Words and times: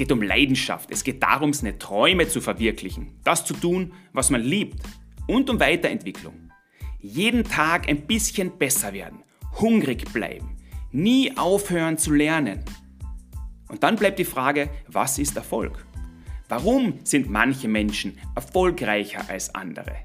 geht 0.00 0.12
um 0.12 0.22
Leidenschaft. 0.22 0.90
Es 0.90 1.04
geht 1.04 1.22
darum, 1.22 1.52
seine 1.52 1.76
Träume 1.76 2.26
zu 2.26 2.40
verwirklichen, 2.40 3.18
das 3.22 3.44
zu 3.44 3.52
tun, 3.52 3.92
was 4.14 4.30
man 4.30 4.40
liebt 4.40 4.82
und 5.26 5.50
um 5.50 5.60
Weiterentwicklung. 5.60 6.50
Jeden 7.00 7.44
Tag 7.44 7.86
ein 7.86 8.06
bisschen 8.06 8.56
besser 8.56 8.94
werden, 8.94 9.22
hungrig 9.60 10.10
bleiben, 10.10 10.56
nie 10.90 11.36
aufhören 11.36 11.98
zu 11.98 12.14
lernen. 12.14 12.64
Und 13.68 13.82
dann 13.82 13.96
bleibt 13.96 14.18
die 14.18 14.24
Frage, 14.24 14.70
was 14.88 15.18
ist 15.18 15.36
Erfolg? 15.36 15.84
Warum 16.48 16.94
sind 17.04 17.28
manche 17.28 17.68
Menschen 17.68 18.18
erfolgreicher 18.34 19.28
als 19.28 19.54
andere? 19.54 19.96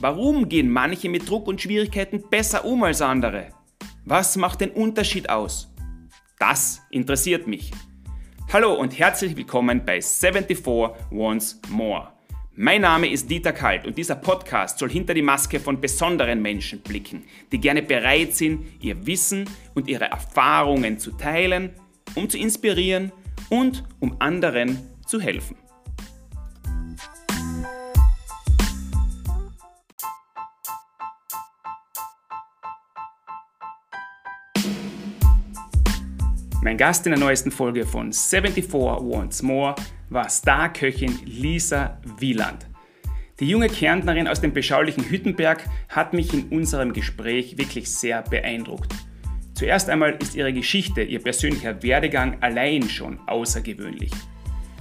Warum 0.00 0.50
gehen 0.50 0.68
manche 0.68 1.08
mit 1.08 1.26
Druck 1.26 1.48
und 1.48 1.62
Schwierigkeiten 1.62 2.28
besser 2.28 2.66
um 2.66 2.82
als 2.82 3.00
andere? 3.00 3.48
Was 4.04 4.36
macht 4.36 4.60
den 4.60 4.70
Unterschied 4.70 5.30
aus? 5.30 5.72
Das 6.38 6.82
interessiert 6.90 7.46
mich. 7.46 7.70
Hallo 8.52 8.74
und 8.74 8.98
herzlich 8.98 9.36
willkommen 9.36 9.84
bei 9.84 10.02
74 10.02 10.66
Once 11.12 11.60
More. 11.68 12.08
Mein 12.56 12.80
Name 12.80 13.08
ist 13.08 13.30
Dieter 13.30 13.52
Kalt 13.52 13.86
und 13.86 13.96
dieser 13.96 14.16
Podcast 14.16 14.80
soll 14.80 14.90
hinter 14.90 15.14
die 15.14 15.22
Maske 15.22 15.60
von 15.60 15.80
besonderen 15.80 16.42
Menschen 16.42 16.80
blicken, 16.80 17.22
die 17.52 17.60
gerne 17.60 17.80
bereit 17.80 18.34
sind, 18.34 18.66
ihr 18.82 19.06
Wissen 19.06 19.48
und 19.76 19.86
ihre 19.86 20.06
Erfahrungen 20.06 20.98
zu 20.98 21.12
teilen, 21.12 21.70
um 22.16 22.28
zu 22.28 22.38
inspirieren 22.38 23.12
und 23.50 23.84
um 24.00 24.16
anderen 24.18 24.80
zu 25.06 25.20
helfen. 25.20 25.56
Mein 36.70 36.76
Gast 36.76 37.04
in 37.04 37.10
der 37.10 37.18
neuesten 37.18 37.50
Folge 37.50 37.84
von 37.84 38.12
74 38.12 38.72
Once 38.72 39.42
More 39.42 39.74
war 40.08 40.30
Starköchin 40.30 41.18
Lisa 41.24 41.98
Wieland. 42.20 42.64
Die 43.40 43.48
junge 43.48 43.68
Kärntnerin 43.68 44.28
aus 44.28 44.40
dem 44.40 44.52
beschaulichen 44.52 45.02
Hüttenberg 45.02 45.68
hat 45.88 46.12
mich 46.12 46.32
in 46.32 46.44
unserem 46.50 46.92
Gespräch 46.92 47.58
wirklich 47.58 47.90
sehr 47.90 48.22
beeindruckt. 48.22 48.94
Zuerst 49.54 49.90
einmal 49.90 50.16
ist 50.22 50.36
ihre 50.36 50.52
Geschichte, 50.52 51.02
ihr 51.02 51.20
persönlicher 51.20 51.82
Werdegang 51.82 52.40
allein 52.40 52.88
schon 52.88 53.18
außergewöhnlich. 53.26 54.12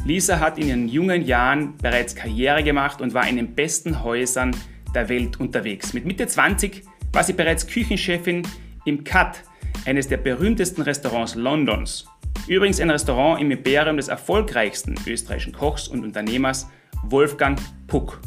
Lisa 0.06 0.40
hat 0.40 0.60
in 0.60 0.68
ihren 0.68 0.88
jungen 0.90 1.26
Jahren 1.26 1.76
bereits 1.78 2.14
Karriere 2.14 2.64
gemacht 2.64 3.02
und 3.02 3.16
war 3.16 3.28
in 3.28 3.38
den 3.38 3.56
besten 3.56 4.04
Häusern 4.04 4.56
der 4.94 5.10
Welt 5.10 5.40
unterwegs. 5.40 5.94
Mit 5.94 6.06
Mitte 6.06 6.28
20 6.28 6.84
war 7.12 7.24
sie 7.24 7.34
bereits 7.34 7.66
Küchenchefin 7.66 8.44
im 8.86 9.04
Cut 9.04 9.42
eines 9.86 10.08
der 10.08 10.18
berühmtesten 10.18 10.82
Restaurants 10.82 11.36
Londons. 11.36 12.06
Übrigens 12.48 12.80
ein 12.80 12.90
Restaurant 12.90 13.42
im 13.42 13.52
Imperium 13.52 13.98
des 13.98 14.08
erfolgreichsten 14.08 14.96
österreichischen 15.06 15.54
Kochs 15.54 15.88
und 15.88 16.04
Unternehmers 16.04 16.68
Wolfgang 17.04 17.60
Puck. 17.88 18.20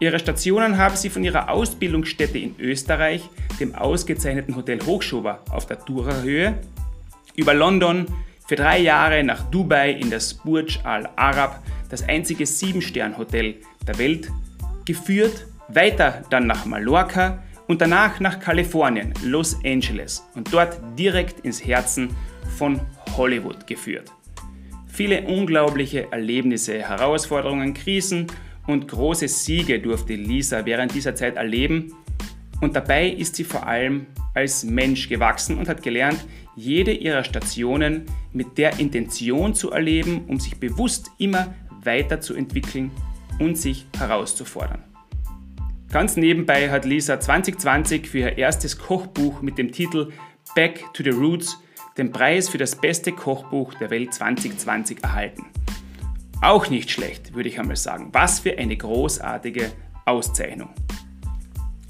Ihre 0.00 0.18
Stationen 0.18 0.78
haben 0.78 0.96
sie 0.96 1.10
von 1.10 1.22
ihrer 1.22 1.50
Ausbildungsstätte 1.50 2.38
in 2.38 2.54
Österreich, 2.58 3.28
dem 3.60 3.74
ausgezeichneten 3.74 4.56
Hotel 4.56 4.80
Hochschober 4.86 5.40
auf 5.50 5.66
der 5.66 5.76
Dura-Höhe, 5.76 6.54
über 7.36 7.52
London, 7.52 8.06
für 8.46 8.56
drei 8.56 8.78
Jahre 8.78 9.22
nach 9.22 9.42
Dubai 9.50 9.92
in 9.92 10.10
das 10.10 10.34
Burj 10.34 10.78
Al 10.84 11.08
Arab, 11.16 11.62
das 11.90 12.02
einzige 12.08 12.46
Sieben-Stern-Hotel 12.46 13.56
der 13.86 13.98
Welt, 13.98 14.30
geführt, 14.86 15.46
weiter 15.68 16.24
dann 16.30 16.46
nach 16.46 16.64
Mallorca, 16.64 17.42
und 17.70 17.80
danach 17.80 18.18
nach 18.18 18.40
Kalifornien, 18.40 19.14
Los 19.22 19.56
Angeles 19.64 20.26
und 20.34 20.52
dort 20.52 20.76
direkt 20.98 21.44
ins 21.44 21.64
Herzen 21.64 22.08
von 22.58 22.80
Hollywood 23.16 23.64
geführt. 23.68 24.10
Viele 24.88 25.22
unglaubliche 25.22 26.10
Erlebnisse, 26.10 26.80
Herausforderungen, 26.80 27.72
Krisen 27.72 28.26
und 28.66 28.88
große 28.88 29.28
Siege 29.28 29.78
durfte 29.78 30.16
Lisa 30.16 30.66
während 30.66 30.96
dieser 30.96 31.14
Zeit 31.14 31.36
erleben 31.36 31.94
und 32.60 32.74
dabei 32.74 33.06
ist 33.08 33.36
sie 33.36 33.44
vor 33.44 33.64
allem 33.68 34.06
als 34.34 34.64
Mensch 34.64 35.08
gewachsen 35.08 35.56
und 35.56 35.68
hat 35.68 35.84
gelernt, 35.84 36.26
jede 36.56 36.90
ihrer 36.92 37.22
Stationen 37.22 38.06
mit 38.32 38.58
der 38.58 38.80
Intention 38.80 39.54
zu 39.54 39.70
erleben, 39.70 40.24
um 40.26 40.40
sich 40.40 40.58
bewusst 40.58 41.12
immer 41.18 41.54
weiterzuentwickeln 41.84 42.90
und 43.38 43.56
sich 43.56 43.86
herauszufordern. 43.96 44.89
Ganz 45.90 46.16
nebenbei 46.16 46.70
hat 46.70 46.84
Lisa 46.84 47.18
2020 47.18 48.08
für 48.08 48.18
ihr 48.18 48.38
erstes 48.38 48.78
Kochbuch 48.78 49.42
mit 49.42 49.58
dem 49.58 49.72
Titel 49.72 50.12
Back 50.54 50.84
to 50.94 51.02
the 51.02 51.10
Roots 51.10 51.60
den 51.98 52.12
Preis 52.12 52.48
für 52.48 52.58
das 52.58 52.76
beste 52.76 53.10
Kochbuch 53.10 53.74
der 53.74 53.90
Welt 53.90 54.14
2020 54.14 55.02
erhalten. 55.02 55.46
Auch 56.42 56.70
nicht 56.70 56.92
schlecht, 56.92 57.34
würde 57.34 57.48
ich 57.48 57.58
einmal 57.58 57.74
sagen. 57.74 58.10
Was 58.12 58.38
für 58.38 58.56
eine 58.56 58.76
großartige 58.76 59.72
Auszeichnung. 60.06 60.70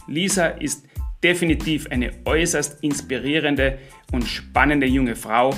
Lisa 0.07 0.47
ist 0.47 0.87
definitiv 1.23 1.87
eine 1.91 2.13
äußerst 2.25 2.83
inspirierende 2.83 3.79
und 4.13 4.27
spannende 4.27 4.87
junge 4.87 5.15
Frau 5.15 5.55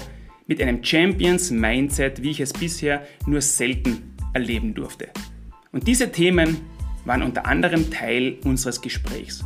mit 0.49 0.61
einem 0.61 0.83
Champions 0.83 1.53
Mindset, 1.53 2.25
wie 2.25 2.33
ich 2.33 2.41
es 2.41 2.53
bisher 2.53 3.07
nur 3.25 3.41
selten 3.41 4.17
erleben 4.35 4.75
durfte. 4.75 5.11
Und 5.71 5.87
diese 5.87 6.11
Themen 6.11 6.72
waren 7.05 7.23
unter 7.23 7.47
anderem 7.47 7.91
Teil 7.91 8.37
unseres 8.45 8.81
Gesprächs. 8.81 9.45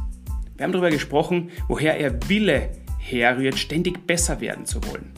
Wir 0.56 0.64
haben 0.64 0.72
darüber 0.72 0.90
gesprochen, 0.90 1.50
woher 1.68 2.00
ihr 2.00 2.18
Wille 2.28 2.70
herrührt, 2.98 3.58
ständig 3.58 4.06
besser 4.06 4.40
werden 4.40 4.66
zu 4.66 4.82
wollen. 4.84 5.12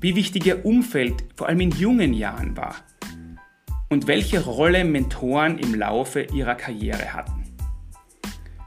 Wie 0.00 0.14
wichtig 0.14 0.46
ihr 0.46 0.64
Umfeld 0.64 1.24
vor 1.36 1.48
allem 1.48 1.60
in 1.60 1.70
jungen 1.70 2.12
Jahren 2.12 2.56
war. 2.56 2.76
Und 3.88 4.06
welche 4.06 4.44
Rolle 4.44 4.84
Mentoren 4.84 5.58
im 5.58 5.74
Laufe 5.74 6.22
ihrer 6.22 6.54
Karriere 6.54 7.12
hatten. 7.12 7.44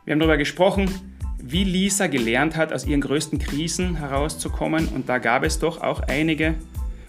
Wir 0.05 0.13
haben 0.13 0.19
darüber 0.19 0.37
gesprochen, 0.37 0.89
wie 1.37 1.63
Lisa 1.63 2.07
gelernt 2.07 2.55
hat, 2.55 2.73
aus 2.73 2.85
ihren 2.85 3.01
größten 3.01 3.39
Krisen 3.39 3.95
herauszukommen. 3.97 4.87
Und 4.87 5.09
da 5.09 5.17
gab 5.17 5.43
es 5.43 5.59
doch 5.59 5.81
auch 5.81 6.01
einige. 6.01 6.55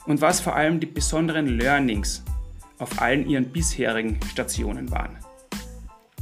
Und 0.06 0.20
was 0.20 0.40
vor 0.40 0.56
allem 0.56 0.80
die 0.80 0.86
besonderen 0.86 1.46
Learnings 1.46 2.24
auf 2.78 3.00
allen 3.00 3.28
ihren 3.28 3.50
bisherigen 3.50 4.18
Stationen 4.30 4.90
waren. 4.90 5.16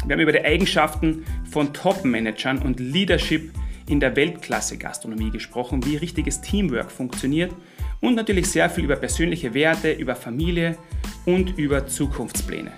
Wir 0.07 0.15
haben 0.15 0.21
über 0.21 0.31
die 0.31 0.45
Eigenschaften 0.45 1.25
von 1.51 1.75
Top-Managern 1.75 2.59
und 2.59 2.79
Leadership 2.79 3.51
in 3.89 3.99
der 3.99 4.15
Weltklasse-Gastronomie 4.15 5.31
gesprochen, 5.31 5.85
wie 5.85 5.97
richtiges 5.97 6.41
Teamwork 6.41 6.93
funktioniert 6.93 7.53
und 8.01 8.15
natürlich 8.15 8.47
sehr 8.47 8.71
viel 8.71 8.85
über 8.85 8.95
persönliche 8.95 9.53
Werte, 9.53 9.91
über 9.91 10.15
Familie 10.15 10.77
und 11.25 11.59
über 11.59 11.89
Zukunftspläne. 11.89 12.71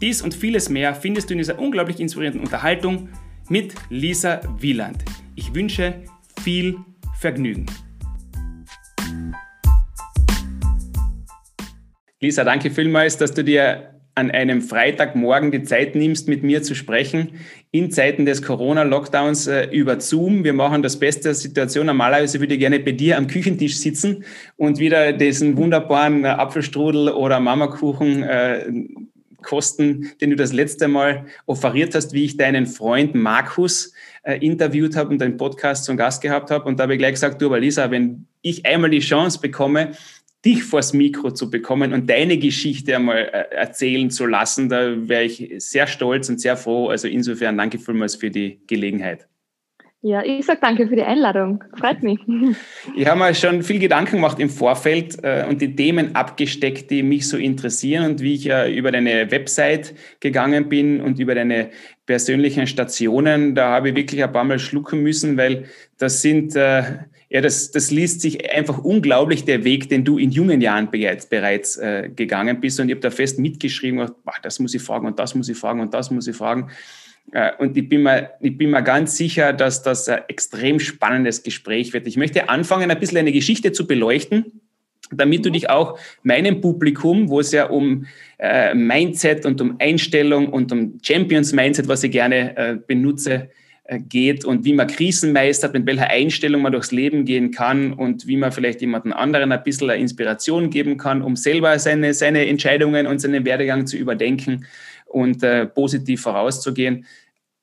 Dies 0.00 0.20
und 0.20 0.34
vieles 0.34 0.68
mehr 0.68 0.96
findest 0.96 1.30
du 1.30 1.34
in 1.34 1.38
dieser 1.38 1.60
unglaublich 1.60 2.00
inspirierenden 2.00 2.42
Unterhaltung 2.42 3.08
mit 3.48 3.74
Lisa 3.88 4.40
Wieland. 4.58 5.04
Ich 5.36 5.54
wünsche 5.54 6.02
viel 6.42 6.76
Vergnügen. 7.20 7.66
Lisa, 12.20 12.42
danke 12.42 12.72
vielmals, 12.72 13.16
dass 13.16 13.32
du 13.32 13.44
dir 13.44 13.95
an 14.16 14.30
einem 14.30 14.62
Freitagmorgen 14.62 15.52
die 15.52 15.62
Zeit 15.62 15.94
nimmst, 15.94 16.26
mit 16.26 16.42
mir 16.42 16.62
zu 16.62 16.74
sprechen, 16.74 17.32
in 17.70 17.90
Zeiten 17.90 18.24
des 18.24 18.42
Corona-Lockdowns 18.42 19.46
äh, 19.46 19.68
über 19.70 20.00
Zoom. 20.00 20.42
Wir 20.42 20.54
machen 20.54 20.82
das 20.82 20.98
Beste 20.98 21.24
der 21.24 21.34
Situation. 21.34 21.86
Normalerweise 21.86 22.40
würde 22.40 22.54
ich 22.54 22.60
gerne 22.60 22.80
bei 22.80 22.92
dir 22.92 23.18
am 23.18 23.26
Küchentisch 23.26 23.76
sitzen 23.76 24.24
und 24.56 24.78
wieder 24.78 25.12
diesen 25.12 25.58
wunderbaren 25.58 26.24
äh, 26.24 26.28
Apfelstrudel 26.28 27.10
oder 27.10 27.40
Mamakuchen 27.40 28.22
äh, 28.22 28.64
kosten, 29.42 30.10
den 30.22 30.30
du 30.30 30.36
das 30.36 30.54
letzte 30.54 30.88
Mal 30.88 31.26
offeriert 31.44 31.94
hast, 31.94 32.14
wie 32.14 32.24
ich 32.24 32.38
deinen 32.38 32.66
Freund 32.66 33.14
Markus 33.14 33.92
äh, 34.22 34.38
interviewt 34.38 34.96
habe 34.96 35.10
und 35.10 35.20
deinen 35.20 35.36
Podcast 35.36 35.84
zum 35.84 35.98
Gast 35.98 36.22
gehabt 36.22 36.50
habe. 36.50 36.64
Und 36.64 36.78
da 36.78 36.84
habe 36.84 36.94
ich 36.94 36.98
gleich 36.98 37.12
gesagt, 37.12 37.42
du, 37.42 37.46
aber 37.46 37.60
Lisa, 37.60 37.90
wenn 37.90 38.26
ich 38.40 38.64
einmal 38.64 38.90
die 38.90 39.00
Chance 39.00 39.40
bekomme, 39.40 39.92
dich 40.46 40.62
vors 40.62 40.92
Mikro 40.92 41.32
zu 41.32 41.50
bekommen 41.50 41.92
und 41.92 42.08
deine 42.08 42.38
Geschichte 42.38 42.94
einmal 42.94 43.18
äh, 43.18 43.54
erzählen 43.54 44.10
zu 44.10 44.26
lassen. 44.26 44.68
Da 44.68 45.08
wäre 45.08 45.24
ich 45.24 45.52
sehr 45.58 45.88
stolz 45.88 46.28
und 46.28 46.40
sehr 46.40 46.56
froh. 46.56 46.88
Also 46.88 47.08
insofern 47.08 47.58
danke 47.58 47.78
vielmals 47.78 48.14
für 48.14 48.30
die 48.30 48.60
Gelegenheit. 48.66 49.26
Ja, 50.02 50.22
ich 50.22 50.46
sage 50.46 50.60
danke 50.62 50.86
für 50.86 50.94
die 50.94 51.02
Einladung. 51.02 51.64
Freut 51.78 52.02
mich. 52.04 52.20
Ich 52.96 53.06
habe 53.08 53.18
mir 53.18 53.34
schon 53.34 53.62
viel 53.62 53.80
Gedanken 53.80 54.16
gemacht 54.16 54.38
im 54.38 54.48
Vorfeld 54.48 55.18
äh, 55.24 55.44
und 55.48 55.60
die 55.60 55.74
Themen 55.74 56.14
abgesteckt, 56.14 56.90
die 56.90 57.02
mich 57.02 57.28
so 57.28 57.36
interessieren 57.36 58.04
und 58.04 58.20
wie 58.20 58.34
ich 58.34 58.44
ja 58.44 58.68
über 58.68 58.92
deine 58.92 59.28
Website 59.32 59.94
gegangen 60.20 60.68
bin 60.68 61.00
und 61.00 61.18
über 61.18 61.34
deine 61.34 61.70
persönlichen 62.06 62.68
Stationen, 62.68 63.56
da 63.56 63.70
habe 63.70 63.88
ich 63.88 63.96
wirklich 63.96 64.22
ein 64.22 64.32
paar 64.32 64.44
Mal 64.44 64.60
schlucken 64.60 65.02
müssen, 65.02 65.36
weil 65.36 65.64
das 65.98 66.22
sind 66.22 66.54
äh, 66.54 66.82
ja, 67.28 67.40
das, 67.40 67.72
das 67.72 67.90
liest 67.90 68.20
sich 68.20 68.52
einfach 68.52 68.78
unglaublich, 68.78 69.44
der 69.44 69.64
Weg, 69.64 69.88
den 69.88 70.04
du 70.04 70.16
in 70.16 70.30
jungen 70.30 70.60
Jahren 70.60 70.90
bereits, 70.90 71.26
bereits 71.26 71.76
äh, 71.76 72.08
gegangen 72.14 72.60
bist. 72.60 72.78
Und 72.78 72.88
ich 72.88 72.94
habe 72.94 73.00
da 73.00 73.10
fest 73.10 73.38
mitgeschrieben, 73.38 74.00
ach, 74.24 74.38
das 74.42 74.60
muss 74.60 74.74
ich 74.74 74.82
fragen 74.82 75.06
und 75.06 75.18
das 75.18 75.34
muss 75.34 75.48
ich 75.48 75.56
fragen 75.56 75.80
und 75.80 75.92
das 75.92 76.10
muss 76.10 76.28
ich 76.28 76.36
fragen. 76.36 76.70
Äh, 77.32 77.50
und 77.58 77.76
ich 77.76 77.88
bin, 77.88 78.04
mir, 78.04 78.30
ich 78.40 78.56
bin 78.56 78.70
mir 78.70 78.82
ganz 78.82 79.16
sicher, 79.16 79.52
dass 79.52 79.82
das 79.82 80.08
ein 80.08 80.20
extrem 80.28 80.78
spannendes 80.78 81.42
Gespräch 81.42 81.92
wird. 81.92 82.06
Ich 82.06 82.16
möchte 82.16 82.48
anfangen, 82.48 82.90
ein 82.90 83.00
bisschen 83.00 83.18
eine 83.18 83.32
Geschichte 83.32 83.72
zu 83.72 83.88
beleuchten, 83.88 84.60
damit 85.10 85.44
du 85.44 85.50
dich 85.50 85.68
auch 85.68 85.98
meinem 86.22 86.60
Publikum, 86.60 87.28
wo 87.28 87.40
es 87.40 87.50
ja 87.50 87.66
um 87.66 88.06
äh, 88.38 88.72
Mindset 88.74 89.46
und 89.46 89.60
um 89.60 89.76
Einstellung 89.80 90.48
und 90.48 90.70
um 90.70 90.98
Champions 91.02 91.52
Mindset, 91.52 91.88
was 91.88 92.04
ich 92.04 92.12
gerne 92.12 92.56
äh, 92.56 92.76
benutze, 92.86 93.50
geht 93.88 94.44
und 94.44 94.64
wie 94.64 94.74
man 94.74 94.88
Krisen 94.88 95.32
meistert, 95.32 95.72
mit 95.72 95.86
welcher 95.86 96.08
Einstellung 96.08 96.62
man 96.62 96.72
durchs 96.72 96.90
Leben 96.90 97.24
gehen 97.24 97.50
kann 97.50 97.92
und 97.92 98.26
wie 98.26 98.36
man 98.36 98.52
vielleicht 98.52 98.80
jemanden 98.80 99.12
anderen 99.12 99.52
ein 99.52 99.62
bisschen 99.62 99.90
eine 99.90 100.00
Inspiration 100.00 100.70
geben 100.70 100.96
kann, 100.96 101.22
um 101.22 101.36
selber 101.36 101.78
seine, 101.78 102.12
seine 102.12 102.46
Entscheidungen 102.46 103.06
und 103.06 103.20
seinen 103.20 103.44
Werdegang 103.44 103.86
zu 103.86 103.96
überdenken 103.96 104.66
und 105.06 105.42
äh, 105.42 105.66
positiv 105.66 106.22
vorauszugehen. 106.22 107.06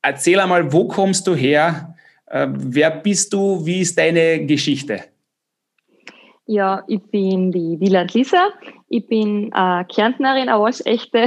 Erzähl 0.00 0.40
einmal, 0.40 0.72
wo 0.72 0.88
kommst 0.88 1.26
du 1.26 1.34
her? 1.34 1.94
Äh, 2.26 2.48
wer 2.50 2.90
bist 2.90 3.32
du? 3.32 3.64
Wie 3.64 3.80
ist 3.80 3.98
deine 3.98 4.46
Geschichte? 4.46 5.04
Ja, 6.46 6.84
ich 6.88 7.02
bin 7.10 7.52
die 7.52 7.80
Wieland 7.80 8.12
Lisa. 8.12 8.50
Ich 8.88 9.06
bin 9.06 9.50
äh, 9.54 9.84
Kärntnerin, 9.84 10.48
aber 10.48 10.66
als 10.66 10.84
echte 10.84 11.26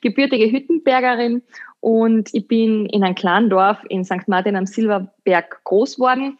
gebürtige 0.00 0.50
Hüttenbergerin. 0.50 1.42
Und 1.86 2.34
ich 2.34 2.48
bin 2.48 2.86
in 2.86 3.04
einem 3.04 3.14
kleinen 3.14 3.48
Dorf 3.48 3.78
in 3.88 4.04
St. 4.04 4.26
Martin 4.26 4.56
am 4.56 4.66
Silberberg 4.66 5.62
groß 5.62 5.94
geworden, 5.94 6.36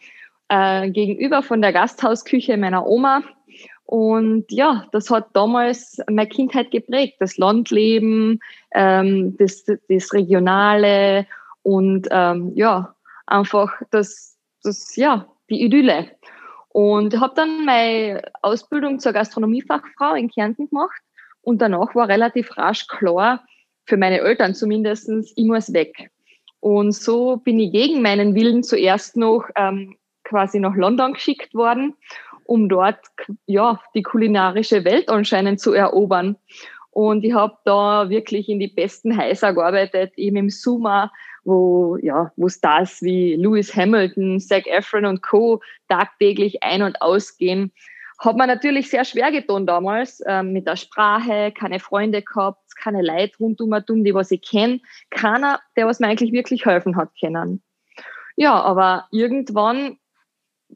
äh, 0.49 0.89
gegenüber 0.89 1.41
von 1.41 1.61
der 1.61 1.71
Gasthausküche 1.71 2.57
meiner 2.57 2.85
Oma. 2.85 3.23
Und 3.85 4.51
ja, 4.51 4.85
das 4.91 5.09
hat 5.09 5.29
damals 5.31 6.01
meine 6.09 6.27
Kindheit 6.27 6.71
geprägt. 6.71 7.15
Das 7.21 7.37
Landleben, 7.37 8.41
ähm, 8.73 9.37
das, 9.37 9.63
das 9.63 10.11
Regionale 10.11 11.25
und 11.63 12.09
ähm, 12.11 12.51
ja, 12.55 12.93
einfach 13.25 13.71
das, 13.89 14.37
das, 14.63 14.97
ja, 14.97 15.27
die 15.49 15.63
Idylle. 15.63 16.11
Und 16.67 17.21
habe 17.21 17.35
dann 17.35 17.63
meine 17.63 18.21
Ausbildung 18.41 18.99
zur 18.99 19.13
Gastronomiefachfrau 19.13 20.13
in 20.15 20.29
Kärnten 20.29 20.67
gemacht. 20.67 21.01
Und 21.39 21.61
danach 21.61 21.95
war 21.95 22.09
relativ 22.09 22.57
rasch 22.57 22.85
klar, 22.87 23.45
für 23.87 23.97
meine 23.97 24.19
Eltern 24.19 24.53
zumindest, 24.53 25.09
ich 25.09 25.45
muss 25.45 25.73
weg. 25.73 26.11
Und 26.59 26.91
so 26.91 27.37
bin 27.37 27.59
ich 27.59 27.71
gegen 27.71 28.01
meinen 28.01 28.35
Willen 28.35 28.61
zuerst 28.63 29.15
noch 29.15 29.45
ähm, 29.55 29.95
quasi 30.23 30.59
nach 30.59 30.75
London 30.75 31.13
geschickt 31.13 31.53
worden, 31.53 31.95
um 32.45 32.67
dort 32.69 32.99
ja 33.45 33.79
die 33.95 34.03
kulinarische 34.03 34.83
Welt 34.83 35.09
anscheinend 35.09 35.59
zu 35.59 35.73
erobern. 35.73 36.35
Und 36.91 37.23
ich 37.23 37.33
habe 37.33 37.57
da 37.63 38.09
wirklich 38.09 38.49
in 38.49 38.59
die 38.59 38.67
besten 38.67 39.17
Häuser 39.17 39.53
gearbeitet, 39.53 40.13
eben 40.17 40.37
im 40.37 40.49
Suma, 40.49 41.11
wo, 41.43 41.95
ja, 42.01 42.31
wo 42.35 42.49
Stars 42.49 43.01
wie 43.01 43.35
Lewis 43.35 43.73
Hamilton, 43.73 44.39
Zac 44.39 44.67
Efron 44.67 45.05
und 45.05 45.21
Co. 45.21 45.61
tagtäglich 45.87 46.63
ein- 46.63 46.81
und 46.81 47.01
ausgehen. 47.01 47.71
Hat 48.19 48.35
man 48.35 48.47
natürlich 48.47 48.89
sehr 48.89 49.05
schwer 49.05 49.31
getan 49.31 49.67
damals, 49.67 50.23
ähm, 50.25 50.51
mit 50.51 50.67
der 50.67 50.75
Sprache, 50.75 51.51
keine 51.51 51.79
Freunde 51.79 52.23
gehabt, 52.23 52.75
keine 52.75 53.03
Leute 53.03 53.37
rundum, 53.39 54.03
die 54.03 54.13
was 54.13 54.31
ich 54.31 54.41
kenne, 54.41 54.79
keiner, 55.11 55.59
der 55.75 55.85
was 55.85 55.99
mir 55.99 56.07
eigentlich 56.07 56.31
wirklich 56.31 56.65
helfen 56.65 56.95
hat 56.95 57.11
können. 57.19 57.61
Ja, 58.35 58.61
aber 58.61 59.07
irgendwann 59.11 59.97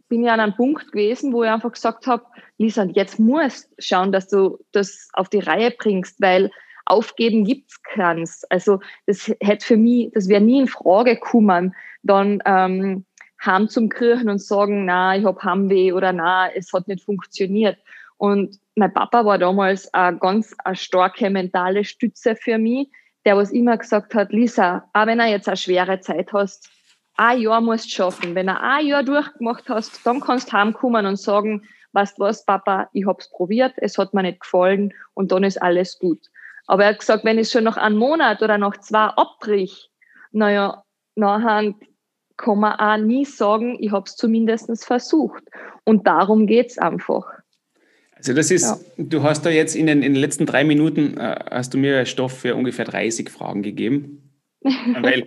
bin 0.08 0.24
ich 0.24 0.30
an 0.30 0.40
einem 0.40 0.56
Punkt 0.56 0.92
gewesen, 0.92 1.34
wo 1.34 1.44
ich 1.44 1.50
einfach 1.50 1.72
gesagt 1.72 2.08
habe, 2.08 2.26
Lisa, 2.58 2.84
jetzt 2.84 3.20
musst 3.20 3.70
schauen, 3.80 4.12
dass 4.12 4.28
du 4.28 4.60
das 4.72 5.10
auf 5.14 5.30
die 5.30 5.40
Reihe 5.40 5.72
bringst, 5.72 6.22
weil 6.22 6.52
aufgeben 6.86 7.46
gibt's 7.46 7.82
keins. 7.84 8.44
Also 8.50 8.80
das 9.06 9.32
hätte 9.40 9.66
für 9.66 9.78
mich, 9.78 10.12
das 10.14 10.28
wäre 10.28 10.42
nie 10.42 10.60
in 10.60 10.68
Frage 10.68 11.16
gekommen, 11.16 11.76
dann 12.04 12.42
ähm, 12.46 13.06
heim 13.46 13.68
zum 13.70 13.90
Kirchen 13.90 14.30
und 14.30 14.42
sagen, 14.42 14.86
na, 14.86 15.16
ich 15.16 15.26
habe 15.26 15.44
Heimweh 15.44 15.94
oder 15.94 16.14
na, 16.14 16.52
es 16.54 16.72
hat 16.74 16.88
nicht 16.88 17.04
funktioniert. 17.04 17.78
Und 18.18 18.60
mein 18.76 18.94
Papa 18.94 19.26
war 19.26 19.38
damals 19.38 19.92
eine 19.94 20.18
ganz 20.18 20.56
eine 20.64 20.76
starke 20.76 21.30
mentale 21.30 21.84
Stütze 21.84 22.36
für 22.36 22.58
mich, 22.58 22.88
der 23.26 23.38
was 23.38 23.52
immer 23.52 23.78
gesagt 23.78 24.14
hat, 24.16 24.32
Lisa, 24.32 24.88
auch 24.94 25.06
wenn 25.08 25.20
er 25.20 25.28
jetzt 25.28 25.48
eine 25.48 25.58
schwere 25.58 26.00
Zeit 26.00 26.32
hast, 26.34 26.70
ein 27.18 27.42
Jahr 27.42 27.62
musst 27.62 27.86
du 27.86 27.90
schaffen. 27.90 28.36
Wenn 28.36 28.48
er 28.48 28.62
ein 28.62 28.86
Jahr 28.86 29.04
durchgemacht 29.04 29.68
hast, 29.70 30.06
dann 30.06 30.22
kannst 30.22 30.50
du 30.52 30.54
heimkommen 30.54 31.06
und 31.06 31.20
sagen, 31.20 31.64
weißt 31.94 32.20
was, 32.20 32.46
Papa, 32.46 32.90
ich 32.94 33.06
hab's 33.06 33.30
probiert, 33.30 33.74
es 33.78 33.98
hat 33.98 34.14
mir 34.14 34.24
nicht 34.24 34.42
gefallen 34.42 34.94
und 35.14 35.32
dann 35.32 35.44
ist 35.44 35.62
alles 35.62 36.00
gut. 36.00 36.20
Aber 36.68 36.84
er 36.84 36.90
hat 36.92 37.00
gesagt, 37.00 37.26
wenn 37.26 37.38
ich 37.38 37.50
schon 37.50 37.64
noch 37.64 37.78
einen 37.78 37.98
Monat 37.98 38.42
oder 38.42 38.58
noch 38.58 38.78
zwei 38.78 39.06
abbrich, 39.06 39.90
naja, 40.32 40.84
nachher 41.16 41.74
kann 42.38 42.60
man 42.60 42.74
auch 42.74 42.98
nie 42.98 43.26
sagen, 43.26 43.78
ich 43.80 43.92
habe 43.92 44.06
es 44.08 44.16
zumindest 44.16 44.86
versucht. 44.86 45.44
Und 45.84 46.08
darum 46.08 46.48
geht 46.48 46.72
es 46.72 46.78
einfach. 46.78 47.26
Also 48.16 48.34
das 48.34 48.52
ist, 48.52 48.64
ja. 48.64 48.78
du 48.98 49.24
hast 49.24 49.46
da 49.46 49.50
jetzt 49.50 49.76
in 49.76 49.88
den, 49.88 50.04
in 50.04 50.14
den 50.14 50.22
letzten 50.22 50.46
drei 50.46 50.64
Minuten, 50.64 51.18
äh, 51.18 51.40
hast 51.50 51.74
du 51.74 51.80
mir 51.80 52.06
Stoff 52.06 52.38
für 52.38 52.56
ungefähr 52.56 52.86
30 52.86 53.30
Fragen 53.30 53.64
gegeben. 53.64 54.32
Weil 55.02 55.24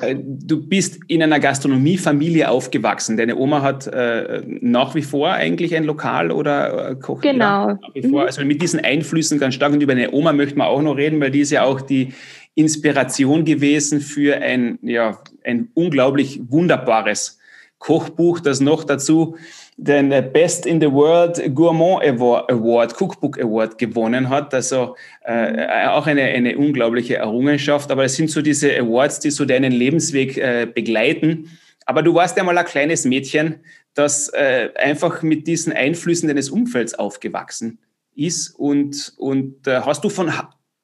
äh, 0.00 0.16
du 0.18 0.66
bist 0.66 0.98
in 1.08 1.22
einer 1.22 1.40
Gastronomiefamilie 1.40 2.48
aufgewachsen. 2.48 3.18
Deine 3.18 3.36
Oma 3.36 3.60
hat 3.60 3.86
äh, 3.86 4.42
nach 4.46 4.94
wie 4.94 5.02
vor 5.02 5.30
eigentlich 5.30 5.76
ein 5.76 5.84
Lokal 5.84 6.30
oder 6.30 6.92
äh, 6.92 6.94
kocht 6.94 7.22
genau. 7.22 7.72
nach 7.72 7.78
wie 7.92 8.00
vor. 8.00 8.22
Mhm. 8.22 8.26
Also 8.26 8.42
mit 8.46 8.62
diesen 8.62 8.80
Einflüssen 8.80 9.38
ganz 9.38 9.54
stark. 9.54 9.74
Und 9.74 9.82
über 9.82 9.94
deine 9.94 10.12
Oma 10.12 10.32
möchten 10.32 10.58
wir 10.58 10.68
auch 10.68 10.80
noch 10.80 10.96
reden, 10.96 11.20
weil 11.20 11.30
die 11.30 11.40
ist 11.40 11.50
ja 11.50 11.64
auch 11.64 11.82
die 11.82 12.14
Inspiration 12.58 13.44
gewesen 13.44 14.00
für 14.00 14.36
ein, 14.36 14.80
ja, 14.82 15.22
ein 15.44 15.68
unglaublich 15.74 16.40
wunderbares 16.48 17.38
Kochbuch, 17.78 18.40
das 18.40 18.58
noch 18.58 18.82
dazu 18.82 19.36
den 19.76 20.08
Best 20.32 20.66
in 20.66 20.80
the 20.80 20.90
World 20.90 21.54
Gourmand 21.54 22.02
Award, 22.02 23.00
Cookbook 23.00 23.40
Award 23.40 23.78
gewonnen 23.78 24.28
hat. 24.28 24.52
Also 24.52 24.96
äh, 25.22 25.86
auch 25.86 26.08
eine, 26.08 26.22
eine 26.22 26.58
unglaubliche 26.58 27.16
Errungenschaft. 27.18 27.92
Aber 27.92 28.04
es 28.04 28.16
sind 28.16 28.28
so 28.28 28.42
diese 28.42 28.76
Awards, 28.76 29.20
die 29.20 29.30
so 29.30 29.44
deinen 29.44 29.70
Lebensweg 29.70 30.36
äh, 30.36 30.66
begleiten. 30.66 31.56
Aber 31.86 32.02
du 32.02 32.12
warst 32.12 32.36
ja 32.36 32.42
mal 32.42 32.58
ein 32.58 32.64
kleines 32.64 33.04
Mädchen, 33.04 33.60
das 33.94 34.30
äh, 34.30 34.70
einfach 34.74 35.22
mit 35.22 35.46
diesen 35.46 35.72
Einflüssen 35.72 36.26
deines 36.26 36.50
Umfelds 36.50 36.94
aufgewachsen 36.94 37.78
ist. 38.16 38.50
Und, 38.56 39.14
und 39.16 39.64
äh, 39.68 39.82
hast 39.82 40.02
du 40.02 40.08
von 40.08 40.32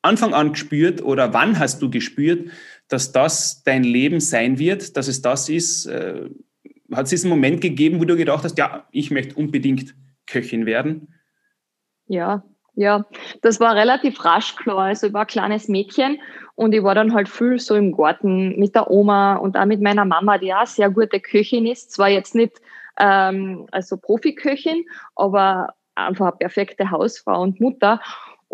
Anfang 0.04 0.34
an 0.34 0.52
gespürt 0.52 1.02
oder 1.02 1.32
wann 1.32 1.58
hast 1.58 1.80
du 1.82 1.90
gespürt, 1.90 2.50
dass 2.88 3.12
das 3.12 3.62
dein 3.64 3.84
Leben 3.84 4.20
sein 4.20 4.58
wird, 4.58 4.96
dass 4.96 5.08
es 5.08 5.22
das 5.22 5.48
ist? 5.48 5.86
Äh, 5.86 6.28
hat 6.93 7.05
es 7.05 7.10
diesen 7.10 7.31
Moment 7.31 7.60
gegeben, 7.60 8.00
wo 8.00 8.05
du 8.05 8.17
gedacht 8.17 8.44
hast, 8.44 8.58
ja, 8.58 8.86
ich 8.90 9.10
möchte 9.10 9.34
unbedingt 9.36 9.94
Köchin 10.26 10.67
werden? 10.67 11.14
Ja, 12.06 12.44
ja, 12.76 13.06
das 13.43 13.60
war 13.60 13.76
relativ 13.76 14.24
rasch 14.24 14.56
klar. 14.56 14.79
Also 14.79 15.06
ich 15.06 15.12
war 15.12 15.22
ein 15.22 15.26
kleines 15.26 15.69
Mädchen 15.69 16.20
und 16.56 16.74
ich 16.74 16.82
war 16.82 16.94
dann 16.94 17.14
halt 17.14 17.29
viel 17.29 17.58
so 17.58 17.74
im 17.74 17.96
Garten 17.96 18.58
mit 18.58 18.74
der 18.74 18.90
Oma 18.90 19.36
und 19.36 19.56
auch 19.56 19.64
mit 19.64 19.81
meiner 19.81 20.05
Mama, 20.05 20.38
die 20.38 20.52
auch 20.52 20.67
sehr 20.67 20.90
gute 20.90 21.20
Köchin 21.20 21.67
ist. 21.67 21.93
Zwar 21.93 22.08
jetzt 22.08 22.34
nicht 22.34 22.60
ähm, 22.98 23.67
also 23.70 23.96
Profiköchin, 23.96 24.84
aber 25.14 25.74
einfach 25.94 26.26
eine 26.26 26.36
perfekte 26.36 26.90
Hausfrau 26.90 27.43
und 27.43 27.60
Mutter. 27.60 28.00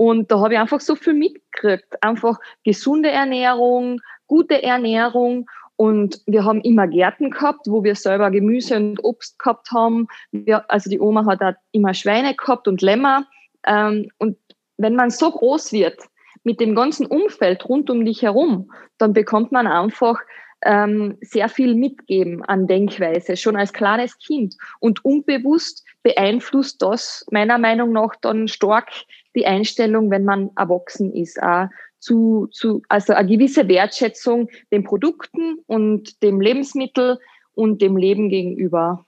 Und 0.01 0.31
da 0.31 0.41
habe 0.41 0.55
ich 0.55 0.59
einfach 0.59 0.81
so 0.81 0.97
viel 0.97 1.13
mitgekriegt. 1.13 2.03
Einfach 2.03 2.39
gesunde 2.65 3.11
Ernährung, 3.11 4.01
gute 4.29 4.63
Ernährung. 4.63 5.47
Und 5.77 6.23
wir 6.25 6.47
haben 6.47 6.63
immer 6.63 6.89
Gärten 6.89 7.29
gehabt, 7.29 7.67
wo 7.67 7.85
wir 7.85 7.95
selber 7.95 8.31
Gemüse 8.31 8.77
und 8.77 9.05
Obst 9.05 9.39
gehabt 9.39 9.71
haben. 9.73 10.09
Wir, 10.33 10.65
also 10.71 10.89
die 10.89 11.01
Oma 11.01 11.27
hat 11.27 11.43
auch 11.43 11.53
immer 11.73 11.93
Schweine 11.93 12.35
gehabt 12.35 12.67
und 12.67 12.81
Lämmer. 12.81 13.27
Ähm, 13.67 14.09
und 14.17 14.39
wenn 14.79 14.95
man 14.95 15.11
so 15.11 15.33
groß 15.33 15.71
wird, 15.75 16.01
mit 16.45 16.61
dem 16.61 16.75
ganzen 16.75 17.05
Umfeld 17.05 17.69
rund 17.69 17.91
um 17.91 18.03
dich 18.07 18.23
herum, 18.23 18.73
dann 18.97 19.13
bekommt 19.13 19.53
man 19.53 19.67
einfach 19.67 20.19
ähm, 20.63 21.19
sehr 21.21 21.51
viel 21.51 21.75
mitgeben 21.75 22.43
an 22.45 22.67
Denkweise, 22.67 23.37
schon 23.37 23.57
als 23.57 23.75
kleines 23.75 24.19
Kind. 24.19 24.57
Und 24.79 25.05
unbewusst 25.05 25.85
beeinflusst 26.03 26.81
das 26.81 27.27
meiner 27.31 27.59
Meinung 27.59 27.93
nach 27.93 28.15
dann 28.23 28.49
stark 28.49 28.91
die 29.35 29.47
Einstellung, 29.47 30.11
wenn 30.11 30.25
man 30.25 30.51
erwachsen 30.57 31.13
ist, 31.13 31.43
auch 31.43 31.69
zu, 31.99 32.49
zu, 32.51 32.83
also 32.89 33.13
eine 33.13 33.29
gewisse 33.29 33.69
Wertschätzung 33.69 34.49
den 34.73 34.85
Produkten 34.85 35.59
und 35.67 36.23
dem 36.23 36.41
Lebensmittel 36.41 37.19
und 37.55 37.83
dem 37.83 37.97
Leben 37.97 38.29
gegenüber. 38.29 39.05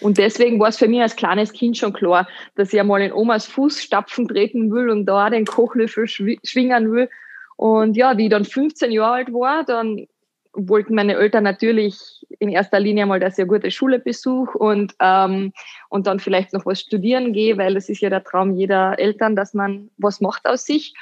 Und 0.00 0.18
deswegen 0.18 0.58
war 0.58 0.68
es 0.68 0.78
für 0.78 0.88
mich 0.88 1.00
als 1.00 1.16
kleines 1.16 1.52
Kind 1.52 1.76
schon 1.76 1.92
klar, 1.92 2.28
dass 2.54 2.72
ich 2.72 2.80
einmal 2.80 3.02
in 3.02 3.12
Omas 3.12 3.46
Fußstapfen 3.46 4.28
treten 4.28 4.72
will 4.72 4.90
und 4.90 5.06
da 5.06 5.30
den 5.30 5.46
Kochlöffel 5.46 6.08
schwingen 6.08 6.92
will. 6.92 7.08
Und 7.56 7.96
ja, 7.96 8.16
wie 8.16 8.24
ich 8.24 8.30
dann 8.30 8.44
15 8.44 8.90
Jahre 8.90 9.14
alt 9.14 9.32
war, 9.32 9.64
dann 9.64 10.06
wollten 10.54 10.94
meine 10.94 11.14
Eltern 11.14 11.44
natürlich 11.44 12.26
in 12.38 12.50
erster 12.50 12.80
Linie 12.80 13.06
mal, 13.06 13.20
dass 13.20 13.34
ich 13.34 13.40
eine 13.40 13.48
gute 13.48 13.70
Schule 13.70 13.98
besuche 13.98 14.56
und, 14.58 14.94
ähm, 15.00 15.52
und 15.88 16.06
dann 16.06 16.20
vielleicht 16.20 16.52
noch 16.52 16.66
was 16.66 16.80
studieren 16.80 17.32
gehe, 17.32 17.56
weil 17.56 17.74
das 17.74 17.88
ist 17.88 18.00
ja 18.00 18.10
der 18.10 18.24
Traum 18.24 18.54
jeder 18.54 18.98
Eltern, 18.98 19.36
dass 19.36 19.54
man 19.54 19.90
was 19.96 20.20
macht 20.20 20.46
aus 20.46 20.66
sich. 20.66 20.94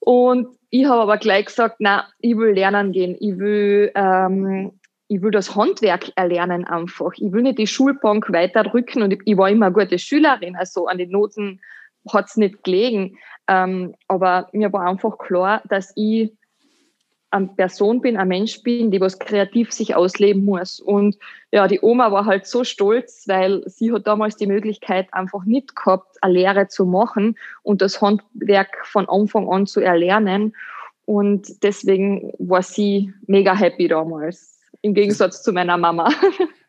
Und 0.00 0.48
ich 0.70 0.86
habe 0.86 1.02
aber 1.02 1.18
gleich 1.18 1.46
gesagt, 1.46 1.76
na, 1.78 2.08
ich 2.18 2.36
will 2.36 2.54
lernen 2.54 2.92
gehen. 2.92 3.16
Ich 3.20 3.38
will, 3.38 3.92
ähm, 3.94 4.72
ich 5.08 5.20
will 5.20 5.30
das 5.30 5.54
Handwerk 5.54 6.10
erlernen 6.16 6.64
einfach. 6.64 7.12
Ich 7.16 7.30
will 7.30 7.42
nicht 7.42 7.58
die 7.58 7.66
Schulbank 7.66 8.32
weiterdrücken 8.32 9.02
und 9.02 9.12
ich, 9.12 9.20
ich 9.26 9.36
war 9.36 9.50
immer 9.50 9.66
eine 9.66 9.74
gute 9.74 9.98
Schülerin, 9.98 10.56
also 10.56 10.86
an 10.86 10.98
den 10.98 11.10
Noten 11.10 11.60
hat 12.12 12.26
es 12.26 12.36
nicht 12.36 12.64
gelegen. 12.64 13.18
Ähm, 13.48 13.94
aber 14.08 14.48
mir 14.52 14.72
war 14.72 14.88
einfach 14.88 15.18
klar, 15.18 15.62
dass 15.68 15.92
ich 15.94 16.32
eine 17.32 17.48
Person 17.48 18.00
bin, 18.00 18.16
ein 18.16 18.28
Mensch 18.28 18.62
bin, 18.62 18.90
die 18.90 19.00
was 19.00 19.18
kreativ 19.18 19.72
sich 19.72 19.94
ausleben 19.94 20.44
muss. 20.44 20.80
Und 20.80 21.16
ja, 21.50 21.66
die 21.66 21.80
Oma 21.80 22.12
war 22.12 22.26
halt 22.26 22.46
so 22.46 22.62
stolz, 22.62 23.24
weil 23.26 23.62
sie 23.66 23.92
hat 23.92 24.06
damals 24.06 24.36
die 24.36 24.46
Möglichkeit 24.46 25.08
einfach 25.12 25.44
nicht 25.44 25.74
gehabt, 25.74 26.18
eine 26.22 26.34
Lehre 26.34 26.68
zu 26.68 26.84
machen 26.84 27.36
und 27.62 27.80
das 27.80 28.00
Handwerk 28.00 28.86
von 28.86 29.08
Anfang 29.08 29.48
an 29.48 29.66
zu 29.66 29.80
erlernen. 29.80 30.54
Und 31.06 31.62
deswegen 31.62 32.32
war 32.38 32.62
sie 32.62 33.12
mega 33.26 33.56
happy 33.56 33.88
damals 33.88 34.52
im 34.82 34.94
Gegensatz 34.94 35.42
zu 35.42 35.52
meiner 35.52 35.78
Mama. 35.78 36.10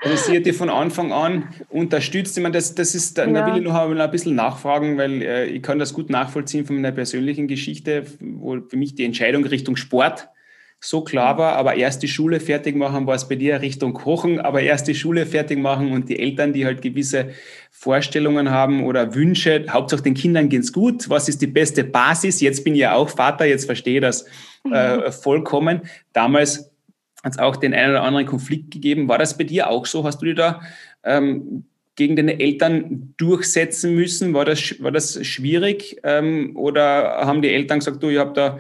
Also 0.06 0.18
sie 0.18 0.36
hat 0.36 0.46
dir 0.46 0.54
von 0.54 0.70
Anfang 0.70 1.14
an 1.14 1.48
unterstützt. 1.70 2.36
Ich 2.36 2.44
meine, 2.44 2.56
das, 2.56 2.76
das 2.76 2.94
ist, 2.94 3.18
da 3.18 3.26
ja. 3.26 3.48
will 3.48 3.62
ich 3.62 3.64
noch 3.64 3.74
ein 3.74 4.12
bisschen 4.12 4.36
nachfragen, 4.36 4.98
weil 4.98 5.22
äh, 5.22 5.46
ich 5.46 5.64
kann 5.64 5.80
das 5.80 5.94
gut 5.94 6.10
nachvollziehen 6.10 6.66
von 6.66 6.76
meiner 6.76 6.92
persönlichen 6.92 7.48
Geschichte, 7.48 8.04
wo 8.20 8.60
für 8.60 8.76
mich 8.76 8.96
die 8.96 9.06
Entscheidung 9.06 9.46
Richtung 9.46 9.78
Sport 9.78 10.28
so 10.86 11.02
klar 11.02 11.38
war, 11.38 11.56
aber 11.56 11.76
erst 11.76 12.04
die 12.04 12.10
Schule 12.10 12.42
fertig 12.42 12.76
machen, 12.76 13.08
war 13.08 13.16
es 13.16 13.30
bei 13.30 13.36
dir 13.36 13.62
Richtung 13.62 13.94
Kochen, 13.94 14.42
aber 14.42 14.62
erst 14.62 14.86
die 14.90 14.96
Schule 14.96 15.26
fertig 15.26 15.58
machen 15.58 15.94
und 15.94 16.10
die 16.10 16.20
Eltern, 16.20 16.52
die 16.52 16.66
halt 16.66 16.82
gewisse 16.82 17.30
Vorstellungen 17.72 18.52
haben 18.52 18.84
oder 18.84 19.16
Wünsche, 19.16 19.66
Hauptsache 19.70 20.04
den 20.04 20.14
Kindern 20.14 20.50
geht's 20.50 20.74
gut, 20.74 21.10
was 21.10 21.30
ist 21.30 21.42
die 21.42 21.48
beste 21.48 21.86
Basis? 21.86 22.42
Jetzt 22.42 22.66
bin 22.66 22.74
ich 22.74 22.82
ja 22.82 22.96
auch 22.96 23.08
Vater, 23.08 23.46
jetzt 23.46 23.66
verstehe 23.66 23.96
ich 23.96 24.02
das 24.02 24.26
äh, 24.70 24.98
mhm. 24.98 25.12
vollkommen. 25.14 25.82
Damals 26.12 26.70
hat 27.24 27.32
es 27.32 27.40
auch 27.40 27.56
den 27.56 27.74
einen 27.74 27.92
oder 27.92 28.04
anderen 28.04 28.26
Konflikt 28.26 28.72
gegeben. 28.72 29.08
War 29.08 29.18
das 29.18 29.38
bei 29.38 29.46
dir 29.46 29.70
auch 29.70 29.86
so? 29.86 30.04
Hast 30.04 30.22
du 30.22 30.26
dir 30.26 30.36
da 30.36 30.62
ähm, 31.06 31.64
gegen 31.96 32.18
deine 32.18 32.42
Eltern 32.42 33.14
durchsetzen 33.16 33.96
müssen? 33.96 34.34
War 34.34 34.44
das, 34.44 34.76
war 34.82 34.92
das 34.92 35.26
schwierig? 35.26 36.02
Ähm, 36.04 36.58
oder 36.58 37.26
haben 37.26 37.42
die 37.42 37.54
Eltern 37.54 37.80
gesagt, 37.80 38.04
du, 38.04 38.10
ich 38.10 38.18
habe 38.18 38.34
da 38.34 38.60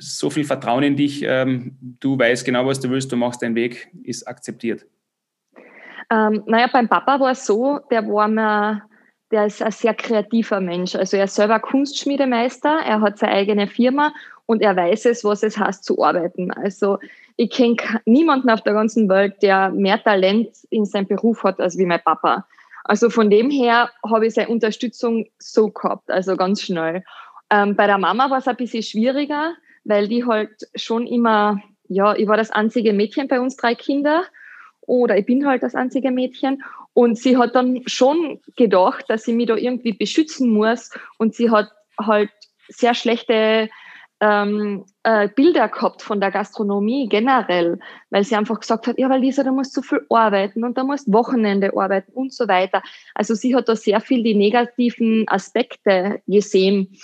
so 0.00 0.30
viel 0.30 0.44
Vertrauen 0.44 0.82
in 0.82 0.96
dich, 0.96 1.22
ähm, 1.22 1.76
du 2.00 2.18
weißt 2.18 2.44
genau, 2.44 2.66
was 2.66 2.80
du 2.80 2.90
willst, 2.90 3.12
du 3.12 3.16
machst 3.16 3.42
deinen 3.42 3.54
Weg, 3.54 3.88
ist 4.02 4.26
akzeptiert? 4.26 4.86
Ähm, 6.10 6.42
naja, 6.46 6.68
beim 6.72 6.88
Papa 6.88 7.20
war 7.20 7.32
es 7.32 7.46
so, 7.46 7.78
der 7.90 8.06
war 8.08 8.26
mir, 8.26 8.82
der 9.30 9.46
ist 9.46 9.62
ein 9.62 9.70
sehr 9.70 9.94
kreativer 9.94 10.60
Mensch. 10.60 10.96
Also 10.96 11.16
er 11.16 11.24
ist 11.24 11.36
selber 11.36 11.60
Kunstschmiedemeister, 11.60 12.80
er 12.84 13.00
hat 13.00 13.18
seine 13.18 13.32
eigene 13.32 13.68
Firma 13.68 14.12
und 14.46 14.62
er 14.62 14.74
weiß 14.74 15.06
es, 15.06 15.22
was 15.22 15.44
es 15.44 15.56
heißt 15.56 15.84
zu 15.84 16.02
arbeiten. 16.02 16.50
Also 16.50 16.98
ich 17.36 17.50
kenne 17.50 17.76
niemanden 18.06 18.50
auf 18.50 18.62
der 18.62 18.72
ganzen 18.72 19.08
Welt, 19.08 19.40
der 19.42 19.70
mehr 19.70 20.02
Talent 20.02 20.48
in 20.70 20.84
seinem 20.84 21.06
Beruf 21.06 21.44
hat 21.44 21.60
als 21.60 21.78
wie 21.78 21.86
mein 21.86 22.02
Papa. 22.02 22.46
Also 22.84 23.10
von 23.10 23.30
dem 23.30 23.50
her 23.50 23.90
habe 24.10 24.26
ich 24.26 24.34
seine 24.34 24.48
Unterstützung 24.48 25.26
so 25.38 25.70
gehabt, 25.70 26.10
also 26.10 26.36
ganz 26.36 26.62
schnell. 26.62 27.04
Ähm, 27.50 27.76
bei 27.76 27.86
der 27.86 27.98
Mama 27.98 28.30
war 28.30 28.38
es 28.38 28.48
ein 28.48 28.56
bisschen 28.56 28.82
schwieriger, 28.82 29.52
weil 29.90 30.08
die 30.08 30.24
halt 30.24 30.50
schon 30.74 31.06
immer, 31.06 31.60
ja, 31.88 32.14
ich 32.14 32.26
war 32.26 32.36
das 32.36 32.50
einzige 32.50 32.92
Mädchen 32.92 33.28
bei 33.28 33.40
uns 33.40 33.56
drei 33.56 33.74
Kinder 33.74 34.24
oder 34.80 35.18
ich 35.18 35.26
bin 35.26 35.46
halt 35.46 35.62
das 35.62 35.74
einzige 35.74 36.10
Mädchen 36.10 36.62
und 36.94 37.18
sie 37.18 37.36
hat 37.36 37.54
dann 37.54 37.82
schon 37.86 38.40
gedacht, 38.56 39.04
dass 39.08 39.24
sie 39.24 39.34
mich 39.34 39.46
da 39.46 39.56
irgendwie 39.56 39.92
beschützen 39.92 40.50
muss 40.50 40.90
und 41.18 41.34
sie 41.34 41.50
hat 41.50 41.68
halt 41.98 42.30
sehr 42.68 42.94
schlechte 42.94 43.68
ähm, 44.20 44.84
äh, 45.02 45.28
Bilder 45.28 45.68
gehabt 45.68 46.02
von 46.02 46.20
der 46.20 46.30
Gastronomie 46.30 47.08
generell, 47.08 47.78
weil 48.10 48.22
sie 48.22 48.36
einfach 48.36 48.60
gesagt 48.60 48.86
hat, 48.86 48.98
ja, 48.98 49.08
weil 49.08 49.20
Lisa, 49.20 49.42
du 49.42 49.52
musst 49.52 49.72
so 49.72 49.80
viel 49.80 50.04
arbeiten 50.10 50.62
und 50.62 50.76
da 50.76 50.84
musst 50.84 51.10
Wochenende 51.10 51.72
arbeiten 51.74 52.12
und 52.12 52.32
so 52.32 52.46
weiter. 52.46 52.82
Also 53.14 53.34
sie 53.34 53.54
hat 53.56 53.68
da 53.68 53.76
sehr 53.76 54.00
viel 54.00 54.22
die 54.22 54.34
negativen 54.34 55.26
Aspekte 55.26 56.20
gesehen. 56.26 56.98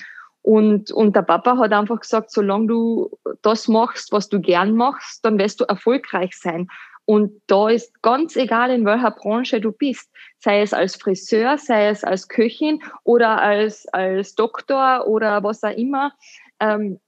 Und, 0.46 0.92
und 0.92 1.16
der 1.16 1.22
Papa 1.22 1.58
hat 1.58 1.72
einfach 1.72 1.98
gesagt, 1.98 2.30
solange 2.30 2.68
du 2.68 3.18
das 3.42 3.66
machst, 3.66 4.12
was 4.12 4.28
du 4.28 4.40
gern 4.40 4.76
machst, 4.76 5.24
dann 5.24 5.40
wirst 5.40 5.58
du 5.60 5.64
erfolgreich 5.64 6.38
sein. 6.38 6.68
Und 7.04 7.42
da 7.48 7.68
ist 7.68 8.00
ganz 8.00 8.36
egal, 8.36 8.70
in 8.70 8.84
welcher 8.84 9.10
Branche 9.10 9.60
du 9.60 9.72
bist, 9.72 10.08
sei 10.38 10.62
es 10.62 10.72
als 10.72 10.94
Friseur, 10.94 11.58
sei 11.58 11.88
es 11.88 12.04
als 12.04 12.28
Köchin 12.28 12.80
oder 13.02 13.42
als, 13.42 13.88
als 13.88 14.36
Doktor 14.36 15.08
oder 15.08 15.42
was 15.42 15.64
auch 15.64 15.76
immer. 15.76 16.12
Ähm, 16.60 17.00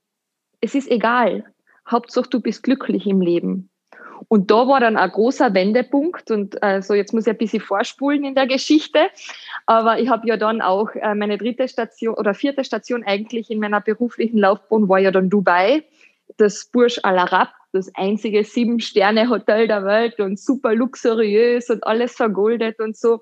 es 0.59 0.75
ist 0.75 0.91
egal. 0.91 1.45
Hauptsache, 1.89 2.29
du 2.29 2.41
bist 2.41 2.63
glücklich 2.63 3.07
im 3.07 3.21
Leben. 3.21 3.68
Und 4.27 4.51
da 4.51 4.67
war 4.67 4.79
dann 4.79 4.97
ein 4.97 5.09
großer 5.09 5.53
Wendepunkt 5.53 6.31
und 6.31 6.61
also 6.61 6.93
jetzt 6.93 7.13
muss 7.13 7.25
ich 7.25 7.31
ein 7.31 7.37
bisschen 7.37 7.61
vorspulen 7.61 8.23
in 8.23 8.35
der 8.35 8.47
Geschichte, 8.47 9.09
aber 9.65 9.99
ich 9.99 10.09
habe 10.09 10.27
ja 10.27 10.37
dann 10.37 10.61
auch 10.61 10.89
äh, 10.95 11.15
meine 11.15 11.37
dritte 11.37 11.67
Station 11.67 12.15
oder 12.15 12.33
vierte 12.33 12.63
Station 12.63 13.03
eigentlich 13.03 13.49
in 13.49 13.59
meiner 13.59 13.81
beruflichen 13.81 14.39
Laufbahn 14.39 14.89
war 14.89 14.99
ja 14.99 15.11
dann 15.11 15.29
Dubai, 15.29 15.83
das 16.37 16.65
Burj 16.65 16.99
Al 17.03 17.17
Arab, 17.17 17.49
das 17.71 17.91
einzige 17.95 18.43
Sieben-Sterne-Hotel 18.43 19.67
der 19.67 19.85
Welt 19.85 20.19
und 20.19 20.39
super 20.39 20.73
luxuriös 20.73 21.69
und 21.69 21.85
alles 21.85 22.15
vergoldet 22.15 22.79
und 22.79 22.97
so. 22.97 23.21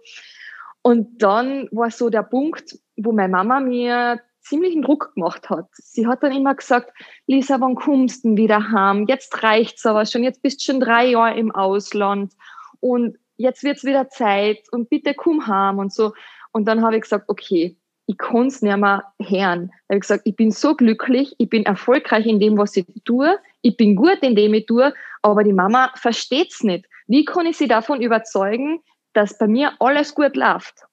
Und 0.81 1.21
dann 1.21 1.67
war 1.71 1.91
so 1.91 2.09
der 2.09 2.23
Punkt, 2.23 2.79
wo 2.95 3.11
meine 3.11 3.29
Mama 3.29 3.59
mir 3.59 4.21
ziemlichen 4.47 4.81
Druck 4.81 5.13
gemacht 5.13 5.49
hat. 5.49 5.67
Sie 5.73 6.07
hat 6.07 6.23
dann 6.23 6.31
immer 6.31 6.55
gesagt, 6.55 6.91
Lisa, 7.27 7.59
wann 7.59 7.75
kommst 7.75 8.25
du 8.25 8.35
wieder 8.35 8.71
heim? 8.71 9.05
Jetzt 9.07 9.43
reicht's 9.43 9.85
aber 9.85 10.05
schon, 10.05 10.23
jetzt 10.23 10.41
bist 10.41 10.61
du 10.61 10.71
schon 10.71 10.79
drei 10.79 11.07
Jahre 11.07 11.37
im 11.37 11.51
Ausland 11.51 12.33
und 12.79 13.17
jetzt 13.37 13.63
wird's 13.63 13.83
wieder 13.83 14.09
Zeit 14.09 14.59
und 14.71 14.89
bitte 14.89 15.13
komm 15.13 15.47
heim 15.47 15.79
und 15.79 15.93
so. 15.93 16.13
Und 16.51 16.67
dann 16.67 16.81
habe 16.81 16.95
ich 16.95 17.03
gesagt, 17.03 17.25
okay, 17.27 17.77
ich 18.07 18.17
kann's 18.17 18.61
nicht 18.61 18.77
mehr 18.77 19.03
hören. 19.21 19.71
Ich 19.83 19.89
habe 19.89 19.99
gesagt, 19.99 20.21
ich 20.25 20.35
bin 20.35 20.51
so 20.51 20.75
glücklich, 20.75 21.35
ich 21.37 21.49
bin 21.49 21.65
erfolgreich 21.65 22.25
in 22.25 22.39
dem, 22.39 22.57
was 22.57 22.77
ich 22.77 22.85
tue, 23.03 23.37
ich 23.61 23.75
bin 23.75 23.95
gut 23.95 24.19
in 24.21 24.35
dem 24.35 24.53
ich 24.53 24.65
tue, 24.65 24.93
aber 25.21 25.43
die 25.43 25.53
Mama 25.53 25.91
versteht's 25.95 26.63
nicht. 26.63 26.85
Wie 27.07 27.25
kann 27.25 27.45
ich 27.45 27.57
sie 27.57 27.67
davon 27.67 28.01
überzeugen, 28.01 28.79
dass 29.13 29.37
bei 29.37 29.47
mir 29.47 29.73
alles 29.79 30.15
gut 30.15 30.35
läuft? 30.35 30.86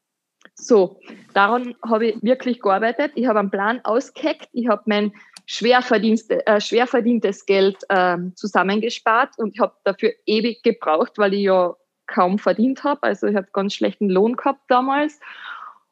So, 0.56 1.00
daran 1.34 1.75
habe 1.84 2.08
ich 2.08 2.23
wirklich 2.23 2.61
gearbeitet. 2.61 3.12
Ich 3.14 3.26
habe 3.26 3.40
einen 3.40 3.50
Plan 3.50 3.80
ausgeheckt. 3.84 4.49
Ich 4.52 4.68
habe 4.68 4.82
mein 4.87 5.12
schwer, 5.46 5.80
äh, 5.80 6.87
verdientes 6.87 7.46
Geld 7.46 7.78
äh, 7.88 8.18
zusammengespart 8.34 9.38
und 9.38 9.58
habe 9.58 9.75
dafür 9.84 10.12
ewig 10.26 10.62
gebraucht, 10.62 11.12
weil 11.16 11.34
ich 11.34 11.42
ja 11.42 11.75
kaum 12.06 12.38
verdient 12.38 12.84
habe. 12.84 13.02
Also 13.02 13.26
ich 13.26 13.37
habe 13.37 13.49
ganz 13.52 13.75
schlechten 13.75 14.08
Lohn 14.08 14.37
gehabt 14.37 14.62
damals 14.68 15.18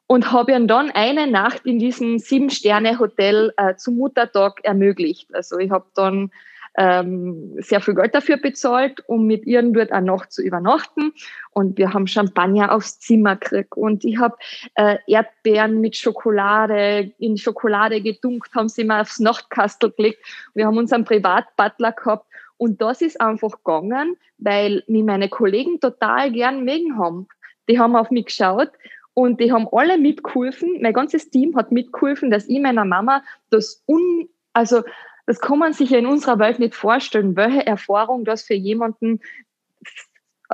und 0.07 0.31
habe 0.31 0.53
dann 0.67 0.91
eine 0.91 1.27
Nacht 1.27 1.65
in 1.65 1.79
diesem 1.79 2.19
Sieben-Sterne-Hotel 2.19 3.53
äh, 3.57 3.75
zum 3.75 3.97
Muttertag 3.97 4.63
ermöglicht. 4.63 5.33
Also 5.33 5.57
ich 5.57 5.71
habe 5.71 5.85
dann 5.95 6.31
ähm, 6.77 7.55
sehr 7.57 7.81
viel 7.81 7.93
Geld 7.95 8.15
dafür 8.15 8.37
bezahlt, 8.37 9.03
um 9.07 9.27
mit 9.27 9.45
ihr 9.45 9.61
dort 9.61 9.91
eine 9.91 10.07
Nacht 10.07 10.31
zu 10.31 10.41
übernachten. 10.41 11.13
Und 11.51 11.77
wir 11.77 11.93
haben 11.93 12.07
Champagner 12.07 12.71
aufs 12.71 12.99
Zimmer 12.99 13.35
gekriegt 13.35 13.75
und 13.75 14.03
ich 14.05 14.17
habe 14.17 14.35
äh, 14.75 14.97
Erdbeeren 15.07 15.81
mit 15.81 15.95
Schokolade 15.95 17.11
in 17.19 17.37
Schokolade 17.37 18.01
gedunkt, 18.01 18.53
haben 18.55 18.69
sie 18.69 18.83
mal 18.83 19.01
aufs 19.01 19.19
Nachtkastel 19.19 19.91
gelegt. 19.91 20.19
Wir 20.53 20.65
haben 20.65 20.77
unseren 20.77 21.05
Privatbutler 21.05 21.91
gehabt 21.91 22.25
und 22.57 22.81
das 22.81 23.01
ist 23.01 23.19
einfach 23.21 23.57
gegangen, 23.63 24.17
weil 24.37 24.83
mich 24.87 25.03
meine 25.03 25.29
Kollegen 25.29 25.79
total 25.79 26.31
gern 26.31 26.63
mögen 26.63 26.97
haben. 26.97 27.27
Die 27.69 27.79
haben 27.79 27.95
auf 27.95 28.09
mich 28.09 28.25
geschaut 28.25 28.71
und 29.13 29.39
die 29.39 29.51
haben 29.51 29.67
alle 29.71 29.97
mitgeholfen. 29.97 30.79
Mein 30.81 30.93
ganzes 30.93 31.29
Team 31.29 31.55
hat 31.55 31.71
mitgeholfen, 31.71 32.31
dass 32.31 32.47
ich 32.47 32.59
meiner 32.59 32.85
Mama 32.85 33.23
das 33.49 33.83
un, 33.87 34.27
also 34.53 34.83
das 35.25 35.39
kann 35.39 35.59
man 35.59 35.73
sich 35.73 35.89
ja 35.89 35.99
in 35.99 36.05
unserer 36.05 36.39
Welt 36.39 36.59
nicht 36.59 36.75
vorstellen, 36.75 37.35
welche 37.35 37.65
Erfahrung 37.65 38.25
das 38.25 38.43
für 38.43 38.55
jemanden 38.55 39.21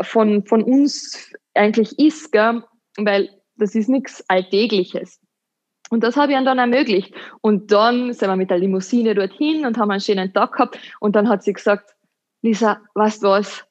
von, 0.01 0.45
von 0.45 0.63
uns 0.63 1.33
eigentlich 1.53 1.97
ist, 1.97 2.31
gell? 2.31 2.63
weil 2.97 3.29
das 3.57 3.75
ist 3.75 3.89
nichts 3.89 4.23
Alltägliches. 4.29 5.19
Und 5.89 6.03
das 6.03 6.15
habe 6.15 6.33
ich 6.33 6.43
dann 6.43 6.59
ermöglicht. 6.59 7.13
Und 7.41 7.71
dann 7.71 8.13
sind 8.13 8.29
wir 8.29 8.35
mit 8.35 8.51
der 8.51 8.59
Limousine 8.59 9.15
dorthin 9.15 9.65
und 9.65 9.77
haben 9.77 9.89
einen 9.89 9.99
schönen 9.99 10.31
Tag 10.33 10.53
gehabt. 10.53 10.79
Und 10.99 11.15
dann 11.15 11.27
hat 11.27 11.43
sie 11.43 11.53
gesagt, 11.53 11.95
Lisa, 12.41 12.79
weißt 12.93 13.23
du 13.23 13.27
was? 13.27 13.65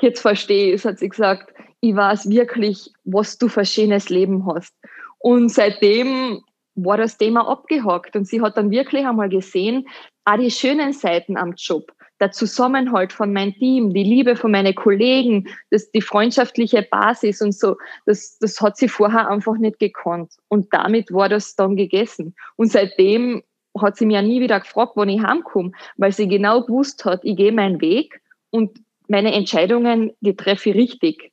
Jetzt 0.00 0.20
verstehe 0.20 0.68
ich 0.68 0.74
es, 0.74 0.84
hat 0.84 0.98
sie 0.98 1.08
gesagt. 1.08 1.52
Ich 1.80 1.94
weiß 1.94 2.28
wirklich, 2.28 2.92
was 3.04 3.38
du 3.38 3.48
für 3.48 3.60
ein 3.60 3.66
schönes 3.66 4.08
Leben 4.08 4.44
hast. 4.46 4.74
Und 5.18 5.50
seitdem 5.50 6.42
war 6.74 6.96
das 6.96 7.18
Thema 7.18 7.48
abgehakt. 7.48 8.16
Und 8.16 8.26
sie 8.26 8.40
hat 8.40 8.56
dann 8.56 8.70
wirklich 8.70 9.06
einmal 9.06 9.28
gesehen, 9.28 9.86
auch 10.24 10.38
die 10.38 10.50
schönen 10.50 10.92
Seiten 10.92 11.36
am 11.36 11.54
Job, 11.56 11.92
der 12.20 12.30
Zusammenhalt 12.30 13.12
von 13.12 13.32
meinem 13.32 13.54
Team, 13.54 13.92
die 13.92 14.04
Liebe 14.04 14.36
von 14.36 14.52
meinen 14.52 14.74
Kollegen, 14.74 15.48
das, 15.70 15.90
die 15.90 16.00
freundschaftliche 16.00 16.82
Basis 16.82 17.42
und 17.42 17.52
so, 17.52 17.76
das, 18.06 18.38
das 18.38 18.60
hat 18.60 18.76
sie 18.76 18.88
vorher 18.88 19.28
einfach 19.28 19.58
nicht 19.58 19.78
gekonnt. 19.80 20.32
Und 20.48 20.72
damit 20.72 21.12
war 21.12 21.28
das 21.28 21.56
dann 21.56 21.76
gegessen. 21.76 22.34
Und 22.56 22.70
seitdem 22.70 23.42
hat 23.80 23.96
sie 23.96 24.06
mir 24.06 24.22
nie 24.22 24.40
wieder 24.40 24.60
gefragt, 24.60 24.92
wann 24.94 25.08
ich 25.08 25.22
heimkomme, 25.22 25.72
weil 25.96 26.12
sie 26.12 26.28
genau 26.28 26.62
gewusst 26.62 27.04
hat, 27.04 27.20
ich 27.24 27.36
gehe 27.36 27.52
meinen 27.52 27.80
Weg 27.80 28.20
und 28.50 28.78
meine 29.08 29.32
Entscheidungen, 29.32 30.12
die 30.20 30.36
treffe 30.36 30.70
ich 30.70 30.76
richtig. 30.76 31.31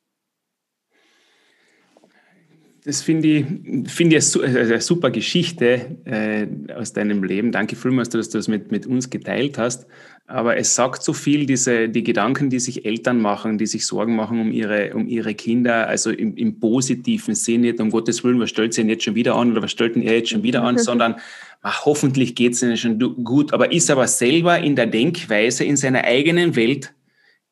Das 2.89 3.03
finde 3.03 3.27
ich, 3.27 3.45
find 3.91 4.11
ich 4.13 4.43
eine 4.43 4.81
super 4.81 5.11
Geschichte 5.11 5.95
äh, 6.05 6.47
aus 6.73 6.91
deinem 6.91 7.23
Leben. 7.23 7.51
Danke 7.51 7.75
vielmals, 7.75 8.09
dass 8.09 8.29
du 8.29 8.39
das 8.39 8.47
mit, 8.47 8.71
mit 8.71 8.87
uns 8.87 9.11
geteilt 9.11 9.59
hast. 9.59 9.85
Aber 10.25 10.57
es 10.57 10.73
sagt 10.73 11.03
so 11.03 11.13
viel, 11.13 11.45
diese, 11.45 11.87
die 11.87 12.03
Gedanken, 12.03 12.49
die 12.49 12.59
sich 12.59 12.85
Eltern 12.85 13.21
machen, 13.21 13.59
die 13.59 13.67
sich 13.67 13.85
Sorgen 13.85 14.15
machen 14.15 14.41
um 14.41 14.51
ihre, 14.51 14.95
um 14.95 15.07
ihre 15.07 15.35
Kinder, 15.35 15.87
also 15.87 16.09
im, 16.09 16.35
im 16.35 16.59
positiven 16.59 17.35
Sinne, 17.35 17.67
nicht 17.67 17.79
um 17.79 17.91
Gottes 17.91 18.23
Willen, 18.23 18.39
was 18.39 18.49
stellt 18.49 18.73
sie 18.73 18.81
denn 18.81 18.89
jetzt 18.89 19.03
schon 19.03 19.13
wieder 19.13 19.35
an 19.35 19.51
oder 19.51 19.61
was 19.61 19.69
stellt 19.69 19.93
denn 19.93 20.01
er 20.01 20.15
jetzt 20.15 20.29
schon 20.29 20.41
wieder 20.41 20.63
an, 20.63 20.77
sondern 20.79 21.17
ach, 21.61 21.85
hoffentlich 21.85 22.33
geht 22.33 22.53
es 22.53 22.63
ihnen 22.63 22.75
schon 22.75 22.97
gut, 23.23 23.53
aber 23.53 23.71
ist 23.71 23.91
aber 23.91 24.07
selber 24.07 24.57
in 24.57 24.75
der 24.75 24.87
Denkweise, 24.87 25.63
in 25.63 25.77
seiner 25.77 26.05
eigenen 26.05 26.55
Welt 26.55 26.91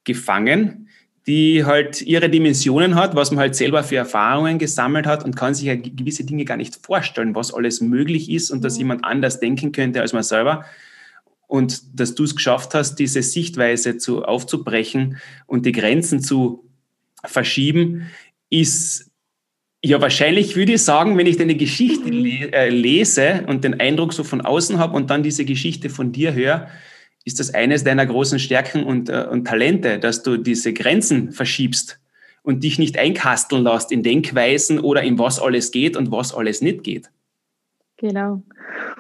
gefangen, 0.03 0.87
die 1.27 1.65
halt 1.65 2.01
ihre 2.01 2.29
Dimensionen 2.29 2.96
hat, 2.96 3.15
was 3.15 3.31
man 3.31 3.39
halt 3.39 3.55
selber 3.55 3.84
für 3.84 3.98
Erfahrungen 3.98 4.60
gesammelt 4.60 5.05
hat 5.05 5.25
und 5.25 5.36
kann 5.36 5.53
sich 5.53 5.65
ja 5.65 5.75
gewisse 5.75 6.24
Dinge 6.24 6.46
gar 6.46 6.55
nicht 6.55 6.79
vorstellen, 6.81 7.36
was 7.36 7.53
alles 7.53 7.81
möglich 7.81 8.31
ist 8.31 8.50
und 8.50 8.63
dass 8.63 8.75
mhm. 8.75 8.79
jemand 8.79 9.03
anders 9.03 9.39
denken 9.39 9.74
könnte 9.74 10.01
als 10.01 10.13
man 10.13 10.24
selber 10.24 10.65
und 11.48 12.00
dass 12.00 12.15
du 12.15 12.24
es 12.24 12.36
geschafft 12.36 12.74
hast, 12.74 12.96
diese 12.96 13.22
Sichtweise 13.22 13.98
zu, 13.98 14.24
aufzubrechen 14.24 15.17
und 15.48 15.65
die 15.65 15.72
Grenzen 15.72 16.22
zu 16.22 16.65
verschieben, 17.25 18.07
ist 18.50 19.10
ja 19.84 20.01
wahrscheinlich, 20.01 20.55
würde 20.55 20.74
ich 20.74 20.84
sagen, 20.84 21.17
wenn 21.17 21.27
ich 21.27 21.38
deine 21.38 21.55
Geschichte 21.55 22.07
mhm. 22.07 22.24
le 22.24 22.53
äh, 22.53 22.69
lese 22.69 23.43
und 23.48 23.63
den 23.63 23.79
Eindruck 23.79 24.13
so 24.13 24.24
von 24.24 24.41
außen 24.41 24.77
habe 24.77 24.96
und 24.96 25.10
dann 25.10 25.24
diese 25.24 25.46
Geschichte 25.46 25.89
von 25.89 26.12
dir 26.12 26.34
höre, 26.34 26.67
ist 27.27 27.41
das 27.41 27.53
eines 27.53 27.84
deiner 27.84 28.05
großen 28.05 28.39
Stärken 28.39 28.86
und, 28.86 29.10
äh, 29.10 29.27
und 29.29 29.46
Talente, 29.46 30.00
dass 30.00 30.24
du 30.24 30.38
diese 30.38 30.72
Grenzen 30.72 31.34
verschiebst 31.34 32.00
und 32.41 32.63
dich 32.63 32.79
nicht 32.79 32.98
einkasteln 32.98 33.63
lässt 33.63 33.91
in 33.91 34.01
Denkweisen 34.01 34.79
oder 34.79 35.03
in 35.03 35.19
was 35.19 35.38
alles 35.38 35.72
geht 35.72 35.98
und 35.98 36.10
was 36.10 36.34
alles 36.34 36.62
nicht 36.62 36.86
geht. 36.86 37.10
Genau. 37.98 38.41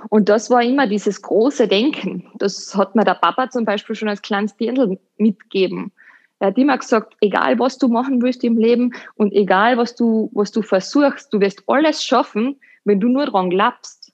Und 0.09 0.27
das 0.27 0.49
war 0.49 0.61
immer 0.61 0.87
dieses 0.87 1.21
große 1.21 1.69
Denken. 1.69 2.29
Das 2.37 2.75
hat 2.75 2.95
mir 2.95 3.05
der 3.05 3.13
Papa 3.13 3.49
zum 3.49 3.63
Beispiel 3.63 3.95
schon 3.95 4.09
als 4.09 4.21
kleines 4.21 4.57
Dirndl 4.57 4.99
mitgegeben. 5.17 5.93
Er 6.39 6.47
hat 6.47 6.57
immer 6.57 6.77
gesagt, 6.77 7.15
egal 7.21 7.57
was 7.59 7.77
du 7.77 7.87
machen 7.87 8.21
willst 8.21 8.43
im 8.43 8.57
Leben 8.57 8.93
und 9.15 9.31
egal 9.31 9.77
was 9.77 9.95
du, 9.95 10.29
was 10.33 10.51
du 10.51 10.61
versuchst, 10.61 11.31
du 11.31 11.39
wirst 11.39 11.63
alles 11.67 12.03
schaffen, 12.03 12.59
wenn 12.83 12.99
du 12.99 13.07
nur 13.07 13.27
dran 13.27 13.49
glaubst. 13.49 14.11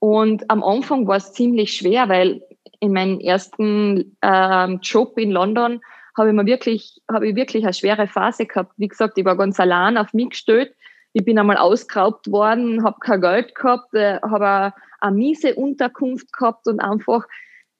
Und 0.00 0.48
am 0.50 0.62
Anfang 0.62 1.06
war 1.06 1.16
es 1.16 1.32
ziemlich 1.32 1.72
schwer, 1.72 2.10
weil 2.10 2.42
in 2.80 2.92
meinem 2.92 3.20
ersten 3.20 4.16
ähm, 4.22 4.80
Job 4.82 5.18
in 5.18 5.30
London 5.30 5.80
habe 6.16 6.28
ich 6.30 6.34
mir 6.34 6.46
wirklich, 6.46 7.00
habe 7.10 7.28
ich 7.28 7.36
wirklich 7.36 7.64
eine 7.64 7.74
schwere 7.74 8.08
Phase 8.08 8.46
gehabt. 8.46 8.72
Wie 8.76 8.88
gesagt, 8.88 9.18
ich 9.18 9.24
war 9.24 9.36
ganz 9.36 9.60
allein 9.60 9.96
auf 9.96 10.12
mich 10.12 10.30
gestellt 10.30 10.74
ich 11.12 11.24
bin 11.24 11.38
einmal 11.38 11.56
ausgeraubt 11.56 12.30
worden, 12.30 12.84
habe 12.84 13.00
kein 13.00 13.20
Geld 13.20 13.54
gehabt, 13.54 13.94
äh, 13.94 14.20
habe 14.22 14.72
eine 15.00 15.16
miese 15.16 15.54
Unterkunft 15.54 16.32
gehabt 16.32 16.66
und 16.68 16.80
einfach, 16.80 17.26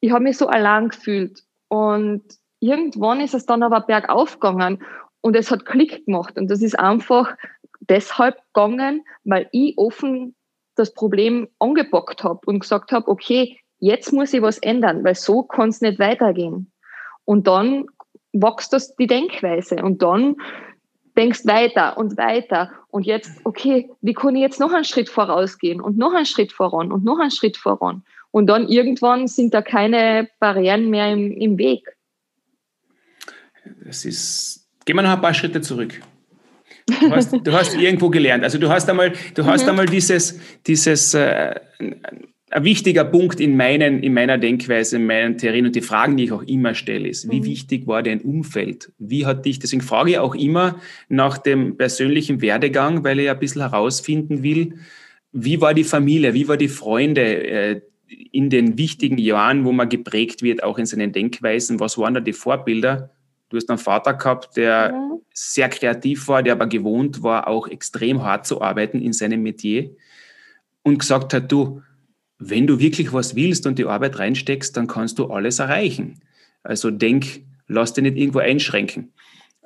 ich 0.00 0.12
habe 0.12 0.24
mich 0.24 0.38
so 0.38 0.46
allein 0.48 0.88
gefühlt. 0.88 1.42
Und 1.68 2.24
irgendwann 2.60 3.20
ist 3.20 3.34
es 3.34 3.46
dann 3.46 3.62
aber 3.62 3.80
bergauf 3.82 4.40
gegangen 4.40 4.82
und 5.20 5.36
es 5.36 5.50
hat 5.50 5.66
Klick 5.66 6.06
gemacht. 6.06 6.38
Und 6.38 6.50
das 6.50 6.62
ist 6.62 6.78
einfach 6.78 7.36
deshalb 7.80 8.38
gegangen, 8.54 9.04
weil 9.24 9.48
ich 9.52 9.76
offen 9.76 10.34
das 10.74 10.94
Problem 10.94 11.48
angepackt 11.58 12.24
habe 12.24 12.40
und 12.46 12.60
gesagt 12.60 12.92
habe, 12.92 13.08
okay, 13.08 13.58
jetzt 13.78 14.12
muss 14.12 14.32
ich 14.32 14.42
was 14.42 14.58
ändern, 14.58 15.04
weil 15.04 15.14
so 15.14 15.42
kann 15.42 15.68
es 15.68 15.80
nicht 15.80 15.98
weitergehen. 15.98 16.70
Und 17.24 17.46
dann 17.46 17.86
wächst 18.32 18.72
das 18.72 18.94
die 18.96 19.06
Denkweise 19.06 19.76
und 19.76 20.02
dann 20.02 20.36
denkst 21.16 21.46
weiter 21.46 21.96
und 21.98 22.16
weiter 22.16 22.70
und 22.90 23.04
jetzt, 23.04 23.40
okay, 23.44 23.90
wie 24.00 24.14
kann 24.14 24.36
ich 24.36 24.42
jetzt 24.42 24.60
noch 24.60 24.72
einen 24.72 24.84
Schritt 24.84 25.08
vorausgehen 25.08 25.80
und 25.80 25.98
noch 25.98 26.14
einen 26.14 26.26
Schritt 26.26 26.52
voran 26.52 26.92
und 26.92 27.04
noch 27.04 27.18
einen 27.18 27.30
Schritt 27.30 27.56
voran 27.56 28.04
und 28.30 28.46
dann 28.46 28.68
irgendwann 28.68 29.26
sind 29.26 29.52
da 29.52 29.62
keine 29.62 30.28
Barrieren 30.38 30.90
mehr 30.90 31.12
im, 31.12 31.32
im 31.32 31.58
Weg. 31.58 31.84
Das 33.84 34.04
ist, 34.04 34.68
gehen 34.84 34.96
wir 34.96 35.02
noch 35.02 35.10
ein 35.10 35.20
paar 35.20 35.34
Schritte 35.34 35.60
zurück. 35.60 36.00
Du 36.86 37.10
hast, 37.10 37.32
du 37.32 37.52
hast 37.52 37.74
irgendwo 37.74 38.08
gelernt. 38.08 38.44
Also 38.44 38.58
du 38.58 38.68
hast 38.68 38.88
einmal, 38.88 39.12
du 39.34 39.44
hast 39.44 39.64
mhm. 39.64 39.70
einmal 39.70 39.86
dieses, 39.86 40.40
dieses 40.66 41.12
äh, 41.14 41.54
ein 42.50 42.64
wichtiger 42.64 43.04
Punkt 43.04 43.40
in, 43.40 43.56
meinen, 43.56 44.02
in 44.02 44.14
meiner 44.14 44.38
Denkweise, 44.38 44.96
in 44.96 45.06
meinen 45.06 45.38
Theorien 45.38 45.66
und 45.66 45.76
die 45.76 45.82
Fragen, 45.82 46.16
die 46.16 46.24
ich 46.24 46.32
auch 46.32 46.42
immer 46.42 46.74
stelle, 46.74 47.08
ist, 47.08 47.30
wie 47.30 47.40
mhm. 47.40 47.44
wichtig 47.44 47.86
war 47.86 48.02
dein 48.02 48.20
Umfeld? 48.20 48.92
Wie 48.98 49.26
hat 49.26 49.44
dich, 49.44 49.58
deswegen 49.58 49.82
frage 49.82 50.12
ich 50.12 50.18
auch 50.18 50.34
immer 50.34 50.80
nach 51.08 51.38
dem 51.38 51.76
persönlichen 51.76 52.40
Werdegang, 52.40 53.04
weil 53.04 53.18
ich 53.18 53.26
ja 53.26 53.32
ein 53.32 53.38
bisschen 53.38 53.62
herausfinden 53.62 54.42
will, 54.42 54.74
wie 55.32 55.60
war 55.60 55.74
die 55.74 55.84
Familie, 55.84 56.34
wie 56.34 56.48
war 56.48 56.56
die 56.56 56.68
Freunde 56.68 57.22
äh, 57.22 57.80
in 58.32 58.48
den 58.48 58.78
wichtigen 58.78 59.18
Jahren, 59.18 59.64
wo 59.64 59.72
man 59.72 59.88
geprägt 59.88 60.42
wird, 60.42 60.62
auch 60.62 60.78
in 60.78 60.86
seinen 60.86 61.12
Denkweisen, 61.12 61.80
was 61.80 61.98
waren 61.98 62.14
da 62.14 62.20
die 62.20 62.32
Vorbilder? 62.32 63.10
Du 63.50 63.56
hast 63.56 63.68
einen 63.68 63.78
Vater 63.78 64.14
gehabt, 64.14 64.56
der 64.56 64.90
ja. 64.92 65.10
sehr 65.32 65.68
kreativ 65.68 66.28
war, 66.28 66.42
der 66.42 66.54
aber 66.54 66.66
gewohnt 66.66 67.22
war, 67.22 67.48
auch 67.48 67.68
extrem 67.68 68.22
hart 68.22 68.46
zu 68.46 68.60
arbeiten 68.62 69.00
in 69.00 69.12
seinem 69.12 69.42
Metier 69.42 69.90
und 70.82 70.98
gesagt 70.98 71.34
hat, 71.34 71.50
du, 71.50 71.82
wenn 72.38 72.66
du 72.66 72.78
wirklich 72.78 73.12
was 73.12 73.34
willst 73.34 73.66
und 73.66 73.78
die 73.78 73.84
Arbeit 73.84 74.18
reinsteckst, 74.18 74.76
dann 74.76 74.86
kannst 74.86 75.18
du 75.18 75.26
alles 75.26 75.58
erreichen. 75.58 76.20
Also 76.62 76.90
denk, 76.90 77.42
lass 77.66 77.92
dich 77.92 78.02
nicht 78.02 78.16
irgendwo 78.16 78.38
einschränken. 78.38 79.12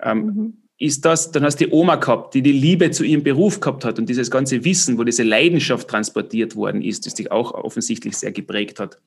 Ähm, 0.02 0.18
mhm. 0.18 0.52
Ist 0.78 1.04
das, 1.04 1.30
dann 1.30 1.44
hast 1.44 1.60
du 1.60 1.66
die 1.66 1.72
Oma 1.72 1.96
gehabt, 1.96 2.34
die 2.34 2.42
die 2.42 2.52
Liebe 2.52 2.90
zu 2.90 3.04
ihrem 3.04 3.22
Beruf 3.22 3.60
gehabt 3.60 3.84
hat 3.84 3.98
und 3.98 4.08
dieses 4.08 4.30
ganze 4.30 4.64
Wissen, 4.64 4.98
wo 4.98 5.04
diese 5.04 5.22
Leidenschaft 5.22 5.86
transportiert 5.86 6.56
worden 6.56 6.82
ist, 6.82 7.06
das 7.06 7.14
dich 7.14 7.30
auch 7.30 7.52
offensichtlich 7.52 8.16
sehr 8.16 8.32
geprägt 8.32 8.80
hat. 8.80 8.98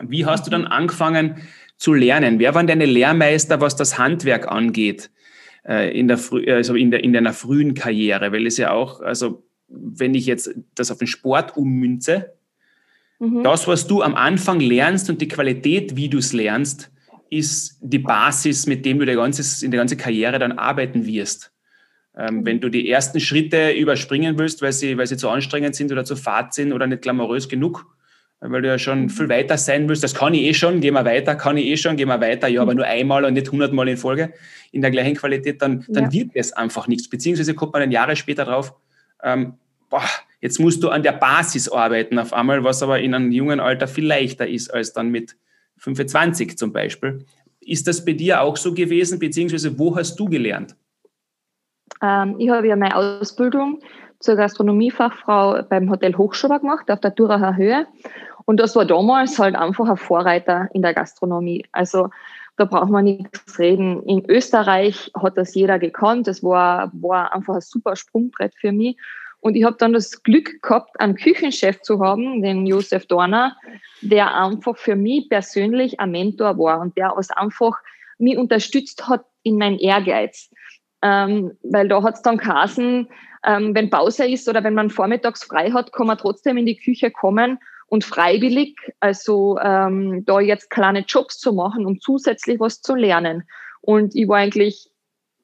Wie 0.00 0.24
hast 0.24 0.46
du 0.46 0.50
dann 0.50 0.66
angefangen 0.66 1.36
zu 1.76 1.92
lernen? 1.92 2.38
Wer 2.38 2.54
waren 2.54 2.66
deine 2.66 2.86
Lehrmeister, 2.86 3.60
was 3.60 3.74
das 3.74 3.98
Handwerk 3.98 4.46
angeht, 4.46 5.10
äh, 5.66 5.98
in, 5.98 6.06
der, 6.06 6.20
also 6.48 6.74
in, 6.76 6.90
der, 6.92 7.02
in 7.02 7.12
deiner 7.12 7.32
frühen 7.32 7.74
Karriere? 7.74 8.30
Weil 8.30 8.46
es 8.46 8.56
ja 8.56 8.70
auch, 8.70 9.00
also 9.00 9.44
wenn 9.68 10.14
ich 10.14 10.26
jetzt 10.26 10.54
das 10.74 10.90
auf 10.92 10.98
den 10.98 11.08
Sport 11.08 11.56
ummünze, 11.56 12.32
Mhm. 13.22 13.44
Das, 13.44 13.68
was 13.68 13.86
du 13.86 14.02
am 14.02 14.16
Anfang 14.16 14.58
lernst 14.58 15.08
und 15.08 15.20
die 15.20 15.28
Qualität, 15.28 15.94
wie 15.94 16.08
du 16.08 16.18
es 16.18 16.32
lernst, 16.32 16.90
ist 17.30 17.78
die 17.80 18.00
Basis, 18.00 18.66
mit 18.66 18.84
dem 18.84 18.98
du 18.98 19.06
der 19.06 19.14
ganze, 19.14 19.64
in 19.64 19.70
der 19.70 19.78
ganzen 19.78 19.96
Karriere 19.96 20.40
dann 20.40 20.58
arbeiten 20.58 21.06
wirst. 21.06 21.52
Ähm, 22.18 22.38
mhm. 22.38 22.46
wenn 22.46 22.60
du 22.60 22.68
die 22.68 22.90
ersten 22.90 23.20
Schritte 23.20 23.70
überspringen 23.70 24.36
willst, 24.38 24.60
weil 24.60 24.72
sie, 24.72 24.98
weil 24.98 25.06
sie 25.06 25.16
zu 25.16 25.30
anstrengend 25.30 25.76
sind 25.76 25.92
oder 25.92 26.04
zu 26.04 26.16
fad 26.16 26.52
sind 26.52 26.72
oder 26.72 26.88
nicht 26.88 27.02
glamourös 27.02 27.48
genug, 27.48 27.86
weil 28.40 28.60
du 28.60 28.68
ja 28.68 28.78
schon 28.78 29.02
mhm. 29.02 29.08
viel 29.08 29.28
weiter 29.28 29.56
sein 29.56 29.88
willst, 29.88 30.02
das 30.02 30.14
kann 30.14 30.34
ich 30.34 30.42
eh 30.42 30.52
schon, 30.52 30.80
geh 30.80 30.90
mal 30.90 31.04
weiter, 31.04 31.36
kann 31.36 31.56
ich 31.56 31.66
eh 31.66 31.76
schon, 31.76 31.96
geh 31.96 32.04
mal 32.04 32.20
weiter, 32.20 32.48
ja, 32.48 32.60
aber 32.60 32.74
nur 32.74 32.86
einmal 32.86 33.24
und 33.24 33.34
nicht 33.34 33.50
hundertmal 33.52 33.88
in 33.88 33.96
Folge 33.96 34.32
in 34.72 34.82
der 34.82 34.90
gleichen 34.90 35.14
Qualität, 35.14 35.62
dann, 35.62 35.86
dann 35.88 36.06
ja. 36.06 36.12
wird 36.12 36.30
es 36.34 36.52
einfach 36.52 36.88
nichts. 36.88 37.08
Beziehungsweise 37.08 37.54
kommt 37.54 37.72
man 37.72 37.82
dann 37.82 37.92
Jahre 37.92 38.16
später 38.16 38.44
drauf, 38.44 38.74
ähm, 39.22 39.54
boah, 39.88 40.02
jetzt 40.42 40.60
musst 40.60 40.82
du 40.82 40.90
an 40.90 41.02
der 41.02 41.12
Basis 41.12 41.70
arbeiten 41.70 42.18
auf 42.18 42.34
einmal, 42.34 42.62
was 42.62 42.82
aber 42.82 43.00
in 43.00 43.14
einem 43.14 43.32
jungen 43.32 43.60
Alter 43.60 43.88
viel 43.88 44.06
leichter 44.06 44.46
ist 44.46 44.68
als 44.74 44.92
dann 44.92 45.08
mit 45.08 45.36
25 45.78 46.58
zum 46.58 46.72
Beispiel. 46.72 47.24
Ist 47.60 47.88
das 47.88 48.04
bei 48.04 48.12
dir 48.12 48.42
auch 48.42 48.56
so 48.56 48.74
gewesen, 48.74 49.18
beziehungsweise 49.18 49.78
wo 49.78 49.96
hast 49.96 50.16
du 50.16 50.26
gelernt? 50.26 50.76
Ähm, 52.02 52.36
ich 52.38 52.50
habe 52.50 52.68
ja 52.68 52.76
meine 52.76 52.96
Ausbildung 52.96 53.80
zur 54.18 54.36
Gastronomiefachfrau 54.36 55.62
beim 55.62 55.90
Hotel 55.90 56.16
Hochschober 56.16 56.60
gemacht, 56.60 56.90
auf 56.90 57.00
der 57.00 57.12
Duracher 57.12 57.56
Höhe. 57.56 57.86
Und 58.44 58.58
das 58.58 58.74
war 58.74 58.84
damals 58.84 59.38
halt 59.38 59.54
einfach 59.54 59.88
ein 59.88 59.96
Vorreiter 59.96 60.68
in 60.72 60.82
der 60.82 60.94
Gastronomie. 60.94 61.64
Also 61.72 62.10
da 62.56 62.64
braucht 62.64 62.90
man 62.90 63.04
nichts 63.04 63.58
reden. 63.58 64.02
In 64.04 64.28
Österreich 64.28 65.10
hat 65.14 65.38
das 65.38 65.54
jeder 65.54 65.78
gekannt. 65.78 66.26
Das 66.26 66.42
war, 66.42 66.90
war 66.94 67.32
einfach 67.32 67.54
ein 67.54 67.60
super 67.60 67.96
Sprungbrett 67.96 68.54
für 68.56 68.72
mich. 68.72 68.96
Und 69.42 69.56
ich 69.56 69.64
habe 69.64 69.76
dann 69.76 69.92
das 69.92 70.22
Glück 70.22 70.62
gehabt, 70.62 71.00
einen 71.00 71.16
Küchenchef 71.16 71.82
zu 71.82 71.98
haben, 71.98 72.42
den 72.42 72.64
Josef 72.64 73.06
Dorner, 73.06 73.56
der 74.00 74.36
einfach 74.36 74.76
für 74.76 74.94
mich 74.94 75.28
persönlich 75.28 75.98
ein 75.98 76.12
Mentor 76.12 76.56
war 76.58 76.80
und 76.80 76.96
der 76.96 77.16
aus 77.16 77.30
einfach 77.30 77.76
mich 78.18 78.38
unterstützt 78.38 79.08
hat 79.08 79.24
in 79.42 79.58
meinen 79.58 79.80
Ehrgeiz. 79.80 80.48
Ähm, 81.02 81.58
weil 81.64 81.88
da 81.88 82.04
hat 82.04 82.14
es 82.14 82.22
dann 82.22 82.38
Kassen, 82.38 83.08
ähm, 83.44 83.74
wenn 83.74 83.90
Pause 83.90 84.26
ist 84.26 84.48
oder 84.48 84.62
wenn 84.62 84.74
man 84.74 84.90
vormittags 84.90 85.42
frei 85.42 85.72
hat, 85.72 85.92
kann 85.92 86.06
man 86.06 86.18
trotzdem 86.18 86.56
in 86.56 86.66
die 86.66 86.78
Küche 86.78 87.10
kommen 87.10 87.58
und 87.88 88.04
freiwillig, 88.04 88.76
also 89.00 89.58
ähm, 89.58 90.24
da 90.24 90.38
jetzt 90.38 90.70
kleine 90.70 91.00
Jobs 91.00 91.38
zu 91.38 91.52
machen, 91.52 91.84
um 91.84 92.00
zusätzlich 92.00 92.60
was 92.60 92.80
zu 92.80 92.94
lernen. 92.94 93.42
Und 93.80 94.14
ich 94.14 94.28
war 94.28 94.38
eigentlich 94.38 94.88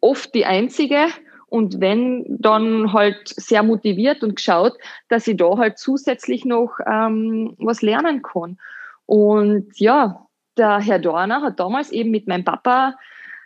oft 0.00 0.32
die 0.37 0.46
Einzige, 0.46 1.08
und 1.48 1.80
wenn, 1.80 2.24
dann 2.28 2.92
halt 2.92 3.28
sehr 3.28 3.62
motiviert 3.62 4.22
und 4.22 4.37
geschaut, 4.37 4.74
dass 5.08 5.26
ich 5.26 5.37
da 5.37 5.56
halt 5.56 5.78
zusätzlich 5.78 6.44
noch 6.44 6.78
ähm, 6.87 7.54
was 7.58 7.82
lernen 7.82 8.22
kann. 8.22 8.58
Und 9.06 9.78
ja, 9.78 10.26
der 10.56 10.80
Herr 10.80 10.98
Dorner 10.98 11.42
hat 11.42 11.58
damals 11.58 11.90
eben 11.90 12.11
mit 12.11 12.26
meinem 12.26 12.44
Papa 12.44 12.96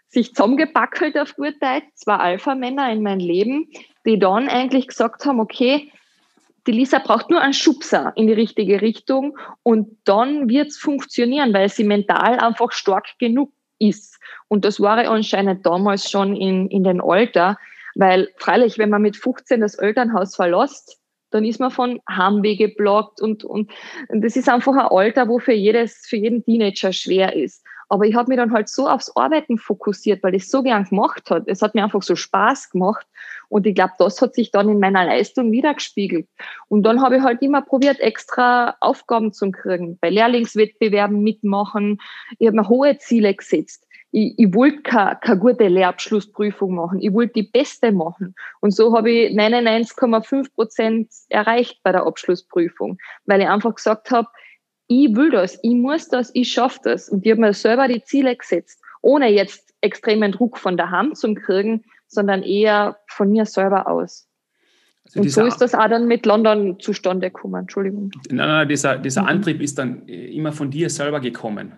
sich 0.08 0.34
zusammengepackelt 0.34 1.18
auf 1.18 1.36
gut 1.36 1.54
Deutsch, 1.60 1.86
zwei 1.94 2.16
Alpha-Männer 2.16 2.92
in 2.92 3.02
mein 3.02 3.20
Leben, 3.20 3.68
die 4.04 4.18
dann 4.18 4.48
eigentlich 4.48 4.88
gesagt 4.88 5.24
haben, 5.24 5.40
okay, 5.40 5.90
die 6.66 6.72
Lisa 6.72 6.98
braucht 6.98 7.30
nur 7.30 7.40
einen 7.40 7.54
Schubser 7.54 8.12
in 8.14 8.26
die 8.26 8.32
richtige 8.34 8.82
Richtung 8.82 9.38
und 9.62 9.96
dann 10.04 10.48
wird 10.48 10.68
es 10.68 10.78
funktionieren, 10.78 11.52
weil 11.52 11.68
sie 11.68 11.84
mental 11.84 12.38
einfach 12.38 12.72
stark 12.72 13.18
genug 13.18 13.52
ist. 13.78 14.20
Und 14.48 14.64
das 14.64 14.80
war 14.80 14.98
anscheinend 14.98 15.66
damals 15.66 16.10
schon 16.10 16.36
in, 16.36 16.68
in 16.68 16.84
den 16.84 17.00
Alter, 17.00 17.58
weil 17.94 18.28
freilich, 18.36 18.78
wenn 18.78 18.90
man 18.90 19.02
mit 19.02 19.16
15 19.16 19.60
das 19.60 19.74
Elternhaus 19.74 20.36
verlässt, 20.36 20.98
dann 21.30 21.44
ist 21.44 21.60
man 21.60 21.70
von 21.70 22.00
Heimweh 22.08 22.56
geblockt 22.56 23.20
und, 23.20 23.44
und, 23.44 23.70
und 24.08 24.22
das 24.22 24.36
ist 24.36 24.48
einfach 24.48 24.74
ein 24.74 24.96
Alter, 24.96 25.28
wo 25.28 25.38
für 25.38 25.52
jedes, 25.52 26.06
für 26.06 26.16
jeden 26.16 26.44
Teenager 26.44 26.92
schwer 26.92 27.34
ist. 27.34 27.64
Aber 27.88 28.06
ich 28.06 28.14
habe 28.14 28.28
mich 28.28 28.38
dann 28.38 28.52
halt 28.52 28.70
so 28.70 28.88
aufs 28.88 29.14
Arbeiten 29.16 29.58
fokussiert, 29.58 30.22
weil 30.22 30.34
ich 30.34 30.44
es 30.44 30.50
so 30.50 30.62
gern 30.62 30.84
gemacht 30.84 31.30
hat. 31.30 31.44
Es 31.46 31.60
hat 31.60 31.74
mir 31.74 31.84
einfach 31.84 32.02
so 32.02 32.16
Spaß 32.16 32.70
gemacht. 32.70 33.06
Und 33.50 33.66
ich 33.66 33.74
glaube, 33.74 33.92
das 33.98 34.22
hat 34.22 34.34
sich 34.34 34.50
dann 34.50 34.70
in 34.70 34.80
meiner 34.80 35.04
Leistung 35.04 35.52
wiedergespiegelt. 35.52 36.26
Und 36.68 36.84
dann 36.84 37.02
habe 37.02 37.18
ich 37.18 37.22
halt 37.22 37.42
immer 37.42 37.60
probiert, 37.60 38.00
extra 38.00 38.76
Aufgaben 38.80 39.34
zu 39.34 39.50
kriegen. 39.50 39.98
Bei 40.00 40.08
Lehrlingswettbewerben 40.08 41.22
mitmachen. 41.22 42.00
Ich 42.38 42.46
habe 42.46 42.56
mir 42.56 42.68
hohe 42.70 42.96
Ziele 42.96 43.34
gesetzt. 43.34 43.86
Ich, 44.12 44.38
ich 44.38 44.54
wollte 44.54 44.82
keine, 44.82 45.18
keine 45.20 45.38
gute 45.38 45.68
Lehrabschlussprüfung 45.68 46.74
machen. 46.74 47.00
Ich 47.00 47.12
wollte 47.12 47.32
die 47.34 47.50
beste 47.50 47.92
machen. 47.92 48.34
Und 48.60 48.72
so 48.72 48.96
habe 48.96 49.10
ich 49.10 49.36
99,5 49.36 50.54
Prozent 50.54 51.08
erreicht 51.28 51.80
bei 51.82 51.92
der 51.92 52.06
Abschlussprüfung, 52.06 52.98
weil 53.24 53.40
ich 53.40 53.48
einfach 53.48 53.74
gesagt 53.74 54.10
habe, 54.10 54.28
ich 54.86 55.14
will 55.16 55.30
das, 55.30 55.58
ich 55.62 55.74
muss 55.74 56.08
das, 56.08 56.30
ich 56.34 56.52
schaffe 56.52 56.80
das. 56.84 57.08
Und 57.08 57.24
ich 57.24 57.32
habe 57.32 57.40
mir 57.40 57.54
selber 57.54 57.88
die 57.88 58.04
Ziele 58.04 58.36
gesetzt, 58.36 58.80
ohne 59.00 59.30
jetzt 59.30 59.74
extremen 59.80 60.32
Druck 60.32 60.58
von 60.58 60.76
der 60.76 60.90
Hand 60.90 61.16
zu 61.16 61.34
kriegen, 61.34 61.84
sondern 62.06 62.42
eher 62.42 62.98
von 63.08 63.30
mir 63.30 63.46
selber 63.46 63.88
aus. 63.88 64.28
Also 65.06 65.20
und 65.20 65.30
so 65.30 65.44
ist 65.44 65.58
das 65.58 65.74
auch 65.74 65.88
dann 65.88 66.06
mit 66.06 66.26
London 66.26 66.78
zustande 66.78 67.30
gekommen. 67.30 67.62
Entschuldigung. 67.62 68.10
Nein, 68.28 68.48
nein, 68.48 68.68
dieser, 68.68 68.98
dieser 68.98 69.22
mhm. 69.22 69.28
Antrieb 69.28 69.60
ist 69.60 69.78
dann 69.78 70.06
immer 70.06 70.52
von 70.52 70.70
dir 70.70 70.88
selber 70.90 71.20
gekommen. 71.20 71.72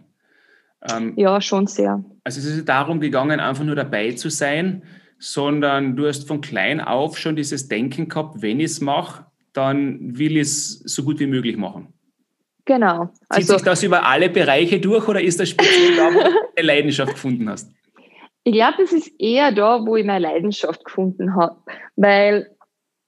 Ähm, 0.90 1.14
ja, 1.16 1.40
schon 1.40 1.66
sehr. 1.66 2.04
Also 2.24 2.40
es 2.40 2.46
ist 2.46 2.68
darum 2.68 3.00
gegangen, 3.00 3.40
einfach 3.40 3.64
nur 3.64 3.76
dabei 3.76 4.12
zu 4.12 4.28
sein, 4.28 4.82
sondern 5.18 5.96
du 5.96 6.06
hast 6.06 6.28
von 6.28 6.40
klein 6.40 6.80
auf 6.80 7.18
schon 7.18 7.36
dieses 7.36 7.68
Denken 7.68 8.08
gehabt, 8.08 8.42
wenn 8.42 8.60
ich 8.60 8.66
es 8.66 8.80
mache, 8.80 9.26
dann 9.52 10.18
will 10.18 10.32
ich 10.32 10.42
es 10.42 10.80
so 10.80 11.04
gut 11.04 11.20
wie 11.20 11.26
möglich 11.26 11.56
machen. 11.56 11.94
Genau. 12.66 13.06
Zieht 13.06 13.30
also, 13.30 13.54
sich 13.54 13.62
das 13.62 13.82
über 13.82 14.06
alle 14.06 14.30
Bereiche 14.30 14.80
durch 14.80 15.06
oder 15.06 15.20
ist 15.22 15.38
das 15.38 15.50
speziell 15.50 15.96
da, 15.96 16.14
wo 16.14 16.18
du 16.18 16.30
eine 16.56 16.66
Leidenschaft 16.66 17.12
gefunden 17.12 17.48
hast? 17.48 17.70
Ich 18.44 18.52
glaube, 18.52 18.82
es 18.82 18.92
ist 18.92 19.12
eher 19.18 19.52
da, 19.52 19.84
wo 19.86 19.96
ich 19.96 20.04
meine 20.04 20.20
Leidenschaft 20.20 20.84
gefunden 20.84 21.34
habe. 21.34 21.56
Weil, 21.96 22.54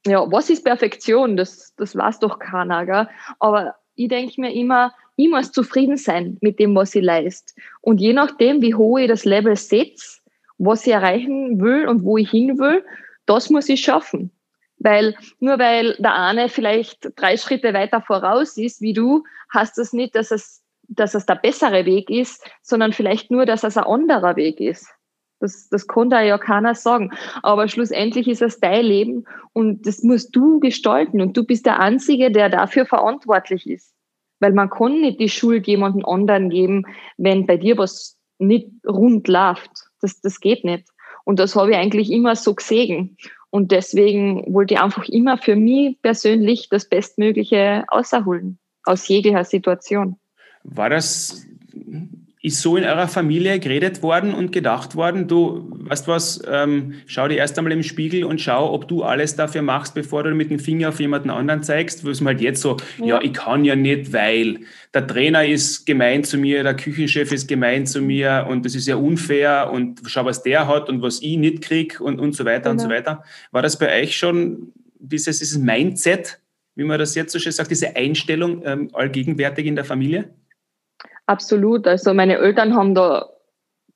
ja, 0.06 0.30
was 0.30 0.48
ist 0.50 0.64
Perfektion? 0.64 1.36
Das, 1.36 1.74
das 1.76 1.96
weiß 1.96 2.20
doch 2.20 2.38
keiner. 2.38 2.86
Gell? 2.86 3.08
Aber 3.38 3.74
ich 3.94 4.08
denke 4.08 4.40
mir 4.40 4.52
immer, 4.52 4.94
ich 5.16 5.30
muss 5.30 5.50
zufrieden 5.50 5.96
sein 5.96 6.36
mit 6.40 6.58
dem, 6.58 6.74
was 6.74 6.94
ich 6.94 7.02
leiste. 7.02 7.54
Und 7.80 8.00
je 8.00 8.12
nachdem, 8.12 8.60
wie 8.60 8.74
hoch 8.74 8.98
ich 8.98 9.08
das 9.08 9.24
Level 9.24 9.56
setze, 9.56 10.20
was 10.58 10.86
ich 10.86 10.92
erreichen 10.92 11.60
will 11.60 11.88
und 11.88 12.04
wo 12.04 12.18
ich 12.18 12.30
hin 12.30 12.58
will, 12.58 12.84
das 13.24 13.50
muss 13.50 13.68
ich 13.68 13.80
schaffen. 13.80 14.30
Weil 14.78 15.14
nur 15.40 15.58
weil 15.58 15.94
der 15.98 16.14
eine 16.14 16.48
vielleicht 16.48 17.10
drei 17.16 17.36
Schritte 17.38 17.72
weiter 17.72 18.02
voraus 18.02 18.58
ist 18.58 18.82
wie 18.82 18.92
du, 18.92 19.24
heißt 19.54 19.78
das 19.78 19.94
nicht, 19.94 20.14
dass 20.14 20.30
es, 20.30 20.62
dass 20.88 21.14
es 21.14 21.24
der 21.24 21.36
bessere 21.36 21.86
Weg 21.86 22.10
ist, 22.10 22.44
sondern 22.62 22.92
vielleicht 22.92 23.30
nur, 23.30 23.46
dass 23.46 23.64
es 23.64 23.78
ein 23.78 23.84
anderer 23.84 24.36
Weg 24.36 24.60
ist. 24.60 24.86
Das, 25.40 25.68
das 25.68 25.86
kann 25.86 26.10
da 26.10 26.22
ja 26.22 26.38
keiner 26.38 26.74
sagen. 26.74 27.10
Aber 27.42 27.68
schlussendlich 27.68 28.28
ist 28.28 28.42
es 28.42 28.60
dein 28.60 28.84
Leben 28.84 29.24
und 29.54 29.86
das 29.86 30.02
musst 30.02 30.34
du 30.36 30.60
gestalten 30.60 31.20
und 31.22 31.36
du 31.36 31.44
bist 31.44 31.64
der 31.66 31.80
Einzige, 31.80 32.30
der 32.30 32.50
dafür 32.50 32.84
verantwortlich 32.86 33.66
ist. 33.66 33.95
Weil 34.40 34.52
man 34.52 34.70
kann 34.70 35.00
nicht 35.00 35.20
die 35.20 35.28
Schuld 35.28 35.66
jemandem 35.66 36.04
anderen 36.04 36.50
geben, 36.50 36.84
wenn 37.16 37.46
bei 37.46 37.56
dir 37.56 37.78
was 37.78 38.16
nicht 38.38 38.68
rund 38.86 39.28
läuft. 39.28 39.70
Das, 40.00 40.20
das 40.20 40.40
geht 40.40 40.64
nicht. 40.64 40.84
Und 41.24 41.38
das 41.38 41.56
habe 41.56 41.70
ich 41.70 41.76
eigentlich 41.76 42.10
immer 42.10 42.36
so 42.36 42.54
gesehen. 42.54 43.16
Und 43.50 43.72
deswegen 43.72 44.52
wollte 44.52 44.74
ich 44.74 44.80
einfach 44.80 45.08
immer 45.08 45.38
für 45.38 45.56
mich 45.56 46.00
persönlich 46.02 46.68
das 46.68 46.88
Bestmögliche 46.88 47.84
außerholen 47.88 48.58
aus 48.84 49.08
jeglicher 49.08 49.44
Situation. 49.44 50.16
War 50.62 50.90
das, 50.90 51.46
ist 52.46 52.62
so 52.62 52.76
in 52.76 52.84
eurer 52.84 53.08
Familie 53.08 53.58
geredet 53.58 54.04
worden 54.04 54.32
und 54.32 54.52
gedacht 54.52 54.94
worden, 54.94 55.26
du, 55.26 55.68
weißt 55.80 56.06
was, 56.06 56.40
ähm, 56.48 56.94
schau 57.06 57.26
dir 57.26 57.38
erst 57.38 57.58
einmal 57.58 57.72
im 57.72 57.82
Spiegel 57.82 58.22
und 58.22 58.40
schau, 58.40 58.72
ob 58.72 58.86
du 58.86 59.02
alles 59.02 59.34
dafür 59.34 59.62
machst, 59.62 59.94
bevor 59.94 60.22
du 60.22 60.32
mit 60.32 60.52
dem 60.52 60.60
Finger 60.60 60.90
auf 60.90 61.00
jemanden 61.00 61.30
anderen 61.30 61.64
zeigst, 61.64 62.04
wo 62.04 62.10
es 62.10 62.24
halt 62.24 62.40
jetzt 62.40 62.62
so, 62.62 62.76
ja. 62.98 63.06
ja, 63.06 63.20
ich 63.20 63.32
kann 63.32 63.64
ja 63.64 63.74
nicht, 63.74 64.12
weil 64.12 64.60
der 64.94 65.08
Trainer 65.08 65.44
ist 65.44 65.86
gemein 65.86 66.22
zu 66.22 66.38
mir, 66.38 66.62
der 66.62 66.76
Küchenchef 66.76 67.32
ist 67.32 67.48
gemein 67.48 67.84
zu 67.84 68.00
mir 68.00 68.46
und 68.48 68.64
das 68.64 68.76
ist 68.76 68.86
ja 68.86 68.94
unfair 68.94 69.72
und 69.72 70.02
schau, 70.06 70.24
was 70.24 70.44
der 70.44 70.68
hat 70.68 70.88
und 70.88 71.02
was 71.02 71.20
ich 71.22 71.38
nicht 71.38 71.62
krieg 71.62 72.00
und, 72.00 72.20
und 72.20 72.36
so 72.36 72.44
weiter 72.44 72.70
genau. 72.70 72.70
und 72.70 72.78
so 72.78 72.86
genau. 72.86 72.96
weiter. 72.96 73.24
War 73.50 73.62
das 73.62 73.76
bei 73.76 74.02
euch 74.02 74.16
schon 74.16 74.72
dieses, 75.00 75.40
dieses 75.40 75.58
Mindset, 75.58 76.38
wie 76.76 76.84
man 76.84 77.00
das 77.00 77.16
jetzt 77.16 77.32
so 77.32 77.40
schön 77.40 77.50
sagt, 77.50 77.72
diese 77.72 77.96
Einstellung 77.96 78.62
ähm, 78.64 78.90
allgegenwärtig 78.92 79.66
in 79.66 79.74
der 79.74 79.84
Familie? 79.84 80.30
Absolut. 81.26 81.86
Also 81.86 82.14
meine 82.14 82.38
Eltern 82.38 82.74
haben 82.74 82.94
da, 82.94 83.28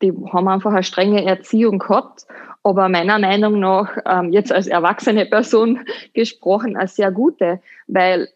die 0.03 0.13
haben 0.33 0.49
einfach 0.49 0.73
eine 0.73 0.83
strenge 0.83 1.25
Erziehung 1.25 1.79
gehabt, 1.79 2.27
aber 2.63 2.89
meiner 2.89 3.19
Meinung 3.19 3.61
nach, 3.61 3.97
ähm, 4.05 4.33
jetzt 4.33 4.53
als 4.53 4.67
erwachsene 4.67 5.27
Person 5.27 5.81
gesprochen, 6.15 6.77
eine 6.77 6.89
sehr 6.89 7.13
gute, 7.13 7.61
weil 7.87 8.29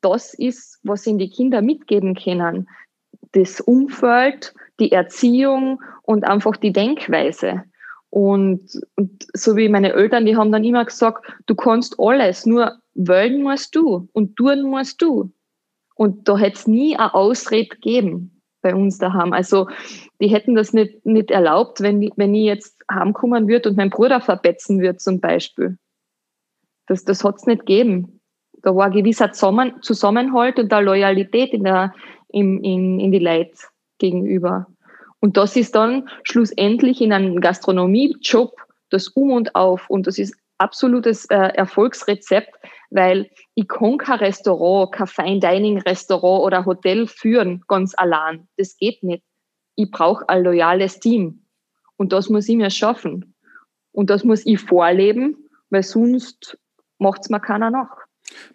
das 0.00 0.34
ist, 0.34 0.80
was 0.82 1.06
ihnen 1.06 1.18
die 1.18 1.30
Kinder 1.30 1.62
mitgeben 1.62 2.14
können. 2.14 2.68
Das 3.32 3.60
Umfeld, 3.60 4.52
die 4.80 4.92
Erziehung 4.92 5.80
und 6.02 6.24
einfach 6.24 6.56
die 6.56 6.72
Denkweise. 6.72 7.64
Und, 8.10 8.80
und 8.96 9.26
so 9.34 9.56
wie 9.56 9.68
meine 9.68 9.92
Eltern, 9.92 10.26
die 10.26 10.36
haben 10.36 10.50
dann 10.50 10.64
immer 10.64 10.84
gesagt, 10.84 11.24
du 11.46 11.54
kannst 11.54 11.94
alles, 11.98 12.44
nur 12.44 12.78
wollen 12.94 13.42
musst 13.42 13.76
du 13.76 14.08
und 14.12 14.34
tun 14.34 14.62
musst 14.62 15.00
du. 15.00 15.30
Und 15.94 16.28
da 16.28 16.36
hätte 16.36 16.56
es 16.56 16.66
nie 16.66 16.96
eine 16.96 17.14
Ausrede 17.14 17.68
gegeben 17.68 18.39
bei 18.62 18.74
uns 18.74 18.98
daheim. 18.98 19.32
Also 19.32 19.68
die 20.20 20.28
hätten 20.28 20.54
das 20.54 20.72
nicht, 20.72 21.04
nicht 21.04 21.30
erlaubt, 21.30 21.80
wenn, 21.80 22.10
wenn 22.16 22.34
ich 22.34 22.44
jetzt 22.44 22.76
heimkommen 22.90 23.48
würde 23.48 23.70
und 23.70 23.76
mein 23.76 23.90
Bruder 23.90 24.20
verbetzen 24.20 24.80
würde 24.80 24.98
zum 24.98 25.20
Beispiel. 25.20 25.78
Das, 26.86 27.04
das 27.04 27.24
hat 27.24 27.36
es 27.36 27.46
nicht 27.46 27.60
gegeben. 27.60 28.20
Da 28.62 28.74
war 28.74 28.86
ein 28.86 28.92
gewisser 28.92 29.32
Zusammenhalt 29.32 30.58
und 30.58 30.72
eine 30.72 30.84
Loyalität 30.84 31.52
in, 31.52 31.64
der, 31.64 31.94
in, 32.28 32.62
in, 32.62 33.00
in 33.00 33.12
die 33.12 33.18
Leute 33.18 33.52
gegenüber. 33.98 34.66
Und 35.20 35.36
das 35.36 35.56
ist 35.56 35.74
dann 35.74 36.08
schlussendlich 36.24 37.00
in 37.00 37.12
einem 37.12 37.40
Gastronomiejob 37.40 38.52
das 38.90 39.08
Um 39.08 39.30
und 39.30 39.54
Auf. 39.54 39.88
Und 39.88 40.06
das 40.06 40.18
ist 40.18 40.34
absolutes 40.58 41.26
äh, 41.26 41.36
Erfolgsrezept, 41.36 42.54
weil 42.90 43.30
ich 43.54 43.68
kann 43.68 43.98
kein 43.98 44.18
Restaurant, 44.18 44.92
kein 44.92 45.06
Fine 45.06 45.40
Dining 45.40 45.78
Restaurant 45.78 46.44
oder 46.44 46.66
Hotel 46.66 47.06
führen, 47.06 47.62
ganz 47.68 47.94
allein. 47.96 48.48
Das 48.56 48.76
geht 48.76 49.02
nicht. 49.02 49.22
Ich 49.76 49.90
brauche 49.90 50.28
ein 50.28 50.42
loyales 50.42 51.00
Team. 51.00 51.46
Und 51.96 52.12
das 52.12 52.28
muss 52.28 52.48
ich 52.48 52.56
mir 52.56 52.70
schaffen. 52.70 53.34
Und 53.92 54.10
das 54.10 54.24
muss 54.24 54.44
ich 54.44 54.60
vorleben, 54.60 55.36
weil 55.70 55.82
sonst 55.82 56.58
macht 56.98 57.22
es 57.22 57.30
mir 57.30 57.40
keiner 57.40 57.70
nach. 57.70 57.96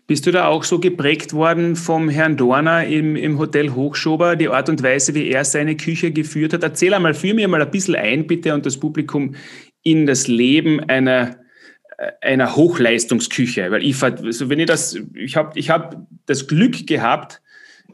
Bist 0.07 0.25
du 0.25 0.31
da 0.31 0.47
auch 0.47 0.63
so 0.63 0.79
geprägt 0.79 1.33
worden 1.33 1.75
vom 1.75 2.09
Herrn 2.09 2.37
Dorner 2.37 2.85
im, 2.85 3.15
im 3.15 3.39
Hotel 3.39 3.71
Hochschober, 3.71 4.35
die 4.35 4.49
Art 4.49 4.69
und 4.69 4.83
Weise, 4.83 5.13
wie 5.15 5.29
er 5.29 5.43
seine 5.43 5.75
Küche 5.75 6.11
geführt 6.11 6.53
hat? 6.53 6.63
Erzähl 6.63 6.93
einmal, 6.93 7.13
führ 7.13 7.33
mir 7.33 7.47
mal 7.47 7.61
ein 7.61 7.71
bisschen 7.71 7.95
ein, 7.95 8.27
bitte, 8.27 8.53
und 8.53 8.65
das 8.65 8.79
Publikum 8.79 9.35
in 9.83 10.05
das 10.05 10.27
Leben 10.27 10.79
einer 10.81 11.37
einer 12.21 12.55
Hochleistungsküche, 12.55 13.71
weil 13.71 13.83
ich, 13.83 14.01
also 14.03 14.49
wenn 14.49 14.59
ich 14.59 14.65
das, 14.65 14.97
ich 15.13 15.35
habe 15.37 15.57
ich 15.57 15.69
hab 15.69 16.05
das 16.25 16.47
Glück 16.47 16.85
gehabt, 16.87 17.41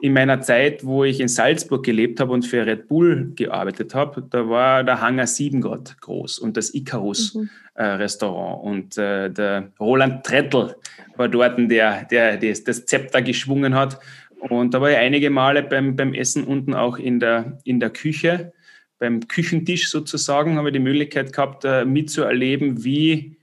in 0.01 0.13
meiner 0.13 0.41
Zeit, 0.41 0.83
wo 0.83 1.03
ich 1.03 1.19
in 1.19 1.27
Salzburg 1.27 1.85
gelebt 1.85 2.19
habe 2.19 2.31
und 2.31 2.43
für 2.43 2.65
Red 2.65 2.87
Bull 2.87 3.33
gearbeitet 3.35 3.93
habe, 3.93 4.25
da 4.27 4.49
war 4.49 4.83
der 4.83 4.99
Hangar 4.99 5.27
7 5.27 5.61
Grad 5.61 6.01
groß 6.01 6.39
und 6.39 6.57
das 6.57 6.73
Icarus 6.73 7.35
mhm. 7.35 7.49
äh, 7.75 7.83
Restaurant 7.83 8.63
und 8.63 8.97
äh, 8.97 9.29
der 9.29 9.71
Roland 9.79 10.25
Trettl 10.25 10.75
war 11.17 11.27
dort, 11.27 11.59
der, 11.59 12.05
der, 12.05 12.37
der 12.37 12.55
das 12.65 12.85
Zepter 12.85 13.21
geschwungen 13.21 13.75
hat. 13.75 13.99
Und 14.39 14.73
da 14.73 14.81
war 14.81 14.89
ich 14.89 14.97
einige 14.97 15.29
Male 15.29 15.61
beim, 15.61 15.95
beim 15.95 16.15
Essen 16.15 16.45
unten 16.45 16.73
auch 16.73 16.97
in 16.97 17.19
der, 17.19 17.59
in 17.63 17.79
der 17.79 17.91
Küche, 17.91 18.53
beim 18.97 19.27
Küchentisch 19.27 19.89
sozusagen, 19.89 20.57
habe 20.57 20.69
ich 20.69 20.73
die 20.73 20.79
Möglichkeit 20.79 21.31
gehabt, 21.31 21.63
äh, 21.63 21.85
mitzuerleben, 21.85 22.83
wie 22.83 23.37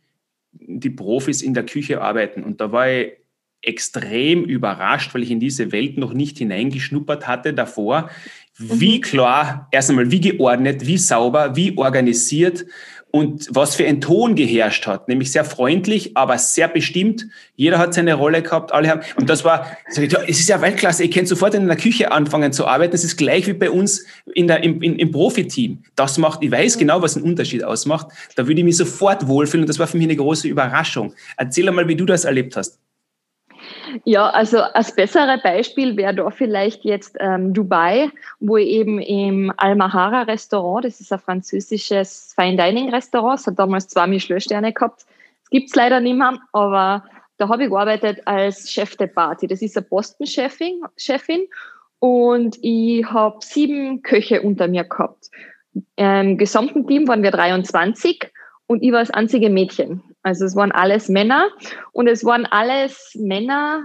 die 0.53 0.91
Profis 0.91 1.43
in 1.43 1.55
der 1.55 1.67
Küche 1.67 2.01
arbeiten. 2.01 2.43
Und 2.43 2.61
da 2.61 2.73
war 2.73 2.91
ich 2.91 3.13
extrem 3.63 4.45
überrascht, 4.45 5.15
weil 5.15 5.25
ich 5.25 5.31
in 5.31 5.41
diese 5.41 5.73
Welt 5.73 5.99
noch 5.99 6.13
nicht 6.13 6.39
hineingeschnuppert 6.39 7.27
hatte 7.27 7.55
davor, 7.55 8.09
Wie 8.59 8.99
mhm. 8.99 9.03
klar, 9.03 9.69
erst 9.71 9.91
einmal, 9.91 10.11
wie 10.11 10.21
geordnet, 10.21 10.85
wie 10.85 10.99
sauber, 10.99 11.55
wie 11.55 11.77
organisiert 11.79 12.67
und 13.11 13.49
was 13.51 13.75
für 13.75 13.87
ein 13.87 14.01
Ton 14.01 14.35
geherrscht 14.35 14.87
hat, 14.87 15.09
nämlich 15.09 15.33
sehr 15.33 15.45
freundlich, 15.45 16.17
aber 16.17 16.37
sehr 16.39 16.69
bestimmt. 16.69 17.27
Jeder 17.57 17.79
hat 17.79 17.95
seine 17.95 18.15
Rolle 18.15 18.43
gehabt, 18.43 18.73
alle 18.73 18.89
haben, 18.89 19.01
und 19.17 19.31
das 19.31 19.45
war, 19.45 19.67
es 19.87 19.99
ist 19.99 20.49
ja 20.49 20.61
Weltklasse, 20.61 21.05
ihr 21.05 21.11
könnt 21.11 21.29
sofort 21.29 21.55
in 21.55 21.67
der 21.67 21.77
Küche 21.77 22.13
anfangen 22.13 22.53
zu 22.53 22.67
arbeiten, 22.67 22.93
das 22.93 23.05
ist 23.05 23.17
gleich 23.17 23.47
wie 23.47 23.55
bei 23.55 23.71
uns 23.71 24.05
in 24.35 24.47
der, 24.47 24.63
im, 24.63 24.83
im, 24.83 24.97
im 24.97 25.11
Profiteam. 25.11 25.83
Das 25.97 26.19
macht, 26.19 26.43
ich 26.43 26.51
weiß 26.51 26.77
genau, 26.79 27.01
was 27.01 27.17
einen 27.17 27.25
Unterschied 27.25 27.65
ausmacht, 27.65 28.09
da 28.37 28.47
würde 28.47 28.61
ich 28.61 28.65
mich 28.65 28.77
sofort 28.77 29.27
wohlfühlen 29.27 29.65
und 29.65 29.69
das 29.69 29.79
war 29.79 29.87
für 29.87 29.97
mich 29.97 30.07
eine 30.07 30.17
große 30.17 30.47
Überraschung. 30.47 31.15
Erzähl 31.37 31.69
einmal, 31.69 31.89
wie 31.89 31.97
du 31.97 32.05
das 32.05 32.25
erlebt 32.25 32.57
hast. 32.57 32.79
Ja, 34.05 34.31
also 34.31 34.61
als 34.61 34.95
bessere 34.95 35.39
Beispiel 35.43 35.97
wäre 35.97 36.15
da 36.15 36.31
vielleicht 36.31 36.85
jetzt 36.85 37.17
ähm, 37.21 37.53
Dubai, 37.55 38.11
wo 38.41 38.57
ich 38.57 38.69
eben 38.69 38.99
im 39.01 39.53
Al-Mahara 39.57 40.23
Restaurant, 40.23 40.85
das 40.85 41.01
ist 41.01 41.13
ein 41.13 41.19
französisches 41.19 42.35
Fine 42.35 42.57
Dining 42.57 42.91
Restaurant, 42.91 43.41
es 43.41 43.47
hat 43.47 43.59
damals 43.59 43.89
zwei 43.89 44.07
Michelin-Sterne 44.07 44.73
gehabt. 44.73 45.07
Es 45.45 45.51
gibt 45.51 45.69
es 45.69 45.75
leider 45.75 46.01
nicht 46.01 46.17
mehr, 46.17 46.39
aber 46.53 47.05
da 47.39 47.49
habe 47.49 47.65
ich 47.65 47.71
gearbeitet 47.71 48.21
als 48.27 48.71
Chef 48.71 48.97
de 48.97 49.07
Party. 49.07 49.47
Das 49.47 49.63
ist 49.63 49.77
eine 49.77 49.87
Postenchefin 49.87 50.83
Chefin, 50.97 51.47
und 52.01 52.59
ich 52.63 53.05
habe 53.07 53.39
sieben 53.41 54.03
Köche 54.03 54.43
unter 54.43 54.69
mir 54.69 54.85
gehabt. 54.85 55.31
Im 55.97 56.39
gesamten 56.39 56.87
Team 56.87 57.09
waren 57.09 57.23
wir 57.23 57.31
23 57.31 58.31
und 58.67 58.83
ich 58.83 58.93
war 58.93 59.01
das 59.01 59.11
einzige 59.11 59.51
Mädchen. 59.51 60.03
Also 60.23 60.45
es 60.45 60.57
waren 60.57 60.73
alles 60.73 61.09
Männer 61.09 61.49
und 61.93 62.09
es 62.09 62.25
waren 62.25 62.47
alles 62.47 63.17
Männer 63.19 63.85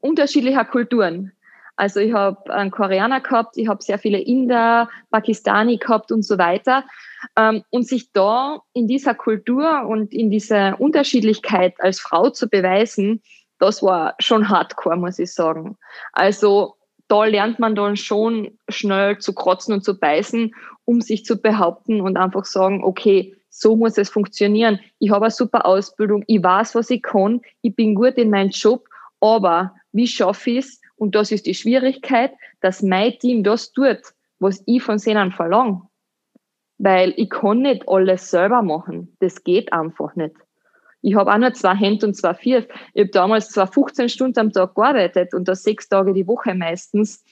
unterschiedlicher 0.00 0.64
Kulturen. 0.64 1.32
Also 1.76 2.00
ich 2.00 2.12
habe 2.12 2.52
einen 2.52 2.70
Koreaner 2.70 3.20
gehabt, 3.20 3.56
ich 3.56 3.68
habe 3.68 3.82
sehr 3.82 3.98
viele 3.98 4.18
Inder, 4.18 4.90
Pakistani 5.10 5.78
gehabt 5.78 6.12
und 6.12 6.22
so 6.22 6.36
weiter. 6.36 6.84
Ähm, 7.36 7.64
und 7.70 7.86
sich 7.86 8.12
da 8.12 8.60
in 8.74 8.86
dieser 8.86 9.14
Kultur 9.14 9.86
und 9.86 10.12
in 10.12 10.30
dieser 10.30 10.78
Unterschiedlichkeit 10.78 11.74
als 11.78 11.98
Frau 11.98 12.28
zu 12.28 12.50
beweisen, 12.50 13.22
das 13.58 13.82
war 13.82 14.14
schon 14.18 14.50
hardcore, 14.50 14.96
muss 14.96 15.18
ich 15.18 15.32
sagen. 15.32 15.78
Also 16.12 16.74
da 17.08 17.24
lernt 17.24 17.58
man 17.58 17.74
dann 17.74 17.96
schon 17.96 18.58
schnell 18.68 19.18
zu 19.18 19.34
krotzen 19.34 19.74
und 19.74 19.82
zu 19.82 19.98
beißen, 19.98 20.54
um 20.84 21.00
sich 21.00 21.24
zu 21.24 21.40
behaupten 21.40 22.02
und 22.02 22.18
einfach 22.18 22.44
sagen, 22.44 22.84
okay, 22.84 23.36
so 23.60 23.76
muss 23.76 23.98
es 23.98 24.08
funktionieren. 24.08 24.80
Ich 24.98 25.10
habe 25.10 25.26
eine 25.26 25.30
super 25.30 25.66
Ausbildung, 25.66 26.24
ich 26.26 26.42
weiß, 26.42 26.74
was 26.74 26.88
ich 26.90 27.02
kann, 27.02 27.42
ich 27.60 27.76
bin 27.76 27.94
gut 27.94 28.14
in 28.14 28.30
meinem 28.30 28.50
Job, 28.50 28.88
aber 29.20 29.74
wie 29.92 30.06
schaffe 30.06 30.50
ich 30.50 30.58
es? 30.58 30.80
Und 30.96 31.14
das 31.14 31.30
ist 31.30 31.46
die 31.46 31.54
Schwierigkeit, 31.54 32.32
dass 32.60 32.82
mein 32.82 33.18
Team 33.18 33.44
das 33.44 33.72
tut, 33.72 34.00
was 34.38 34.62
ich 34.66 34.82
von 34.82 34.98
ihnen 35.04 35.32
verlange. 35.32 35.82
Weil 36.78 37.12
ich 37.16 37.28
kann 37.28 37.62
nicht 37.62 37.86
alles 37.86 38.30
selber 38.30 38.62
machen. 38.62 39.14
Das 39.20 39.44
geht 39.44 39.72
einfach 39.72 40.14
nicht. 40.16 40.34
Ich 41.02 41.14
habe 41.14 41.32
auch 41.32 41.38
nur 41.38 41.52
zwei 41.52 41.74
Hände 41.74 42.06
und 42.06 42.14
zwei 42.14 42.34
Vier. 42.34 42.66
Ich 42.94 43.02
habe 43.02 43.10
damals 43.10 43.50
zwar 43.50 43.66
15 43.66 44.08
Stunden 44.08 44.38
am 44.38 44.52
Tag 44.52 44.74
gearbeitet 44.74 45.34
und 45.34 45.48
das 45.48 45.62
sechs 45.62 45.88
Tage 45.88 46.14
die 46.14 46.26
Woche 46.26 46.54
meistens. 46.54 47.24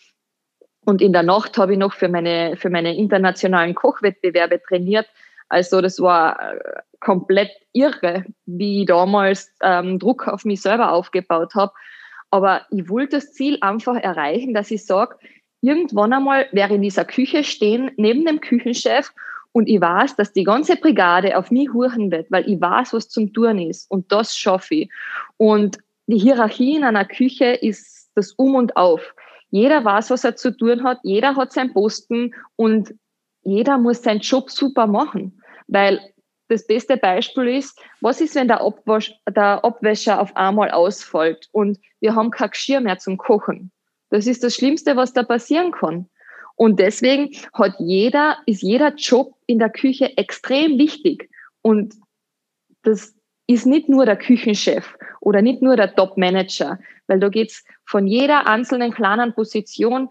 Und 0.84 1.02
in 1.02 1.12
der 1.12 1.22
Nacht 1.22 1.56
habe 1.58 1.72
ich 1.72 1.78
noch 1.78 1.94
für 1.94 2.08
meine, 2.08 2.56
für 2.56 2.70
meine 2.70 2.96
internationalen 2.96 3.74
Kochwettbewerbe 3.74 4.62
trainiert. 4.62 5.06
Also 5.48 5.80
das 5.80 6.00
war 6.00 6.40
äh, 6.40 6.58
komplett 7.00 7.50
irre, 7.72 8.24
wie 8.46 8.80
ich 8.80 8.87
damals 8.87 9.52
ähm, 9.62 9.98
Druck 9.98 10.28
auf 10.28 10.44
mich 10.44 10.61
selber 10.61 10.92
aufgebaut 10.92 11.54
habe. 11.54 11.72
Aber 12.30 12.66
ich 12.70 12.88
wollte 12.88 13.16
das 13.16 13.32
Ziel 13.32 13.58
einfach 13.61 13.96
erreichen, 13.96 14.52
dass 14.52 14.70
ich 14.70 14.84
sage, 14.84 15.16
irgendwann 15.61 16.12
einmal 16.12 16.46
wäre 16.52 16.74
in 16.74 16.82
dieser 16.82 17.04
Küche 17.04 17.44
stehen, 17.44 17.90
neben 17.96 18.24
dem 18.26 18.40
Küchenchef 18.40 19.12
und 19.52 19.68
ich 19.68 19.80
weiß, 19.80 20.16
dass 20.16 20.32
die 20.32 20.44
ganze 20.44 20.76
Brigade 20.76 21.37
auf 21.37 21.50
mich 21.50 21.72
huren 21.72 22.11
wird, 22.11 22.30
weil 22.30 22.48
ich 22.48 22.61
weiß, 22.61 22.92
was 22.92 23.08
zum 23.08 23.32
Tun 23.32 23.58
ist 23.58 23.90
und 23.90 24.12
das 24.12 24.37
schaffe 24.37 24.74
ich. 24.74 24.90
Und 25.37 25.78
die 26.06 26.18
Hierarchie 26.18 26.76
in 26.76 26.84
einer 26.84 27.04
Küche 27.04 27.46
ist 27.46 28.11
das 28.14 28.32
Um 28.32 28.54
und 28.54 28.76
Auf. 28.76 29.14
Jeder 29.50 29.84
weiß, 29.84 30.11
was 30.11 30.24
er 30.24 30.37
zu 30.37 30.56
tun 30.56 30.84
hat, 30.84 30.98
jeder 31.02 31.34
hat 31.37 31.52
seinen 31.52 31.72
Posten 31.72 32.34
und 32.56 32.94
jeder 33.48 33.78
muss 33.78 34.02
seinen 34.02 34.20
Job 34.20 34.50
super 34.50 34.87
machen, 34.87 35.42
weil 35.66 36.00
das 36.48 36.66
beste 36.66 36.96
Beispiel 36.96 37.48
ist, 37.48 37.78
was 38.00 38.20
ist, 38.20 38.34
wenn 38.34 38.48
der, 38.48 38.61
Abwasch, 38.61 39.12
der 39.28 39.64
Abwäscher 39.64 40.20
auf 40.20 40.34
einmal 40.37 40.70
ausfällt 40.70 41.48
und 41.52 41.78
wir 42.00 42.14
haben 42.14 42.30
kein 42.30 42.50
Geschirr 42.50 42.80
mehr 42.80 42.98
zum 42.98 43.18
Kochen. 43.18 43.70
Das 44.11 44.26
ist 44.26 44.42
das 44.42 44.54
Schlimmste, 44.54 44.96
was 44.96 45.12
da 45.12 45.22
passieren 45.22 45.72
kann. 45.72 46.08
Und 46.56 46.80
deswegen 46.80 47.30
hat 47.52 47.74
jeder, 47.78 48.38
ist 48.46 48.62
jeder 48.62 48.94
Job 48.94 49.34
in 49.46 49.58
der 49.58 49.70
Küche 49.70 50.16
extrem 50.16 50.78
wichtig. 50.78 51.30
Und 51.62 51.94
das 52.82 53.14
ist 53.46 53.66
nicht 53.66 53.88
nur 53.88 54.06
der 54.06 54.16
Küchenchef 54.16 54.96
oder 55.20 55.42
nicht 55.42 55.62
nur 55.62 55.76
der 55.76 55.94
Top-Manager, 55.94 56.78
weil 57.06 57.20
da 57.20 57.28
geht's 57.28 57.64
von 57.84 58.06
jeder 58.06 58.46
einzelnen 58.46 58.92
kleinen 58.92 59.34
Position 59.34 60.08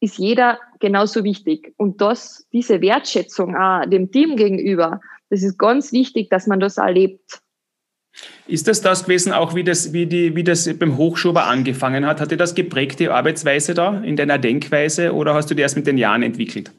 ist 0.00 0.18
jeder 0.18 0.58
genauso 0.80 1.24
wichtig. 1.24 1.74
Und 1.76 2.00
das, 2.00 2.46
diese 2.52 2.80
Wertschätzung 2.80 3.56
auch 3.56 3.86
dem 3.86 4.10
Team 4.10 4.36
gegenüber, 4.36 5.00
das 5.30 5.42
ist 5.42 5.58
ganz 5.58 5.92
wichtig, 5.92 6.30
dass 6.30 6.46
man 6.46 6.60
das 6.60 6.78
erlebt. 6.78 7.40
Ist 8.46 8.66
das 8.68 8.80
das 8.80 9.04
gewesen, 9.04 9.32
auch 9.32 9.54
wie 9.54 9.64
das, 9.64 9.92
wie, 9.92 10.06
die, 10.06 10.34
wie 10.36 10.44
das 10.44 10.72
beim 10.78 10.96
Hochschober 10.96 11.46
angefangen 11.46 12.06
hat? 12.06 12.20
Hat 12.20 12.30
dir 12.30 12.36
das 12.36 12.54
geprägt, 12.54 12.98
die 13.00 13.08
Arbeitsweise 13.08 13.74
da, 13.74 14.00
in 14.00 14.16
deiner 14.16 14.38
Denkweise, 14.38 15.12
oder 15.12 15.34
hast 15.34 15.50
du 15.50 15.54
die 15.54 15.62
erst 15.62 15.76
mit 15.76 15.86
den 15.86 15.98
Jahren 15.98 16.22
entwickelt? 16.22 16.72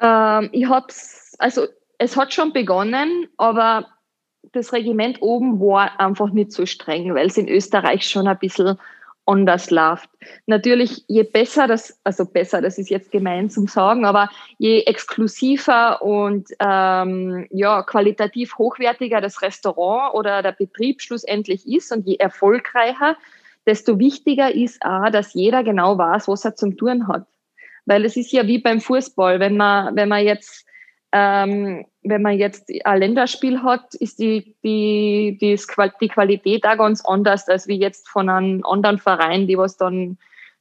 Ähm, 0.00 0.48
ich 0.52 0.66
habe 0.68 0.86
es, 0.88 1.34
also 1.38 1.66
es 1.98 2.16
hat 2.16 2.34
schon 2.34 2.52
begonnen, 2.52 3.28
aber 3.36 3.86
das 4.52 4.72
Regiment 4.72 5.20
oben 5.20 5.60
war 5.60 6.00
einfach 6.00 6.30
nicht 6.30 6.52
so 6.52 6.66
streng, 6.66 7.14
weil 7.14 7.26
es 7.26 7.36
in 7.36 7.48
Österreich 7.48 8.08
schon 8.08 8.26
ein 8.26 8.38
bisschen 8.38 8.78
anders 9.28 9.70
läuft. 9.70 10.08
Natürlich, 10.46 11.04
je 11.06 11.22
besser 11.22 11.66
das, 11.66 12.00
also 12.02 12.24
besser, 12.24 12.62
das 12.62 12.78
ist 12.78 12.88
jetzt 12.88 13.12
gemein 13.12 13.50
zum 13.50 13.66
Sagen, 13.66 14.04
aber 14.04 14.30
je 14.58 14.80
exklusiver 14.80 16.02
und 16.02 16.48
ähm, 16.58 17.46
ja, 17.50 17.82
qualitativ 17.82 18.56
hochwertiger 18.56 19.20
das 19.20 19.42
Restaurant 19.42 20.14
oder 20.14 20.42
der 20.42 20.52
Betrieb 20.52 21.02
schlussendlich 21.02 21.66
ist 21.68 21.92
und 21.92 22.06
je 22.06 22.16
erfolgreicher, 22.16 23.16
desto 23.66 23.98
wichtiger 23.98 24.54
ist 24.54 24.82
auch, 24.82 25.10
dass 25.10 25.34
jeder 25.34 25.62
genau 25.62 25.98
weiß, 25.98 26.26
was 26.28 26.44
er 26.44 26.56
zum 26.56 26.76
Tun 26.76 27.06
hat. 27.06 27.26
Weil 27.84 28.04
es 28.04 28.16
ist 28.16 28.32
ja 28.32 28.46
wie 28.46 28.58
beim 28.58 28.80
Fußball, 28.80 29.40
wenn 29.40 29.56
man, 29.56 29.94
wenn 29.94 30.08
man 30.08 30.24
jetzt 30.24 30.67
ähm, 31.12 31.86
wenn 32.02 32.22
man 32.22 32.38
jetzt 32.38 32.70
ein 32.84 32.98
Länderspiel 32.98 33.62
hat, 33.62 33.94
ist 33.94 34.18
die, 34.18 34.54
die, 34.62 35.38
die, 35.40 35.58
die 36.00 36.08
Qualität 36.08 36.66
auch 36.66 36.76
ganz 36.76 37.04
anders 37.04 37.48
als 37.48 37.66
wie 37.66 37.78
jetzt 37.78 38.08
von 38.08 38.28
einem 38.28 38.64
anderen 38.64 38.98
Verein, 38.98 39.46
die 39.46 39.58
was 39.58 39.76
dann 39.76 40.18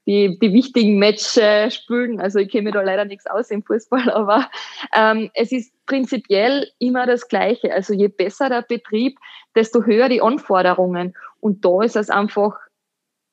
die, 0.07 0.39
die 0.39 0.53
wichtigen 0.53 0.99
Matches 0.99 1.75
spielen. 1.75 2.19
Also 2.21 2.39
ich 2.39 2.49
kenne 2.49 2.63
mir 2.63 2.71
da 2.71 2.81
leider 2.81 3.05
nichts 3.05 3.27
aus 3.27 3.51
im 3.51 3.61
Fußball, 3.61 4.09
aber 4.13 4.49
ähm, 4.95 5.29
es 5.33 5.51
ist 5.51 5.73
prinzipiell 5.85 6.71
immer 6.79 7.05
das 7.05 7.27
Gleiche. 7.27 7.73
Also 7.73 7.93
je 7.93 8.07
besser 8.07 8.49
der 8.49 8.61
Betrieb, 8.61 9.19
desto 9.55 9.83
höher 9.83 10.09
die 10.09 10.21
Anforderungen. 10.21 11.13
Und 11.41 11.65
da 11.65 11.81
ist 11.81 11.97
es 11.97 12.09
einfach 12.09 12.55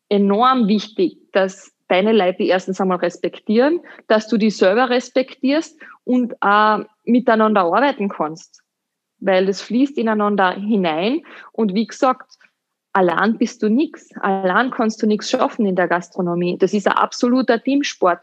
enorm 0.08 0.68
wichtig, 0.68 1.18
dass 1.32 1.73
deine 1.88 2.12
Leute 2.12 2.44
erstens 2.44 2.80
einmal 2.80 2.98
respektieren, 2.98 3.80
dass 4.08 4.28
du 4.28 4.36
die 4.36 4.50
selber 4.50 4.90
respektierst 4.90 5.78
und 6.04 6.40
auch 6.42 6.84
miteinander 7.04 7.62
arbeiten 7.62 8.08
kannst. 8.08 8.62
Weil 9.20 9.48
es 9.48 9.62
fließt 9.62 9.96
ineinander 9.98 10.52
hinein. 10.52 11.22
Und 11.52 11.74
wie 11.74 11.86
gesagt, 11.86 12.36
allein 12.92 13.38
bist 13.38 13.62
du 13.62 13.68
nichts. 13.68 14.10
Allein 14.20 14.70
kannst 14.70 15.02
du 15.02 15.06
nichts 15.06 15.30
schaffen 15.30 15.66
in 15.66 15.76
der 15.76 15.88
Gastronomie. 15.88 16.58
Das 16.58 16.74
ist 16.74 16.86
ein 16.86 16.94
absoluter 16.94 17.62
Teamsport. 17.62 18.20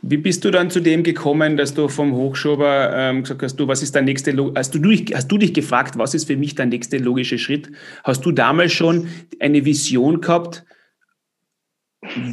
Wie 0.00 0.16
bist 0.16 0.44
du 0.44 0.50
dann 0.50 0.70
zu 0.70 0.80
dem 0.80 1.02
gekommen, 1.02 1.56
dass 1.56 1.74
du 1.74 1.88
vom 1.88 2.14
Hochschober 2.14 2.92
ähm, 2.94 3.22
gesagt 3.22 3.42
hast, 3.42 3.56
du, 3.56 3.66
was 3.66 3.82
ist 3.82 3.94
der 3.94 4.02
nächste, 4.02 4.32
hast 4.54 4.74
du, 4.74 4.80
hast 5.14 5.28
du 5.28 5.38
dich 5.38 5.52
gefragt, 5.54 5.98
was 5.98 6.14
ist 6.14 6.26
für 6.26 6.36
mich 6.36 6.54
der 6.54 6.66
nächste 6.66 6.98
logische 6.98 7.38
Schritt? 7.38 7.70
Hast 8.04 8.24
du 8.24 8.30
damals 8.30 8.72
schon 8.72 9.08
eine 9.40 9.64
Vision 9.64 10.20
gehabt, 10.20 10.64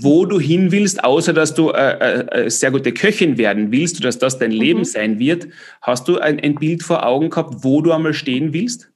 wo 0.01 0.25
du 0.25 0.39
hin 0.39 0.71
willst, 0.71 1.03
außer 1.03 1.31
dass 1.33 1.53
du 1.53 1.69
äh, 1.69 2.21
äh, 2.21 2.49
sehr 2.49 2.71
gute 2.71 2.91
Köchin 2.91 3.37
werden 3.37 3.71
willst, 3.71 4.03
dass 4.03 4.17
das 4.17 4.39
dein 4.39 4.51
mhm. 4.51 4.57
Leben 4.57 4.85
sein 4.85 5.19
wird. 5.19 5.47
Hast 5.81 6.07
du 6.07 6.17
ein, 6.19 6.39
ein, 6.39 6.55
Bild 6.55 6.81
vor 6.83 7.05
Augen 7.05 7.29
gehabt, 7.29 7.63
wo 7.63 7.81
du 7.81 7.91
einmal 7.91 8.13
stehen 8.13 8.53
willst? 8.53 8.91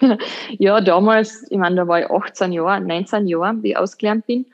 Ja, 0.58 0.80
damals, 0.80 1.46
ich 1.48 1.58
meine, 1.58 1.76
da 1.76 1.86
war 1.86 2.00
ich 2.00 2.10
18 2.10 2.52
Jahre, 2.52 2.80
19 2.80 3.28
Jahre, 3.28 3.62
wie 3.62 3.70
ich 3.70 3.76
ausgelernt 3.76 4.26
bin. 4.26 4.46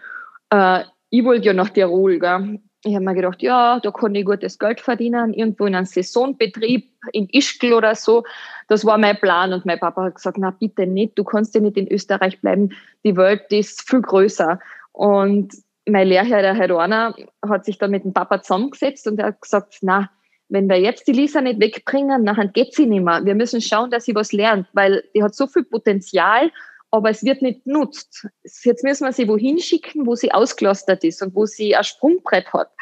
Äh, 0.51 0.83
ich 1.11 1.25
wollte 1.25 1.47
ja 1.47 1.53
nach 1.55 1.71
Tirol. 1.71 2.19
Gell. 2.19 2.61
Ich 2.85 2.95
habe 2.95 3.05
mir 3.05 3.15
gedacht, 3.15 3.43
ja, 3.43 3.81
da 3.81 3.91
kann 3.91 4.15
ich 4.15 4.25
gutes 4.25 4.59
Geld 4.59 4.81
verdienen, 4.81 5.33
irgendwo 5.33 5.67
in 5.67 5.75
einem 5.75 5.87
Saisonbetrieb, 5.87 6.91
in 7.13 7.29
Ischgl 7.31 7.73
oder 7.73 7.95
so. 7.95 8.25
Das 8.69 8.85
war 8.85 8.99
mein 8.99 9.17
Plan. 9.17 9.53
Und 9.53 9.65
mein 9.65 9.81
Papa 9.81 10.05
hat 10.05 10.17
gesagt, 10.17 10.39
na 10.39 10.51
bitte 10.51 10.87
nicht, 10.87 11.19
du 11.19 11.25
kannst 11.25 11.55
ja 11.55 11.61
nicht 11.61 11.77
in 11.77 11.91
Österreich 11.91 12.41
bleiben. 12.41 12.71
Die 13.05 13.17
Welt 13.17 13.51
ist 13.51 13.89
viel 13.89 14.03
größer. 14.03 14.61
Und 14.99 15.55
mein 15.87 16.09
Lehrherr, 16.09 16.43
der 16.43 16.55
Herr 16.55 16.67
Dorner, 16.67 17.15
hat 17.49 17.65
sich 17.65 17.79
dann 17.79 17.93
mit 17.93 18.03
dem 18.03 18.13
Papa 18.13 18.43
zusammengesetzt 18.43 19.07
und 19.07 19.21
er 19.21 19.29
hat 19.29 19.41
gesagt, 19.41 19.79
na, 19.81 20.11
wenn 20.49 20.69
wir 20.69 20.81
jetzt 20.81 21.07
die 21.07 21.13
Lisa 21.13 21.41
nicht 21.41 21.61
wegbringen, 21.61 22.25
nachher 22.25 22.49
geht 22.49 22.75
sie 22.75 22.87
nicht 22.87 23.05
mehr. 23.05 23.25
Wir 23.25 23.37
müssen 23.37 23.61
schauen, 23.61 23.93
dass 23.93 24.07
sie 24.07 24.17
was 24.17 24.33
lernt, 24.33 24.67
weil 24.73 25.05
die 25.15 25.23
hat 25.23 25.37
so 25.37 25.47
viel 25.47 25.63
Potenzial, 25.63 26.51
aber 26.91 27.11
es 27.11 27.23
wird 27.23 27.43
nicht 27.43 27.63
genutzt. 27.63 28.27
Jetzt 28.43 28.83
müssen 28.83 29.05
wir 29.05 29.13
sie 29.13 29.29
wohin 29.29 29.61
schicken, 29.61 30.05
wo 30.05 30.17
sie 30.17 30.33
ausgelastert 30.33 31.05
ist 31.05 31.23
und 31.23 31.33
wo 31.37 31.47
sie 31.47 31.77
ein 31.77 31.85
Sprungbrett 31.85 32.53
hat. 32.53 32.73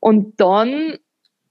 Und 0.00 0.40
dann 0.40 0.98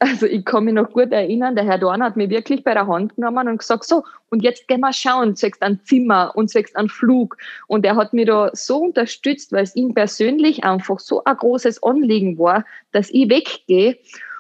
also 0.02 0.26
ich 0.26 0.44
kann 0.46 0.66
mich 0.66 0.74
noch 0.74 0.90
gut 0.92 1.12
erinnern, 1.12 1.56
der 1.56 1.64
Herr 1.64 1.78
Dorn 1.78 2.02
hat 2.02 2.18
mich 2.18 2.32
wirklich 2.32 2.64
bei 2.64 2.74
der 2.74 2.88
Hand 2.88 3.16
genommen 3.16 3.48
und 3.48 3.60
gesagt, 3.60 3.86
so, 3.86 4.04
und 4.30 4.42
jetzt 4.42 4.68
gehen 4.68 4.80
wir 4.80 4.92
schauen, 4.92 5.36
zwecks 5.36 5.62
ein 5.62 5.80
Zimmer 5.84 6.32
und 6.34 6.50
zwecks 6.50 6.74
ein 6.74 6.90
Flug. 6.90 7.38
Und 7.68 7.86
er 7.86 7.96
hat 7.96 8.12
mich 8.12 8.26
da 8.26 8.50
so 8.54 8.80
unterstützt, 8.80 9.52
weil 9.52 9.62
es 9.62 9.76
ihm 9.76 9.94
persönlich 9.94 10.64
einfach 10.64 11.00
so 11.00 11.24
ein 11.24 11.38
großes 11.38 11.84
Anliegen 11.84 12.40
war, 12.40 12.66
dass 12.92 13.12
ich 13.12 13.30
weggehe. 13.30 14.00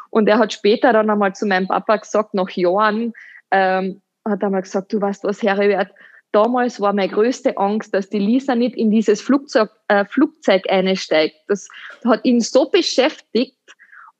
Und 0.09 0.27
er 0.27 0.39
hat 0.39 0.51
später 0.51 0.93
dann 0.93 1.11
einmal 1.11 1.35
zu 1.35 1.45
meinem 1.45 1.67
Papa 1.67 1.97
gesagt, 1.97 2.33
nach 2.33 2.49
Jahren, 2.49 3.13
ähm, 3.51 4.01
hat 4.25 4.41
er 4.41 4.49
mal 4.49 4.63
gesagt, 4.63 4.91
du 4.91 4.99
weißt 4.99 5.23
was, 5.25 5.43
Heribert, 5.43 5.91
damals 6.31 6.81
war 6.81 6.93
meine 6.93 7.11
größte 7.11 7.55
Angst, 7.57 7.93
dass 7.93 8.09
die 8.09 8.19
Lisa 8.19 8.55
nicht 8.55 8.75
in 8.75 8.89
dieses 8.89 9.21
Flugzeug, 9.21 9.69
äh, 9.89 10.05
Flugzeug 10.05 10.63
einsteigt. 10.69 11.35
Das 11.47 11.67
hat 12.03 12.25
ihn 12.25 12.39
so 12.39 12.67
beschäftigt, 12.67 13.57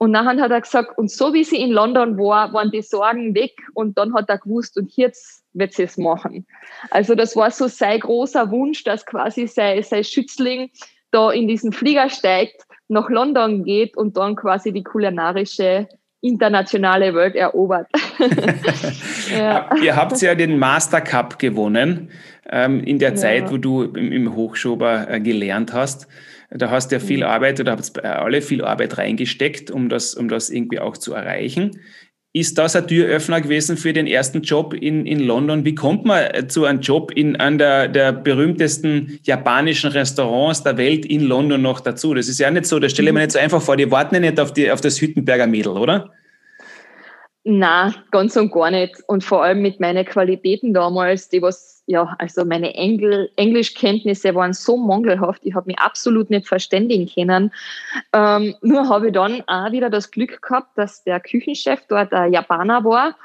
und 0.02 0.10
nachher 0.10 0.42
hat 0.42 0.50
er 0.50 0.62
gesagt, 0.62 0.98
und 0.98 1.12
so 1.12 1.32
wie 1.32 1.44
sie 1.44 1.62
in 1.62 1.70
London 1.70 2.18
war, 2.18 2.52
waren 2.54 2.72
die 2.72 2.82
Sorgen 2.82 3.36
weg 3.36 3.52
und 3.76 4.00
dann 4.00 4.16
hat 4.16 4.30
er 4.30 4.40
gewusst, 4.40 4.76
und 4.76 4.92
jetzt 4.98 5.44
wird 5.54 5.74
sie 5.74 5.84
es 5.84 5.96
machen. 5.96 6.48
Also 6.90 7.14
das 7.14 7.36
war 7.36 7.52
so 7.52 7.68
sein 7.68 8.00
großer 8.00 8.50
Wunsch, 8.50 8.84
dass 8.84 9.06
quasi 9.06 9.46
sein, 9.46 9.84
sein 9.84 10.04
Schützling 10.04 10.72
da 11.12 11.30
in 11.30 11.48
diesen 11.48 11.72
Flieger 11.72 12.10
steigt, 12.10 12.64
nach 12.88 13.12
London 13.12 13.64
geht 13.64 13.96
und 13.96 14.18
dann 14.18 14.36
quasi 14.36 14.74
die 14.74 14.82
kulinarische 14.82 15.88
internationale 16.22 17.14
Welt 17.14 17.36
erobert. 17.36 17.88
ja. 19.38 19.70
Ihr 19.84 19.96
habt 19.96 20.20
ja 20.20 20.34
den 20.34 20.58
Master 20.58 21.02
Cup 21.02 21.38
gewonnen 21.38 22.10
ähm, 22.50 22.84
in 22.84 22.98
der 22.98 23.10
ja. 23.10 23.16
Zeit, 23.18 23.52
wo 23.52 23.58
du 23.58 23.84
im, 23.84 24.12
im 24.12 24.36
Hochschober 24.36 25.08
äh, 25.12 25.20
gelernt 25.20 25.74
hast. 25.74 26.08
Da 26.52 26.70
hast 26.70 26.92
du 26.92 26.96
ja 26.96 27.00
viel 27.00 27.18
mhm. 27.18 27.24
Arbeit 27.24 27.60
oder 27.60 27.72
habt 27.72 28.04
alle 28.04 28.42
viel 28.42 28.64
Arbeit 28.64 28.98
reingesteckt, 28.98 29.72
um 29.72 29.90
das, 29.90 30.14
um 30.14 30.28
das 30.28 30.50
irgendwie 30.50 30.80
auch 30.80 30.98
zu 30.98 31.14
erreichen. 31.14 31.80
Ist 32.34 32.58
das 32.58 32.78
ein 32.78 32.88
Türöffner 32.88 33.42
gewesen 33.42 33.76
für 33.76 33.92
den 33.92 34.08
ersten 34.08 34.42
Job 34.42 34.74
in, 34.74 35.06
in 35.06 35.20
London? 35.20 35.66
Wie 35.66 35.76
kommt 35.76 36.06
man 36.06 36.48
zu 36.48 36.64
einem 36.64 36.80
Job 36.80 37.12
in 37.12 37.36
einem 37.36 37.58
der, 37.58 37.90
der 37.90 38.14
berühmtesten 38.14 39.20
japanischen 39.24 39.92
Restaurants 39.92 40.64
der 40.64 40.78
Welt 40.78 41.06
in 41.06 41.22
London 41.24 41.62
noch 41.62 41.82
dazu? 41.82 42.14
Das 42.14 42.30
ist 42.30 42.40
ja 42.40 42.50
nicht 42.50 42.68
so, 42.68 42.80
das 42.80 42.94
stelle 42.94 43.10
ich 43.10 43.14
mir 43.14 43.20
mhm. 43.20 43.24
nicht 43.24 43.32
so 43.34 43.40
einfach 43.40 43.62
vor. 43.62 43.76
Die 43.76 43.92
warten 43.92 44.16
ja 44.16 44.22
nicht 44.22 44.40
auf, 44.40 44.54
die, 44.54 44.72
auf 44.72 44.80
das 44.80 45.02
Hüttenberger 45.02 45.48
Mädel, 45.48 45.74
oder? 45.74 46.12
Na, 47.44 47.92
ganz 48.12 48.38
und 48.38 48.52
gar 48.52 48.70
nicht. 48.70 48.98
Und 49.08 49.24
vor 49.24 49.44
allem 49.44 49.64
mit 49.64 49.80
meinen 49.80 50.06
Qualitäten 50.06 50.76
damals, 50.76 51.28
die 51.30 51.42
was, 51.42 51.84
ja, 51.88 52.16
also 52.20 52.46
meine 52.46 52.76
Engl 52.76 53.32
Englischkenntnisse 53.36 54.36
waren 54.36 54.54
so 54.54 54.78
mangelhaft, 54.78 55.42
ich 55.44 55.56
habe 55.56 55.66
mich 55.68 55.80
absolut 55.80 56.30
nicht 56.30 56.48
verständigen 56.48 57.10
können. 57.12 57.52
Ähm, 58.14 58.56
nur 58.62 58.88
habe 58.90 59.08
ich 59.08 59.14
dann 59.14 59.42
auch 59.48 59.72
wieder 59.72 59.90
das 59.90 60.12
Glück 60.12 60.40
gehabt, 60.40 60.78
dass 60.78 61.04
der 61.04 61.20
Küchenchef 61.20 61.82
dort 61.88 62.14
ein 62.14 62.32
Japaner 62.32 62.84
war 62.84 63.16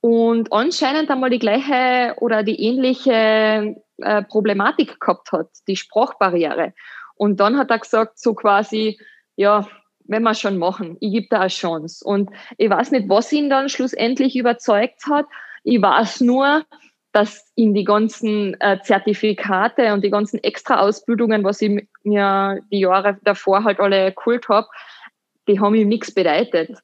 und 0.00 0.52
anscheinend 0.52 1.10
einmal 1.10 1.30
die 1.30 1.40
gleiche 1.40 2.14
oder 2.20 2.44
die 2.44 2.62
ähnliche 2.62 3.74
äh, 3.98 4.22
Problematik 4.22 5.00
gehabt 5.00 5.32
hat, 5.32 5.48
die 5.66 5.76
Sprachbarriere. 5.76 6.74
Und 7.16 7.40
dann 7.40 7.58
hat 7.58 7.70
er 7.70 7.80
gesagt, 7.80 8.20
so 8.20 8.34
quasi, 8.34 8.98
ja, 9.34 9.66
wenn 10.04 10.22
wir 10.22 10.34
schon 10.34 10.58
machen, 10.58 10.96
ich 11.00 11.12
gebe 11.12 11.26
da 11.30 11.40
eine 11.40 11.48
Chance. 11.48 12.04
Und 12.04 12.30
ich 12.58 12.70
weiß 12.70 12.90
nicht, 12.90 13.08
was 13.08 13.32
ihn 13.32 13.50
dann 13.50 13.68
schlussendlich 13.68 14.36
überzeugt 14.36 15.06
hat. 15.08 15.26
Ich 15.62 15.80
weiß 15.80 16.20
nur, 16.20 16.64
dass 17.12 17.50
ihn 17.54 17.74
die 17.74 17.84
ganzen 17.84 18.60
äh, 18.60 18.78
Zertifikate 18.82 19.92
und 19.92 20.02
die 20.04 20.10
ganzen 20.10 20.42
Extra-Ausbildungen, 20.42 21.44
was 21.44 21.62
ich 21.62 21.86
mir 22.02 22.60
die 22.70 22.80
Jahre 22.80 23.18
davor 23.22 23.64
halt 23.64 23.80
alle 23.80 24.12
geholt 24.12 24.48
habe, 24.48 24.66
die 25.46 25.60
haben 25.60 25.74
ihm 25.74 25.88
nichts 25.88 26.12
bedeutet. 26.12 26.78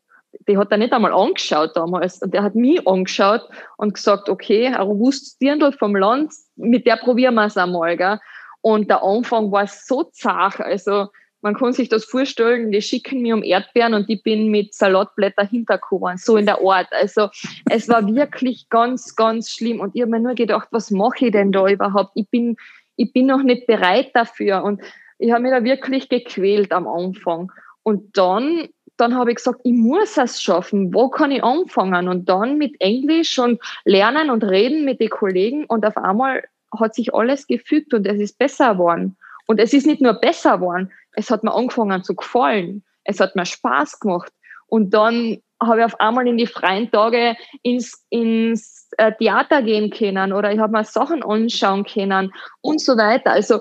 Die 0.47 0.57
hat 0.57 0.71
er 0.71 0.79
nicht 0.79 0.93
einmal 0.93 1.13
angeschaut 1.13 1.77
damals. 1.77 2.23
Und 2.23 2.33
der 2.33 2.45
hat 2.45 2.55
mich 2.55 2.87
angeschaut 2.87 3.43
und 3.77 3.95
gesagt, 3.95 4.29
okay, 4.29 4.69
ein 4.69 4.81
robustes 4.81 5.37
Dirndl 5.39 5.73
vom 5.73 5.97
Land, 5.97 6.33
mit 6.55 6.87
der 6.87 6.97
probieren 6.97 7.35
wir 7.35 7.47
es 7.47 7.57
einmal. 7.57 7.97
Gell? 7.97 8.21
Und 8.61 8.89
der 8.89 9.03
Anfang 9.03 9.51
war 9.51 9.67
so 9.67 10.05
zart. 10.05 10.61
Also 10.61 11.09
man 11.43 11.55
kann 11.55 11.73
sich 11.73 11.89
das 11.89 12.05
vorstellen, 12.05 12.71
die 12.71 12.83
schicken 12.83 13.23
mir 13.23 13.35
um 13.35 13.43
Erdbeeren 13.43 13.95
und 13.95 14.11
ich 14.11 14.23
bin 14.23 14.51
mit 14.51 14.75
Salatblätter 14.75 15.47
hintergekommen, 15.47 16.19
so 16.19 16.37
in 16.37 16.47
der 16.47 16.61
Art. 16.63 16.89
Also 16.91 17.29
es 17.71 17.89
war 17.89 18.07
wirklich 18.07 18.69
ganz, 18.69 19.17
ganz 19.17 19.51
schlimm 19.51 19.81
und 19.81 19.95
ich 19.95 20.03
habe 20.03 20.11
mir 20.11 20.21
nur 20.21 20.35
gedacht, 20.35 20.69
was 20.71 20.91
mache 20.91 21.27
ich 21.27 21.33
denn 21.33 21.53
da 21.53 21.67
überhaupt? 21.67 22.13
Ich 22.15 22.29
bin, 22.29 22.57
ich 22.97 23.13
bin 23.13 23.27
noch 23.27 23.43
nicht 23.43 23.67
bereit 23.67 24.11
dafür 24.15 24.63
und 24.65 24.83
ich 25.19 25.33
habe 25.33 25.43
mich 25.43 25.53
da 25.53 25.65
wirklich 25.65 26.09
gequält 26.09 26.73
am 26.73 26.87
Anfang. 26.87 27.51
Und 27.83 28.17
dann, 28.17 28.69
dann 28.97 29.15
habe 29.17 29.31
ich 29.31 29.37
gesagt, 29.37 29.61
ich 29.65 29.73
muss 29.73 30.17
es 30.19 30.43
schaffen. 30.43 30.93
Wo 30.93 31.09
kann 31.09 31.31
ich 31.31 31.43
anfangen? 31.43 32.09
Und 32.09 32.29
dann 32.29 32.59
mit 32.59 32.79
Englisch 32.81 33.39
und 33.39 33.61
lernen 33.85 34.31
und 34.31 34.45
reden 34.45 34.85
mit 34.85 35.01
den 35.01 35.11
Kollegen 35.11 35.65
und 35.67 35.87
auf 35.87 35.97
einmal 35.97 36.43
hat 36.79 36.95
sich 36.95 37.15
alles 37.15 37.47
gefügt 37.47 37.95
und 37.95 38.07
es 38.07 38.21
ist 38.21 38.39
besser 38.39 38.75
geworden. 38.75 39.17
Und 39.47 39.59
es 39.59 39.73
ist 39.73 39.87
nicht 39.87 40.01
nur 40.01 40.15
besser 40.15 40.59
geworden, 40.59 40.93
es 41.21 41.31
hat 41.31 41.45
mir 41.45 41.55
angefangen 41.55 42.03
zu 42.03 42.15
gefallen. 42.15 42.83
Es 43.05 43.21
hat 43.21 43.37
mir 43.37 43.47
Spaß 43.47 44.01
gemacht. 44.01 44.33
Und 44.67 44.95
dann 44.95 45.39
habe 45.63 45.81
ich 45.81 45.85
auf 45.85 46.01
einmal 46.01 46.27
in 46.27 46.39
die 46.39 46.47
freien 46.47 46.91
Tage 46.91 47.37
ins, 47.63 48.07
ins 48.09 48.89
äh, 48.97 49.13
Theater 49.13 49.63
gehen 49.63 49.91
können 49.91 50.33
oder 50.33 50.53
ich 50.53 50.59
habe 50.59 50.73
mir 50.73 50.85
Sachen 50.85 51.23
anschauen 51.23 51.85
können 51.85 52.33
und 52.63 52.81
so 52.81 52.97
weiter. 52.97 53.33
Also 53.33 53.61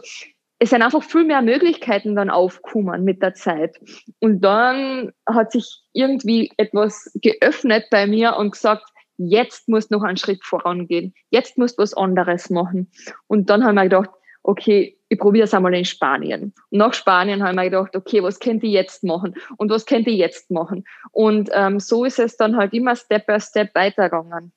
es 0.60 0.70
sind 0.70 0.82
einfach 0.82 1.04
viel 1.04 1.26
mehr 1.26 1.42
Möglichkeiten 1.42 2.16
dann 2.16 2.30
aufgekommen 2.30 3.04
mit 3.04 3.22
der 3.22 3.34
Zeit. 3.34 3.78
Und 4.20 4.42
dann 4.42 5.12
hat 5.28 5.52
sich 5.52 5.82
irgendwie 5.94 6.52
etwas 6.58 7.12
geöffnet 7.16 7.86
bei 7.92 8.08
mir 8.08 8.36
und 8.38 8.52
gesagt, 8.52 8.86
jetzt 9.18 9.68
musst 9.68 9.92
du 9.92 9.96
noch 9.96 10.04
einen 10.04 10.18
Schritt 10.18 10.44
vorangehen. 10.44 11.14
Jetzt 11.30 11.58
musst 11.58 11.78
du 11.78 11.84
was 11.84 11.94
anderes 11.94 12.50
machen. 12.50 12.92
Und 13.28 13.50
dann 13.50 13.64
haben 13.64 13.76
wir 13.76 13.84
gedacht, 13.84 14.10
okay, 14.44 14.99
ich 15.10 15.20
probiere 15.20 15.46
es 15.46 15.54
einmal 15.54 15.74
in 15.74 15.86
Spanien. 15.86 16.54
Nach 16.70 16.94
Spanien 16.94 17.42
habe 17.42 17.52
ich 17.52 17.56
mir 17.56 17.64
gedacht, 17.66 17.96
okay, 17.96 18.24
was 18.24 18.40
könnte 18.40 18.68
ich 18.68 18.74
jetzt 18.74 19.04
machen 19.04 19.36
und 19.58 19.70
was 19.72 19.86
könnte 19.86 20.12
ich 20.12 20.18
jetzt 20.18 20.52
machen? 20.52 20.86
Und 21.12 21.50
ähm, 21.54 21.80
so 21.80 22.06
ist 22.06 22.20
es 22.20 22.38
dann 22.38 22.56
halt 22.56 22.74
immer 22.74 22.96
Step 22.96 23.26
by 23.26 23.40
Step 23.40 23.74
weitergegangen. 23.74 24.52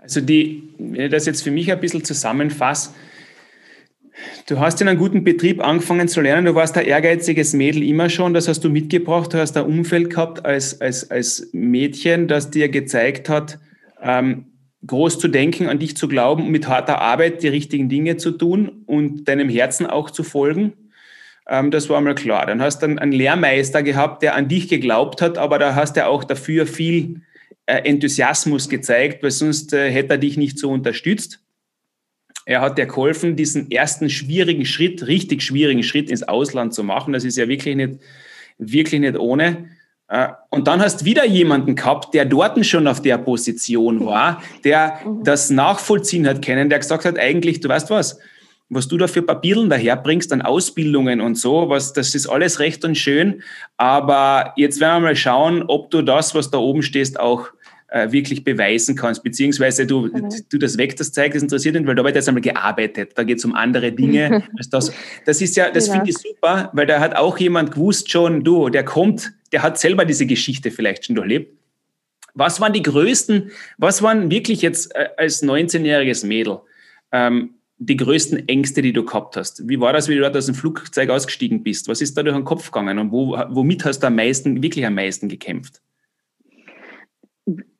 Also 0.00 0.20
die, 0.20 0.74
wenn 0.78 1.06
ich 1.06 1.10
das 1.10 1.26
jetzt 1.26 1.42
für 1.42 1.50
mich 1.50 1.72
ein 1.72 1.80
bisschen 1.80 2.04
zusammenfasse, 2.04 2.90
Du 4.46 4.58
hast 4.58 4.80
in 4.80 4.88
einem 4.88 4.98
guten 4.98 5.24
Betrieb 5.24 5.62
angefangen 5.62 6.08
zu 6.08 6.20
lernen. 6.20 6.46
Du 6.46 6.54
warst 6.54 6.76
ein 6.78 6.86
ehrgeiziges 6.86 7.52
Mädel 7.52 7.82
immer 7.82 8.08
schon. 8.08 8.32
Das 8.32 8.48
hast 8.48 8.64
du 8.64 8.70
mitgebracht. 8.70 9.34
Du 9.34 9.38
hast 9.38 9.56
ein 9.56 9.66
Umfeld 9.66 10.10
gehabt 10.10 10.44
als, 10.44 10.80
als, 10.80 11.10
als 11.10 11.50
Mädchen, 11.52 12.28
das 12.28 12.50
dir 12.50 12.68
gezeigt 12.68 13.28
hat, 13.28 13.58
ähm, 14.00 14.46
groß 14.86 15.18
zu 15.18 15.28
denken, 15.28 15.68
an 15.68 15.78
dich 15.78 15.96
zu 15.96 16.08
glauben, 16.08 16.50
mit 16.50 16.68
harter 16.68 17.00
Arbeit 17.00 17.42
die 17.42 17.48
richtigen 17.48 17.88
Dinge 17.88 18.16
zu 18.16 18.32
tun 18.32 18.82
und 18.86 19.26
deinem 19.28 19.48
Herzen 19.48 19.86
auch 19.86 20.10
zu 20.10 20.22
folgen. 20.22 20.72
Ähm, 21.48 21.70
das 21.70 21.88
war 21.88 22.00
mal 22.00 22.14
klar. 22.14 22.46
Dann 22.46 22.62
hast 22.62 22.82
du 22.82 22.86
einen 22.86 23.12
Lehrmeister 23.12 23.82
gehabt, 23.82 24.22
der 24.22 24.34
an 24.34 24.48
dich 24.48 24.68
geglaubt 24.68 25.22
hat, 25.22 25.38
aber 25.38 25.58
da 25.58 25.74
hast 25.74 25.96
du 25.96 26.06
auch 26.06 26.24
dafür 26.24 26.66
viel 26.66 27.22
äh, 27.66 27.82
Enthusiasmus 27.88 28.68
gezeigt, 28.68 29.22
weil 29.22 29.30
sonst 29.30 29.72
äh, 29.72 29.90
hätte 29.90 30.14
er 30.14 30.18
dich 30.18 30.36
nicht 30.36 30.58
so 30.58 30.70
unterstützt. 30.70 31.40
Er 32.44 32.60
hat 32.60 32.78
dir 32.78 32.86
geholfen, 32.86 33.34
diesen 33.34 33.70
ersten 33.72 34.08
schwierigen 34.08 34.64
Schritt, 34.64 35.06
richtig 35.08 35.42
schwierigen 35.42 35.82
Schritt 35.82 36.10
ins 36.10 36.22
Ausland 36.22 36.74
zu 36.74 36.84
machen. 36.84 37.12
Das 37.12 37.24
ist 37.24 37.36
ja 37.36 37.48
wirklich 37.48 37.74
nicht, 37.74 37.98
wirklich 38.58 39.00
nicht 39.00 39.18
ohne. 39.18 39.68
Äh, 40.08 40.28
und 40.50 40.68
dann 40.68 40.80
hast 40.80 41.04
wieder 41.04 41.24
jemanden 41.24 41.74
gehabt, 41.74 42.14
der 42.14 42.24
dort 42.24 42.64
schon 42.64 42.86
auf 42.86 43.02
der 43.02 43.18
Position 43.18 44.04
war, 44.04 44.42
der 44.64 45.00
mhm. 45.04 45.24
das 45.24 45.50
nachvollziehen 45.50 46.26
hat 46.26 46.44
können, 46.44 46.70
der 46.70 46.78
gesagt 46.78 47.04
hat, 47.04 47.18
eigentlich, 47.18 47.60
du 47.60 47.68
weißt 47.68 47.90
was, 47.90 48.18
was 48.68 48.88
du 48.88 48.98
da 48.98 49.06
für 49.06 49.22
Papieren 49.22 49.70
daherbringst 49.70 50.32
an 50.32 50.42
Ausbildungen 50.42 51.20
und 51.20 51.36
so, 51.36 51.68
was, 51.68 51.92
das 51.92 52.14
ist 52.14 52.26
alles 52.26 52.58
recht 52.58 52.84
und 52.84 52.96
schön, 52.96 53.42
aber 53.76 54.52
jetzt 54.56 54.80
werden 54.80 55.02
wir 55.02 55.08
mal 55.08 55.16
schauen, 55.16 55.64
ob 55.66 55.90
du 55.90 56.02
das, 56.02 56.34
was 56.34 56.50
da 56.50 56.58
oben 56.58 56.82
stehst, 56.82 57.18
auch 57.18 57.48
äh, 57.88 58.10
wirklich 58.10 58.44
beweisen 58.44 58.96
kannst, 58.96 59.22
beziehungsweise 59.22 59.86
du, 59.86 60.06
mhm. 60.06 60.28
du 60.50 60.58
das 60.58 60.76
weg, 60.76 60.96
das 60.96 61.12
zeigst, 61.12 61.36
das 61.36 61.42
interessiert 61.42 61.76
nicht, 61.76 61.86
weil 61.86 61.94
da 61.94 62.04
wird 62.04 62.16
jetzt 62.16 62.28
einmal 62.28 62.42
gearbeitet, 62.42 63.12
da 63.14 63.22
geht 63.22 63.38
es 63.38 63.44
um 63.44 63.54
andere 63.54 63.92
Dinge 63.92 64.44
als 64.58 64.70
das. 64.70 64.92
Das 65.24 65.40
ist 65.40 65.56
ja, 65.56 65.70
das 65.72 65.84
genau. 65.84 65.98
finde 65.98 66.10
ich 66.10 66.18
super, 66.18 66.70
weil 66.72 66.86
da 66.86 67.00
hat 67.00 67.14
auch 67.16 67.38
jemand 67.38 67.72
gewusst 67.72 68.10
schon, 68.10 68.42
du, 68.42 68.68
der 68.68 68.84
kommt, 68.84 69.32
der 69.52 69.62
hat 69.62 69.78
selber 69.78 70.04
diese 70.04 70.26
Geschichte 70.26 70.70
vielleicht 70.70 71.06
schon 71.06 71.14
durchlebt. 71.14 71.56
Was 72.34 72.60
waren 72.60 72.72
die 72.72 72.82
größten, 72.82 73.50
was 73.78 74.02
waren 74.02 74.30
wirklich 74.30 74.62
jetzt 74.62 74.94
äh, 74.94 75.08
als 75.16 75.42
19-jähriges 75.42 76.26
Mädel, 76.26 76.60
ähm, 77.12 77.54
die 77.78 77.96
größten 77.96 78.48
Ängste, 78.48 78.82
die 78.82 78.92
du 78.92 79.04
gehabt 79.04 79.36
hast? 79.36 79.68
Wie 79.68 79.80
war 79.80 79.92
das, 79.92 80.08
wie 80.08 80.14
du 80.14 80.20
dort 80.20 80.36
aus 80.36 80.46
dem 80.46 80.54
Flugzeug 80.54 81.08
ausgestiegen 81.10 81.62
bist? 81.62 81.88
Was 81.88 82.00
ist 82.00 82.16
da 82.16 82.22
durch 82.22 82.36
den 82.36 82.44
Kopf 82.44 82.70
gegangen 82.70 82.98
und 82.98 83.12
wo, 83.12 83.38
womit 83.50 83.84
hast 83.84 84.00
du 84.00 84.08
am 84.08 84.16
meisten, 84.16 84.62
wirklich 84.62 84.84
am 84.84 84.94
meisten 84.94 85.28
gekämpft? 85.28 85.80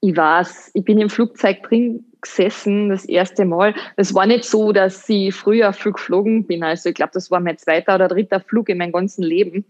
Ich 0.07 0.17
weiß, 0.17 0.71
ich 0.75 0.85
bin 0.85 1.01
im 1.01 1.11
Flugzeug 1.11 1.65
drin 1.65 2.05
gesessen, 2.21 2.91
das 2.91 3.07
erste 3.07 3.45
Mal. 3.45 3.75
Es 3.97 4.15
war 4.15 4.25
nicht 4.25 4.45
so, 4.45 4.71
dass 4.71 5.09
ich 5.09 5.35
früher 5.35 5.73
viel 5.73 5.91
geflogen 5.91 6.47
bin. 6.47 6.63
Also 6.63 6.91
ich 6.91 6.95
glaube, 6.95 7.11
das 7.13 7.29
war 7.33 7.41
mein 7.41 7.59
zweiter 7.59 7.97
oder 7.97 8.07
dritter 8.07 8.39
Flug 8.39 8.69
in 8.69 8.79
meinem 8.79 8.93
ganzen 8.93 9.25
Leben. 9.25 9.65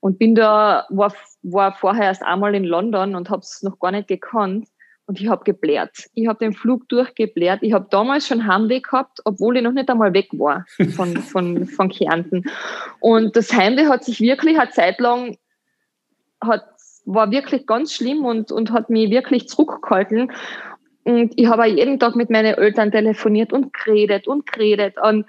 Und 0.00 0.18
bin 0.18 0.34
da, 0.34 0.84
war, 0.90 1.14
war 1.42 1.72
vorher 1.72 2.04
erst 2.04 2.22
einmal 2.22 2.54
in 2.54 2.64
London 2.64 3.14
und 3.14 3.30
habe 3.30 3.40
es 3.40 3.62
noch 3.62 3.78
gar 3.78 3.90
nicht 3.90 4.08
gekannt. 4.08 4.68
Und 5.06 5.22
ich 5.22 5.28
habe 5.28 5.42
geblärt. 5.44 5.96
Ich 6.12 6.28
habe 6.28 6.38
den 6.38 6.52
Flug 6.52 6.86
durchgeblärt. 6.90 7.62
Ich 7.62 7.72
habe 7.72 7.86
damals 7.90 8.28
schon 8.28 8.46
Heimweh 8.46 8.80
gehabt, 8.80 9.20
obwohl 9.24 9.56
ich 9.56 9.62
noch 9.62 9.72
nicht 9.72 9.88
einmal 9.88 10.12
weg 10.12 10.28
war 10.32 10.66
von, 10.94 11.16
von, 11.22 11.64
von 11.64 11.88
Kärnten. 11.88 12.44
Und 13.00 13.36
das 13.36 13.54
Heimweh 13.54 13.86
hat 13.86 14.04
sich 14.04 14.20
wirklich 14.20 14.60
eine 14.60 14.70
Zeit 14.70 15.00
lang, 15.00 15.38
hat, 16.42 16.77
war 17.08 17.30
wirklich 17.30 17.66
ganz 17.66 17.94
schlimm 17.94 18.24
und, 18.24 18.52
und 18.52 18.70
hat 18.70 18.90
mich 18.90 19.10
wirklich 19.10 19.48
zurückgehalten. 19.48 20.30
Und 21.04 21.32
ich 21.36 21.46
habe 21.46 21.66
jeden 21.66 21.98
Tag 21.98 22.16
mit 22.16 22.28
meinen 22.28 22.54
Eltern 22.54 22.92
telefoniert 22.92 23.52
und 23.52 23.72
geredet 23.72 24.28
und 24.28 24.50
geredet. 24.50 24.96
Und 25.02 25.24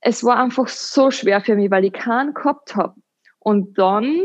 es 0.00 0.22
war 0.22 0.38
einfach 0.38 0.68
so 0.68 1.10
schwer 1.10 1.40
für 1.40 1.56
mich, 1.56 1.70
weil 1.70 1.86
ich 1.86 1.94
keinen 1.94 2.34
gehabt 2.34 2.76
habe. 2.76 2.94
Und 3.38 3.78
dann 3.78 4.22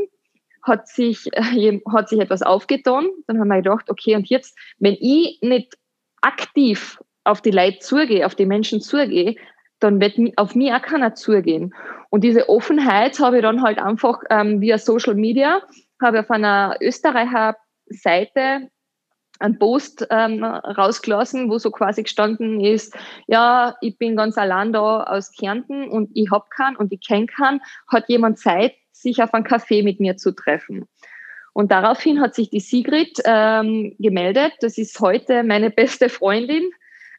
hat 0.61 0.89
sich, 0.89 1.25
äh, 1.31 1.79
hat 1.89 2.09
sich 2.09 2.19
etwas 2.19 2.41
aufgetan. 2.41 3.07
Dann 3.27 3.39
haben 3.39 3.47
wir 3.47 3.61
gedacht, 3.61 3.89
okay, 3.89 4.15
und 4.15 4.27
jetzt, 4.27 4.57
wenn 4.77 4.97
ich 4.99 5.39
nicht 5.41 5.77
aktiv 6.21 7.01
auf 7.23 7.41
die 7.41 7.51
Leute 7.51 7.79
zugehe, 7.79 8.25
auf 8.25 8.35
die 8.35 8.45
Menschen 8.45 8.81
zugehe, 8.81 9.35
dann 9.79 10.01
wird 10.01 10.17
auf 10.35 10.53
mich 10.53 10.73
auch 10.73 10.81
keiner 10.81 11.15
zugehen. 11.15 11.73
Und 12.09 12.25
diese 12.25 12.49
Offenheit 12.49 13.17
habe 13.19 13.37
ich 13.37 13.41
dann 13.43 13.61
halt 13.61 13.79
einfach 13.79 14.19
ähm, 14.29 14.59
via 14.59 14.77
Social 14.77 15.15
Media, 15.15 15.61
habe 16.01 16.21
auf 16.21 16.31
einer 16.31 16.77
Österreicher 16.81 17.55
Seite 17.87 18.69
einen 19.39 19.57
Post 19.57 20.05
ähm, 20.09 20.43
rausgelassen, 20.43 21.49
wo 21.49 21.57
so 21.57 21.71
quasi 21.71 22.03
gestanden 22.03 22.59
ist, 22.59 22.95
ja, 23.27 23.75
ich 23.81 23.97
bin 23.97 24.15
ganz 24.15 24.37
allein 24.37 24.73
da 24.73 25.03
aus 25.03 25.31
Kärnten 25.31 25.89
und 25.89 26.11
ich 26.13 26.29
hab 26.29 26.49
keinen 26.51 26.75
und 26.75 26.91
ich 26.91 27.05
kenne 27.05 27.25
keinen, 27.25 27.61
hat 27.87 28.09
jemand 28.09 28.37
Zeit, 28.37 28.73
sich 28.91 29.23
auf 29.23 29.33
einen 29.33 29.45
Kaffee 29.45 29.81
mit 29.81 30.01
mir 30.01 30.17
zu 30.17 30.33
treffen. 30.35 30.85
Und 31.53 31.71
daraufhin 31.71 32.21
hat 32.21 32.35
sich 32.35 32.49
die 32.49 32.59
Sigrid 32.59 33.17
ähm, 33.25 33.95
gemeldet. 33.97 34.53
Das 34.59 34.77
ist 34.77 34.99
heute 34.99 35.43
meine 35.43 35.69
beste 35.69 36.09
Freundin, 36.09 36.69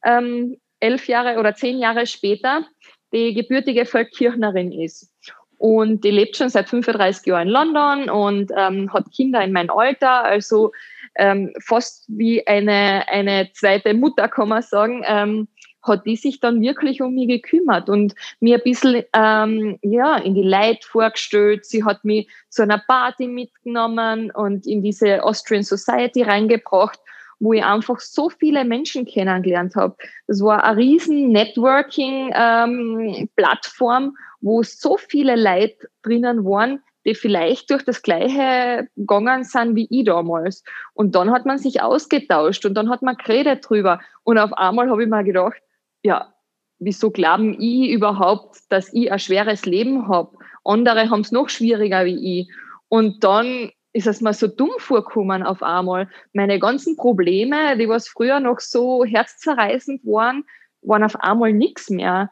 ähm, 0.05 0.59
elf 0.79 1.09
Jahre 1.09 1.39
oder 1.39 1.55
zehn 1.55 1.79
Jahre 1.79 2.07
später, 2.07 2.67
die 3.13 3.35
gebürtige 3.35 3.87
Feldkirchnerin 3.87 4.73
ist. 4.73 5.13
Und 5.61 6.03
die 6.05 6.11
lebt 6.11 6.37
schon 6.39 6.49
seit 6.49 6.71
35 6.71 7.27
Jahren 7.27 7.49
in 7.49 7.53
London 7.53 8.09
und 8.09 8.51
ähm, 8.57 8.91
hat 8.95 9.13
Kinder 9.15 9.45
in 9.45 9.53
meinem 9.53 9.69
Alter, 9.69 10.25
also 10.25 10.73
ähm, 11.17 11.53
fast 11.63 12.07
wie 12.09 12.47
eine, 12.47 13.07
eine 13.09 13.51
zweite 13.53 13.93
Mutter, 13.93 14.29
kann 14.29 14.49
man 14.49 14.63
sagen. 14.63 15.03
Ähm, 15.07 15.49
hat 15.83 16.07
die 16.07 16.17
sich 16.17 16.41
dann 16.41 16.63
wirklich 16.63 17.03
um 17.03 17.15
mich 17.15 17.29
gekümmert 17.29 17.91
und 17.91 18.15
mir 18.41 18.57
ein 18.57 18.63
bisschen 18.65 19.05
ähm, 19.13 19.79
ja, 19.83 20.17
in 20.17 20.35
die 20.35 20.45
Leid 20.45 20.83
vorgestellt. 20.83 21.67
Sie 21.67 21.85
hat 21.85 22.07
mich 22.07 22.27
zu 22.49 22.63
einer 22.63 22.83
Party 22.87 23.27
mitgenommen 23.27 24.31
und 24.31 24.67
in 24.67 24.83
diese 24.83 25.23
Austrian 25.23 25.63
Society 25.63 26.23
reingebracht, 26.23 26.99
wo 27.39 27.53
ich 27.53 27.63
einfach 27.63 28.01
so 28.01 28.31
viele 28.31 28.65
Menschen 28.65 29.05
kennengelernt 29.05 29.77
habe. 29.77 29.95
Das 30.27 30.43
war 30.43 30.65
eine 30.65 30.79
riesen 30.79 31.33
Networking-Plattform, 31.33 34.05
ähm, 34.05 34.17
wo 34.41 34.63
so 34.63 34.97
viele 34.97 35.37
Leute 35.37 35.89
drinnen 36.03 36.45
waren, 36.45 36.83
die 37.07 37.15
vielleicht 37.15 37.71
durch 37.71 37.85
das 37.85 38.03
Gleiche 38.03 38.89
gegangen 38.97 39.45
sind 39.45 39.75
wie 39.75 39.89
ich 39.91 40.05
damals. 40.05 40.63
Und 40.93 41.15
dann 41.15 41.31
hat 41.31 41.47
man 41.47 41.59
sich 41.59 41.83
ausgetauscht 41.83 42.65
und 42.67 42.75
dann 42.75 42.91
hat 42.91 43.03
man 43.03 43.17
geredet 43.17 43.69
drüber. 43.69 44.01
Und 44.23 44.39
auf 44.39 44.53
einmal 44.53 44.91
habe 44.91 45.03
ich 45.03 45.09
mir 45.09 45.25
gedacht, 45.25 45.61
ja, 46.03 46.35
wieso 46.79 47.11
glauben 47.11 47.55
ich 47.59 47.91
überhaupt, 47.91 48.59
dass 48.69 48.93
ich 48.93 49.11
ein 49.11 49.19
schweres 49.19 49.65
Leben 49.65 50.09
habe? 50.09 50.37
Andere 50.65 51.11
haben 51.11 51.21
es 51.21 51.33
noch 51.33 51.49
schwieriger 51.49 52.05
wie 52.05 52.41
ich. 52.41 52.51
Und 52.89 53.25
dann 53.25 53.71
ist 53.93 54.07
es 54.07 54.21
mir 54.21 54.35
so 54.35 54.47
dumm 54.47 54.71
vorgekommen 54.79 55.43
auf 55.43 55.63
einmal. 55.63 56.09
Meine 56.33 56.59
ganzen 56.59 56.97
Probleme, 56.97 57.77
die 57.77 57.89
was 57.89 58.09
früher 58.09 58.41
noch 58.41 58.61
so 58.61 59.05
herzzerreißend 59.05 60.05
waren, 60.05 60.45
waren 60.83 61.05
auf 61.05 61.17
einmal 61.17 61.53
nichts 61.53 61.91
mehr. 61.91 62.31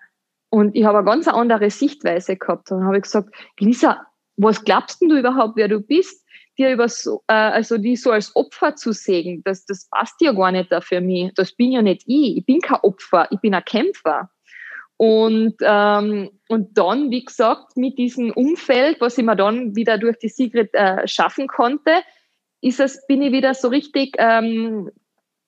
Und 0.50 0.74
ich 0.74 0.84
habe 0.84 0.98
eine 0.98 1.06
ganz 1.06 1.28
andere 1.28 1.70
Sichtweise 1.70 2.36
gehabt. 2.36 2.70
Dann 2.70 2.84
habe 2.84 2.96
ich 2.96 3.02
gesagt, 3.02 3.34
Lisa, 3.58 4.06
was 4.36 4.64
glaubst 4.64 5.02
du 5.02 5.16
überhaupt, 5.16 5.56
wer 5.56 5.68
du 5.68 5.80
bist? 5.80 6.24
dir 6.58 6.72
über 6.72 6.88
so, 6.88 7.22
äh, 7.28 7.34
also 7.34 7.78
die 7.78 7.96
so 7.96 8.10
als 8.10 8.34
Opfer 8.34 8.74
zu 8.74 8.92
sehen, 8.92 9.42
das, 9.44 9.64
das 9.64 9.88
passt 9.90 10.20
ja 10.20 10.32
gar 10.32 10.52
nicht 10.52 10.70
da 10.72 10.80
für 10.80 11.00
mich. 11.00 11.32
Das 11.34 11.52
bin 11.52 11.72
ja 11.72 11.82
nicht 11.82 12.02
ich. 12.06 12.38
Ich 12.38 12.46
bin 12.46 12.60
kein 12.60 12.80
Opfer, 12.82 13.28
ich 13.30 13.40
bin 13.40 13.54
ein 13.54 13.64
Kämpfer. 13.64 14.30
Und, 14.96 15.54
ähm, 15.60 16.30
und 16.48 16.76
dann, 16.76 17.10
wie 17.12 17.24
gesagt, 17.24 17.76
mit 17.76 17.98
diesem 17.98 18.32
Umfeld, 18.32 19.00
was 19.00 19.16
ich 19.16 19.24
mir 19.24 19.36
dann 19.36 19.76
wieder 19.76 19.96
durch 19.96 20.18
die 20.18 20.28
Sigrid 20.28 20.74
äh, 20.74 21.06
schaffen 21.06 21.46
konnte, 21.46 22.02
ist 22.60 22.80
es, 22.80 23.06
bin 23.06 23.22
ich 23.22 23.30
wieder 23.30 23.54
so 23.54 23.68
richtig 23.68 24.16
ähm, 24.18 24.90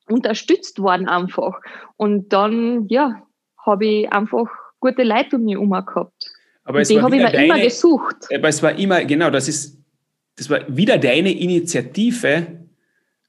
unterstützt 0.08 0.80
worden 0.80 1.08
einfach. 1.08 1.60
Und 1.96 2.32
dann, 2.32 2.86
ja, 2.88 3.22
habe 3.66 3.86
ich 3.86 4.12
einfach 4.12 4.46
gute 4.80 5.02
Leute 5.02 5.36
um 5.36 5.44
mich 5.44 5.54
herum 5.54 5.70
gehabt. 5.70 6.32
Aber 6.64 6.82
die 6.82 7.00
habe 7.00 7.16
ich 7.16 7.22
mir 7.22 7.30
deine, 7.30 7.44
immer 7.44 7.60
gesucht. 7.60 8.16
Aber 8.34 8.48
es 8.48 8.62
war 8.62 8.78
immer, 8.78 9.04
genau, 9.04 9.30
das 9.30 9.48
ist 9.48 9.80
das 10.40 10.48
war 10.48 10.60
wieder 10.74 10.96
deine 10.96 11.38
Initiative, 11.38 12.46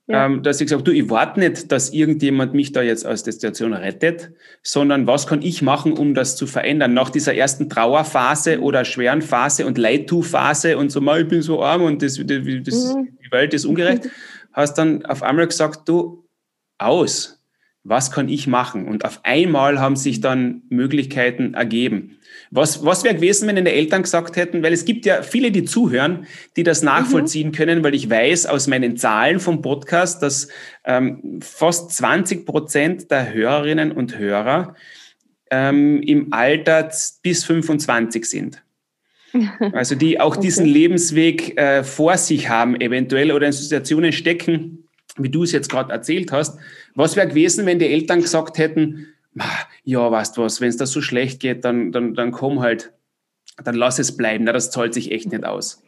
ja. 0.07 0.25
ähm, 0.25 0.43
dass 0.43 0.61
ich 0.61 0.67
gesagt 0.67 0.87
habe, 0.87 0.91
du, 0.91 0.97
ich 0.97 1.09
warte 1.09 1.41
nicht, 1.41 1.69
dass 1.69 1.91
irgendjemand 1.91 2.53
mich 2.53 2.71
da 2.71 2.81
jetzt 2.81 3.05
aus 3.05 3.23
der 3.23 3.33
Situation 3.33 3.73
rettet, 3.73 4.31
sondern 4.63 5.07
was 5.07 5.27
kann 5.27 5.41
ich 5.41 5.61
machen, 5.61 5.91
um 5.91 6.13
das 6.13 6.37
zu 6.37 6.47
verändern? 6.47 6.93
Nach 6.93 7.09
dieser 7.09 7.35
ersten 7.35 7.69
Trauerphase 7.69 8.61
oder 8.61 8.85
schweren 8.85 9.21
Phase 9.21 9.65
und 9.65 9.77
Leidtu-Phase 9.77 10.77
und 10.77 10.89
so, 10.89 11.01
ich 11.15 11.27
bin 11.27 11.41
so 11.41 11.61
arm 11.61 11.81
und 11.81 12.01
das, 12.01 12.15
das, 12.15 12.27
das 12.27 12.95
mhm. 12.95 13.09
die 13.25 13.31
Welt 13.31 13.53
ist 13.53 13.65
ungerecht, 13.65 14.09
hast 14.53 14.77
dann 14.77 15.05
auf 15.05 15.21
einmal 15.23 15.47
gesagt, 15.47 15.89
du, 15.89 16.23
aus, 16.77 17.40
was 17.83 18.11
kann 18.11 18.29
ich 18.29 18.47
machen? 18.47 18.87
Und 18.87 19.05
auf 19.05 19.21
einmal 19.23 19.79
haben 19.79 19.95
sich 19.95 20.21
dann 20.21 20.61
Möglichkeiten 20.69 21.55
ergeben. 21.55 22.17
Was, 22.51 22.85
was 22.85 23.03
wäre 23.03 23.15
gewesen, 23.15 23.47
wenn 23.47 23.55
deine 23.55 23.71
Eltern 23.71 24.03
gesagt 24.03 24.35
hätten, 24.35 24.61
weil 24.61 24.73
es 24.73 24.85
gibt 24.85 25.05
ja 25.05 25.23
viele, 25.23 25.51
die 25.51 25.63
zuhören, 25.63 26.27
die 26.57 26.63
das 26.63 26.83
nachvollziehen 26.83 27.47
mhm. 27.47 27.53
können, 27.53 27.83
weil 27.83 27.95
ich 27.95 28.09
weiß 28.09 28.45
aus 28.45 28.67
meinen 28.67 28.97
Zahlen 28.97 29.39
vom 29.39 29.61
Podcast, 29.61 30.21
dass 30.21 30.49
ähm, 30.85 31.39
fast 31.41 31.91
20 31.91 32.45
Prozent 32.45 33.09
der 33.09 33.33
Hörerinnen 33.33 33.91
und 33.91 34.17
Hörer 34.17 34.75
ähm, 35.49 36.01
im 36.01 36.33
Alter 36.33 36.89
bis 37.23 37.43
25 37.45 38.25
sind. 38.25 38.63
Also 39.71 39.95
die 39.95 40.19
auch 40.19 40.35
okay. 40.35 40.41
diesen 40.41 40.65
Lebensweg 40.65 41.57
äh, 41.57 41.85
vor 41.85 42.17
sich 42.17 42.49
haben, 42.49 42.79
eventuell 42.81 43.31
oder 43.31 43.47
in 43.47 43.53
Situationen 43.53 44.11
stecken, 44.11 44.80
wie 45.17 45.29
du 45.29 45.43
es 45.43 45.51
jetzt 45.51 45.69
gerade 45.69 45.91
erzählt 45.91 46.31
hast. 46.31 46.59
Was 46.95 47.15
wäre 47.15 47.27
gewesen, 47.27 47.65
wenn 47.65 47.79
die 47.79 47.91
Eltern 47.91 48.21
gesagt 48.21 48.57
hätten, 48.57 49.07
ja, 49.83 50.11
weißt 50.11 50.37
du 50.37 50.41
was, 50.41 50.61
wenn 50.61 50.69
es 50.69 50.77
da 50.77 50.85
so 50.85 51.01
schlecht 51.01 51.39
geht, 51.39 51.63
dann, 51.65 51.91
dann, 51.91 52.13
dann 52.15 52.31
komm 52.31 52.61
halt, 52.61 52.93
dann 53.63 53.75
lass 53.75 53.99
es 53.99 54.17
bleiben, 54.17 54.43
na, 54.43 54.53
das 54.53 54.71
zahlt 54.71 54.93
sich 54.93 55.11
echt 55.11 55.31
nicht 55.31 55.45
aus. 55.45 55.83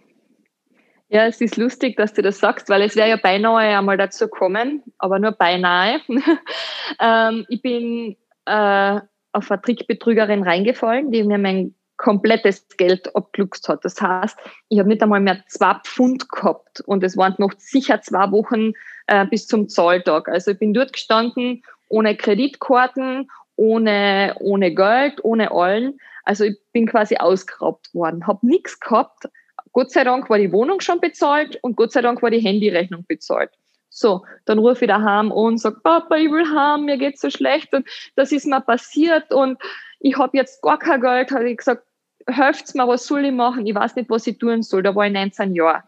Ja, 1.10 1.28
es 1.28 1.42
ist 1.42 1.58
lustig, 1.58 1.96
dass 1.98 2.14
du 2.14 2.22
das 2.22 2.40
sagst, 2.40 2.70
weil 2.70 2.82
es 2.82 2.96
wäre 2.96 3.10
ja 3.10 3.18
beinahe 3.18 3.78
einmal 3.78 3.98
dazu 3.98 4.28
kommen, 4.28 4.82
aber 4.98 5.20
nur 5.20 5.34
beinahe. 5.34 6.00
ähm, 7.00 7.46
ich 7.50 7.62
bin 7.62 8.16
äh, 8.46 9.00
auf 9.32 9.52
eine 9.52 9.62
Trickbetrügerin 9.62 10.44
reingefallen, 10.44 11.12
die 11.12 11.24
mir 11.24 11.38
mein 11.38 11.76
komplettes 11.98 12.68
Geld 12.78 13.16
abgeluchst 13.16 13.70
hat. 13.70 13.86
Das 13.86 14.02
heißt, 14.02 14.38
ich 14.70 14.80
habe 14.80 14.90
nicht 14.90 15.04
einmal 15.04 15.20
mehr 15.20 15.44
zwei 15.48 15.76
Pfund 15.84 16.30
gehabt 16.30 16.82
und 16.82 17.04
es 17.04 17.16
waren 17.16 17.36
noch 17.38 17.54
sicher 17.58 18.02
zwei 18.02 18.32
Wochen 18.32 18.74
äh, 19.08 19.26
bis 19.26 19.48
zum 19.48 19.70
Zahltag. 19.70 20.30
Also 20.30 20.52
ich 20.52 20.60
bin 20.60 20.74
dort 20.74 20.94
gestanden 20.94 21.64
ohne 21.90 22.16
Kreditkarten, 22.18 23.30
ohne, 23.56 24.36
ohne 24.40 24.74
Geld, 24.74 25.24
ohne 25.24 25.52
allen. 25.52 26.00
Also 26.24 26.46
ich 26.46 26.58
bin 26.72 26.88
quasi 26.88 27.18
ausgeraubt 27.18 27.94
worden, 27.94 28.26
habe 28.26 28.46
nichts 28.48 28.80
gehabt. 28.80 29.26
Gott 29.74 29.92
sei 29.92 30.04
Dank 30.04 30.30
war 30.30 30.40
die 30.40 30.52
Wohnung 30.52 30.82
schon 30.82 31.00
bezahlt 31.00 31.60
und 31.62 31.76
Gott 31.76 31.92
sei 31.92 32.02
Dank 32.02 32.22
war 32.22 32.32
die 32.32 32.40
Handyrechnung 32.40 33.06
bezahlt. 33.08 33.52
So, 33.90 34.26
dann 34.46 34.58
rufe 34.58 34.86
ich 34.86 34.90
daheim 34.90 35.32
und 35.32 35.60
sage, 35.60 35.80
Papa, 35.84 36.16
ich 36.16 36.32
will 36.32 36.46
heim, 36.50 36.86
mir 36.86 36.98
geht's 36.98 37.22
so 37.22 37.30
schlecht 37.30 37.74
und 37.74 37.88
das 38.16 38.32
ist 38.32 38.48
mir 38.48 38.62
passiert 38.62 39.32
und 39.32 39.60
ich 40.00 40.18
habe 40.18 40.36
jetzt 40.36 40.64
gar 40.64 40.80
kein 40.80 41.00
Geld. 41.00 41.32
Habe 41.32 41.50
ich 41.50 41.58
gesagt, 41.58 41.84
helft 42.28 42.74
mir, 42.74 42.88
was 42.88 43.06
soll 43.06 43.26
ich 43.26 43.32
machen? 43.32 43.68
Ich 43.68 43.76
weiß 43.76 43.96
nicht, 43.96 44.10
was 44.10 44.26
ich 44.26 44.40
tun 44.40 44.64
soll. 44.64 44.82
Da 44.82 44.96
war 44.96 45.06
ich 45.06 45.14
19 45.14 45.54
Jahre. 45.54 45.84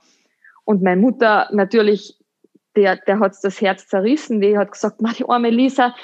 Und 0.65 0.83
meine 0.83 1.01
Mutter 1.01 1.49
natürlich 1.51 2.17
der, 2.75 2.97
der 2.97 3.19
hat 3.19 3.35
das 3.41 3.61
Herz 3.61 3.87
zerrissen, 3.87 4.41
die 4.41 4.57
hat 4.57 4.71
gesagt, 4.71 5.01
die 5.17 5.27
arme 5.27 5.49
Lisa, 5.49 5.95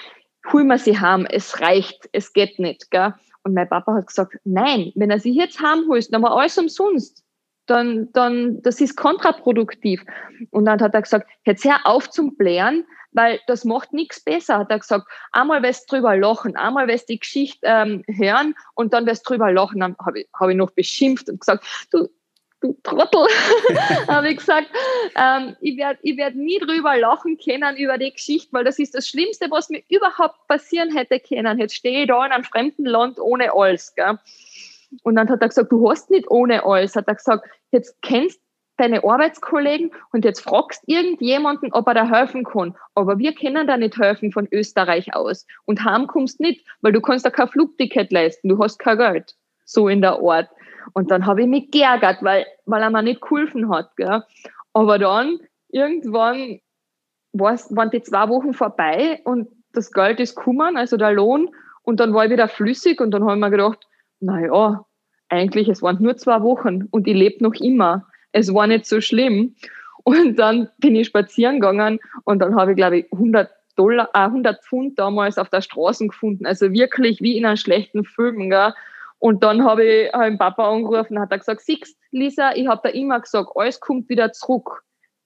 hol 0.52 0.64
mir 0.64 0.78
sie 0.78 1.00
heim, 1.00 1.28
es 1.30 1.62
reicht, 1.62 2.10
es 2.12 2.34
geht 2.34 2.60
nicht. 2.60 2.90
Gell? 2.92 3.14
Und 3.44 3.54
mein 3.54 3.70
Papa 3.70 3.94
hat 3.94 4.08
gesagt, 4.08 4.36
nein, 4.44 4.92
wenn 4.96 5.12
er 5.12 5.20
sich 5.20 5.36
jetzt 5.36 5.62
heimholst, 5.62 6.14
dann 6.14 6.22
war 6.22 6.38
alles 6.38 6.58
umsonst. 6.58 7.24
Dann, 7.68 8.10
dann, 8.14 8.62
das 8.62 8.82
ist 8.82 8.96
kontraproduktiv. 8.96 10.04
Und 10.50 10.66
dann 10.66 10.82
hat 10.82 10.94
er 10.94 11.02
gesagt, 11.02 11.30
jetzt 11.46 11.64
hör 11.64 11.80
auf 11.86 12.10
zum 12.10 12.36
Blären, 12.36 12.86
weil 13.12 13.40
das 13.48 13.66
macht 13.66 13.94
nichts 13.94 14.24
besser, 14.24 14.60
hat 14.60 14.72
er 14.72 14.80
gesagt. 14.80 15.08
Einmal 15.32 15.64
wirst 15.64 15.92
du 15.92 15.96
drüber 15.96 16.16
lachen, 16.16 16.56
einmal 16.56 16.88
wirst 16.88 17.10
du 17.10 17.14
die 17.14 17.20
Geschichte 17.20 17.60
ähm, 17.64 18.04
hören 18.08 18.56
und 18.76 18.94
dann 18.94 19.06
wirst 19.06 19.26
du 19.26 19.34
drüber 19.34 19.52
lachen. 19.52 19.80
Dann 19.80 19.96
habe 20.04 20.22
ich, 20.22 20.30
hab 20.34 20.50
ich 20.50 20.56
noch 20.56 20.72
beschimpft 20.72 21.30
und 21.30 21.40
gesagt, 21.40 21.66
du, 21.92 22.08
du 22.62 22.78
Trottel, 22.84 23.26
habe 24.08 24.30
ich 24.30 24.38
gesagt, 24.38 24.68
ähm, 25.16 25.56
ich 25.62 25.78
werde 25.78 26.00
ich 26.04 26.18
werd 26.18 26.36
nie 26.36 26.60
drüber 26.60 26.98
lachen 26.98 27.38
können 27.38 27.76
über 27.78 27.98
die 27.98 28.12
Geschichte, 28.12 28.54
weil 28.54 28.64
das 28.64 28.80
ist 28.80 28.96
das 28.96 29.08
Schlimmste, 29.08 29.48
was 29.50 29.70
mir 29.70 29.82
überhaupt 29.90 30.48
passieren 30.48 30.96
hätte 30.96 31.20
können. 31.20 31.60
Jetzt 31.60 31.76
stehe 31.76 32.04
ich 32.04 32.08
da 32.08 32.26
in 32.26 32.32
einem 32.32 32.44
fremden 32.44 32.86
Land 32.86 33.20
ohne 33.20 33.54
alles. 33.54 33.94
Gell? 33.96 34.18
Und 35.04 35.16
dann 35.16 35.30
hat 35.30 35.42
er 35.42 35.48
gesagt, 35.48 35.72
du 35.72 35.90
hast 35.90 36.10
nicht 36.10 36.30
ohne 36.30 36.66
alles. 36.66 36.96
Hat 36.96 37.08
er 37.08 37.16
gesagt, 37.16 37.46
jetzt 37.72 38.02
kennst 38.02 38.40
deine 38.78 39.04
Arbeitskollegen 39.04 39.92
und 40.12 40.26
jetzt 40.26 40.42
fragst 40.42 40.84
irgendjemanden, 40.88 41.72
ob 41.72 41.88
er 41.88 41.94
da 41.94 42.10
helfen 42.10 42.44
kann. 42.44 42.76
Aber 42.96 43.20
wir 43.20 43.34
können 43.34 43.68
da 43.68 43.78
nicht 43.78 43.98
helfen 43.98 44.32
von 44.32 44.48
Österreich 44.52 45.14
aus. 45.14 45.46
Und 45.66 45.84
heim 45.86 46.08
kommst 46.08 46.40
nicht, 46.40 46.66
weil 46.82 46.92
du 46.92 47.02
kannst 47.02 47.26
da 47.26 47.30
kein 47.30 47.48
Flugticket 47.48 48.12
leisten, 48.12 48.50
du 48.50 48.60
hast 48.60 48.80
kein 48.80 48.98
Geld. 48.98 49.36
So 49.66 49.88
in 49.88 50.02
der 50.02 50.20
Art. 50.20 50.50
Und 50.94 51.12
dann 51.12 51.26
habe 51.26 51.42
ich 51.42 51.48
mich 51.48 51.72
geärgert, 51.72 52.18
weil, 52.22 52.46
weil 52.66 52.82
er 52.82 52.90
mir 52.90 53.02
nicht 53.02 53.22
geholfen 53.22 53.70
hat. 53.70 53.96
Gell? 53.98 54.24
Aber 54.74 55.00
dann, 55.00 55.40
irgendwann 55.70 56.60
waren 57.34 57.92
die 57.92 58.02
zwei 58.02 58.30
Wochen 58.30 58.54
vorbei 58.54 59.22
und 59.24 59.48
das 59.74 59.92
Geld 59.92 60.20
ist 60.20 60.36
gekommen, 60.36 60.78
also 60.78 60.98
der 60.98 61.14
Lohn. 61.14 61.50
Und 61.84 62.00
dann 62.00 62.14
war 62.14 62.26
ich 62.26 62.32
wieder 62.32 62.48
flüssig 62.48 63.02
und 63.02 63.12
dann 63.12 63.24
habe 63.24 63.34
ich 63.34 63.40
mir 63.40 63.50
gedacht, 63.50 63.88
naja, 64.20 64.86
eigentlich, 65.30 65.68
es 65.70 65.82
waren 65.82 66.02
nur 66.02 66.18
zwei 66.18 66.42
Wochen 66.42 66.84
und 66.92 67.08
ich 67.08 67.16
lebe 67.16 67.44
noch 67.44 67.56
immer. 67.56 68.06
Es 68.32 68.54
war 68.54 68.68
nicht 68.68 68.86
so 68.86 69.02
schlimm. 69.02 69.56
Und 70.04 70.38
dann 70.38 70.70
bin 70.78 70.96
ich 70.96 71.08
spazieren 71.08 71.60
gegangen 71.60 72.00
und 72.24 72.40
dann 72.40 72.56
habe 72.56 72.72
ich, 72.72 72.78
glaube 72.78 73.00
ich, 73.00 73.14
100 73.14 73.50
Dollar, 73.76 74.10
äh, 74.14 74.20
100 74.20 74.64
Pfund 74.64 75.00
damals 75.00 75.38
auf 75.38 75.50
der 75.50 75.62
Straße 75.62 76.08
gefunden. 76.08 76.46
Also 76.46 76.72
wirklich 76.72 77.22
wie 77.22 77.38
in 77.38 77.46
einem 77.46 77.58
schlechten 77.58 78.04
Film. 78.04 78.50
Gell? 78.50 78.74
Und 79.22 79.44
dann 79.44 79.64
habe 79.64 79.86
ich 79.86 80.14
hab 80.14 80.36
Papa 80.40 80.72
angerufen 80.72 81.20
hat 81.20 81.32
er 81.32 81.38
gesagt, 81.38 81.62
siehst 81.62 81.96
Lisa, 82.10 82.56
ich 82.56 82.68
habe 82.68 82.82
da 82.84 82.90
immer 82.90 83.20
gesagt, 83.20 83.52
alles 83.54 83.80
kommt 83.80 84.10
wieder 84.10 84.32
zurück. 84.34 84.82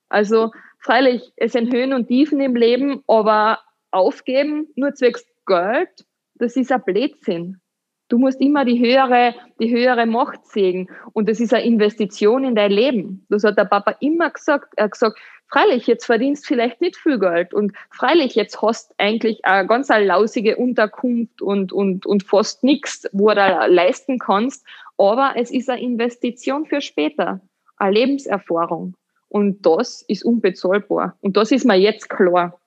Also 0.10 0.52
freilich, 0.80 1.32
es 1.38 1.54
sind 1.54 1.74
Höhen 1.74 1.94
und 1.94 2.08
Tiefen 2.08 2.42
im 2.42 2.58
Leben, 2.58 3.04
aber 3.08 3.60
aufgeben, 3.92 4.68
nur 4.76 4.94
zwecks 4.96 5.26
Geld, 5.46 6.06
das 6.36 6.58
ist 6.58 6.74
ein 6.74 6.84
Blödsinn. 6.84 7.62
Du 8.10 8.18
musst 8.18 8.42
immer 8.42 8.66
die 8.66 8.80
höhere, 8.80 9.34
die 9.62 9.74
höhere 9.74 10.06
Macht 10.06 10.46
sehen. 10.46 10.90
Und 11.14 11.30
das 11.30 11.40
ist 11.40 11.54
eine 11.54 11.64
Investition 11.64 12.44
in 12.44 12.54
dein 12.54 12.72
Leben. 12.72 13.26
Das 13.30 13.46
hat 13.46 13.58
der 13.58 13.66
Papa 13.66 13.96
immer 14.02 14.30
gesagt. 14.30 14.74
Er 14.76 14.86
hat 14.86 14.92
gesagt, 14.92 15.18
freilich, 15.48 15.88
jetzt 15.88 16.06
verdienst 16.06 16.46
vielleicht 16.46 16.82
nicht 16.82 16.98
viel 16.98 17.20
Geld. 17.20 17.54
Und 17.54 17.74
freilich, 17.90 18.36
jetzt 18.36 18.62
hast 18.62 18.94
eigentlich 18.98 19.46
eine 19.46 19.68
ganz 19.68 19.90
lausige 19.90 20.58
Unterkunft 20.58 21.42
und, 21.42 21.72
und, 21.72 22.06
und 22.06 22.24
fast 22.24 22.64
nichts, 22.64 23.08
wo 23.12 23.30
du 23.30 23.66
leisten 23.70 24.20
kannst. 24.20 24.66
Aber 24.98 25.34
es 25.38 25.52
ist 25.52 25.70
eine 25.70 25.82
Investition 25.82 26.66
für 26.66 26.82
später. 26.82 27.42
Eine 27.78 27.96
Lebenserfahrung. 27.96 28.96
Und 29.28 29.66
das 29.66 30.02
ist 30.08 30.24
unbezahlbar. 30.24 31.18
Und 31.22 31.36
das 31.36 31.52
ist 31.52 31.66
mir 31.66 31.76
jetzt 31.76 32.10
klar. 32.10 32.60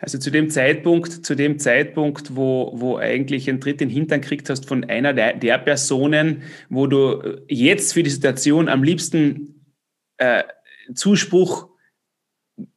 Also 0.00 0.18
zu 0.18 0.30
dem 0.30 0.50
Zeitpunkt, 0.50 1.24
zu 1.24 1.36
dem 1.36 1.58
Zeitpunkt, 1.58 2.34
wo, 2.34 2.72
wo 2.74 2.96
eigentlich 2.96 3.48
einen 3.48 3.60
Tritt 3.60 3.80
in 3.80 3.88
den 3.88 3.94
Hintern 3.94 4.20
kriegt 4.20 4.50
hast 4.50 4.66
von 4.66 4.84
einer 4.84 5.14
der, 5.14 5.34
der 5.34 5.58
Personen, 5.58 6.42
wo 6.68 6.88
du 6.88 7.22
jetzt 7.46 7.92
für 7.92 8.02
die 8.02 8.10
Situation 8.10 8.68
am 8.68 8.82
liebsten 8.82 9.64
äh, 10.16 10.42
Zuspruch 10.94 11.68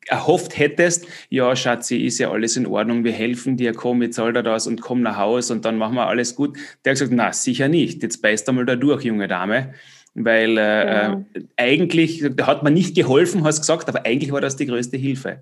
erhofft 0.08 0.58
hättest, 0.58 1.08
ja, 1.30 1.56
Schatzi, 1.56 1.98
ist 1.98 2.20
ja 2.20 2.32
alles 2.32 2.58
in 2.58 2.66
Ordnung, 2.66 3.04
wir 3.04 3.12
helfen 3.12 3.58
dir, 3.58 3.74
komm, 3.74 4.02
jetzt 4.02 4.16
zahl 4.16 4.34
dir 4.34 4.44
das 4.44 4.68
und 4.68 4.82
komm 4.82 5.02
nach 5.02 5.18
Hause 5.18 5.54
und 5.54 5.66
dann 5.66 5.78
machen 5.78 5.96
wir 5.96 6.08
alles 6.08 6.36
gut. 6.36 6.58
Der 6.84 6.92
hat 6.92 7.00
gesagt, 7.00 7.12
na, 7.14 7.34
sicher 7.34 7.68
nicht, 7.68 8.04
jetzt 8.04 8.22
beißt 8.22 8.48
einmal 8.50 8.66
da 8.66 8.76
durch, 8.76 9.04
junge 9.04 9.28
Dame. 9.28 9.74
Weil 10.14 10.58
äh, 10.58 10.86
ja. 10.86 11.14
äh, 11.34 11.42
eigentlich, 11.56 12.26
da 12.36 12.48
hat 12.48 12.64
man 12.64 12.74
nicht 12.74 12.96
geholfen, 12.96 13.46
hast 13.46 13.62
gesagt, 13.62 13.88
aber 13.88 14.06
eigentlich 14.06 14.32
war 14.32 14.42
das 14.42 14.58
die 14.58 14.66
größte 14.66 14.98
Hilfe. 14.98 15.42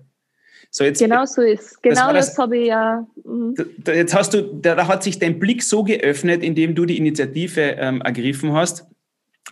So 0.70 0.84
jetzt, 0.84 1.00
genau 1.00 1.24
so 1.24 1.42
ist. 1.42 1.82
Genau 1.82 2.12
das, 2.12 2.28
das, 2.28 2.38
habe 2.38 2.58
ich 2.58 2.68
ja. 2.68 3.04
Mhm. 3.24 3.54
Jetzt 3.86 4.14
hast 4.14 4.34
du, 4.34 4.42
da 4.42 4.86
hat 4.86 5.02
sich 5.02 5.18
dein 5.18 5.40
Blick 5.40 5.64
so 5.64 5.82
geöffnet, 5.82 6.44
indem 6.44 6.76
du 6.76 6.84
die 6.86 6.96
Initiative 6.96 7.60
ähm, 7.60 8.00
ergriffen 8.02 8.52
hast. 8.52 8.86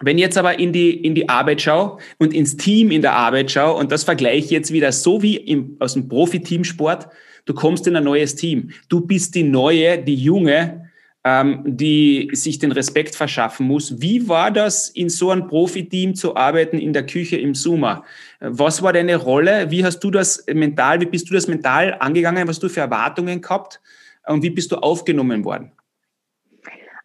Wenn 0.01 0.17
ich 0.19 0.23
jetzt 0.23 0.39
aber 0.39 0.59
in 0.59 0.73
die, 0.73 0.91
in 0.91 1.15
die 1.15 1.29
Arbeit 1.29 1.61
schaue 1.61 1.99
und 2.19 2.33
ins 2.33 2.57
Team 2.57 2.91
in 2.91 3.03
der 3.03 3.15
Arbeit 3.15 3.51
schaue 3.51 3.75
und 3.75 3.91
das 3.91 4.05
vergleiche 4.05 4.55
jetzt 4.55 4.73
wieder 4.73 4.93
so 4.93 5.23
wie 5.23 5.37
im, 5.37 5.77
aus 5.81 5.95
dem 5.95 6.09
Profi-Teamsport, 6.09 7.09
du 7.47 7.55
kommst 7.55 7.87
in 7.87 7.97
ein 7.97 8.05
neues 8.05 8.37
Team. 8.37 8.71
Du 8.89 9.01
bist 9.01 9.35
die 9.35 9.43
neue, 9.43 9.99
die 9.99 10.15
junge, 10.15 10.89
ähm, 11.25 11.63
die 11.65 12.31
sich 12.33 12.59
den 12.59 12.71
Respekt 12.71 13.15
verschaffen 13.17 13.67
muss. 13.67 14.01
Wie 14.01 14.29
war 14.29 14.53
das, 14.53 14.89
in 14.89 15.09
so 15.09 15.31
einem 15.31 15.49
Profiteam 15.49 16.15
zu 16.15 16.37
arbeiten 16.37 16.79
in 16.79 16.93
der 16.93 17.07
Küche 17.07 17.37
im 17.37 17.55
Suma? 17.55 18.05
Was 18.41 18.83
war 18.83 18.93
deine 18.93 19.17
Rolle? 19.17 19.71
Wie 19.71 19.85
hast 19.85 19.99
du 20.01 20.13
das 20.13 20.45
mental, 20.53 21.01
wie 21.01 21.07
bist 21.07 21.29
du 21.29 21.35
das 21.35 21.49
mental 21.49 21.97
angegangen? 21.99 22.47
Was 22.47 22.57
hast 22.57 22.63
du 22.63 22.69
für 22.69 22.81
Erwartungen 22.81 23.41
gehabt? 23.41 23.81
Und 24.27 24.43
wie 24.43 24.51
bist 24.51 24.71
du 24.71 24.77
aufgenommen 24.77 25.45
worden? 25.45 25.73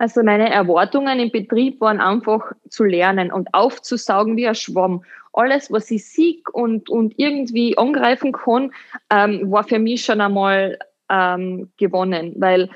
Also 0.04 0.22
meine 0.22 0.50
Erwartungen 0.50 1.18
im 1.18 1.32
Betrieb 1.32 1.80
waren 1.80 2.02
einfach 2.02 2.52
zu 2.68 2.84
lernen 2.84 3.32
und 3.32 3.48
aufzusaugen 3.54 4.36
wie 4.36 4.46
ein 4.46 4.54
Schwamm. 4.54 5.06
Alles, 5.32 5.72
was 5.72 5.90
ich 5.92 6.06
sieg 6.06 6.54
und, 6.54 6.90
und 6.90 7.14
irgendwie 7.16 7.78
angreifen 7.78 8.34
kann, 8.34 8.74
ähm, 9.10 9.50
war 9.50 9.64
für 9.64 9.80
mich 9.80 10.04
schon 10.04 10.20
einmal 10.20 10.78
ähm, 11.10 11.72
gewonnen, 11.78 12.34
weil 12.38 12.70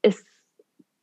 es 0.00 0.24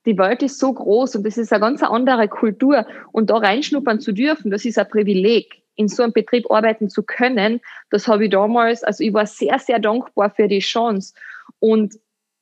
die 0.07 0.17
Welt 0.17 0.41
ist 0.41 0.57
so 0.57 0.73
groß 0.73 1.17
und 1.17 1.28
das 1.28 1.38
ist 1.38 1.53
eine 1.53 1.61
ganz 1.61 1.84
andere 1.84 2.28
Kultur. 2.28 2.88
Und 3.11 3.30
da 3.30 3.38
reinschnuppern 3.38 3.99
zu 3.99 4.13
dürfen, 4.13 4.49
das 4.49 4.65
ist 4.65 4.80
ein 4.80 4.89
Privileg. 4.89 5.61
In 5.75 5.89
so 5.89 6.01
einem 6.01 6.11
Betrieb 6.11 6.49
arbeiten 6.49 6.89
zu 6.89 7.03
können, 7.03 7.61
das 7.91 8.07
habe 8.07 8.25
ich 8.25 8.32
damals, 8.32 8.84
also 8.84 9.03
ich 9.03 9.13
war 9.13 9.28
sehr, 9.28 9.59
sehr 9.59 9.78
dankbar 9.78 10.32
für 10.32 10.47
die 10.47 10.57
Chance. 10.57 11.13
Und 11.59 11.99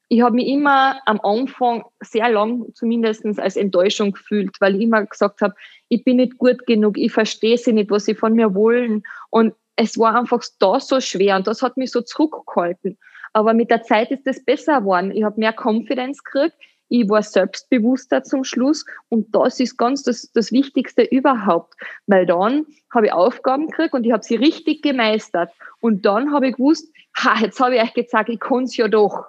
ich 0.07 0.21
habe 0.21 0.35
mich 0.35 0.47
immer 0.47 1.01
am 1.05 1.19
Anfang 1.21 1.83
sehr 1.99 2.29
lang 2.29 2.65
zumindest 2.73 3.25
als 3.39 3.55
Enttäuschung 3.55 4.11
gefühlt, 4.11 4.55
weil 4.59 4.75
ich 4.75 4.83
immer 4.83 5.05
gesagt 5.05 5.41
habe, 5.41 5.55
ich 5.89 6.03
bin 6.03 6.17
nicht 6.17 6.37
gut 6.37 6.65
genug, 6.67 6.97
ich 6.97 7.11
verstehe 7.11 7.57
sie 7.57 7.73
nicht, 7.73 7.89
was 7.89 8.05
sie 8.05 8.15
von 8.15 8.33
mir 8.33 8.53
wollen. 8.53 9.03
Und 9.29 9.53
es 9.75 9.97
war 9.97 10.15
einfach 10.15 10.43
da 10.59 10.79
so 10.79 10.99
schwer 10.99 11.35
und 11.35 11.47
das 11.47 11.61
hat 11.61 11.77
mich 11.77 11.91
so 11.91 12.01
zurückgehalten. 12.01 12.97
Aber 13.33 13.53
mit 13.53 13.69
der 13.69 13.83
Zeit 13.83 14.11
ist 14.11 14.25
es 14.25 14.45
besser 14.45 14.79
geworden. 14.79 15.11
Ich 15.11 15.23
habe 15.23 15.39
mehr 15.39 15.53
Confidence 15.53 16.23
gekriegt 16.23 16.55
ich 16.87 17.09
war 17.09 17.23
selbstbewusster 17.23 18.23
zum 18.23 18.43
Schluss 18.43 18.85
und 19.09 19.33
das 19.33 19.59
ist 19.59 19.77
ganz 19.77 20.03
das, 20.03 20.31
das 20.33 20.51
Wichtigste 20.51 21.03
überhaupt, 21.03 21.73
weil 22.05 22.25
dann 22.25 22.65
habe 22.93 23.07
ich 23.07 23.13
Aufgaben 23.13 23.67
gekriegt 23.67 23.93
und 23.93 24.05
ich 24.05 24.11
habe 24.11 24.23
sie 24.23 24.35
richtig 24.35 24.83
gemeistert 24.83 25.51
und 25.79 26.05
dann 26.05 26.31
habe 26.31 26.49
ich 26.49 26.55
gewusst, 26.55 26.93
ha, 27.17 27.39
jetzt 27.41 27.59
habe 27.59 27.75
ich 27.75 27.81
euch 27.81 27.93
gesagt, 27.93 28.29
ich 28.29 28.39
kann 28.39 28.63
es 28.63 28.77
ja 28.77 28.87
doch. 28.87 29.25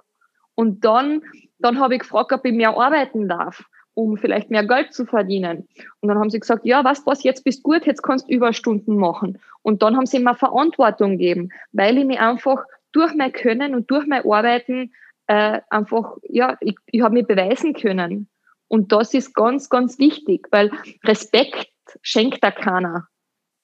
Und 0.56 0.84
dann, 0.84 1.22
dann 1.60 1.78
habe 1.78 1.94
ich 1.94 2.00
gefragt, 2.00 2.32
ob 2.32 2.44
ich 2.44 2.52
mehr 2.52 2.76
arbeiten 2.76 3.28
darf, 3.28 3.64
um 3.94 4.16
vielleicht 4.16 4.50
mehr 4.50 4.66
Geld 4.66 4.92
zu 4.92 5.06
verdienen. 5.06 5.68
Und 6.00 6.08
dann 6.08 6.18
haben 6.18 6.30
sie 6.30 6.40
gesagt, 6.40 6.66
ja, 6.66 6.82
was, 6.84 7.06
was, 7.06 7.22
jetzt 7.22 7.44
bist 7.44 7.62
gut, 7.62 7.86
jetzt 7.86 8.02
kannst 8.02 8.28
du 8.28 8.32
Überstunden 8.32 8.96
machen. 8.96 9.38
Und 9.62 9.82
dann 9.82 9.96
haben 9.96 10.06
sie 10.06 10.18
mir 10.18 10.34
Verantwortung 10.34 11.12
gegeben, 11.12 11.50
weil 11.72 11.96
ich 11.98 12.04
mich 12.04 12.18
einfach 12.18 12.64
durch 12.92 13.14
mein 13.14 13.32
Können 13.32 13.74
und 13.74 13.90
durch 13.90 14.06
mein 14.06 14.24
Arbeiten 14.24 14.92
äh, 15.28 15.60
einfach, 15.70 16.16
ja, 16.22 16.56
ich, 16.60 16.76
ich 16.86 17.02
habe 17.02 17.14
mich 17.14 17.26
beweisen 17.26 17.74
können. 17.74 18.28
Und 18.68 18.92
das 18.92 19.14
ist 19.14 19.34
ganz, 19.34 19.68
ganz 19.68 19.98
wichtig, 19.98 20.48
weil 20.50 20.70
Respekt 21.04 21.70
schenkt 22.02 22.42
da 22.42 22.50
keiner. 22.50 23.08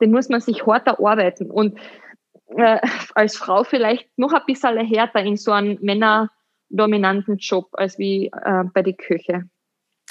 Den 0.00 0.12
muss 0.12 0.28
man 0.28 0.40
sich 0.40 0.66
hart 0.66 0.86
erarbeiten. 0.86 1.50
Und 1.50 1.78
äh, 2.56 2.78
als 3.14 3.36
Frau 3.36 3.64
vielleicht 3.64 4.08
noch 4.16 4.32
ein 4.32 4.42
bisschen 4.46 4.78
härter 4.78 5.20
in 5.20 5.36
so 5.36 5.52
einem 5.52 5.78
männerdominanten 6.72 7.36
Job 7.36 7.68
als 7.72 7.98
wie 7.98 8.26
äh, 8.26 8.64
bei 8.72 8.82
der 8.82 8.94
Küche. 8.94 9.44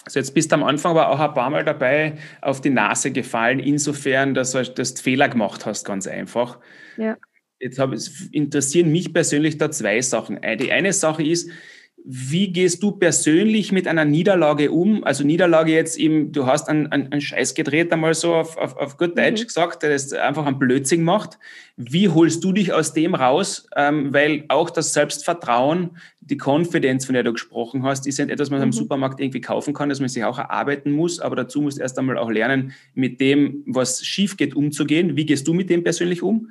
Also 0.05 0.19
jetzt 0.19 0.33
bist 0.33 0.51
du 0.51 0.55
am 0.55 0.63
Anfang 0.63 0.91
aber 0.91 1.09
auch 1.09 1.19
ein 1.19 1.33
paar 1.33 1.49
Mal 1.49 1.63
dabei 1.63 2.17
auf 2.41 2.61
die 2.61 2.69
Nase 2.69 3.11
gefallen, 3.11 3.59
insofern, 3.59 4.33
dass 4.33 4.51
du 4.51 4.63
das 4.63 4.99
Fehler 4.99 5.29
gemacht 5.29 5.65
hast, 5.65 5.85
ganz 5.85 6.07
einfach. 6.07 6.59
Ja. 6.97 7.17
Jetzt 7.59 7.77
habe, 7.77 7.95
interessieren 8.31 8.91
mich 8.91 9.13
persönlich 9.13 9.59
da 9.59 9.69
zwei 9.69 10.01
Sachen. 10.01 10.39
Die 10.59 10.71
eine 10.71 10.93
Sache 10.93 11.23
ist, 11.23 11.51
Wie 12.03 12.51
gehst 12.51 12.81
du 12.81 12.93
persönlich 12.93 13.71
mit 13.71 13.87
einer 13.87 14.05
Niederlage 14.05 14.71
um? 14.71 15.03
Also 15.03 15.23
Niederlage 15.23 15.71
jetzt 15.71 15.99
eben, 15.99 16.31
du 16.31 16.47
hast 16.47 16.67
einen, 16.67 16.87
einen, 16.87 17.11
einen 17.11 17.21
Scheiß 17.21 17.53
gedreht, 17.53 17.91
einmal 17.93 18.15
so 18.15 18.33
auf, 18.33 18.57
auf, 18.57 18.75
auf 18.75 18.97
gut 18.97 19.17
Deutsch 19.17 19.41
mhm. 19.41 19.45
gesagt, 19.45 19.83
der 19.83 19.91
das 19.91 20.11
einfach 20.11 20.47
einen 20.47 20.57
Blödsinn 20.57 21.03
macht. 21.03 21.37
Wie 21.77 22.09
holst 22.09 22.43
du 22.43 22.53
dich 22.53 22.73
aus 22.73 22.93
dem 22.93 23.13
raus? 23.13 23.67
Ähm, 23.75 24.13
weil 24.13 24.45
auch 24.47 24.71
das 24.71 24.93
Selbstvertrauen, 24.93 25.91
die 26.21 26.37
Konfidenz, 26.37 27.05
von 27.05 27.13
der 27.13 27.23
du 27.23 27.33
gesprochen 27.33 27.83
hast, 27.83 28.07
ist 28.07 28.17
ja 28.17 28.25
etwas, 28.25 28.47
was 28.47 28.49
man 28.49 28.59
mhm. 28.59 28.65
im 28.65 28.71
Supermarkt 28.71 29.19
irgendwie 29.19 29.41
kaufen 29.41 29.73
kann, 29.75 29.89
dass 29.89 29.99
man 29.99 30.09
sich 30.09 30.23
auch 30.23 30.39
erarbeiten 30.39 30.91
muss. 30.91 31.19
Aber 31.19 31.35
dazu 31.35 31.61
musst 31.61 31.77
du 31.77 31.81
erst 31.83 31.99
einmal 31.99 32.17
auch 32.17 32.31
lernen, 32.31 32.73
mit 32.95 33.21
dem, 33.21 33.63
was 33.67 34.03
schief 34.03 34.37
geht, 34.37 34.55
umzugehen. 34.55 35.15
Wie 35.15 35.25
gehst 35.25 35.47
du 35.47 35.53
mit 35.53 35.69
dem 35.69 35.83
persönlich 35.83 36.23
um? 36.23 36.49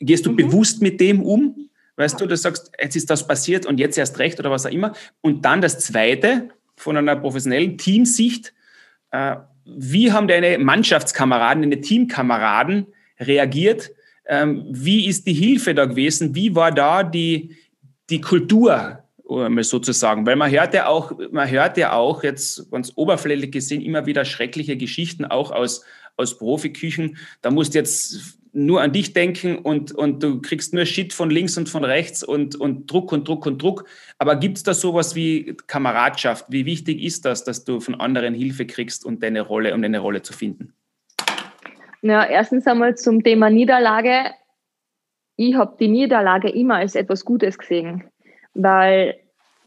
Gehst 0.00 0.26
du 0.26 0.32
mhm. 0.32 0.36
bewusst 0.36 0.82
mit 0.82 1.00
dem 1.00 1.22
um? 1.22 1.67
Weißt 1.98 2.20
du, 2.20 2.26
du 2.26 2.36
sagst, 2.36 2.70
jetzt 2.80 2.94
ist 2.94 3.10
das 3.10 3.26
passiert 3.26 3.66
und 3.66 3.80
jetzt 3.80 3.98
erst 3.98 4.20
recht 4.20 4.38
oder 4.38 4.52
was 4.52 4.64
auch 4.64 4.70
immer. 4.70 4.92
Und 5.20 5.44
dann 5.44 5.60
das 5.60 5.80
Zweite 5.80 6.48
von 6.76 6.96
einer 6.96 7.16
professionellen 7.16 7.76
Teamsicht. 7.76 8.54
Äh, 9.10 9.34
wie 9.64 10.12
haben 10.12 10.28
deine 10.28 10.58
Mannschaftskameraden, 10.58 11.62
deine 11.62 11.80
Teamkameraden 11.80 12.86
reagiert? 13.18 13.90
Ähm, 14.26 14.64
wie 14.70 15.08
ist 15.08 15.26
die 15.26 15.32
Hilfe 15.32 15.74
da 15.74 15.86
gewesen? 15.86 16.36
Wie 16.36 16.54
war 16.54 16.70
da 16.70 17.02
die, 17.02 17.56
die 18.10 18.20
Kultur, 18.20 19.02
sozusagen? 19.62 20.24
Weil 20.24 20.36
man 20.36 20.52
hört 20.52 20.74
ja 20.74 20.86
auch, 20.86 21.10
man 21.32 21.50
hört 21.50 21.76
ja 21.78 21.94
auch 21.94 22.22
jetzt 22.22 22.70
ganz 22.70 22.92
oberflächlich 22.94 23.50
gesehen 23.50 23.82
immer 23.82 24.06
wieder 24.06 24.24
schreckliche 24.24 24.76
Geschichten 24.76 25.24
auch 25.24 25.50
aus, 25.50 25.84
aus 26.16 26.38
Profiküchen. 26.38 27.16
Da 27.42 27.50
musst 27.50 27.74
jetzt 27.74 28.37
nur 28.58 28.82
an 28.82 28.92
dich 28.92 29.12
denken 29.12 29.58
und, 29.58 29.92
und 29.92 30.22
du 30.22 30.40
kriegst 30.40 30.74
nur 30.74 30.84
Shit 30.84 31.12
von 31.12 31.30
links 31.30 31.56
und 31.56 31.68
von 31.68 31.84
rechts 31.84 32.24
und, 32.24 32.56
und 32.56 32.90
Druck 32.90 33.12
und 33.12 33.28
Druck 33.28 33.46
und 33.46 33.62
Druck. 33.62 33.84
Aber 34.18 34.36
gibt 34.36 34.56
es 34.56 34.62
da 34.64 34.74
sowas 34.74 35.14
wie 35.14 35.56
Kameradschaft? 35.66 36.46
Wie 36.48 36.66
wichtig 36.66 37.02
ist 37.02 37.24
das, 37.24 37.44
dass 37.44 37.64
du 37.64 37.80
von 37.80 37.94
anderen 37.94 38.34
Hilfe 38.34 38.66
kriegst 38.66 39.06
und 39.06 39.22
deine 39.22 39.42
Rolle, 39.42 39.74
um 39.74 39.82
deine 39.82 40.00
Rolle 40.00 40.22
zu 40.22 40.32
finden? 40.32 40.74
Ja, 42.02 42.24
erstens 42.24 42.66
einmal 42.66 42.96
zum 42.96 43.22
Thema 43.22 43.48
Niederlage. 43.48 44.32
Ich 45.36 45.54
habe 45.54 45.76
die 45.78 45.88
Niederlage 45.88 46.50
immer 46.50 46.76
als 46.76 46.96
etwas 46.96 47.24
Gutes 47.24 47.58
gesehen, 47.58 48.04
weil 48.54 49.18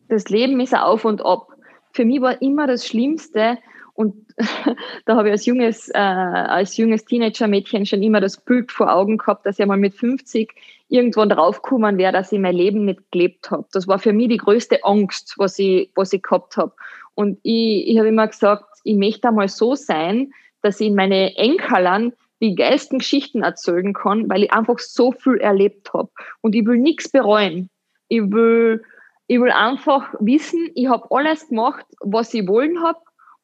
das 0.09 0.29
Leben 0.29 0.59
ist 0.59 0.73
ein 0.73 0.81
Auf 0.81 1.05
und 1.05 1.23
Ab. 1.25 1.47
Für 1.93 2.03
mich 2.03 2.21
war 2.21 2.41
immer 2.41 2.67
das 2.67 2.85
Schlimmste, 2.85 3.57
und 3.93 4.15
da 5.05 5.15
habe 5.15 5.29
ich 5.29 5.31
als 5.31 5.45
junges, 5.45 5.89
äh, 5.89 5.97
als 5.97 6.77
junges 6.77 7.05
Teenager-Mädchen 7.05 7.85
schon 7.85 8.03
immer 8.03 8.21
das 8.21 8.37
Bild 8.37 8.71
vor 8.71 8.93
Augen 8.93 9.17
gehabt, 9.17 9.45
dass 9.45 9.59
ich 9.59 9.65
mal 9.65 9.77
mit 9.77 9.93
50 9.93 10.53
irgendwann 10.89 11.29
draufgekommen 11.29 11.97
wäre, 11.97 12.11
dass 12.11 12.31
ich 12.31 12.39
mein 12.39 12.55
Leben 12.55 12.85
nicht 12.85 13.11
gelebt 13.11 13.51
habe. 13.51 13.65
Das 13.71 13.87
war 13.87 13.99
für 13.99 14.13
mich 14.13 14.29
die 14.29 14.37
größte 14.37 14.83
Angst, 14.83 15.35
was 15.37 15.57
ich, 15.59 15.91
was 15.95 16.13
ich 16.13 16.21
gehabt 16.21 16.57
habe. 16.57 16.73
Und 17.15 17.39
ich, 17.43 17.87
ich 17.87 17.97
habe 17.97 18.09
immer 18.09 18.27
gesagt, 18.27 18.65
ich 18.83 18.95
möchte 18.95 19.27
einmal 19.27 19.47
so 19.47 19.75
sein, 19.75 20.31
dass 20.61 20.79
ich 20.79 20.87
in 20.87 20.95
meine 20.95 21.35
Enkelern 21.37 22.13
die 22.41 22.55
geilsten 22.55 22.99
Geschichten 22.99 23.43
erzählen 23.43 23.93
kann, 23.93 24.29
weil 24.29 24.43
ich 24.43 24.51
einfach 24.51 24.79
so 24.79 25.11
viel 25.11 25.37
erlebt 25.37 25.93
habe. 25.93 26.09
Und 26.41 26.55
ich 26.55 26.65
will 26.65 26.77
nichts 26.77 27.09
bereuen. 27.09 27.69
Ich 28.07 28.21
will, 28.31 28.83
ich 29.27 29.39
will 29.39 29.51
einfach 29.51 30.13
wissen, 30.19 30.71
ich 30.75 30.87
habe 30.87 31.07
alles 31.11 31.47
gemacht, 31.47 31.85
was 31.99 32.33
ich 32.33 32.47
wollen 32.47 32.81
habe 32.83 32.99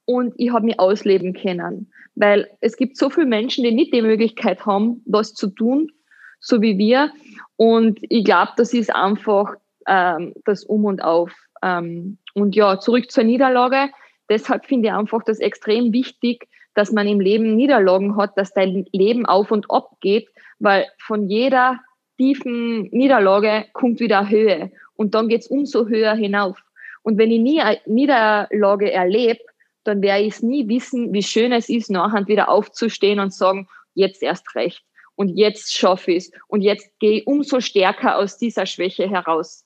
und 0.07 0.33
ich 0.37 0.51
habe 0.51 0.65
mich 0.65 0.79
ausleben 0.79 1.33
können. 1.33 1.91
Weil 2.15 2.49
es 2.61 2.77
gibt 2.77 2.97
so 2.97 3.09
viele 3.09 3.27
Menschen, 3.27 3.63
die 3.63 3.71
nicht 3.71 3.93
die 3.93 4.01
Möglichkeit 4.01 4.65
haben, 4.65 5.03
was 5.05 5.33
zu 5.33 5.49
tun, 5.49 5.91
so 6.39 6.61
wie 6.61 6.77
wir. 6.77 7.11
Und 7.57 7.99
ich 8.01 8.23
glaube, 8.23 8.53
das 8.55 8.73
ist 8.73 8.93
einfach 8.95 9.53
ähm, 9.85 10.33
das 10.45 10.63
Um 10.63 10.85
und 10.85 11.03
Auf. 11.03 11.33
Ähm, 11.61 12.17
und 12.33 12.55
ja, 12.55 12.79
zurück 12.79 13.11
zur 13.11 13.25
Niederlage. 13.25 13.89
Deshalb 14.29 14.65
finde 14.65 14.87
ich 14.87 14.93
einfach 14.93 15.23
das 15.23 15.39
extrem 15.39 15.91
wichtig, 15.91 16.47
dass 16.73 16.91
man 16.91 17.07
im 17.07 17.19
Leben 17.19 17.55
Niederlagen 17.55 18.15
hat, 18.15 18.37
dass 18.37 18.53
dein 18.53 18.85
Leben 18.93 19.25
auf 19.25 19.51
und 19.51 19.69
ab 19.69 19.91
geht, 19.99 20.29
weil 20.59 20.85
von 20.99 21.27
jeder 21.27 21.79
tiefen 22.17 22.83
Niederlage 22.91 23.65
kommt 23.73 23.99
wieder 23.99 24.29
Höhe 24.29 24.71
und 24.95 25.15
dann 25.15 25.27
geht's 25.27 25.47
umso 25.47 25.87
höher 25.87 26.15
hinauf. 26.15 26.57
Und 27.03 27.17
wenn 27.17 27.31
ich 27.31 27.41
nie 27.41 27.61
eine 27.61 27.79
Niederlage 27.85 28.91
erlebe, 28.91 29.39
dann 29.87 30.01
werde 30.01 30.23
ich 30.23 30.35
es 30.35 30.43
nie 30.43 30.67
wissen, 30.67 31.13
wie 31.13 31.23
schön 31.23 31.53
es 31.53 31.69
ist, 31.69 31.89
nachher 31.89 32.27
wieder 32.27 32.49
aufzustehen 32.49 33.19
und 33.19 33.33
sagen, 33.33 33.67
jetzt 33.93 34.21
erst 34.21 34.53
recht 34.55 34.83
und 35.15 35.29
jetzt 35.29 35.73
schaffe 35.73 36.11
ich 36.11 36.25
es 36.25 36.31
und 36.47 36.61
jetzt 36.61 36.91
gehe 36.99 37.19
ich 37.19 37.27
umso 37.27 37.61
stärker 37.61 38.17
aus 38.17 38.37
dieser 38.37 38.65
Schwäche 38.65 39.09
heraus. 39.09 39.63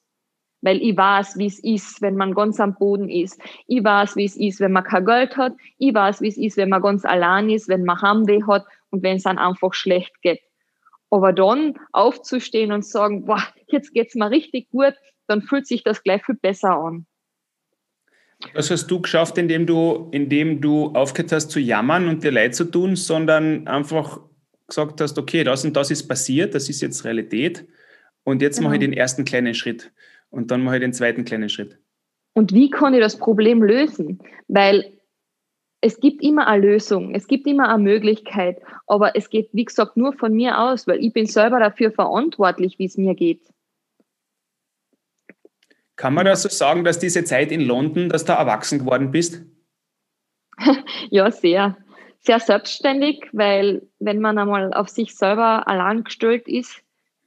Weil 0.62 0.80
ich 0.82 0.96
weiß, 0.96 1.40
wie 1.40 1.48
es 1.48 1.58
ist, 1.64 2.04
wenn 2.04 2.16
man 2.16 2.36
ganz 2.36 2.60
am 2.60 2.76
Boden 2.76 3.10
ist. 3.10 3.42
Ich 3.66 3.84
weiß, 3.84 4.16
wie 4.16 4.26
es 4.26 4.38
ist, 4.38 4.60
wenn 4.60 4.74
man 4.74 4.84
kein 4.84 5.06
Geld 5.06 5.36
hat. 5.36 5.54
Ich 5.80 5.92
weiß, 5.92 6.22
wie 6.22 6.28
es 6.28 6.38
ist, 6.38 6.56
wenn 6.56 6.70
man 6.70 6.84
ganz 6.84 7.04
allein 7.04 7.50
ist, 7.50 7.68
wenn 7.68 7.84
man 7.84 8.00
Heimweh 8.00 8.44
hat 8.44 8.66
und 8.92 9.02
wenn 9.02 9.18
es 9.18 9.24
dann 9.24 9.40
einfach 9.40 9.74
schlecht 9.74 10.22
geht. 10.22 10.40
Aber 11.10 11.34
dann 11.34 11.80
aufzustehen 11.94 12.72
und 12.72 12.86
sagen, 12.86 13.26
boah, 13.26 13.44
jetzt 13.68 13.92
geht's 13.94 14.14
mir 14.14 14.30
richtig 14.30 14.70
gut, 14.70 14.94
dann 15.26 15.42
fühlt 15.42 15.66
sich 15.66 15.84
das 15.84 16.04
gleich 16.04 16.24
viel 16.24 16.36
besser 16.36 16.78
an. 16.78 17.08
Das 18.54 18.72
hast 18.72 18.88
du 18.88 19.02
geschafft, 19.02 19.38
indem 19.38 19.66
du, 19.66 20.10
indem 20.12 20.62
du 20.62 20.88
aufgehört 20.94 21.32
hast 21.32 21.52
zu 21.52 21.60
jammern 21.60 22.08
und 22.08 22.24
dir 22.24 22.32
leid 22.32 22.56
zu 22.56 22.66
tun, 22.66 22.96
sondern 22.96 23.68
einfach 23.68 24.20
gesagt 24.68 25.02
hast, 25.02 25.18
okay, 25.18 25.44
das 25.44 25.66
und 25.66 25.76
das 25.76 25.92
ist 25.92 26.08
passiert, 26.08 26.56
das 26.56 26.70
ist 26.70 26.82
jetzt 26.82 27.06
Realität 27.06 27.66
und 28.24 28.42
jetzt 28.42 28.58
genau. 28.58 28.70
mache 28.70 28.78
ich 28.78 28.82
den 28.82 28.94
ersten 28.94 29.26
kleinen 29.26 29.54
Schritt 29.54 29.92
und 30.30 30.52
dann 30.52 30.64
mache 30.64 30.78
ich 30.78 30.82
den 30.82 30.94
zweiten 30.94 31.26
kleinen 31.26 31.50
Schritt. 31.50 31.78
Und 32.34 32.54
wie 32.54 32.70
kann 32.70 32.94
ich 32.94 33.02
das 33.02 33.18
Problem 33.18 33.62
lösen? 33.62 34.20
Weil 34.48 34.94
es 35.82 36.00
gibt 36.00 36.24
immer 36.24 36.48
eine 36.48 36.66
Lösung, 36.66 37.14
es 37.16 37.28
gibt 37.28 37.48
immer 37.48 37.70
eine 37.70 37.84
Möglichkeit, 37.84 38.62
aber 38.88 39.16
es 39.16 39.30
geht, 39.30 39.50
wie 39.52 39.66
gesagt, 39.66 39.98
nur 39.98 40.14
von 40.14 40.34
mir 40.34 40.60
aus, 40.60 40.88
weil 40.88 41.04
ich 41.04 41.12
bin 41.12 41.26
selber 41.26 41.60
dafür 41.60 41.92
verantwortlich, 41.92 42.78
wie 42.80 42.86
es 42.86 42.98
mir 42.98 43.16
geht. 43.16 43.42
Kann 46.02 46.16
man 46.16 46.26
das 46.26 46.42
so 46.42 46.50
sagen, 46.50 46.84
dass 46.84 46.98
diese 46.98 47.24
Zeit 47.26 47.52
in 47.52 47.62
London, 47.62 48.10
dass 48.10 48.26
du 48.26 48.34
erwachsen 48.34 48.80
geworden 48.80 49.12
bist? 49.12 49.44
ja, 51.12 51.30
sehr. 51.30 51.78
Sehr 52.22 52.40
selbstständig, 52.40 53.28
weil 53.34 53.84
wenn 54.00 54.20
man 54.20 54.40
einmal 54.40 54.74
auf 54.74 54.90
sich 54.90 55.16
selber 55.16 55.68
allein 55.68 56.04
gestellt 56.04 56.48
ist, 56.48 56.82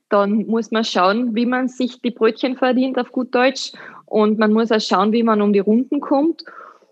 dann 0.09 0.47
muss 0.47 0.73
man 0.73 0.83
schauen, 0.83 1.37
wie 1.37 1.47
man 1.47 1.69
sich 1.69 2.03
die 2.03 2.11
Brötchen 2.11 2.57
verdient, 2.57 2.99
auf 2.99 3.13
gut 3.13 3.33
Deutsch. 3.33 3.71
Und 4.07 4.41
man 4.41 4.53
muss 4.53 4.73
auch 4.73 4.81
schauen, 4.81 5.13
wie 5.13 5.23
man 5.23 5.41
um 5.41 5.53
die 5.53 5.61
Runden 5.61 6.01
kommt. 6.01 6.43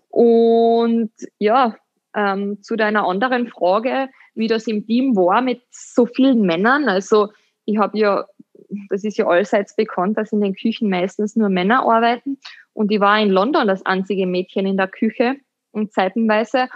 Und 0.07 1.11
ja, 1.37 1.75
ähm, 2.15 2.63
zu 2.63 2.77
deiner 2.77 3.05
anderen 3.05 3.49
Frage, 3.49 4.07
wie 4.35 4.47
das 4.47 4.67
im 4.67 4.87
Team 4.87 5.17
war 5.17 5.41
mit 5.41 5.63
so 5.69 6.05
vielen 6.05 6.43
Männern. 6.43 6.87
Also 6.87 7.33
ich 7.65 7.77
habe 7.77 7.97
ja 7.97 8.25
das 8.89 9.03
ist 9.03 9.17
ja 9.17 9.27
allseits 9.27 9.75
bekannt, 9.75 10.17
dass 10.17 10.31
in 10.31 10.41
den 10.41 10.55
Küchen 10.55 10.89
meistens 10.89 11.35
nur 11.35 11.49
Männer 11.49 11.83
arbeiten. 11.83 12.37
Und 12.73 12.91
ich 12.91 12.99
war 12.99 13.19
in 13.19 13.29
London 13.29 13.67
das 13.67 13.85
einzige 13.85 14.25
Mädchen 14.27 14.65
in 14.65 14.77
der 14.77 14.87
Küche 14.87 15.35
und 15.71 15.93
zeitenweise. 15.93 16.69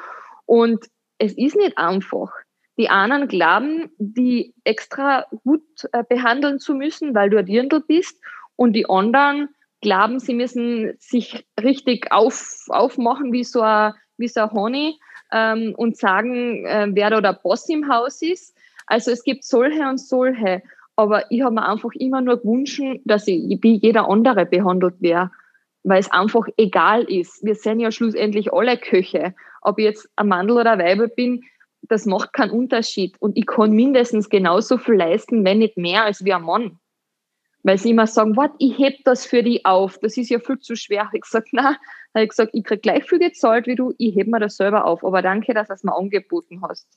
Und 0.46 0.86
es 1.18 1.34
ist 1.34 1.56
nicht 1.56 1.78
einfach. 1.78 2.32
Die 2.78 2.90
einen 2.90 3.28
glauben, 3.28 3.90
die 3.98 4.54
extra 4.64 5.26
gut 5.44 5.64
äh, 5.92 6.04
behandeln 6.08 6.60
zu 6.60 6.76
müssen, 6.76 7.16
weil 7.16 7.30
du 7.30 7.38
ein 7.38 7.46
Dirndl 7.46 7.82
bist. 7.82 8.22
Und 8.56 8.74
die 8.74 8.88
anderen 8.88 9.50
glauben, 9.82 10.20
sie 10.20 10.34
müssen 10.34 10.94
sich 11.00 11.46
richtig 11.62 12.12
auf, 12.12 12.66
aufmachen 12.70 13.32
wie 13.32 13.44
so 13.44 13.62
ein, 13.62 13.94
wie 14.18 14.28
so 14.28 14.42
ein 14.42 14.52
Honey 14.52 15.00
ähm, 15.32 15.74
und 15.78 15.98
sagen, 15.98 16.66
äh, 16.66 16.88
wer 16.92 17.10
da 17.10 17.22
der 17.22 17.34
Boss 17.34 17.68
im 17.70 17.90
Haus 17.90 18.22
ist. 18.22 18.56
Also 18.86 19.12
es 19.12 19.24
gibt 19.24 19.44
solche 19.44 19.88
und 19.88 20.00
solche. 20.00 20.62
Aber 20.98 21.32
ich 21.32 21.42
habe 21.44 21.54
mir 21.54 21.66
einfach 21.66 21.92
immer 21.94 22.22
nur 22.22 22.38
gewünscht, 22.38 22.82
dass 23.06 23.28
ich 23.28 23.60
wie 23.62 23.76
jeder 23.76 24.10
andere 24.10 24.48
behandelt 24.48 24.96
wäre, 25.00 25.32
weil 25.84 26.00
es 26.00 26.12
einfach 26.12 26.48
egal 26.58 27.04
ist. 27.04 27.44
Wir 27.46 27.54
sind 27.54 27.80
ja 27.80 27.92
schlussendlich 27.92 28.52
alle 28.52 28.78
Köche. 28.78 29.36
Ob 29.62 29.78
ich 29.78 29.86
jetzt 29.86 30.10
ein 30.16 30.28
Mandel 30.28 30.58
oder 30.58 30.72
ein 30.72 30.80
Weiber 30.80 31.08
bin, 31.08 31.44
das 31.84 32.08
macht 32.08 32.34
keinen 32.34 32.50
Unterschied. 32.50 33.16
Und 33.20 33.38
ich 33.38 33.46
kann 33.46 33.72
mindestens 33.72 34.28
genauso 34.28 34.80
viel 34.80 34.96
leisten, 34.96 35.46
wenn 35.46 35.60
nicht 35.60 35.78
mehr, 35.78 36.04
als 36.04 36.26
wie 36.26 36.34
ein 36.34 36.42
Mann. 36.42 36.80
Weil 37.62 37.78
sie 37.78 37.92
immer 37.92 38.08
sagen, 38.08 38.36
was, 38.36 38.50
ich 38.58 38.80
heb 38.80 38.96
das 39.04 39.26
für 39.26 39.44
die 39.44 39.66
auf, 39.66 40.00
das 40.00 40.18
ist 40.18 40.30
ja 40.30 40.40
viel 40.40 40.58
zu 40.58 40.76
schwer. 40.76 41.10
Ich 41.14 41.22
gesagt, 41.22 41.50
habe 41.54 41.78
ich 42.16 42.30
gesagt, 42.30 42.52
ich 42.54 42.64
krieg 42.64 42.82
gleich 42.82 43.04
viel 43.04 43.20
gezahlt 43.20 43.68
wie 43.68 43.76
du, 43.76 43.94
ich 44.00 44.16
heb 44.16 44.28
mir 44.28 44.40
das 44.40 44.58
selber 44.58 44.86
auf. 44.86 45.06
Aber 45.06 45.22
danke, 45.22 45.54
dass 45.54 45.68
du 45.68 45.76
es 45.76 45.84
mir 45.84 45.96
angeboten 45.96 46.62
hast. 46.68 46.88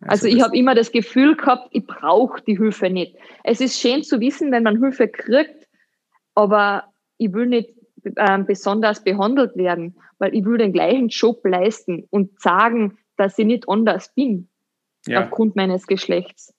Also, 0.00 0.26
also 0.26 0.36
ich 0.36 0.42
habe 0.42 0.56
immer 0.56 0.74
das 0.74 0.92
Gefühl 0.92 1.36
gehabt, 1.36 1.68
ich 1.70 1.86
brauche 1.86 2.42
die 2.42 2.56
Hilfe 2.56 2.90
nicht. 2.90 3.16
Es 3.42 3.60
ist 3.60 3.80
schön 3.80 4.02
zu 4.02 4.20
wissen, 4.20 4.52
wenn 4.52 4.62
man 4.62 4.78
Hilfe 4.78 5.08
kriegt, 5.08 5.66
aber 6.34 6.84
ich 7.18 7.32
will 7.32 7.46
nicht 7.46 7.70
äh, 8.16 8.38
besonders 8.38 9.02
behandelt 9.02 9.56
werden, 9.56 9.96
weil 10.18 10.34
ich 10.34 10.44
will 10.44 10.58
den 10.58 10.72
gleichen 10.72 11.08
Job 11.08 11.44
leisten 11.44 12.06
und 12.10 12.40
sagen, 12.40 12.98
dass 13.16 13.38
ich 13.38 13.46
nicht 13.46 13.68
anders 13.68 14.12
bin 14.14 14.48
ja. 15.06 15.22
aufgrund 15.22 15.56
meines 15.56 15.86
Geschlechts. 15.86 16.52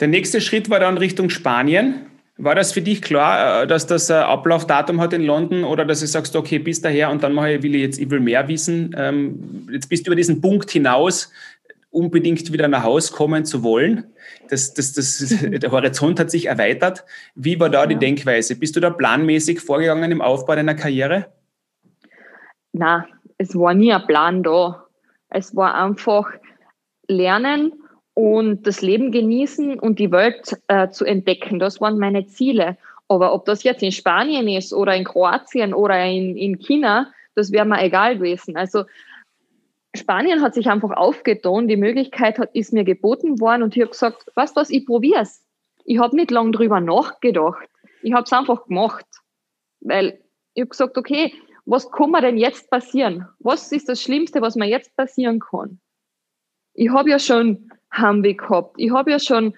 Der 0.00 0.08
nächste 0.08 0.40
Schritt 0.40 0.70
war 0.70 0.80
dann 0.80 0.98
Richtung 0.98 1.30
Spanien. 1.30 2.06
War 2.38 2.54
das 2.54 2.72
für 2.72 2.80
dich 2.80 3.02
klar, 3.02 3.62
äh, 3.62 3.66
dass 3.66 3.86
das 3.86 4.10
ein 4.10 4.24
Ablaufdatum 4.24 5.00
hat 5.00 5.12
in 5.12 5.22
London 5.22 5.64
oder 5.64 5.84
dass 5.84 6.00
du 6.00 6.06
sagst, 6.06 6.34
okay, 6.34 6.58
bis 6.58 6.80
daher 6.80 7.10
und 7.10 7.22
dann 7.22 7.34
mache 7.34 7.52
ich, 7.52 7.62
will 7.62 7.74
ich 7.74 7.82
jetzt, 7.82 8.00
ich 8.00 8.10
will 8.10 8.20
mehr 8.20 8.48
wissen. 8.48 8.94
Ähm, 8.98 9.68
jetzt 9.70 9.88
bist 9.88 10.06
du 10.06 10.10
über 10.10 10.16
diesen 10.16 10.40
Punkt 10.40 10.70
hinaus, 10.70 11.30
unbedingt 11.92 12.52
wieder 12.52 12.68
nach 12.68 12.82
Hause 12.82 13.12
kommen 13.12 13.44
zu 13.44 13.62
wollen. 13.62 14.12
Das, 14.48 14.74
das, 14.74 14.94
das, 14.94 15.36
der 15.42 15.70
Horizont 15.70 16.18
hat 16.18 16.30
sich 16.30 16.46
erweitert. 16.46 17.04
Wie 17.34 17.60
war 17.60 17.70
da 17.70 17.86
die 17.86 17.96
Denkweise? 17.96 18.56
Bist 18.56 18.74
du 18.74 18.80
da 18.80 18.90
planmäßig 18.90 19.60
vorgegangen 19.60 20.10
im 20.10 20.22
Aufbau 20.22 20.56
deiner 20.56 20.74
Karriere? 20.74 21.26
Na, 22.72 23.06
es 23.38 23.54
war 23.54 23.74
nie 23.74 23.92
ein 23.92 24.06
Plan 24.06 24.42
da. 24.42 24.86
Es 25.28 25.54
war 25.54 25.74
einfach 25.74 26.30
lernen 27.06 27.72
und 28.14 28.66
das 28.66 28.82
Leben 28.82 29.12
genießen 29.12 29.78
und 29.78 29.98
die 29.98 30.10
Welt 30.10 30.56
äh, 30.68 30.88
zu 30.88 31.04
entdecken. 31.04 31.58
Das 31.58 31.80
waren 31.80 31.98
meine 31.98 32.26
Ziele. 32.26 32.76
Aber 33.08 33.34
ob 33.34 33.44
das 33.44 33.62
jetzt 33.62 33.82
in 33.82 33.92
Spanien 33.92 34.48
ist 34.48 34.72
oder 34.72 34.94
in 34.94 35.04
Kroatien 35.04 35.74
oder 35.74 36.02
in, 36.04 36.36
in 36.36 36.58
China, 36.58 37.12
das 37.34 37.52
wäre 37.52 37.66
mir 37.66 37.82
egal 37.82 38.16
gewesen. 38.16 38.56
Also 38.56 38.84
Spanien 39.94 40.40
hat 40.40 40.54
sich 40.54 40.68
einfach 40.68 40.90
aufgetan, 40.90 41.68
die 41.68 41.76
Möglichkeit 41.76 42.38
hat, 42.38 42.54
ist 42.54 42.72
mir 42.72 42.84
geboten 42.84 43.40
worden 43.40 43.62
und 43.62 43.76
ich 43.76 43.82
habe 43.82 43.90
gesagt, 43.90 44.30
was 44.34 44.56
was, 44.56 44.70
ich 44.70 44.86
probiere 44.86 45.20
es. 45.20 45.44
Ich 45.84 45.98
habe 45.98 46.16
nicht 46.16 46.30
lange 46.30 46.52
drüber 46.52 46.80
nachgedacht. 46.80 47.68
Ich 48.02 48.12
habe 48.12 48.24
es 48.24 48.32
einfach 48.32 48.66
gemacht. 48.66 49.04
Weil 49.80 50.18
ich 50.54 50.62
habe 50.62 50.70
gesagt, 50.70 50.96
okay, 50.96 51.34
was 51.64 51.90
kann 51.90 52.10
mir 52.10 52.20
denn 52.20 52.38
jetzt 52.38 52.70
passieren? 52.70 53.28
Was 53.38 53.70
ist 53.72 53.88
das 53.88 54.02
Schlimmste, 54.02 54.40
was 54.40 54.56
mir 54.56 54.66
jetzt 54.66 54.96
passieren 54.96 55.40
kann? 55.40 55.80
Ich 56.74 56.90
habe 56.90 57.10
ja 57.10 57.18
schon 57.18 57.70
Heimweh 57.94 58.34
gehabt. 58.34 58.76
Ich 58.78 58.90
habe 58.90 59.10
ja 59.10 59.18
schon 59.18 59.54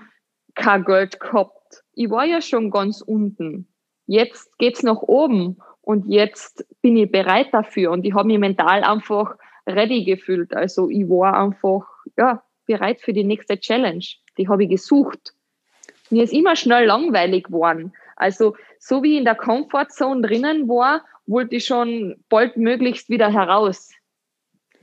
kein 0.55 0.85
Geld 0.85 1.21
gehabt. 1.21 1.85
Ich 1.93 2.11
war 2.11 2.25
ja 2.25 2.41
schon 2.41 2.71
ganz 2.71 3.01
unten. 3.01 3.69
Jetzt 4.07 4.59
geht's 4.59 4.83
nach 4.83 5.03
oben 5.03 5.59
und 5.81 6.07
jetzt 6.07 6.67
bin 6.83 6.97
ich 6.97 7.11
bereit 7.11 7.49
dafür 7.53 7.93
und 7.93 8.05
ich 8.05 8.15
habe 8.15 8.27
mich 8.27 8.39
mental 8.39 8.83
einfach 8.83 9.37
ready 9.67 10.05
gefühlt. 10.05 10.55
Also 10.55 10.91
ich 10.91 11.09
war 11.09 11.39
einfach 11.39 11.87
ja, 12.17 12.43
bereit 12.67 13.01
für 13.01 13.13
die 13.13 13.25
nächste 13.25 13.59
Challenge. 13.59 14.05
Die 14.39 14.49
habe 14.49 14.65
ich 14.65 14.71
gesucht. 14.71 15.35
Mir 16.11 16.25
ist 16.25 16.33
immer 16.33 16.57
schnell 16.57 16.87
langweilig 16.87 17.45
geworden. 17.45 17.93
Also 18.17 18.57
so 18.79 19.03
wie 19.03 19.13
ich 19.13 19.19
in 19.19 19.25
der 19.25 19.35
Comfortzone 19.35 20.23
drinnen 20.23 20.69
war, 20.69 21.05
wollte 21.27 21.57
ich 21.57 21.65
schon 21.65 22.17
bald 22.29 22.57
möglichst 22.57 23.09
wieder 23.09 23.33
heraus. 23.33 23.91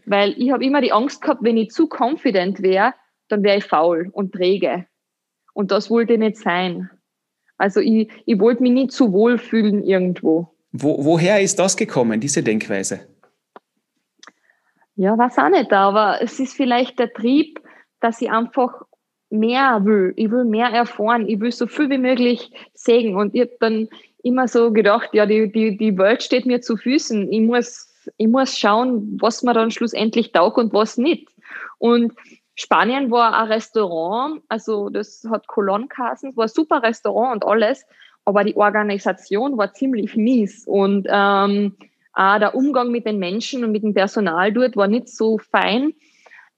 Weil 0.05 0.33
ich 0.37 0.51
habe 0.51 0.65
immer 0.65 0.81
die 0.81 0.91
Angst 0.91 1.21
gehabt, 1.21 1.43
wenn 1.43 1.57
ich 1.57 1.69
zu 1.69 1.87
confident 1.87 2.61
wäre, 2.61 2.93
dann 3.27 3.43
wäre 3.43 3.59
ich 3.59 3.63
faul 3.63 4.09
und 4.11 4.33
träge. 4.33 4.85
Und 5.53 5.71
das 5.71 5.89
wollte 5.89 6.13
ich 6.13 6.19
nicht 6.19 6.37
sein. 6.37 6.89
Also 7.57 7.79
ich, 7.79 8.09
ich 8.25 8.39
wollte 8.39 8.63
mich 8.63 8.71
nicht 8.71 8.91
zu 8.91 9.13
wohl 9.13 9.37
fühlen 9.37 9.83
irgendwo. 9.83 10.55
Wo, 10.71 11.05
woher 11.05 11.41
ist 11.41 11.59
das 11.59 11.77
gekommen, 11.77 12.19
diese 12.19 12.41
Denkweise? 12.41 13.07
Ja, 15.01 15.17
weiß 15.17 15.39
auch 15.39 15.49
nicht, 15.49 15.73
aber 15.73 16.21
es 16.21 16.39
ist 16.39 16.53
vielleicht 16.53 16.99
der 16.99 17.11
Trieb, 17.11 17.59
dass 18.01 18.21
ich 18.21 18.29
einfach 18.29 18.83
mehr 19.31 19.83
will. 19.83 20.13
Ich 20.15 20.29
will 20.29 20.45
mehr 20.45 20.67
erfahren. 20.67 21.27
Ich 21.27 21.39
will 21.39 21.51
so 21.51 21.65
viel 21.65 21.89
wie 21.89 21.97
möglich 21.97 22.51
sehen. 22.75 23.15
Und 23.15 23.33
ich 23.33 23.41
habe 23.41 23.57
dann 23.59 23.89
immer 24.21 24.47
so 24.47 24.71
gedacht, 24.71 25.09
ja, 25.13 25.25
die, 25.25 25.51
die, 25.51 25.75
die 25.75 25.97
Welt 25.97 26.21
steht 26.21 26.45
mir 26.45 26.61
zu 26.61 26.77
Füßen. 26.77 27.31
Ich 27.31 27.41
muss, 27.41 27.91
ich 28.17 28.27
muss 28.27 28.55
schauen, 28.55 29.17
was 29.19 29.41
mir 29.41 29.53
dann 29.53 29.71
schlussendlich 29.71 30.33
taugt 30.33 30.59
und 30.59 30.71
was 30.71 30.99
nicht. 30.99 31.29
Und 31.79 32.13
Spanien 32.53 33.09
war 33.09 33.35
ein 33.35 33.47
Restaurant, 33.47 34.43
also 34.49 34.89
das 34.89 35.25
hat 35.31 35.47
Colon 35.47 35.89
Kassen, 35.89 36.37
war 36.37 36.45
ein 36.45 36.47
super 36.47 36.83
Restaurant 36.83 37.43
und 37.43 37.49
alles, 37.49 37.87
aber 38.25 38.43
die 38.43 38.55
Organisation 38.55 39.57
war 39.57 39.73
ziemlich 39.73 40.15
mies 40.15 40.67
und 40.67 41.07
ähm, 41.09 41.75
auch 42.13 42.39
der 42.39 42.55
Umgang 42.55 42.91
mit 42.91 43.05
den 43.05 43.19
Menschen 43.19 43.63
und 43.63 43.71
mit 43.71 43.83
dem 43.83 43.93
Personal 43.93 44.51
dort 44.51 44.75
war 44.75 44.87
nicht 44.87 45.09
so 45.09 45.37
fein. 45.37 45.93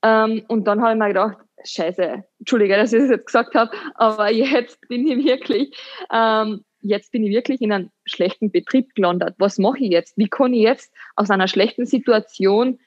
Ähm, 0.02 0.44
und 0.48 0.66
dann 0.66 0.82
habe 0.82 0.94
ich 0.94 1.00
mir 1.00 1.08
gedacht, 1.10 1.38
scheiße, 1.64 2.24
Entschuldige, 2.40 2.76
dass 2.76 2.94
ich 2.94 3.02
das 3.02 3.10
jetzt 3.10 3.28
gesagt 3.28 3.56
habe, 3.56 3.72
aber 3.96 4.32
jetzt 4.32 4.80
bin 4.88 5.08
ich 5.08 5.24
wirklich, 5.26 5.76
ähm, 6.12 6.64
jetzt 6.82 7.12
bin 7.12 7.24
ich 7.24 7.34
wirklich 7.34 7.62
in 7.62 7.72
einem 7.72 7.90
schlechten 8.06 8.52
Betrieb 8.52 8.94
gelandet. 8.96 9.36
Was 9.38 9.58
mache 9.58 9.80
ich 9.80 9.92
jetzt? 9.92 10.18
Wie 10.18 10.28
kann 10.28 10.54
ich 10.54 10.62
jetzt 10.62 10.94
aus 11.16 11.30
einer 11.30 11.48
schlechten 11.48 11.86
Situation 11.86 12.80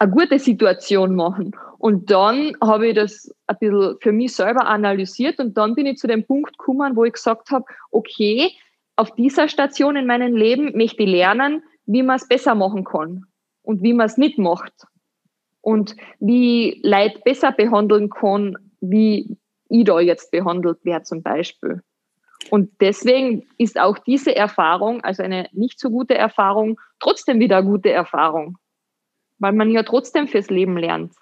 eine 0.00 0.10
gute 0.10 0.38
Situation 0.38 1.14
machen. 1.14 1.52
Und 1.78 2.10
dann 2.10 2.56
habe 2.62 2.88
ich 2.88 2.94
das 2.94 3.32
ein 3.46 3.56
bisschen 3.60 3.96
für 4.00 4.12
mich 4.12 4.34
selber 4.34 4.66
analysiert 4.66 5.38
und 5.38 5.56
dann 5.56 5.74
bin 5.74 5.86
ich 5.86 5.98
zu 5.98 6.06
dem 6.06 6.24
Punkt 6.24 6.58
gekommen, 6.58 6.96
wo 6.96 7.04
ich 7.04 7.12
gesagt 7.12 7.50
habe, 7.50 7.66
okay, 7.90 8.50
auf 8.96 9.14
dieser 9.14 9.48
Station 9.48 9.96
in 9.96 10.06
meinem 10.06 10.34
Leben 10.34 10.76
möchte 10.76 11.02
ich 11.02 11.08
lernen, 11.08 11.62
wie 11.90 12.02
man 12.02 12.16
es 12.16 12.28
besser 12.28 12.54
machen 12.54 12.84
kann 12.84 13.26
und 13.62 13.82
wie 13.82 13.92
man 13.92 14.06
es 14.06 14.16
nicht 14.16 14.38
macht. 14.38 14.72
Und 15.62 15.94
wie 16.18 16.80
Leid 16.82 17.22
besser 17.24 17.52
behandeln 17.52 18.08
kann, 18.08 18.56
wie 18.80 19.36
ich 19.68 19.84
da 19.84 20.00
jetzt 20.00 20.30
behandelt 20.30 20.84
werde 20.84 21.04
zum 21.04 21.22
Beispiel. 21.22 21.82
Und 22.50 22.70
deswegen 22.80 23.46
ist 23.58 23.78
auch 23.78 23.98
diese 23.98 24.34
Erfahrung, 24.34 25.02
also 25.02 25.22
eine 25.22 25.48
nicht 25.52 25.78
so 25.78 25.90
gute 25.90 26.14
Erfahrung, 26.14 26.80
trotzdem 26.98 27.38
wieder 27.40 27.58
eine 27.58 27.66
gute 27.66 27.90
Erfahrung 27.90 28.56
weil 29.40 29.52
man 29.52 29.70
ja 29.70 29.82
trotzdem 29.82 30.28
fürs 30.28 30.50
Leben 30.50 30.76
lernt. 30.76 31.14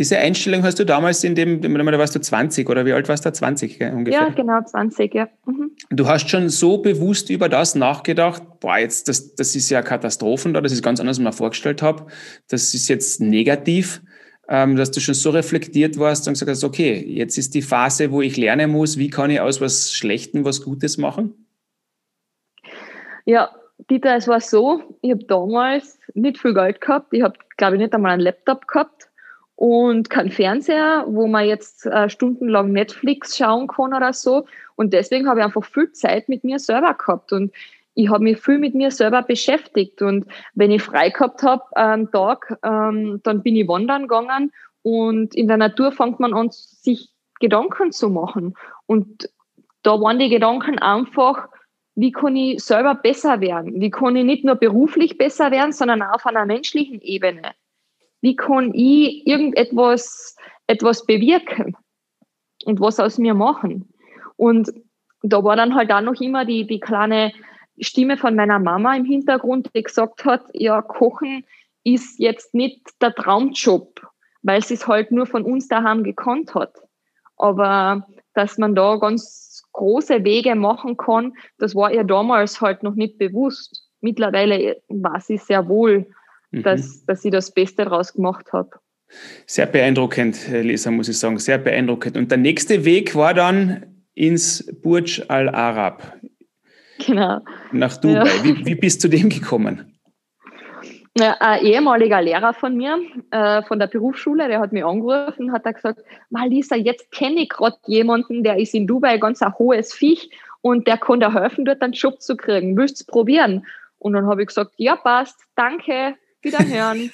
Diese 0.00 0.16
Einstellung 0.16 0.62
hast 0.62 0.78
du 0.78 0.86
damals 0.86 1.22
in 1.24 1.34
dem, 1.34 1.60
da 1.60 1.98
warst 1.98 2.14
du 2.14 2.20
20 2.20 2.70
oder 2.70 2.86
wie 2.86 2.94
alt 2.94 3.10
warst 3.10 3.26
du? 3.26 3.32
20 3.34 3.78
gell, 3.78 3.92
ungefähr? 3.92 4.28
Ja, 4.28 4.28
genau, 4.30 4.62
20, 4.64 5.14
ja. 5.14 5.28
Mhm. 5.44 5.72
Du 5.90 6.08
hast 6.08 6.30
schon 6.30 6.48
so 6.48 6.78
bewusst 6.78 7.28
über 7.28 7.50
das 7.50 7.74
nachgedacht, 7.74 8.42
boah, 8.60 8.78
jetzt, 8.78 9.08
das, 9.08 9.34
das 9.34 9.54
ist 9.54 9.68
ja 9.68 9.82
Katastrophen 9.82 10.54
da, 10.54 10.62
das 10.62 10.72
ist 10.72 10.82
ganz 10.82 11.00
anders, 11.00 11.18
als 11.18 11.18
ich 11.18 11.24
mir 11.24 11.32
vorgestellt 11.34 11.82
habe. 11.82 12.06
Das 12.48 12.72
ist 12.72 12.88
jetzt 12.88 13.20
negativ, 13.20 14.00
ähm, 14.48 14.76
dass 14.76 14.90
du 14.90 15.00
schon 15.00 15.12
so 15.12 15.28
reflektiert 15.28 15.98
warst 15.98 16.26
und 16.26 16.32
gesagt 16.32 16.50
hast, 16.50 16.64
okay, 16.64 16.94
jetzt 17.06 17.36
ist 17.36 17.54
die 17.54 17.60
Phase, 17.60 18.10
wo 18.10 18.22
ich 18.22 18.38
lernen 18.38 18.70
muss, 18.70 18.96
wie 18.96 19.10
kann 19.10 19.28
ich 19.28 19.42
aus 19.42 19.60
was 19.60 19.92
Schlechtem 19.92 20.46
was 20.46 20.62
Gutes 20.62 20.96
machen? 20.96 21.46
Ja, 23.26 23.50
Dieter, 23.90 24.16
es 24.16 24.28
war 24.28 24.40
so, 24.40 24.80
ich 25.02 25.10
habe 25.10 25.24
damals 25.24 25.98
nicht 26.14 26.38
viel 26.38 26.54
Geld 26.54 26.80
gehabt. 26.80 27.12
Ich 27.12 27.22
habe, 27.22 27.38
glaube 27.58 27.76
ich, 27.76 27.82
nicht 27.82 27.92
einmal 27.92 28.12
einen 28.12 28.22
Laptop 28.22 28.66
gehabt 28.66 29.09
und 29.60 30.08
keinen 30.08 30.30
Fernseher, 30.30 31.04
wo 31.06 31.26
man 31.26 31.44
jetzt 31.44 31.84
äh, 31.84 32.08
stundenlang 32.08 32.72
Netflix 32.72 33.36
schauen 33.36 33.66
kann 33.66 33.92
oder 33.92 34.14
so. 34.14 34.46
Und 34.74 34.94
deswegen 34.94 35.28
habe 35.28 35.40
ich 35.40 35.44
einfach 35.44 35.66
viel 35.66 35.92
Zeit 35.92 36.30
mit 36.30 36.44
mir 36.44 36.58
selber 36.58 36.94
gehabt 36.94 37.30
und 37.34 37.52
ich 37.92 38.08
habe 38.08 38.24
mich 38.24 38.40
viel 38.40 38.58
mit 38.58 38.74
mir 38.74 38.90
selber 38.90 39.20
beschäftigt. 39.20 40.00
Und 40.00 40.24
wenn 40.54 40.70
ich 40.70 40.82
frei 40.82 41.10
gehabt 41.10 41.42
habe 41.42 41.76
am 41.76 42.10
Tag, 42.10 42.58
ähm, 42.62 43.20
dann 43.22 43.42
bin 43.42 43.54
ich 43.54 43.68
wandern 43.68 44.08
gegangen 44.08 44.50
und 44.80 45.34
in 45.34 45.46
der 45.46 45.58
Natur 45.58 45.92
fängt 45.92 46.20
man 46.20 46.32
an, 46.32 46.48
sich 46.50 47.10
Gedanken 47.38 47.92
zu 47.92 48.08
machen. 48.08 48.54
Und 48.86 49.28
da 49.82 50.00
waren 50.00 50.18
die 50.18 50.30
Gedanken 50.30 50.78
einfach, 50.78 51.48
wie 51.96 52.12
kann 52.12 52.34
ich 52.34 52.64
selber 52.64 52.94
besser 52.94 53.42
werden? 53.42 53.78
Wie 53.78 53.90
kann 53.90 54.16
ich 54.16 54.24
nicht 54.24 54.42
nur 54.42 54.54
beruflich 54.54 55.18
besser 55.18 55.50
werden, 55.50 55.72
sondern 55.72 56.00
auch 56.00 56.14
auf 56.14 56.26
einer 56.26 56.46
menschlichen 56.46 57.02
Ebene? 57.02 57.52
Wie 58.20 58.36
kann 58.36 58.72
ich 58.74 59.26
irgendetwas 59.26 60.36
etwas 60.66 61.04
bewirken 61.06 61.76
und 62.64 62.80
was 62.80 63.00
aus 63.00 63.18
mir 63.18 63.34
machen? 63.34 63.92
Und 64.36 64.70
da 65.22 65.42
war 65.44 65.56
dann 65.56 65.74
halt 65.74 65.92
auch 65.92 66.00
noch 66.00 66.20
immer 66.20 66.44
die, 66.44 66.66
die 66.66 66.80
kleine 66.80 67.32
Stimme 67.78 68.16
von 68.16 68.34
meiner 68.34 68.58
Mama 68.58 68.94
im 68.94 69.04
Hintergrund, 69.04 69.70
die 69.74 69.82
gesagt 69.82 70.24
hat, 70.24 70.44
ja, 70.52 70.82
Kochen 70.82 71.44
ist 71.84 72.18
jetzt 72.18 72.54
nicht 72.54 72.80
der 73.00 73.14
Traumjob, 73.14 74.06
weil 74.42 74.62
sie 74.62 74.74
es 74.74 74.86
halt 74.86 75.12
nur 75.12 75.26
von 75.26 75.44
uns 75.44 75.68
daheim 75.68 76.04
gekonnt 76.04 76.54
hat. 76.54 76.74
Aber 77.36 78.06
dass 78.34 78.58
man 78.58 78.74
da 78.74 78.96
ganz 78.96 79.62
große 79.72 80.24
Wege 80.24 80.54
machen 80.54 80.96
kann, 80.96 81.32
das 81.58 81.74
war 81.74 81.92
ihr 81.92 82.04
damals 82.04 82.60
halt 82.60 82.82
noch 82.82 82.94
nicht 82.94 83.18
bewusst. 83.18 83.88
Mittlerweile 84.00 84.82
weiß 84.88 85.26
sie 85.26 85.38
sehr 85.38 85.68
wohl, 85.68 86.06
mhm. 86.50 86.62
dass, 86.62 87.04
dass 87.04 87.22
sie 87.22 87.30
das 87.30 87.52
Beste 87.52 87.84
daraus 87.84 88.12
gemacht 88.12 88.52
hat. 88.52 88.68
Sehr 89.46 89.66
beeindruckend, 89.66 90.48
Lisa, 90.48 90.90
muss 90.90 91.08
ich 91.08 91.18
sagen, 91.18 91.38
sehr 91.38 91.58
beeindruckend. 91.58 92.16
Und 92.16 92.30
der 92.30 92.38
nächste 92.38 92.84
Weg 92.84 93.14
war 93.16 93.34
dann 93.34 94.04
ins 94.14 94.64
Burj 94.82 95.22
Al 95.28 95.48
Arab. 95.48 96.16
Genau. 97.04 97.40
Nach 97.72 97.96
Dubai. 97.96 98.26
Ja. 98.26 98.44
Wie, 98.44 98.64
wie 98.64 98.74
bist 98.74 99.02
du 99.02 99.08
dem 99.08 99.28
gekommen? 99.28 99.90
ein 101.18 101.64
ehemaliger 101.64 102.22
Lehrer 102.22 102.54
von 102.54 102.76
mir, 102.76 102.98
äh, 103.30 103.62
von 103.62 103.78
der 103.78 103.88
Berufsschule, 103.88 104.48
der 104.48 104.60
hat 104.60 104.72
mich 104.72 104.84
angerufen 104.84 105.46
und 105.46 105.52
hat 105.52 105.64
gesagt, 105.74 106.00
Lisa, 106.46 106.76
jetzt 106.76 107.10
kenne 107.10 107.42
ich 107.42 107.48
gerade 107.48 107.76
jemanden, 107.86 108.42
der 108.42 108.58
ist 108.58 108.74
in 108.74 108.86
Dubai 108.86 109.18
ganz 109.18 109.42
ein 109.42 109.52
hohes 109.58 109.92
Viech 109.92 110.30
und 110.62 110.86
der 110.86 110.98
kann 110.98 111.20
dir 111.20 111.34
helfen, 111.34 111.64
dort 111.64 111.82
einen 111.82 111.92
Job 111.92 112.22
zu 112.22 112.36
kriegen. 112.36 112.76
Willst 112.76 113.00
du 113.00 113.02
es 113.02 113.06
probieren? 113.06 113.66
Und 113.98 114.12
dann 114.14 114.26
habe 114.26 114.42
ich 114.42 114.48
gesagt, 114.48 114.72
ja, 114.76 114.96
passt, 114.96 115.38
danke, 115.56 116.14
wiederhören. 116.42 117.10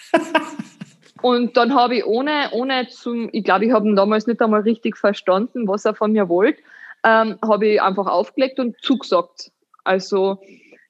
und 1.23 1.57
dann 1.57 1.75
habe 1.75 1.97
ich 1.97 2.05
ohne, 2.05 2.51
ohne 2.53 2.89
zum, 2.89 3.29
ich 3.33 3.45
glaube, 3.45 3.67
ich 3.67 3.73
habe 3.73 3.89
ihn 3.89 3.97
damals 3.97 4.27
nicht 4.27 4.41
einmal 4.41 4.63
richtig 4.63 4.97
verstanden, 4.97 5.69
was 5.69 5.85
er 5.85 5.95
von 5.95 6.13
mir 6.13 6.29
wollte, 6.29 6.63
ähm, 7.05 7.39
habe 7.43 7.67
ich 7.67 7.83
einfach 7.83 8.07
aufgelegt 8.07 8.59
und 8.59 8.81
zugesagt. 8.83 9.53
Also 9.85 10.39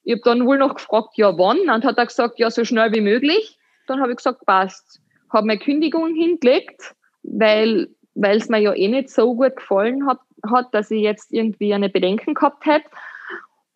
ich 0.03 0.13
habe 0.13 0.21
dann 0.23 0.45
wohl 0.45 0.57
noch 0.57 0.75
gefragt, 0.75 1.17
ja 1.17 1.37
wann? 1.37 1.69
Und 1.69 1.85
hat 1.85 1.97
er 1.97 2.05
gesagt, 2.05 2.39
ja 2.39 2.49
so 2.49 2.65
schnell 2.65 2.93
wie 2.93 3.01
möglich. 3.01 3.59
Dann 3.87 4.01
habe 4.01 4.11
ich 4.11 4.17
gesagt, 4.17 4.45
passt. 4.45 5.01
Habe 5.31 5.47
meine 5.47 5.59
Kündigung 5.59 6.15
hingelegt, 6.15 6.95
weil 7.23 7.89
weil 8.17 8.37
es 8.37 8.49
mir 8.49 8.59
ja 8.59 8.73
eh 8.73 8.87
nicht 8.87 9.09
so 9.09 9.35
gut 9.35 9.55
gefallen 9.55 10.07
hat, 10.07 10.19
hat, 10.51 10.73
dass 10.73 10.91
ich 10.91 11.01
jetzt 11.01 11.31
irgendwie 11.31 11.73
eine 11.73 11.89
Bedenken 11.89 12.33
gehabt 12.33 12.65
hätte. 12.65 12.89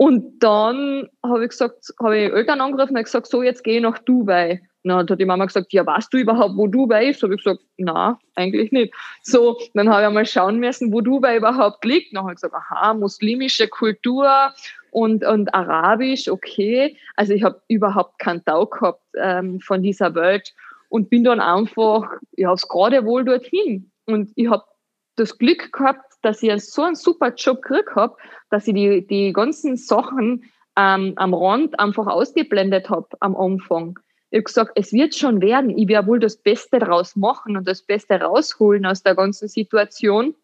Und 0.02 0.40
dann 0.40 1.08
habe 1.22 1.44
ich 1.44 1.52
gesagt, 1.52 1.94
habe 2.00 2.18
ich 2.18 2.34
Eltern 2.34 2.60
angerufen 2.60 2.98
und 2.98 3.04
gesagt, 3.04 3.28
so 3.28 3.44
jetzt 3.44 3.64
gehe 3.64 3.76
ich 3.76 3.84
nach 3.84 4.00
Dubai. 4.00 4.60
Na, 4.82 5.04
dann 5.04 5.14
hat 5.14 5.20
die 5.20 5.26
Mama 5.26 5.46
gesagt, 5.46 5.72
ja, 5.74 5.86
weißt 5.86 6.12
du 6.12 6.18
überhaupt, 6.18 6.58
wo 6.58 6.66
Dubai 6.66 7.10
ist? 7.10 7.22
Habe 7.22 7.36
ich 7.36 7.44
gesagt, 7.44 7.62
na, 7.78 8.20
eigentlich 8.34 8.72
nicht. 8.72 8.96
So, 9.22 9.60
dann 9.76 9.90
habe 9.90 10.02
ich 10.02 10.08
einmal 10.08 10.26
schauen 10.26 10.58
müssen, 10.58 10.92
wo 10.92 11.02
Dubai 11.02 11.38
überhaupt 11.38 11.86
liegt. 11.86 12.16
Dann 12.16 12.24
habe 12.24 12.32
ich 12.32 12.38
gesagt, 12.38 12.56
aha, 12.56 12.96
muslimische 12.96 13.68
Kultur 13.68 14.52
und, 14.90 15.24
und 15.24 15.54
Arabisch, 15.54 16.28
okay. 16.30 16.98
Also 17.16 17.34
ich 17.34 17.44
habe 17.44 17.62
überhaupt 17.68 18.18
keinen 18.18 18.44
Tau 18.44 18.66
gehabt 18.66 19.04
ähm, 19.22 19.60
von 19.60 19.84
dieser 19.84 20.16
Welt 20.16 20.52
und 20.90 21.12
bin 21.12 21.24
dann 21.24 21.40
einfach 21.40 22.10
ja, 22.38 22.50
aufs 22.50 22.68
gerade 22.68 23.06
wohl 23.06 23.24
dorthin. 23.24 23.92
Und 24.08 24.32
ich 24.36 24.50
habe 24.50 24.64
das 25.16 25.38
Glück 25.38 25.72
gehabt, 25.72 26.11
dass 26.22 26.44
ich 26.44 26.66
so 26.66 26.84
einen 26.84 26.96
super 26.96 27.34
Job 27.36 27.62
gekriegt 27.62 27.96
habe, 27.96 28.16
dass 28.50 28.68
ich 28.68 28.74
die, 28.74 29.06
die 29.06 29.34
ganzen 29.34 29.78
Sachen 29.78 30.44
ähm, 30.78 31.14
am 31.16 31.34
Rand 31.34 31.80
einfach 31.80 32.08
ausgeblendet 32.08 32.90
habe 32.90 33.08
am 33.20 33.36
Anfang. 33.36 34.00
Ich 34.30 34.38
habe 34.38 34.44
gesagt, 34.44 34.72
es 34.76 34.94
wird 34.94 35.14
schon 35.16 35.42
werden. 35.42 35.78
Ich 35.78 35.88
werde 35.90 36.08
wohl 36.08 36.20
das 36.20 36.38
Beste 36.38 36.80
daraus 36.80 37.16
machen 37.16 37.58
und 37.58 37.68
das 37.68 37.82
Beste 37.82 38.22
rausholen 38.22 38.86
aus 38.86 39.04
der 39.04 39.16
ganzen 39.16 39.50
Situation. 39.50 40.36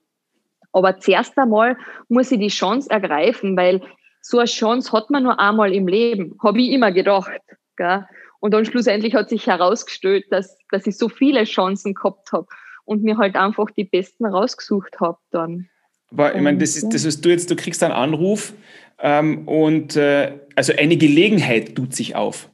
Aber 0.74 1.00
zuerst 1.00 1.38
einmal 1.38 1.78
muss 2.10 2.32
ich 2.32 2.40
die 2.40 2.50
Chance 2.50 2.90
ergreifen, 2.90 3.56
weil 3.56 3.82
so 4.22 4.40
eine 4.40 4.48
Chance 4.48 4.92
hat 4.92 5.10
man 5.10 5.24
nur 5.24 5.40
einmal 5.40 5.74
im 5.74 5.88
Leben, 5.88 6.38
habe 6.44 6.60
ich 6.60 6.72
immer 6.72 6.92
gedacht. 6.92 7.32
Gell? 7.78 8.06
Und 8.40 8.54
dann 8.54 8.66
schlussendlich 8.66 9.16
hat 9.16 9.30
sich 9.30 9.48
herausgestellt, 9.48 10.26
dass, 10.32 10.58
dass 10.70 10.86
ich 10.86 10.98
so 10.98 11.08
viele 11.08 11.46
Chancen 11.46 11.94
gehabt 11.94 12.32
habe 12.34 12.48
und 12.88 13.04
mir 13.04 13.18
halt 13.18 13.36
einfach 13.36 13.70
die 13.70 13.84
besten 13.84 14.26
rausgesucht 14.26 15.00
habe 15.00 15.18
dann. 15.32 15.68
Aber 16.10 16.34
ich 16.34 16.42
meine, 16.42 16.58
das 16.58 16.78
ist, 16.78 16.94
das 16.94 17.04
ist 17.04 17.24
du 17.24 17.30
jetzt, 17.30 17.52
du 17.52 17.56
kriegst 17.58 17.84
einen 17.84 17.92
Anruf 17.92 18.54
ähm, 19.00 19.46
und 19.46 19.98
äh, 19.98 20.40
also 20.56 20.74
eine 20.76 20.96
Gelegenheit 20.96 21.76
tut 21.76 21.94
sich 21.94 22.16
auf. 22.16 22.50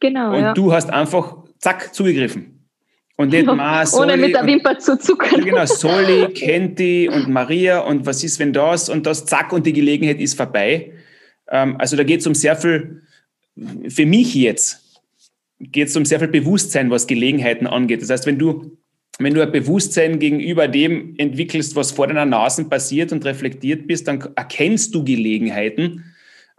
Genau. 0.00 0.34
Und 0.34 0.40
ja. 0.40 0.54
du 0.54 0.72
hast 0.72 0.90
einfach 0.90 1.36
zack 1.58 1.94
zugegriffen. 1.94 2.66
Und 3.16 3.30
nicht 3.30 3.44
Ma, 3.46 3.84
Soli, 3.84 4.12
Ohne 4.12 4.16
mit 4.16 4.34
der 4.34 4.46
Wimper 4.46 4.78
zu 4.78 4.98
zuckern. 4.98 5.44
Genau, 5.44 5.66
Soli, 5.66 6.28
Kenti 6.34 7.10
und 7.12 7.28
Maria 7.28 7.80
und 7.80 8.06
was 8.06 8.24
ist, 8.24 8.38
wenn 8.38 8.54
das 8.54 8.88
und 8.88 9.04
das, 9.04 9.26
zack, 9.26 9.52
und 9.52 9.66
die 9.66 9.74
Gelegenheit 9.74 10.18
ist 10.18 10.34
vorbei. 10.34 10.92
Ähm, 11.50 11.76
also 11.78 11.94
da 11.94 12.04
geht 12.04 12.20
es 12.20 12.26
um 12.26 12.34
sehr 12.34 12.56
viel, 12.56 13.02
für 13.86 14.06
mich 14.06 14.34
jetzt, 14.34 15.02
geht 15.60 15.88
es 15.88 15.96
um 15.96 16.06
sehr 16.06 16.20
viel 16.20 16.28
Bewusstsein, 16.28 16.90
was 16.90 17.06
Gelegenheiten 17.06 17.66
angeht. 17.66 18.00
Das 18.00 18.08
heißt, 18.08 18.24
wenn 18.24 18.38
du 18.38 18.78
wenn 19.18 19.34
du 19.34 19.42
ein 19.42 19.50
Bewusstsein 19.50 20.18
gegenüber 20.20 20.68
dem 20.68 21.14
entwickelst, 21.18 21.74
was 21.74 21.90
vor 21.90 22.06
deiner 22.06 22.24
Nase 22.24 22.64
passiert 22.64 23.12
und 23.12 23.24
reflektiert 23.24 23.86
bist, 23.86 24.06
dann 24.06 24.22
erkennst 24.36 24.94
du 24.94 25.04
Gelegenheiten. 25.04 26.04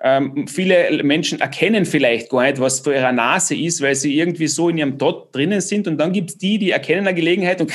Ähm, 0.02 0.48
viele 0.48 1.04
Menschen 1.04 1.40
erkennen 1.40 1.86
vielleicht 1.86 2.30
gar 2.30 2.44
nicht, 2.44 2.60
was 2.60 2.82
vor 2.82 2.94
ihrer 2.94 3.12
Nase 3.12 3.56
ist, 3.56 3.82
weil 3.82 3.96
sie 3.96 4.18
irgendwie 4.18 4.48
so 4.48 4.70
in 4.70 4.78
ihrem 4.78 4.98
Tod 4.98 5.34
drinnen 5.34 5.62
sind. 5.62 5.88
Und 5.88 5.98
dann 5.98 6.12
gibt 6.12 6.32
es 6.32 6.38
die, 6.38 6.58
die 6.58 6.72
erkennen 6.72 7.08
eine 7.08 7.16
Gelegenheit 7.16 7.62
und 7.62 7.72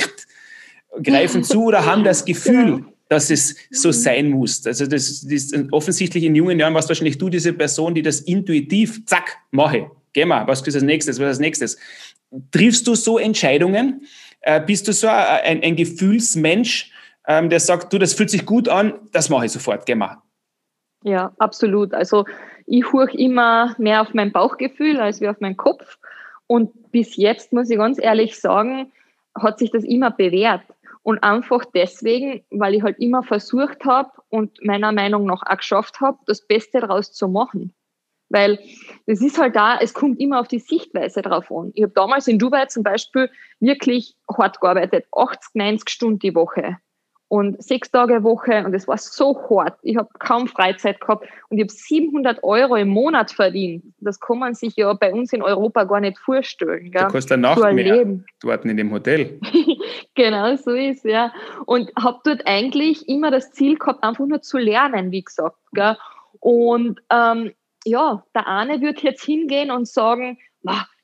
greifen 1.03 1.43
zu 1.43 1.65
oder 1.65 1.85
haben 1.85 2.03
das 2.03 2.23
Gefühl, 2.25 2.85
dass 3.09 3.29
es 3.29 3.55
so 3.71 3.91
sein 3.91 4.29
muss. 4.29 4.65
Also 4.65 4.85
das, 4.85 5.21
das 5.21 5.31
ist 5.31 5.55
offensichtlich 5.71 6.23
in 6.23 6.35
jungen 6.35 6.59
Jahren 6.59 6.73
warst 6.73 6.89
wahrscheinlich 6.89 7.17
du 7.17 7.29
diese 7.29 7.53
Person, 7.53 7.93
die 7.93 8.01
das 8.01 8.21
intuitiv, 8.21 9.05
zack, 9.05 9.37
mache. 9.51 9.89
Geh 10.13 10.25
mal, 10.25 10.47
was 10.47 10.61
ist 10.61 10.75
als 10.75 10.83
nächstes, 10.83 11.19
was 11.19 11.23
ist 11.23 11.29
als 11.29 11.39
nächstes? 11.39 11.77
Triffst 12.51 12.87
du 12.87 12.95
so 12.95 13.19
Entscheidungen? 13.19 14.01
Äh, 14.45 14.61
bist 14.61 14.87
du 14.87 14.93
so 14.93 15.07
ein, 15.07 15.63
ein 15.63 15.75
Gefühlsmensch, 15.75 16.91
ähm, 17.27 17.49
der 17.49 17.59
sagt, 17.59 17.91
du, 17.91 17.97
das 17.97 18.13
fühlt 18.13 18.29
sich 18.29 18.45
gut 18.45 18.69
an, 18.69 18.93
das 19.11 19.29
mache 19.29 19.47
ich 19.47 19.51
sofort, 19.51 19.87
geh 19.87 19.95
mal. 19.95 20.21
Ja, 21.03 21.33
absolut. 21.39 21.95
Also 21.95 22.25
ich 22.67 22.91
huch 22.93 23.09
immer 23.09 23.75
mehr 23.79 24.01
auf 24.01 24.13
mein 24.13 24.31
Bauchgefühl 24.31 24.99
als 24.99 25.19
wie 25.19 25.27
auf 25.27 25.39
meinen 25.39 25.57
Kopf. 25.57 25.97
Und 26.45 26.91
bis 26.91 27.15
jetzt, 27.15 27.53
muss 27.53 27.71
ich 27.71 27.77
ganz 27.77 27.97
ehrlich 27.99 28.39
sagen, 28.39 28.91
hat 29.35 29.57
sich 29.57 29.71
das 29.71 29.83
immer 29.83 30.11
bewährt. 30.11 30.61
Und 31.01 31.23
einfach 31.23 31.65
deswegen, 31.73 32.43
weil 32.51 32.75
ich 32.75 32.83
halt 32.83 32.99
immer 32.99 33.23
versucht 33.23 33.83
habe 33.83 34.11
und 34.29 34.63
meiner 34.63 34.91
Meinung 34.91 35.25
nach 35.25 35.41
auch 35.43 35.57
geschafft 35.57 36.01
habe, 36.01 36.19
das 36.27 36.45
Beste 36.45 36.81
daraus 36.81 37.11
zu 37.13 37.27
machen. 37.27 37.73
Weil 38.29 38.59
es 39.05 39.21
ist 39.21 39.37
halt 39.37 39.55
da, 39.55 39.77
es 39.77 39.93
kommt 39.93 40.19
immer 40.19 40.39
auf 40.39 40.47
die 40.47 40.59
Sichtweise 40.59 41.21
drauf 41.21 41.51
an. 41.51 41.71
Ich 41.75 41.83
habe 41.83 41.93
damals 41.93 42.27
in 42.27 42.39
Dubai 42.39 42.65
zum 42.65 42.83
Beispiel 42.83 43.29
wirklich 43.59 44.15
hart 44.35 44.59
gearbeitet, 44.59 45.05
80, 45.11 45.51
90 45.53 45.89
Stunden 45.89 46.19
die 46.19 46.33
Woche 46.33 46.77
und 47.27 47.61
sechs 47.61 47.89
Tage 47.89 48.23
Woche 48.23 48.63
und 48.65 48.73
es 48.73 48.87
war 48.87 48.97
so 48.97 49.37
hart. 49.49 49.77
Ich 49.81 49.97
habe 49.97 50.09
kaum 50.19 50.47
Freizeit 50.47 51.01
gehabt 51.01 51.27
und 51.49 51.57
ich 51.57 51.63
habe 51.63 51.71
700 51.71 52.43
Euro 52.43 52.75
im 52.75 52.89
Monat 52.89 53.31
verdient. 53.31 53.83
Das 53.99 54.19
kann 54.19 54.39
man 54.39 54.53
sich 54.53 54.75
ja 54.75 54.93
bei 54.93 55.11
uns 55.11 55.33
in 55.33 55.41
Europa 55.41 55.85
gar 55.85 55.99
nicht 55.99 56.19
vorstellen. 56.19 56.91
Gell? 56.91 57.05
Du 57.05 57.07
kostet 57.09 57.33
eine 57.33 57.41
Nacht 57.41 57.73
mehr 57.73 58.05
dort 58.41 58.65
in 58.65 58.77
dem 58.77 58.91
Hotel. 58.91 59.39
genau 60.15 60.55
so 60.55 60.71
ist 60.71 61.03
ja. 61.03 61.33
Und 61.65 61.91
habe 61.99 62.19
dort 62.23 62.45
eigentlich 62.45 63.07
immer 63.09 63.31
das 63.31 63.51
Ziel 63.51 63.77
gehabt, 63.77 64.03
einfach 64.03 64.25
nur 64.25 64.41
zu 64.41 64.57
lernen, 64.57 65.11
wie 65.11 65.23
gesagt. 65.23 65.57
Gell? 65.73 65.97
Und 66.39 67.01
ähm, 67.11 67.53
ja, 67.85 68.23
der 68.33 68.47
eine 68.47 68.81
wird 68.81 69.01
jetzt 69.01 69.23
hingehen 69.23 69.71
und 69.71 69.87
sagen, 69.87 70.37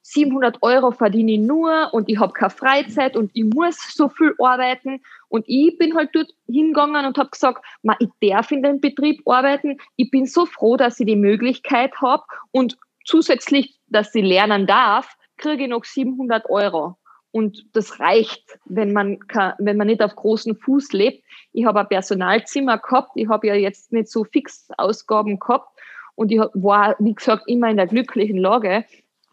700 0.02 0.58
Euro 0.62 0.92
verdiene 0.92 1.34
ich 1.34 1.40
nur 1.40 1.94
und 1.94 2.10
ich 2.10 2.20
habe 2.20 2.34
keine 2.34 2.50
Freizeit 2.50 3.16
und 3.16 3.32
ich 3.34 3.46
muss 3.46 3.78
so 3.94 4.10
viel 4.10 4.34
arbeiten. 4.40 5.02
Und 5.30 5.46
ich 5.48 5.78
bin 5.78 5.96
halt 5.96 6.10
dort 6.14 6.32
hingegangen 6.48 7.06
und 7.06 7.18
habe 7.18 7.30
gesagt, 7.30 7.64
ich 8.00 8.10
darf 8.30 8.52
in 8.52 8.64
dem 8.64 8.82
Betrieb 8.82 9.22
arbeiten. 9.28 9.78
Ich 9.96 10.10
bin 10.10 10.26
so 10.26 10.46
froh, 10.46 10.76
dass 10.76 11.00
ich 11.00 11.06
die 11.06 11.16
Möglichkeit 11.16 11.94
habe 12.02 12.24
und 12.52 12.78
zusätzlich, 13.06 13.80
dass 13.88 14.14
ich 14.16 14.26
lernen 14.26 14.66
darf, 14.66 15.16
kriege 15.38 15.64
ich 15.64 15.70
noch 15.70 15.86
700 15.86 16.50
Euro. 16.50 16.98
Und 17.34 17.64
das 17.72 18.00
reicht, 18.00 18.60
wenn 18.66 18.92
man, 18.92 19.20
kann, 19.28 19.54
wenn 19.60 19.78
man 19.78 19.88
nicht 19.88 20.02
auf 20.02 20.16
großen 20.16 20.58
Fuß 20.58 20.92
lebt. 20.92 21.24
Ich 21.54 21.66
habe 21.66 21.80
ein 21.80 21.88
Personalzimmer 21.88 22.78
gehabt. 22.78 23.12
Ich 23.16 23.30
habe 23.30 23.48
ja 23.48 23.56
jetzt 23.56 23.94
nicht 23.94 24.10
so 24.10 24.26
fix 24.26 24.68
Ausgaben 24.78 25.40
gehabt 25.40 25.72
und 26.16 26.32
ich 26.32 26.40
war, 26.54 26.96
wie 27.00 27.14
gesagt, 27.14 27.44
immer 27.48 27.70
in 27.70 27.78
der 27.78 27.88
glücklichen 27.88 28.38
Lage, 28.38 28.86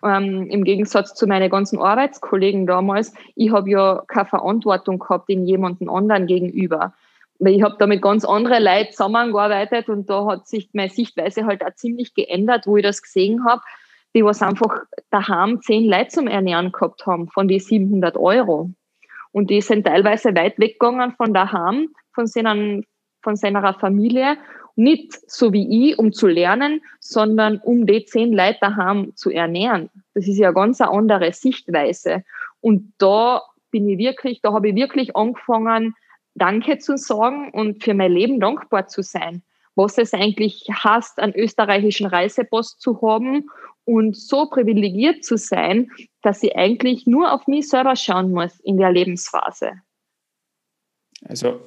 ähm, 0.04 0.48
im 0.50 0.64
Gegensatz 0.64 1.14
zu 1.14 1.26
meinen 1.26 1.50
ganzen 1.50 1.78
Arbeitskollegen 1.78 2.66
damals. 2.66 3.12
Ich 3.34 3.50
habe 3.52 3.70
ja 3.70 4.02
keine 4.06 4.26
Verantwortung 4.26 4.98
gehabt 4.98 5.28
in 5.28 5.46
jemandem 5.46 5.88
anderen 5.88 6.26
gegenüber. 6.26 6.94
Weil 7.40 7.54
ich 7.54 7.62
habe 7.62 7.76
da 7.78 7.86
mit 7.86 8.02
ganz 8.02 8.24
anderen 8.24 8.64
Leuten 8.64 8.92
zusammengearbeitet 8.92 9.88
und 9.88 10.10
da 10.10 10.26
hat 10.26 10.48
sich 10.48 10.70
meine 10.72 10.90
Sichtweise 10.90 11.46
halt 11.46 11.64
auch 11.64 11.74
ziemlich 11.74 12.14
geändert, 12.14 12.66
wo 12.66 12.76
ich 12.76 12.82
das 12.82 13.02
gesehen 13.02 13.44
habe, 13.44 13.62
die 14.14 14.24
was 14.24 14.42
einfach 14.42 14.82
daheim 15.10 15.60
zehn 15.60 15.84
Leute 15.84 16.08
zum 16.08 16.26
Ernähren 16.26 16.72
gehabt 16.72 17.06
haben 17.06 17.28
von 17.28 17.46
die 17.46 17.60
700 17.60 18.16
Euro. 18.16 18.70
Und 19.30 19.50
die 19.50 19.60
sind 19.60 19.86
teilweise 19.86 20.34
weit 20.34 20.58
weggegangen 20.58 21.12
von 21.12 21.32
daheim, 21.34 21.90
von 22.12 22.26
seinen, 22.26 22.84
von 23.22 23.36
seiner 23.36 23.74
Familie 23.74 24.36
nicht 24.78 25.12
so 25.30 25.52
wie 25.52 25.90
ich, 25.90 25.98
um 25.98 26.12
zu 26.12 26.28
lernen, 26.28 26.80
sondern 27.00 27.58
um 27.58 27.86
die 27.86 28.04
zehn 28.04 28.32
Leute 28.32 28.58
daheim 28.60 29.12
zu 29.16 29.30
ernähren. 29.30 29.90
Das 30.14 30.28
ist 30.28 30.38
ja 30.38 30.52
ganz 30.52 30.80
eine 30.80 30.92
andere 30.92 31.32
Sichtweise. 31.32 32.24
Und 32.60 32.92
da 32.98 33.42
bin 33.70 33.88
ich 33.88 33.98
wirklich, 33.98 34.40
da 34.40 34.52
habe 34.52 34.68
ich 34.68 34.74
wirklich 34.76 35.16
angefangen, 35.16 35.94
Danke 36.34 36.78
zu 36.78 36.96
sagen 36.96 37.50
und 37.50 37.82
für 37.82 37.94
mein 37.94 38.12
Leben 38.12 38.38
dankbar 38.38 38.86
zu 38.86 39.02
sein. 39.02 39.42
Was 39.74 39.98
es 39.98 40.14
eigentlich 40.14 40.68
heißt, 40.70 41.18
einen 41.18 41.34
österreichischen 41.34 42.06
Reisepost 42.06 42.80
zu 42.80 43.02
haben 43.02 43.50
und 43.84 44.16
so 44.16 44.46
privilegiert 44.46 45.24
zu 45.24 45.36
sein, 45.36 45.90
dass 46.22 46.44
ich 46.44 46.54
eigentlich 46.54 47.06
nur 47.06 47.32
auf 47.32 47.48
mich 47.48 47.68
selber 47.68 47.96
schauen 47.96 48.30
muss 48.30 48.60
in 48.60 48.76
der 48.76 48.92
Lebensphase. 48.92 49.72
Also 51.24 51.60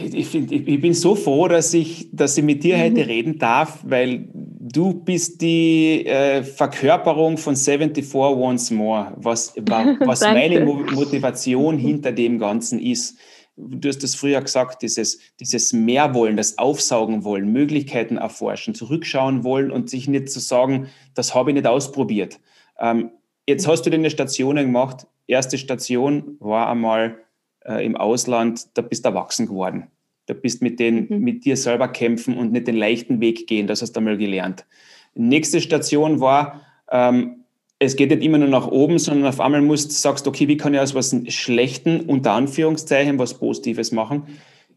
ich, 0.00 0.26
find, 0.26 0.52
ich, 0.52 0.80
bin 0.80 0.94
so 0.94 1.14
froh, 1.14 1.48
dass 1.48 1.72
ich, 1.74 2.08
dass 2.12 2.36
ich 2.36 2.44
mit 2.44 2.64
dir 2.64 2.78
heute 2.78 3.02
mhm. 3.02 3.08
reden 3.08 3.38
darf, 3.38 3.80
weil 3.82 4.28
du 4.32 4.92
bist 4.92 5.40
die 5.40 6.06
äh, 6.06 6.42
Verkörperung 6.42 7.38
von 7.38 7.56
74 7.56 8.14
Once 8.14 8.70
More, 8.70 9.12
was, 9.16 9.54
was 10.00 10.20
meine 10.20 10.60
Motivation 10.64 11.78
hinter 11.78 12.12
dem 12.12 12.38
Ganzen 12.38 12.78
ist. 12.78 13.18
Du 13.56 13.88
hast 13.88 14.02
das 14.02 14.16
früher 14.16 14.40
gesagt, 14.40 14.82
dieses, 14.82 15.20
dieses 15.38 15.72
Mehrwollen, 15.72 16.36
das 16.36 16.58
Aufsaugen 16.58 17.22
wollen, 17.22 17.52
Möglichkeiten 17.52 18.16
erforschen, 18.16 18.74
zurückschauen 18.74 19.44
wollen 19.44 19.70
und 19.70 19.88
sich 19.88 20.08
nicht 20.08 20.28
zu 20.28 20.40
sagen, 20.40 20.88
das 21.14 21.34
habe 21.34 21.50
ich 21.50 21.54
nicht 21.54 21.66
ausprobiert. 21.66 22.40
Ähm, 22.80 23.12
jetzt 23.46 23.68
hast 23.68 23.82
du 23.82 23.90
deine 23.90 24.10
Stationen 24.10 24.66
gemacht. 24.66 25.06
Erste 25.28 25.56
Station 25.56 26.36
war 26.40 26.68
einmal 26.68 27.23
äh, 27.64 27.84
im 27.84 27.96
Ausland, 27.96 28.66
da 28.74 28.82
bist 28.82 29.04
du 29.04 29.10
erwachsen 29.10 29.46
geworden. 29.46 29.88
Du 30.26 30.34
bist 30.34 30.62
mit, 30.62 30.80
den, 30.80 31.06
mhm. 31.08 31.18
mit 31.18 31.44
dir 31.44 31.56
selber 31.56 31.88
kämpfen 31.88 32.36
und 32.36 32.52
nicht 32.52 32.66
den 32.66 32.76
leichten 32.76 33.20
Weg 33.20 33.46
gehen. 33.46 33.66
Das 33.66 33.82
hast 33.82 33.92
du 33.92 34.00
einmal 34.00 34.16
gelernt. 34.16 34.66
Nächste 35.14 35.60
Station 35.60 36.20
war, 36.20 36.62
ähm, 36.90 37.44
es 37.78 37.96
geht 37.96 38.10
nicht 38.10 38.22
immer 38.22 38.38
nur 38.38 38.48
nach 38.48 38.68
oben, 38.68 38.98
sondern 38.98 39.26
auf 39.28 39.40
einmal 39.40 39.60
musst 39.60 39.90
du 39.90 39.94
sagst, 39.94 40.26
okay, 40.26 40.48
wie 40.48 40.56
kann 40.56 40.74
ich 40.74 40.80
aus 40.80 40.94
was 40.94 41.14
Schlechten, 41.28 42.00
unter 42.00 42.32
Anführungszeichen, 42.32 43.18
was 43.18 43.38
Positives 43.38 43.92
machen? 43.92 44.24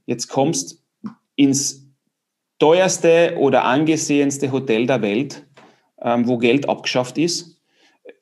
Jetzt 0.05 0.27
kommst 0.27 0.83
ins 1.35 1.87
teuerste 2.59 3.35
oder 3.37 3.63
angesehenste 3.63 4.51
Hotel 4.51 4.87
der 4.87 5.01
Welt, 5.01 5.45
ähm, 6.01 6.27
wo 6.27 6.37
Geld 6.37 6.67
abgeschafft 6.67 7.17
ist, 7.17 7.56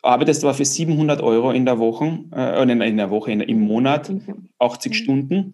arbeitest 0.02 0.44
aber 0.44 0.54
für 0.54 0.66
700 0.66 1.22
Euro 1.22 1.52
in 1.52 1.66
der 1.66 1.80
Woche, 1.80 2.20
äh, 2.36 2.62
in 2.62 2.98
der 2.98 3.10
Woche, 3.10 3.32
in, 3.32 3.42
im 3.42 3.62
Monat, 3.62 4.12
80 4.60 4.92
mhm. 4.92 4.96
Stunden, 4.96 5.54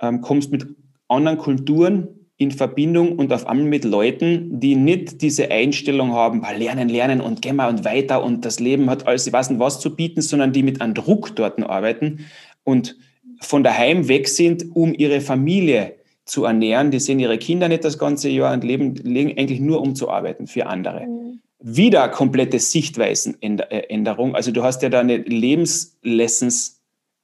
ähm, 0.00 0.20
kommst 0.20 0.52
mit 0.52 0.66
anderen 1.08 1.38
Kulturen 1.38 2.08
in 2.38 2.50
Verbindung 2.50 3.18
und 3.18 3.32
auf 3.32 3.46
einmal 3.46 3.66
mit 3.66 3.84
Leuten, 3.84 4.60
die 4.60 4.76
nicht 4.76 5.22
diese 5.22 5.50
Einstellung 5.50 6.12
haben, 6.12 6.42
lernen, 6.42 6.88
lernen 6.88 7.20
und 7.20 7.40
gehen 7.40 7.56
wir 7.56 7.68
und 7.68 7.84
weiter 7.84 8.22
und 8.22 8.44
das 8.44 8.60
Leben 8.60 8.90
hat 8.90 9.06
alles, 9.06 9.26
ich 9.26 9.32
weiß 9.32 9.50
nicht 9.50 9.58
was 9.58 9.80
zu 9.80 9.96
bieten, 9.96 10.20
sondern 10.20 10.52
die 10.52 10.62
mit 10.62 10.82
einem 10.82 10.92
Druck 10.92 11.34
dort 11.34 11.62
arbeiten 11.62 12.26
und 12.64 12.96
von 13.40 13.62
daheim 13.62 14.08
weg 14.08 14.28
sind, 14.28 14.76
um 14.76 14.92
ihre 14.94 15.20
Familie 15.20 15.94
zu 16.24 16.44
ernähren. 16.44 16.90
Die 16.90 17.00
sehen 17.00 17.20
ihre 17.20 17.38
Kinder 17.38 17.68
nicht 17.68 17.84
das 17.84 17.98
ganze 17.98 18.28
Jahr 18.28 18.52
und 18.52 18.64
leben, 18.64 18.94
leben 18.96 19.30
eigentlich 19.30 19.60
nur, 19.60 19.80
um 19.80 19.94
zu 19.94 20.10
arbeiten 20.10 20.46
für 20.46 20.66
andere. 20.66 21.06
Mhm. 21.06 21.40
Wieder 21.68 22.08
komplette 22.10 22.60
Sichtweisenänderung. 22.60 24.36
Also 24.36 24.52
du 24.52 24.62
hast 24.62 24.82
ja 24.82 24.88
deine 24.88 25.16
Lebenslessons 25.16 26.80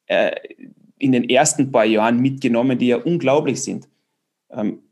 äh, 0.07 0.32
in 0.99 1.12
den 1.12 1.30
ersten 1.30 1.70
paar 1.70 1.84
Jahren 1.84 2.18
mitgenommen, 2.18 2.76
die 2.76 2.88
ja 2.88 2.97
unglaublich 2.97 3.62
sind. 3.62 3.88
Ähm, 4.51 4.82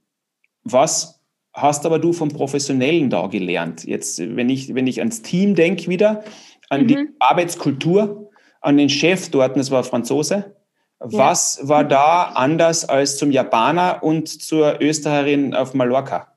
was 0.63 1.21
hast 1.53 1.85
aber 1.85 1.99
du 1.99 2.13
vom 2.13 2.29
Professionellen 2.29 3.11
da 3.11 3.27
gelernt? 3.27 3.83
Jetzt, 3.83 4.21
wenn 4.21 4.49
ich, 4.51 4.73
wenn 4.77 4.87
ich 4.87 5.01
ans 5.01 5.23
Team 5.23 5.57
denke 5.57 5.89
wieder, 5.89 6.23
an 6.69 6.83
mhm. 6.83 6.87
die 6.87 7.09
Arbeitskultur, 7.19 8.31
an 8.61 8.77
den 8.77 8.89
Chef 8.89 9.31
dort, 9.31 9.57
das 9.57 9.73
war 9.73 9.83
Franzose. 9.83 10.55
Was 11.01 11.59
ja. 11.61 11.69
war 11.69 11.83
da 11.83 12.23
anders 12.37 12.89
als 12.89 13.17
zum 13.17 13.33
Japaner 13.33 14.05
und 14.05 14.29
zur 14.29 14.81
Österreicherin 14.81 15.55
auf 15.55 15.75
Mallorca? 15.75 16.37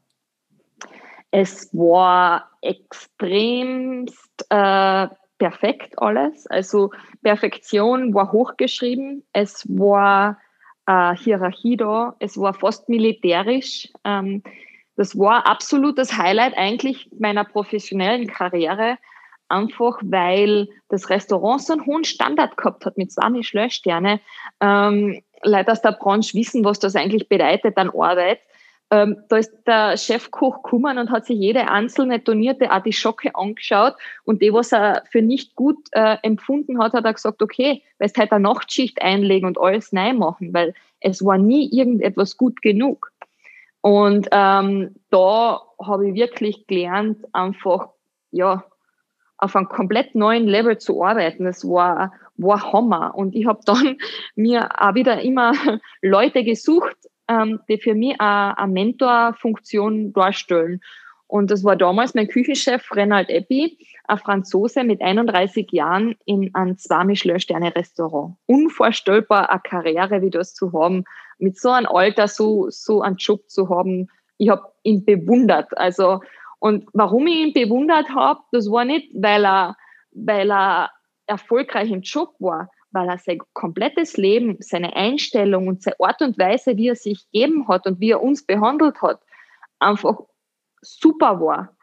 Es 1.36 1.74
war 1.74 2.52
extremst 2.62 4.46
äh, 4.50 5.08
perfekt 5.40 5.98
alles. 5.98 6.46
Also 6.46 6.92
Perfektion 7.24 8.14
war 8.14 8.32
hochgeschrieben. 8.32 9.24
Es 9.34 9.66
war 9.68 10.38
äh, 10.86 11.16
Hierarchie 11.16 11.76
da. 11.76 12.16
Es 12.20 12.38
war 12.38 12.54
fast 12.54 12.88
militärisch. 12.88 13.90
Ähm, 14.04 14.44
das 14.96 15.18
war 15.18 15.48
absolut 15.48 15.98
das 15.98 16.16
Highlight 16.16 16.56
eigentlich 16.56 17.10
meiner 17.18 17.46
professionellen 17.46 18.28
Karriere, 18.28 19.00
einfach 19.50 19.98
weil 20.04 20.70
das 20.90 21.10
Restaurant 21.10 21.64
so 21.64 21.74
einen 21.74 21.88
hohen 21.88 22.04
Standard 22.04 22.58
gehabt 22.58 22.86
hat 22.86 22.96
mit 22.96 23.12
zwei 23.12 23.32
Michelin-Sterne. 23.32 24.20
Ähm, 24.62 25.24
Leute 25.42 25.72
aus 25.72 25.82
der 25.82 25.94
Branche 25.94 26.38
wissen, 26.38 26.64
was 26.64 26.78
das 26.78 26.96
eigentlich 26.96 27.28
bedeutet 27.28 27.76
an 27.76 27.90
Arbeit. 27.90 28.40
Ähm, 28.94 29.24
da 29.28 29.38
ist 29.38 29.52
der 29.66 29.98
Chefkoch 29.98 30.62
gekommen 30.62 31.00
und 31.00 31.10
hat 31.10 31.26
sich 31.26 31.40
jede 31.40 31.68
einzelne 31.68 32.24
tonierte 32.24 32.70
Artischocke 32.70 33.34
angeschaut 33.34 33.96
und 34.24 34.44
die, 34.44 34.54
was 34.54 34.72
er 34.72 35.02
für 35.10 35.24
nicht 35.24 35.56
gut 35.56 35.80
äh, 35.94 36.18
empfunden 36.22 36.80
hat, 36.80 36.94
hat 36.94 37.04
er 37.04 37.14
gesagt, 37.14 37.42
okay, 37.42 37.82
weil 37.98 38.10
es 38.10 38.16
halt 38.16 38.32
eine 38.32 38.44
Nachtschicht 38.44 39.02
einlegen 39.02 39.48
und 39.48 39.60
alles 39.60 39.94
neu 39.94 40.14
machen, 40.14 40.54
weil 40.54 40.76
es 41.00 41.26
war 41.26 41.40
nie 41.40 41.68
irgendetwas 41.72 42.38
gut 42.38 42.62
genug. 42.62 43.12
Und 43.82 44.28
ähm, 44.32 44.94
da 45.10 45.64
habe 45.84 46.10
ich 46.10 46.14
wirklich 46.14 46.68
gelernt, 46.68 47.18
einfach, 47.34 47.90
ja, 48.30 48.64
auf 49.38 49.56
einem 49.56 49.70
komplett 49.70 50.14
neuen 50.14 50.46
Level 50.46 50.78
zu 50.78 51.04
arbeiten. 51.04 51.46
Das 51.46 51.68
war, 51.68 52.14
war 52.38 52.72
Hammer. 52.72 53.16
Und 53.16 53.36
ich 53.36 53.48
habe 53.48 53.62
dann 53.66 53.98
mir 54.36 54.70
auch 54.80 54.94
wieder 54.94 55.20
immer 55.24 55.54
Leute 56.04 56.44
gesucht, 56.44 56.96
ähm, 57.28 57.60
die 57.68 57.78
für 57.78 57.96
mich 57.96 58.20
eine, 58.20 58.58
eine 58.58 58.72
Mentorfunktion 58.72 60.14
darstellen. 60.14 60.82
Und 61.28 61.50
das 61.50 61.64
war 61.64 61.76
damals 61.76 62.14
mein 62.14 62.28
Küchenchef 62.28 62.96
Renald 62.96 63.30
Eppi, 63.30 63.78
ein 64.06 64.18
Franzose 64.20 64.84
mit 64.84 65.02
31 65.02 65.72
Jahren 65.72 66.16
in 66.26 66.54
einem 66.54 66.78
zwei 66.78 67.04
Michelin-Sterne-Restaurant. 67.06 68.36
Unvorstellbar 68.46 69.50
eine 69.50 69.62
Karriere 69.62 70.22
wie 70.22 70.30
das 70.30 70.54
zu 70.54 70.74
haben, 70.74 71.06
mit 71.40 71.60
so 71.60 71.72
einem 71.72 71.88
Alter 71.88 72.28
so, 72.28 72.70
so 72.70 73.02
einen 73.02 73.16
Job 73.16 73.50
zu 73.50 73.70
haben. 73.70 74.10
Ich 74.38 74.50
habe 74.50 74.72
ihn 74.84 75.06
bewundert. 75.06 75.76
Also, 75.76 76.22
und 76.60 76.86
warum 76.94 77.26
ich 77.26 77.36
ihn 77.36 77.54
bewundert 77.54 78.10
habe, 78.10 78.42
das 78.52 78.70
war 78.70 78.86
nicht, 78.86 79.10
weil 79.16 79.46
er, 79.46 79.76
weil 80.12 80.52
er 80.52 80.92
erfolgreich 81.26 81.90
im 81.90 82.02
Job 82.02 82.36
war, 82.40 82.70
weil 82.94 83.10
er 83.10 83.18
sein 83.18 83.40
komplettes 83.54 84.18
Leben, 84.18 84.58
seine 84.60 84.96
Einstellung 84.96 85.68
und 85.68 85.82
seine 85.82 86.00
Art 86.00 86.22
und 86.22 86.38
Weise, 86.38 86.78
wie 86.78 86.90
er 86.90 86.96
sich 86.96 87.26
gegeben 87.32 87.68
hat 87.68 87.86
und 87.86 88.00
wie 88.00 88.12
er 88.12 88.24
uns 88.24 88.46
behandelt 88.46 89.02
hat, 89.02 89.20
einfach 89.80 90.22
super 90.82 91.42
war. 91.42 91.76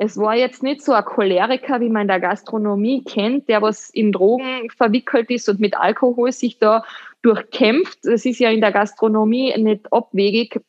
Es 0.00 0.16
war 0.16 0.36
jetzt 0.36 0.62
nicht 0.62 0.82
so 0.82 0.92
ein 0.92 1.04
Choleriker, 1.04 1.80
wie 1.80 1.88
man 1.88 2.02
in 2.02 2.08
der 2.08 2.20
Gastronomie 2.20 3.02
kennt, 3.02 3.48
der 3.48 3.62
was 3.62 3.90
in 3.90 4.12
Drogen 4.12 4.70
verwickelt 4.70 5.28
ist 5.30 5.48
und 5.48 5.58
mit 5.58 5.76
Alkohol 5.76 6.30
sich 6.30 6.58
da 6.58 6.84
durchkämpft. 7.22 7.98
Das 8.04 8.24
ist 8.24 8.38
ja 8.38 8.50
in 8.50 8.60
der 8.60 8.70
Gastronomie 8.70 9.56
nicht 9.56 9.92
abwegig, 9.92 10.60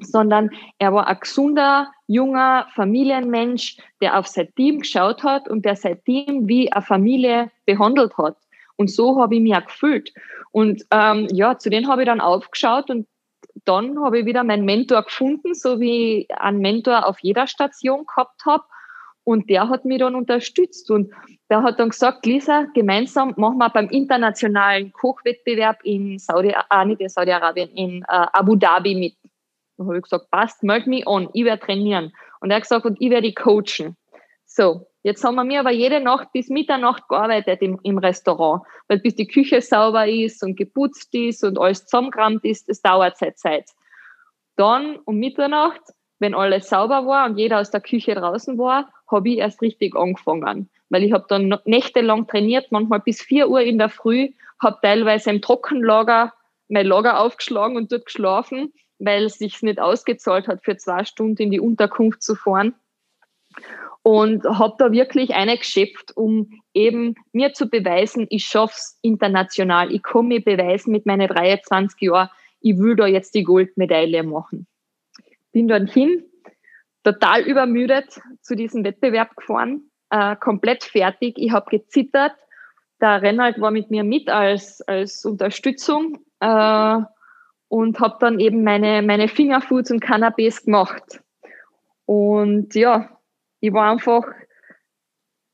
sondern 0.00 0.50
er 0.78 0.94
war 0.94 1.08
ein 1.08 1.20
gesunder, 1.20 1.92
junger 2.06 2.66
Familienmensch, 2.74 3.76
der 4.00 4.18
auf 4.18 4.26
sein 4.26 4.48
Team 4.54 4.80
geschaut 4.80 5.22
hat 5.24 5.48
und 5.48 5.66
der 5.66 5.76
sein 5.76 6.02
Team 6.04 6.48
wie 6.48 6.72
eine 6.72 6.82
Familie 6.82 7.50
behandelt 7.66 8.16
hat. 8.16 8.36
Und 8.78 8.90
so 8.90 9.20
habe 9.20 9.34
ich 9.34 9.40
mich 9.42 9.54
auch 9.54 9.66
gefühlt. 9.66 10.14
Und 10.52 10.84
ähm, 10.90 11.26
ja, 11.32 11.58
zu 11.58 11.68
denen 11.68 11.88
habe 11.88 12.02
ich 12.02 12.06
dann 12.06 12.20
aufgeschaut 12.20 12.88
und 12.90 13.06
dann 13.64 14.02
habe 14.02 14.20
ich 14.20 14.24
wieder 14.24 14.44
meinen 14.44 14.64
Mentor 14.64 15.02
gefunden, 15.02 15.54
so 15.54 15.80
wie 15.80 16.20
ich 16.20 16.34
einen 16.38 16.60
Mentor 16.60 17.06
auf 17.06 17.18
jeder 17.20 17.46
Station 17.46 18.06
gehabt 18.06 18.46
habe. 18.46 18.64
Und 19.24 19.50
der 19.50 19.68
hat 19.68 19.84
mich 19.84 19.98
dann 19.98 20.14
unterstützt. 20.14 20.90
Und 20.90 21.12
der 21.50 21.62
hat 21.62 21.78
dann 21.78 21.90
gesagt, 21.90 22.24
Lisa, 22.24 22.66
gemeinsam 22.72 23.34
machen 23.36 23.58
wir 23.58 23.68
beim 23.68 23.90
internationalen 23.90 24.92
Kochwettbewerb 24.92 25.80
in 25.82 26.18
Saudi, 26.18 26.54
ah, 26.68 26.84
nicht 26.84 27.00
in 27.00 27.08
Saudi-Arabien, 27.10 27.68
in 27.70 28.02
äh, 28.02 28.26
Abu 28.32 28.56
Dhabi 28.56 28.94
mit. 28.94 29.14
Dann 29.76 29.88
habe 29.88 29.98
ich 29.98 30.04
gesagt, 30.04 30.30
passt, 30.30 30.62
melde 30.62 30.88
mich 30.88 31.06
an, 31.06 31.28
ich 31.34 31.44
werde 31.44 31.64
trainieren. 31.64 32.12
Und 32.40 32.50
er 32.50 32.56
hat 32.56 32.62
gesagt, 32.62 32.86
und 32.86 32.96
ich 33.00 33.10
werde 33.10 33.32
coachen. 33.34 33.96
So, 34.46 34.87
Jetzt 35.02 35.22
haben 35.24 35.36
wir 35.36 35.44
mir 35.44 35.60
aber 35.60 35.70
jede 35.70 36.00
Nacht 36.00 36.32
bis 36.32 36.48
Mitternacht 36.48 37.08
gearbeitet 37.08 37.62
im, 37.62 37.78
im 37.82 37.98
Restaurant, 37.98 38.62
weil 38.88 38.98
bis 38.98 39.14
die 39.14 39.28
Küche 39.28 39.62
sauber 39.62 40.08
ist 40.08 40.42
und 40.42 40.56
geputzt 40.56 41.14
ist 41.14 41.44
und 41.44 41.58
alles 41.58 41.86
zusammengerammt 41.86 42.44
ist, 42.44 42.68
das 42.68 42.82
dauert 42.82 43.16
seit 43.16 43.38
Zeit. 43.38 43.70
Dann 44.56 44.98
um 45.04 45.16
Mitternacht, 45.18 45.80
wenn 46.18 46.34
alles 46.34 46.68
sauber 46.68 47.06
war 47.06 47.26
und 47.26 47.38
jeder 47.38 47.60
aus 47.60 47.70
der 47.70 47.80
Küche 47.80 48.16
draußen 48.16 48.58
war, 48.58 48.92
habe 49.08 49.28
ich 49.28 49.38
erst 49.38 49.62
richtig 49.62 49.94
angefangen. 49.94 50.68
Weil 50.90 51.04
ich 51.04 51.12
habe 51.12 51.26
dann 51.28 51.56
nächtelang 51.64 52.26
trainiert, 52.26 52.72
manchmal 52.72 53.00
bis 53.00 53.22
4 53.22 53.48
Uhr 53.48 53.60
in 53.60 53.78
der 53.78 53.90
Früh, 53.90 54.30
habe 54.60 54.78
teilweise 54.82 55.30
im 55.30 55.40
Trockenlager 55.40 56.34
mein 56.66 56.86
Lager 56.86 57.20
aufgeschlagen 57.20 57.76
und 57.76 57.92
dort 57.92 58.06
geschlafen, 58.06 58.72
weil 58.98 59.24
es 59.26 59.38
sich 59.38 59.62
nicht 59.62 59.80
ausgezahlt 59.80 60.48
hat, 60.48 60.64
für 60.64 60.76
zwei 60.76 61.04
Stunden 61.04 61.40
in 61.40 61.50
die 61.52 61.60
Unterkunft 61.60 62.22
zu 62.22 62.34
fahren 62.34 62.74
und 64.08 64.42
habe 64.44 64.74
da 64.78 64.90
wirklich 64.90 65.34
eine 65.34 65.58
geschöpft, 65.58 66.16
um 66.16 66.48
eben 66.72 67.14
mir 67.32 67.52
zu 67.52 67.68
beweisen, 67.68 68.26
ich 68.30 68.46
schaff's 68.46 68.98
international. 69.02 69.92
Ich 69.92 70.02
kann 70.02 70.28
mir 70.28 70.42
beweisen 70.42 70.92
mit 70.92 71.04
meinen 71.04 71.28
23 71.28 72.00
Jahren, 72.00 72.30
ich 72.62 72.78
will 72.78 72.96
da 72.96 73.06
jetzt 73.06 73.34
die 73.34 73.42
Goldmedaille 73.42 74.22
machen. 74.22 74.66
Bin 75.52 75.68
dann 75.68 75.86
hin, 75.86 76.24
total 77.04 77.42
übermüdet 77.42 78.18
zu 78.40 78.56
diesem 78.56 78.82
Wettbewerb 78.82 79.36
gefahren, 79.36 79.90
äh, 80.08 80.36
komplett 80.36 80.84
fertig. 80.84 81.34
Ich 81.36 81.52
habe 81.52 81.68
gezittert. 81.68 82.32
Der 83.02 83.20
Rennald 83.20 83.60
war 83.60 83.72
mit 83.72 83.90
mir 83.90 84.04
mit 84.04 84.30
als, 84.30 84.80
als 84.88 85.26
Unterstützung 85.26 86.16
äh, 86.40 86.98
und 87.68 88.00
habe 88.00 88.16
dann 88.20 88.40
eben 88.40 88.64
meine, 88.64 89.02
meine 89.02 89.28
Fingerfoods 89.28 89.90
und 89.90 90.00
Cannabis 90.00 90.64
gemacht. 90.64 91.20
Und 92.06 92.74
ja, 92.74 93.10
ich 93.60 93.72
war 93.72 93.90
einfach 93.90 94.24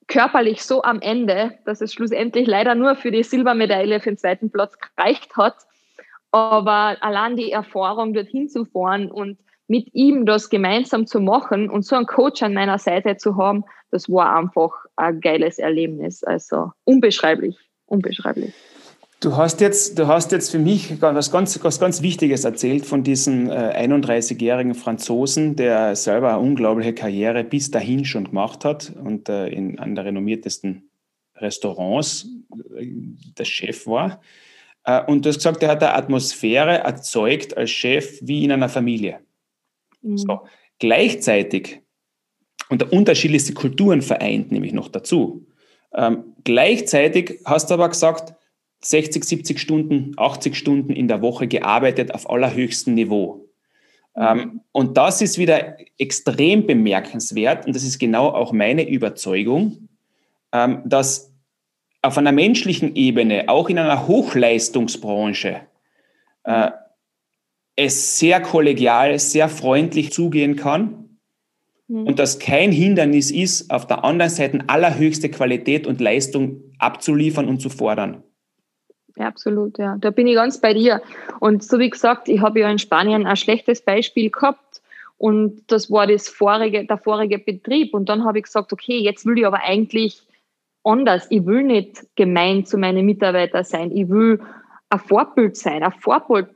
körperlich 0.06 0.62
so 0.62 0.82
am 0.82 1.00
Ende, 1.00 1.58
dass 1.64 1.80
es 1.80 1.92
schlussendlich 1.92 2.46
leider 2.46 2.74
nur 2.74 2.96
für 2.96 3.10
die 3.10 3.22
Silbermedaille 3.22 4.00
für 4.00 4.10
den 4.10 4.18
zweiten 4.18 4.50
Platz 4.50 4.76
gereicht 4.78 5.36
hat. 5.36 5.56
Aber 6.30 6.96
allein 7.00 7.36
die 7.36 7.52
Erfahrung, 7.52 8.12
dorthin 8.12 8.48
zu 8.48 8.64
fahren 8.64 9.10
und 9.10 9.38
mit 9.66 9.94
ihm 9.94 10.26
das 10.26 10.50
gemeinsam 10.50 11.06
zu 11.06 11.20
machen 11.20 11.70
und 11.70 11.84
so 11.84 11.96
einen 11.96 12.06
Coach 12.06 12.42
an 12.42 12.52
meiner 12.52 12.78
Seite 12.78 13.16
zu 13.16 13.36
haben, 13.36 13.64
das 13.90 14.10
war 14.10 14.36
einfach 14.36 14.72
ein 14.96 15.20
geiles 15.20 15.58
Erlebnis. 15.58 16.22
Also 16.22 16.72
unbeschreiblich, 16.84 17.56
unbeschreiblich. 17.86 18.52
Du 19.24 19.38
hast 19.38 19.62
jetzt, 19.62 19.98
du 19.98 20.06
hast 20.06 20.32
jetzt 20.32 20.50
für 20.50 20.58
mich 20.58 21.00
was 21.00 21.30
ganz, 21.30 21.58
was 21.64 21.80
ganz 21.80 22.02
Wichtiges 22.02 22.44
erzählt 22.44 22.84
von 22.84 23.02
diesem 23.02 23.48
äh, 23.48 23.86
31-jährigen 23.86 24.74
Franzosen, 24.74 25.56
der 25.56 25.96
selber 25.96 26.34
eine 26.34 26.40
unglaubliche 26.40 26.92
Karriere 26.92 27.42
bis 27.42 27.70
dahin 27.70 28.04
schon 28.04 28.24
gemacht 28.24 28.66
hat 28.66 28.92
und 29.02 29.30
äh, 29.30 29.46
in 29.48 29.78
einer 29.78 29.94
der 29.94 30.04
renommiertesten 30.04 30.90
Restaurants 31.36 32.28
äh, 32.76 32.86
der 33.38 33.46
Chef 33.46 33.86
war. 33.86 34.20
Äh, 34.84 35.02
und 35.06 35.24
du 35.24 35.30
hast 35.30 35.36
gesagt, 35.36 35.62
er 35.62 35.70
hat 35.70 35.82
eine 35.82 35.94
Atmosphäre 35.94 36.80
erzeugt 36.80 37.56
als 37.56 37.70
Chef 37.70 38.18
wie 38.20 38.44
in 38.44 38.52
einer 38.52 38.68
Familie. 38.68 39.20
Mhm. 40.02 40.18
So. 40.18 40.40
Gleichzeitig, 40.78 41.80
und 42.68 42.82
der 42.82 42.92
unterschiedlichste 42.92 43.54
Kulturen 43.54 44.02
vereint 44.02 44.52
nämlich 44.52 44.74
noch 44.74 44.88
dazu. 44.88 45.46
Ähm, 45.94 46.34
gleichzeitig 46.44 47.40
hast 47.46 47.70
du 47.70 47.74
aber 47.74 47.88
gesagt, 47.88 48.34
60, 48.84 49.24
70 49.24 49.58
Stunden, 49.58 50.12
80 50.16 50.54
Stunden 50.54 50.92
in 50.92 51.08
der 51.08 51.22
Woche 51.22 51.48
gearbeitet 51.48 52.12
auf 52.12 52.28
allerhöchstem 52.28 52.94
Niveau. 52.94 53.48
Ähm, 54.16 54.60
und 54.72 54.96
das 54.96 55.22
ist 55.22 55.38
wieder 55.38 55.76
extrem 55.98 56.66
bemerkenswert 56.66 57.66
und 57.66 57.74
das 57.74 57.82
ist 57.82 57.98
genau 57.98 58.28
auch 58.28 58.52
meine 58.52 58.88
Überzeugung, 58.88 59.88
ähm, 60.52 60.82
dass 60.84 61.32
auf 62.02 62.18
einer 62.18 62.32
menschlichen 62.32 62.94
Ebene, 62.94 63.48
auch 63.48 63.68
in 63.70 63.78
einer 63.78 64.06
Hochleistungsbranche, 64.06 65.62
äh, 66.44 66.70
es 67.76 68.18
sehr 68.18 68.40
kollegial, 68.40 69.18
sehr 69.18 69.48
freundlich 69.48 70.12
zugehen 70.12 70.54
kann 70.54 71.18
mhm. 71.88 72.06
und 72.06 72.18
dass 72.18 72.38
kein 72.38 72.70
Hindernis 72.70 73.30
ist, 73.30 73.70
auf 73.70 73.86
der 73.86 74.04
anderen 74.04 74.30
Seite 74.30 74.60
allerhöchste 74.68 75.28
Qualität 75.30 75.86
und 75.86 76.00
Leistung 76.00 76.60
abzuliefern 76.78 77.48
und 77.48 77.60
zu 77.60 77.70
fordern. 77.70 78.22
Ja, 79.16 79.28
absolut, 79.28 79.78
ja. 79.78 79.96
Da 80.00 80.10
bin 80.10 80.26
ich 80.26 80.34
ganz 80.34 80.60
bei 80.60 80.74
dir. 80.74 81.00
Und 81.38 81.62
so 81.62 81.78
wie 81.78 81.90
gesagt, 81.90 82.28
ich 82.28 82.40
habe 82.40 82.60
ja 82.60 82.70
in 82.70 82.78
Spanien 82.78 83.26
ein 83.26 83.36
schlechtes 83.36 83.80
Beispiel 83.82 84.30
gehabt 84.30 84.82
und 85.18 85.62
das 85.68 85.90
war 85.90 86.06
das 86.06 86.28
vorige, 86.28 86.84
der 86.84 86.98
vorige 86.98 87.38
Betrieb. 87.38 87.94
Und 87.94 88.08
dann 88.08 88.24
habe 88.24 88.38
ich 88.38 88.44
gesagt, 88.44 88.72
okay, 88.72 88.98
jetzt 88.98 89.24
will 89.24 89.38
ich 89.38 89.46
aber 89.46 89.62
eigentlich 89.62 90.20
anders. 90.82 91.26
Ich 91.30 91.46
will 91.46 91.62
nicht 91.62 92.04
gemein 92.16 92.66
zu 92.66 92.76
meinen 92.76 93.06
Mitarbeitern 93.06 93.64
sein. 93.64 93.96
Ich 93.96 94.08
will 94.08 94.40
ein 94.90 94.98
Vorbild 94.98 95.56
sein, 95.56 95.82
ein 95.82 95.92
Vorbild, 95.92 96.48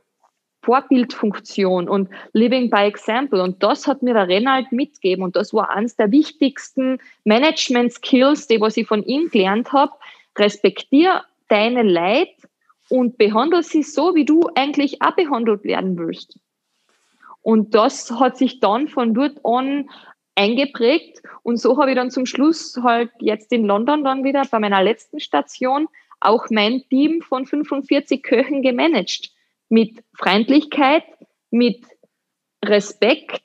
Vorbildfunktion 0.61 1.87
und 1.87 2.09
Living 2.33 2.69
by 2.69 2.81
Example. 2.81 3.41
Und 3.41 3.63
das 3.63 3.87
hat 3.87 4.03
mir 4.03 4.13
der 4.13 4.27
Renald 4.27 4.71
mitgegeben. 4.71 5.23
Und 5.23 5.35
das 5.35 5.53
war 5.53 5.69
eines 5.69 5.95
der 5.95 6.11
wichtigsten 6.11 6.99
Management-Skills, 7.23 8.47
die 8.47 8.59
was 8.59 8.75
ich 8.75 8.85
von 8.85 9.01
ihm 9.03 9.29
gelernt 9.31 9.71
habe. 9.71 9.93
Respektiere 10.37 11.23
deine 11.47 11.83
Leid 11.83 12.29
und 12.89 13.17
behandle 13.17 13.63
sie 13.63 13.83
so, 13.83 14.15
wie 14.15 14.25
du 14.25 14.41
eigentlich 14.55 15.01
auch 15.01 15.15
behandelt 15.15 15.63
werden 15.63 15.97
willst. 15.97 16.39
Und 17.41 17.73
das 17.75 18.11
hat 18.11 18.37
sich 18.37 18.59
dann 18.59 18.87
von 18.87 19.13
dort 19.13 19.39
an 19.45 19.89
eingeprägt. 20.35 21.21
Und 21.43 21.57
so 21.57 21.77
habe 21.77 21.91
ich 21.91 21.95
dann 21.95 22.11
zum 22.11 22.25
Schluss 22.25 22.77
halt 22.81 23.11
jetzt 23.19 23.51
in 23.51 23.65
London 23.65 24.03
dann 24.03 24.23
wieder 24.23 24.43
bei 24.49 24.59
meiner 24.59 24.83
letzten 24.83 25.19
Station 25.19 25.87
auch 26.19 26.45
mein 26.49 26.83
Team 26.89 27.21
von 27.21 27.45
45 27.45 28.23
Köchen 28.23 28.61
gemanagt. 28.61 29.31
Mit 29.69 30.03
Freundlichkeit, 30.13 31.03
mit 31.51 31.85
Respekt 32.63 33.43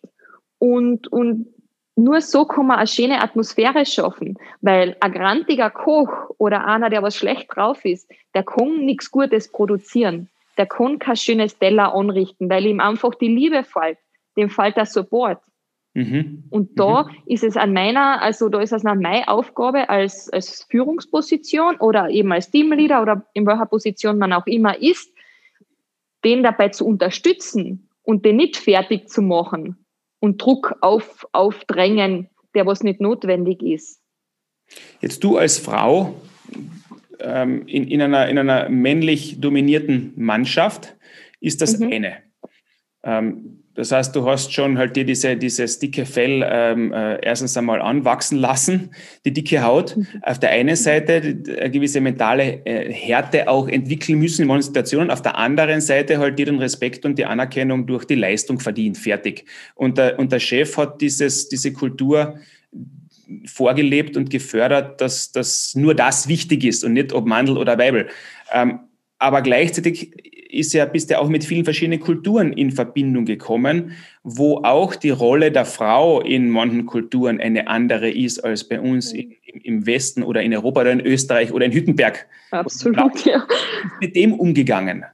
und, 0.58 1.10
und 1.12 1.53
nur 1.96 2.20
so 2.20 2.44
kann 2.44 2.66
man 2.66 2.78
eine 2.78 2.86
schöne 2.86 3.22
Atmosphäre 3.22 3.86
schaffen, 3.86 4.36
weil 4.60 4.96
ein 5.00 5.12
grantiger 5.12 5.70
Koch 5.70 6.30
oder 6.38 6.66
einer, 6.66 6.90
der 6.90 7.02
was 7.02 7.16
schlecht 7.16 7.54
drauf 7.54 7.84
ist, 7.84 8.10
der 8.34 8.42
kann 8.42 8.84
nichts 8.84 9.10
Gutes 9.10 9.50
produzieren. 9.50 10.28
Der 10.56 10.66
kann 10.66 10.98
kein 10.98 11.16
schönes 11.16 11.58
Teller 11.58 11.94
anrichten, 11.94 12.48
weil 12.50 12.66
ihm 12.66 12.80
einfach 12.80 13.14
die 13.14 13.28
Liebe 13.28 13.64
fällt. 13.64 13.98
Dem 14.36 14.50
fällt 14.50 14.76
der 14.76 14.86
Support. 14.86 15.40
Mhm. 15.94 16.44
Und 16.50 16.78
da 16.78 17.04
mhm. 17.04 17.10
ist 17.26 17.44
es 17.44 17.56
an 17.56 17.72
meiner, 17.72 18.20
also 18.20 18.48
da 18.48 18.60
ist 18.60 18.72
es 18.72 18.84
an 18.84 19.00
meine 19.00 19.28
Aufgabe 19.28 19.88
als, 19.88 20.28
als 20.32 20.66
Führungsposition 20.68 21.76
oder 21.76 22.10
eben 22.10 22.32
als 22.32 22.50
Teamleader 22.50 23.02
oder 23.02 23.24
in 23.32 23.46
welcher 23.46 23.66
Position 23.66 24.18
man 24.18 24.32
auch 24.32 24.46
immer 24.46 24.80
ist, 24.80 25.12
den 26.24 26.42
dabei 26.42 26.70
zu 26.70 26.84
unterstützen 26.86 27.88
und 28.02 28.24
den 28.24 28.36
nicht 28.36 28.56
fertig 28.56 29.08
zu 29.08 29.22
machen, 29.22 29.83
und 30.24 30.40
Druck 30.40 30.76
auf, 30.80 31.26
aufdrängen, 31.32 32.30
der 32.54 32.64
was 32.64 32.82
nicht 32.82 32.98
notwendig 32.98 33.62
ist. 33.62 34.00
Jetzt 35.02 35.22
du 35.22 35.36
als 35.36 35.58
Frau 35.58 36.14
ähm, 37.20 37.66
in, 37.66 37.86
in, 37.88 38.00
einer, 38.00 38.26
in 38.30 38.38
einer 38.38 38.70
männlich 38.70 39.38
dominierten 39.38 40.14
Mannschaft 40.16 40.96
ist 41.40 41.60
das 41.60 41.78
mhm. 41.78 41.92
eine. 41.92 42.16
Ähm, 43.02 43.63
das 43.74 43.90
heißt, 43.90 44.14
du 44.14 44.24
hast 44.28 44.52
schon 44.52 44.78
halt 44.78 44.94
dir 44.94 45.04
diese, 45.04 45.36
dieses 45.36 45.78
dicke 45.80 46.06
Fell 46.06 46.46
ähm, 46.48 46.92
äh, 46.92 47.16
erstens 47.22 47.56
einmal 47.56 47.82
anwachsen 47.82 48.38
lassen, 48.38 48.90
die 49.24 49.32
dicke 49.32 49.62
Haut. 49.62 49.96
Mhm. 49.96 50.06
Auf 50.22 50.38
der 50.38 50.50
einen 50.50 50.76
Seite 50.76 51.14
eine 51.14 51.70
gewisse 51.70 52.00
mentale 52.00 52.64
äh, 52.64 52.92
Härte 52.92 53.48
auch 53.48 53.68
entwickeln 53.68 54.20
müssen 54.20 54.42
in 54.42 54.48
manchen 54.48 54.66
Situationen. 54.66 55.10
Auf 55.10 55.22
der 55.22 55.36
anderen 55.36 55.80
Seite 55.80 56.18
halt 56.18 56.38
dir 56.38 56.46
den 56.46 56.58
Respekt 56.58 57.04
und 57.04 57.18
die 57.18 57.24
Anerkennung 57.24 57.86
durch 57.86 58.04
die 58.04 58.14
Leistung 58.14 58.60
verdient. 58.60 58.96
Fertig. 58.96 59.44
Und 59.74 59.98
der, 59.98 60.18
und 60.20 60.30
der 60.30 60.40
Chef 60.40 60.76
hat 60.76 61.00
dieses, 61.00 61.48
diese 61.48 61.72
Kultur 61.72 62.38
vorgelebt 63.46 64.16
und 64.16 64.30
gefördert, 64.30 65.00
dass, 65.00 65.32
dass 65.32 65.74
nur 65.74 65.94
das 65.94 66.28
wichtig 66.28 66.62
ist 66.64 66.84
und 66.84 66.92
nicht 66.92 67.12
ob 67.12 67.26
Mandel 67.26 67.56
oder 67.56 67.78
Weibel. 67.78 68.08
Ähm, 68.52 68.80
aber 69.24 69.40
gleichzeitig 69.40 70.12
ist 70.50 70.72
ja, 70.72 70.84
bist 70.84 71.10
ja 71.10 71.18
auch 71.18 71.28
mit 71.28 71.44
vielen 71.44 71.64
verschiedenen 71.64 71.98
Kulturen 71.98 72.52
in 72.52 72.70
Verbindung 72.70 73.24
gekommen, 73.24 73.92
wo 74.22 74.58
auch 74.58 74.94
die 74.94 75.10
Rolle 75.10 75.50
der 75.50 75.64
Frau 75.64 76.20
in 76.20 76.50
manchen 76.50 76.86
Kulturen 76.86 77.40
eine 77.40 77.66
andere 77.66 78.10
ist 78.10 78.44
als 78.44 78.68
bei 78.68 78.80
uns 78.80 79.12
mhm. 79.12 79.32
im, 79.46 79.60
im 79.62 79.86
Westen 79.86 80.22
oder 80.22 80.42
in 80.42 80.54
Europa 80.54 80.82
oder 80.82 80.92
in 80.92 81.00
Österreich 81.00 81.52
oder 81.52 81.64
in 81.64 81.72
Hüttenberg. 81.72 82.26
Absolut, 82.50 83.24
ja. 83.24 83.44
Mit 84.00 84.14
dem 84.14 84.34
umgegangen? 84.34 85.04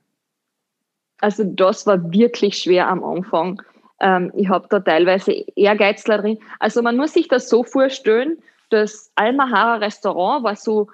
Also 1.21 1.45
das 1.45 1.87
war 1.87 2.13
wirklich 2.13 2.59
schwer 2.59 2.89
am 2.89 3.05
Anfang. 3.05 3.63
Ähm, 4.01 4.33
ich 4.37 4.49
habe 4.49 4.67
da 4.71 4.81
teilweise 4.81 5.33
Ehrgeizler 5.55 6.19
drin. 6.19 6.39
Also 6.59 6.83
man 6.83 6.97
muss 6.97 7.13
sich 7.13 7.29
das 7.29 7.49
so 7.49 7.63
vorstellen, 7.63 8.39
das 8.71 9.11
Almahara 9.15 9.77
Restaurant 9.77 10.45
war 10.45 10.57
so 10.57 10.89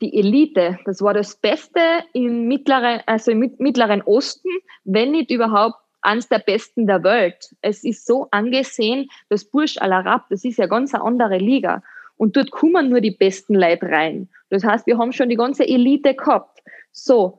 die 0.00 0.16
Elite. 0.18 0.78
Das 0.84 1.02
war 1.02 1.14
das 1.14 1.36
Beste 1.36 1.80
im 2.12 2.48
mittleren, 2.48 3.00
also 3.06 3.30
im 3.30 3.54
mittleren 3.58 4.02
Osten, 4.02 4.48
wenn 4.84 5.12
nicht 5.12 5.30
überhaupt 5.30 5.78
eines 6.02 6.28
der 6.28 6.38
besten 6.38 6.86
der 6.86 7.02
Welt. 7.02 7.54
Es 7.60 7.84
ist 7.84 8.06
so 8.06 8.28
angesehen, 8.30 9.08
das 9.28 9.44
Bursch 9.44 9.78
Al 9.78 9.92
Arab, 9.92 10.26
das 10.30 10.44
ist 10.44 10.58
ja 10.58 10.66
ganz 10.66 10.94
eine 10.94 11.04
andere 11.04 11.38
Liga. 11.38 11.82
Und 12.16 12.36
dort 12.36 12.50
kommen 12.50 12.88
nur 12.88 13.00
die 13.00 13.10
besten 13.10 13.54
Leute 13.54 13.86
rein. 13.86 14.28
Das 14.50 14.64
heißt, 14.64 14.86
wir 14.86 14.98
haben 14.98 15.12
schon 15.12 15.28
die 15.28 15.36
ganze 15.36 15.66
Elite 15.66 16.14
gehabt. 16.14 16.60
So, 16.92 17.38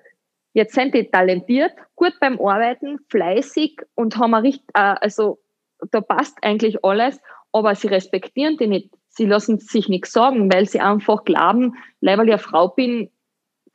jetzt 0.53 0.73
sind 0.73 0.93
die 0.93 1.09
talentiert, 1.09 1.73
gut 1.95 2.13
beim 2.19 2.39
Arbeiten, 2.39 2.99
fleißig 3.09 3.81
und 3.95 4.17
haben 4.17 4.33
richtig, 4.35 4.69
äh, 4.73 4.95
also 5.01 5.39
da 5.91 6.01
passt 6.01 6.37
eigentlich 6.41 6.83
alles, 6.83 7.19
aber 7.51 7.75
sie 7.75 7.87
respektieren 7.87 8.57
die 8.57 8.67
nicht 8.67 8.89
sie 9.09 9.25
lassen 9.25 9.59
sich 9.59 9.89
nichts 9.89 10.11
sagen, 10.11 10.51
weil 10.51 10.67
sie 10.67 10.79
einfach 10.79 11.25
glauben, 11.25 11.75
weil 12.01 12.13
ich 12.13 12.19
eine 12.19 12.37
Frau 12.39 12.69
bin, 12.69 13.09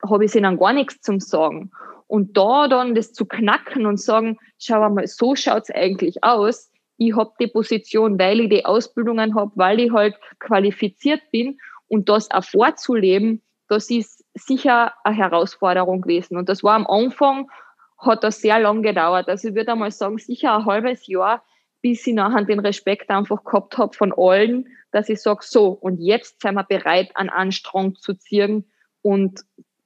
habe 0.07 0.25
ich 0.25 0.35
ihnen 0.35 0.57
gar 0.57 0.73
nichts 0.73 1.01
zum 1.01 1.19
Sagen. 1.19 1.71
Und 2.07 2.37
da 2.37 2.67
dann 2.67 2.95
das 2.95 3.13
zu 3.13 3.25
knacken 3.25 3.85
und 3.85 3.99
sagen, 3.99 4.37
schau 4.59 4.89
mal, 4.89 5.07
so 5.07 5.35
schaut's 5.35 5.71
eigentlich 5.71 6.23
aus. 6.23 6.71
Ich 6.97 7.15
habe 7.15 7.33
die 7.39 7.47
Position, 7.47 8.19
weil 8.19 8.41
ich 8.41 8.49
die 8.49 8.65
Ausbildungen 8.65 9.35
habe, 9.35 9.51
weil 9.55 9.79
ich 9.79 9.91
halt 9.91 10.15
qualifiziert 10.39 11.21
bin 11.31 11.57
und 11.87 12.09
das 12.09 12.29
auch 12.31 12.43
vorzuleben, 12.43 13.41
das 13.67 13.89
ist 13.89 14.23
sicher 14.33 14.93
eine 15.03 15.15
Herausforderung 15.15 16.01
gewesen. 16.01 16.37
Und 16.37 16.49
das 16.49 16.63
war 16.63 16.75
am 16.75 16.87
Anfang, 16.87 17.49
hat 17.97 18.23
das 18.23 18.41
sehr 18.41 18.59
lang 18.59 18.83
gedauert. 18.83 19.27
Also 19.27 19.49
ich 19.49 19.55
würde 19.55 19.71
einmal 19.71 19.91
sagen, 19.91 20.17
sicher 20.17 20.55
ein 20.57 20.65
halbes 20.65 21.07
Jahr, 21.07 21.43
bis 21.81 22.05
ich 22.05 22.13
nachher 22.13 22.43
den 22.43 22.59
Respekt 22.59 23.09
einfach 23.09 23.43
gehabt 23.43 23.77
habe 23.77 23.95
von 23.95 24.13
allen, 24.15 24.67
dass 24.95 25.09
ich 25.09 25.21
sage, 25.21 25.41
so, 25.43 25.67
und 25.67 25.99
jetzt 25.99 26.41
sind 26.41 26.55
wir 26.55 26.63
bereit, 26.63 27.11
einen 27.15 27.29
Anstrang 27.29 27.95
zu 27.95 28.13
ziehen. 28.13 28.71
Und 29.01 29.41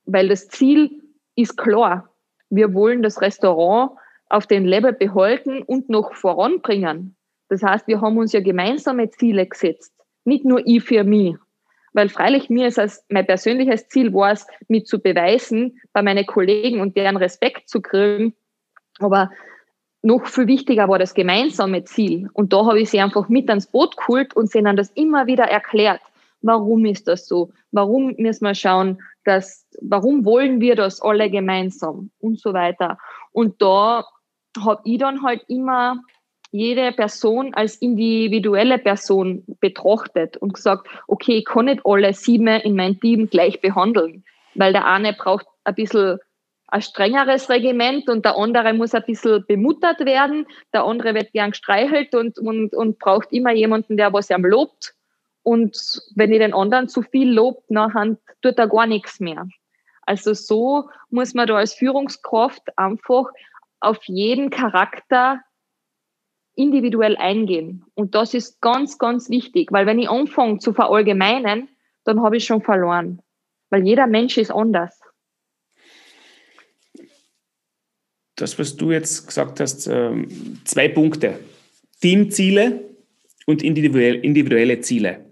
weil 0.06 0.30
das 0.30 0.50
Ziel 0.50 1.02
ist 1.36 1.58
klar. 1.58 2.14
Wir 2.52 2.76
wollen 2.76 3.02
das 3.02 3.20
Restaurant 3.20 3.94
auf 4.30 4.46
den 4.46 4.66
Level 4.66 4.94
behalten 4.94 5.64
und 5.64 5.90
noch 5.90 6.14
voranbringen. 6.14 7.16
Das 7.48 7.64
heißt, 7.64 7.88
wir 7.88 8.02
haben 8.02 8.20
uns 8.20 8.34
ja 8.34 8.42
gemeinsame 8.42 9.10
Ziele 9.10 9.48
gesetzt. 9.48 9.92
Nicht 10.26 10.46
nur 10.46 10.62
ich 10.68 10.84
für 10.84 11.04
mich. 11.04 11.36
Weil 11.94 12.10
freilich 12.10 12.52
mir 12.52 12.68
ist 12.68 12.78
es 12.78 13.04
mein 13.10 13.26
persönliches 13.26 13.88
Ziel 13.88 14.14
war 14.14 14.34
es, 14.34 14.46
mich 14.68 14.86
zu 14.86 15.02
beweisen 15.02 15.82
bei 15.92 16.04
meinen 16.04 16.28
Kollegen 16.28 16.82
und 16.82 16.96
deren 16.96 17.18
Respekt 17.18 17.68
zu 17.68 17.82
kriegen. 17.82 18.36
Aber 19.00 19.32
noch 20.02 20.26
viel 20.28 20.48
wichtiger 20.48 20.88
war 20.88 21.00
das 21.00 21.14
gemeinsame 21.14 21.84
Ziel. 21.84 22.30
Und 22.34 22.54
da 22.54 22.66
habe 22.66 22.80
ich 22.80 22.90
sie 22.90 23.02
einfach 23.02 23.28
mit 23.30 23.50
ans 23.50 23.68
Boot 23.68 23.98
geholt 23.98 24.36
und 24.36 24.50
sie 24.50 24.64
dann 24.64 24.78
das 24.78 24.90
immer 24.92 25.28
wieder 25.28 25.46
erklärt. 25.46 26.02
Warum 26.42 26.86
ist 26.86 27.08
das 27.08 27.28
so? 27.28 27.52
Warum 27.72 28.16
müssen 28.18 28.46
wir 28.46 28.56
schauen, 28.56 29.00
dass, 29.26 29.68
warum 29.82 30.26
wollen 30.26 30.62
wir 30.62 30.76
das 30.76 31.02
alle 31.02 31.30
gemeinsam 31.30 32.10
und 32.20 32.40
so 32.40 32.54
weiter. 32.54 32.98
Und 33.32 33.62
da 33.62 34.06
habe 34.64 34.82
ich 34.86 34.98
dann 34.98 35.24
halt 35.24 35.44
immer 35.48 36.02
jede 36.52 36.92
Person 36.94 37.54
als 37.54 37.76
individuelle 37.76 38.80
Person 38.80 39.44
betrachtet 39.60 40.38
und 40.38 40.54
gesagt, 40.54 40.88
okay, 41.08 41.38
ich 41.38 41.46
kann 41.46 41.66
nicht 41.66 41.86
alle 41.86 42.14
sieben 42.14 42.48
in 42.48 42.76
meinem 42.76 43.00
Team 43.00 43.30
gleich 43.30 43.62
behandeln, 43.62 44.24
weil 44.56 44.74
der 44.74 44.86
eine 44.86 45.14
braucht 45.14 45.46
ein 45.64 45.76
bisschen 45.76 46.18
ein 46.72 46.82
strengeres 46.82 47.50
Regiment 47.50 48.10
und 48.10 48.26
der 48.26 48.38
andere 48.38 48.74
muss 48.74 48.94
ein 48.94 49.04
bisschen 49.06 49.44
bemuttert 49.48 50.06
werden, 50.06 50.46
der 50.74 50.84
andere 50.84 51.16
wird 51.16 51.32
gern 51.32 51.52
gestreichelt 51.52 52.14
und, 52.14 52.38
und, 52.38 52.74
und 52.76 53.00
braucht 53.00 53.32
immer 53.32 53.52
jemanden, 53.52 53.98
der 53.98 54.14
was 54.14 54.30
ihm 54.30 54.46
lobt. 54.46 54.94
Und 55.42 56.02
wenn 56.16 56.32
ich 56.32 56.40
den 56.40 56.54
anderen 56.54 56.88
zu 56.88 57.02
viel 57.02 57.32
lobt, 57.32 57.64
dann 57.70 58.18
tut 58.42 58.60
er 58.60 58.68
gar 58.68 58.86
nichts 58.86 59.20
mehr. 59.20 59.48
Also 60.04 60.34
so 60.34 60.90
muss 61.10 61.34
man 61.34 61.48
da 61.48 61.56
als 61.56 61.74
Führungskraft 61.74 62.78
einfach 62.78 63.26
auf 63.80 64.04
jeden 64.06 64.50
Charakter 64.50 65.42
individuell 66.56 67.16
eingehen. 67.18 67.86
Und 67.96 68.16
das 68.16 68.34
ist 68.34 68.62
ganz, 68.62 68.98
ganz 68.98 69.30
wichtig, 69.30 69.72
weil 69.72 69.86
wenn 69.86 70.00
ich 70.00 70.10
anfange 70.10 70.60
zu 70.60 70.74
verallgemeinen, 70.74 71.70
dann 72.04 72.22
habe 72.22 72.38
ich 72.38 72.46
schon 72.46 72.62
verloren. 72.62 73.22
Weil 73.70 73.88
jeder 73.88 74.08
Mensch 74.08 74.38
ist 74.38 74.52
anders. 74.52 75.00
Das, 78.42 78.58
was 78.60 78.76
du 78.76 78.92
jetzt 78.92 79.28
gesagt 79.28 79.60
hast, 79.60 79.88
ähm, 79.88 80.28
zwei 80.66 80.88
Punkte. 80.88 81.40
Teamziele 82.02 82.84
und 83.46 83.64
individuelle 83.64 84.80
Ziele. 84.82 85.26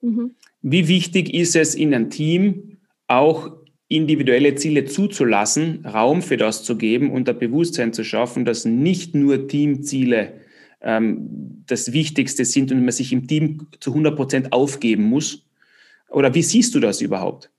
Mhm. 0.00 0.32
Wie 0.62 0.88
wichtig 0.88 1.32
ist 1.32 1.56
es 1.56 1.74
in 1.74 1.94
einem 1.94 2.10
Team 2.10 2.78
auch 3.08 3.52
individuelle 3.88 4.54
Ziele 4.56 4.84
zuzulassen, 4.84 5.84
Raum 5.86 6.22
für 6.22 6.36
das 6.36 6.64
zu 6.64 6.76
geben 6.76 7.12
und 7.12 7.28
ein 7.28 7.38
Bewusstsein 7.38 7.92
zu 7.92 8.04
schaffen, 8.04 8.44
dass 8.44 8.64
nicht 8.64 9.14
nur 9.14 9.46
Teamziele 9.46 10.40
ähm, 10.80 11.62
das 11.66 11.92
Wichtigste 11.92 12.44
sind 12.44 12.72
und 12.72 12.80
man 12.80 12.92
sich 12.92 13.12
im 13.12 13.26
Team 13.26 13.68
zu 13.80 13.90
100 13.90 14.16
Prozent 14.16 14.52
aufgeben 14.52 15.04
muss? 15.04 15.46
Oder 16.08 16.34
wie 16.34 16.42
siehst 16.42 16.74
du 16.74 16.80
das 16.80 17.00
überhaupt? 17.00 17.50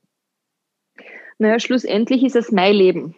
Naja, 1.38 1.60
schlussendlich 1.60 2.24
ist 2.24 2.36
es 2.36 2.50
mein 2.50 2.74
Leben. 2.74 3.14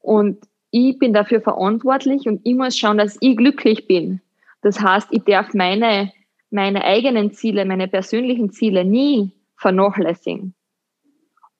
Und 0.00 0.38
ich 0.72 0.98
bin 0.98 1.12
dafür 1.12 1.40
verantwortlich 1.42 2.26
und 2.26 2.40
ich 2.44 2.54
muss 2.54 2.76
schauen, 2.76 2.98
dass 2.98 3.18
ich 3.20 3.36
glücklich 3.36 3.86
bin. 3.86 4.20
Das 4.62 4.80
heißt, 4.80 5.08
ich 5.10 5.22
darf 5.24 5.52
meine, 5.54 6.10
meine 6.50 6.82
eigenen 6.82 7.30
Ziele, 7.30 7.64
meine 7.66 7.88
persönlichen 7.88 8.50
Ziele 8.50 8.84
nie 8.84 9.32
vernachlässigen. 9.56 10.54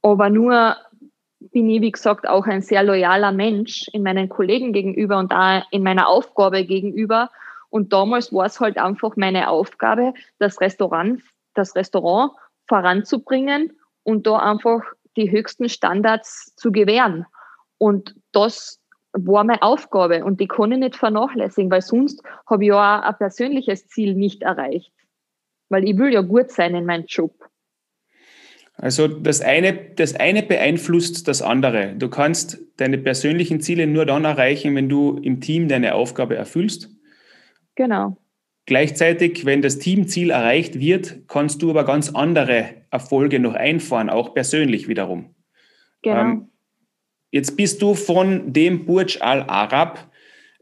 Aber 0.01 0.31
nur 0.31 0.77
bin 1.53 1.69
ich, 1.69 1.83
wie 1.83 1.93
gesagt, 1.93 2.27
auch 2.27 2.47
ein 2.47 2.63
sehr 2.63 2.83
loyaler 2.83 3.33
Mensch 3.33 3.87
in 3.93 4.03
meinen 4.03 4.31
Kollegen 4.31 4.73
gegenüber 4.73 5.19
und 5.19 5.33
auch 5.33 5.63
in 5.71 5.83
meiner 5.83 6.09
Aufgabe 6.09 6.65
gegenüber. 6.65 7.31
Und 7.69 7.93
damals 7.93 8.33
war 8.33 8.47
es 8.47 8.61
halt 8.61 8.79
einfach 8.79 9.17
meine 9.17 9.51
Aufgabe, 9.51 10.15
das 10.39 10.61
Restaurant, 10.61 11.23
das 11.55 11.77
Restaurant 11.77 12.33
voranzubringen 12.67 13.73
und 14.05 14.27
da 14.27 14.39
einfach 14.39 14.81
die 15.17 15.31
höchsten 15.31 15.69
Standards 15.69 16.55
zu 16.57 16.73
gewähren. 16.73 17.27
Und 17.77 18.15
das 18.33 18.82
war 19.13 19.45
meine 19.45 19.63
Aufgabe 19.63 20.25
und 20.25 20.41
die 20.41 20.49
kann 20.49 20.73
ich 20.73 20.79
nicht 20.79 20.97
vernachlässigen, 20.97 21.71
weil 21.71 21.83
sonst 21.83 22.23
habe 22.47 22.65
ich 22.65 22.69
ja 22.69 23.01
auch 23.01 23.05
ein 23.05 23.19
persönliches 23.19 23.87
Ziel 23.89 24.15
nicht 24.15 24.43
erreicht. 24.43 24.93
Weil 25.69 25.89
ich 25.89 25.97
will 25.97 26.13
ja 26.13 26.21
gut 26.21 26.51
sein 26.51 26.75
in 26.75 26.87
meinem 26.87 27.05
Job. 27.07 27.33
Also 28.77 29.07
das 29.07 29.43
eine, 29.43 29.75
das 29.75 30.15
eine 30.15 30.43
beeinflusst 30.43 31.29
das 31.29 31.43
andere. 31.43 31.95
Du 31.97 32.09
kannst 32.09 32.59
deine 32.79 32.99
persönlichen 32.99 33.61
Ziele 33.61 33.87
nur 33.87 34.07
dann 34.07 34.25
erreichen, 34.25 34.75
wenn 34.75 34.89
du 34.89 35.19
im 35.19 35.41
Team 35.41 35.69
deine 35.69 35.95
Aufgabe 35.95 36.37
erfüllst. 36.37 36.91
Genau. 37.75 38.17
Gleichzeitig, 38.65 39.45
wenn 39.45 39.61
das 39.61 39.79
Teamziel 39.79 40.31
erreicht 40.31 40.79
wird, 40.79 41.29
kannst 41.29 41.63
du 41.63 41.71
aber 41.71 41.85
ganz 41.85 42.15
andere 42.15 42.67
Erfolge 42.91 43.41
noch 43.41 43.55
einfahren, 43.55 44.09
auch 44.09 44.35
persönlich 44.35 44.89
wiederum. 44.89 45.35
Genau. 46.03 46.21
Ähm, 46.21 46.52
Jetzt 47.33 47.57
bist 47.57 47.81
du 47.81 47.95
von 47.95 48.53
dem 48.53 48.85
Burj 48.85 49.19
Al 49.21 49.43
Arab 49.49 50.11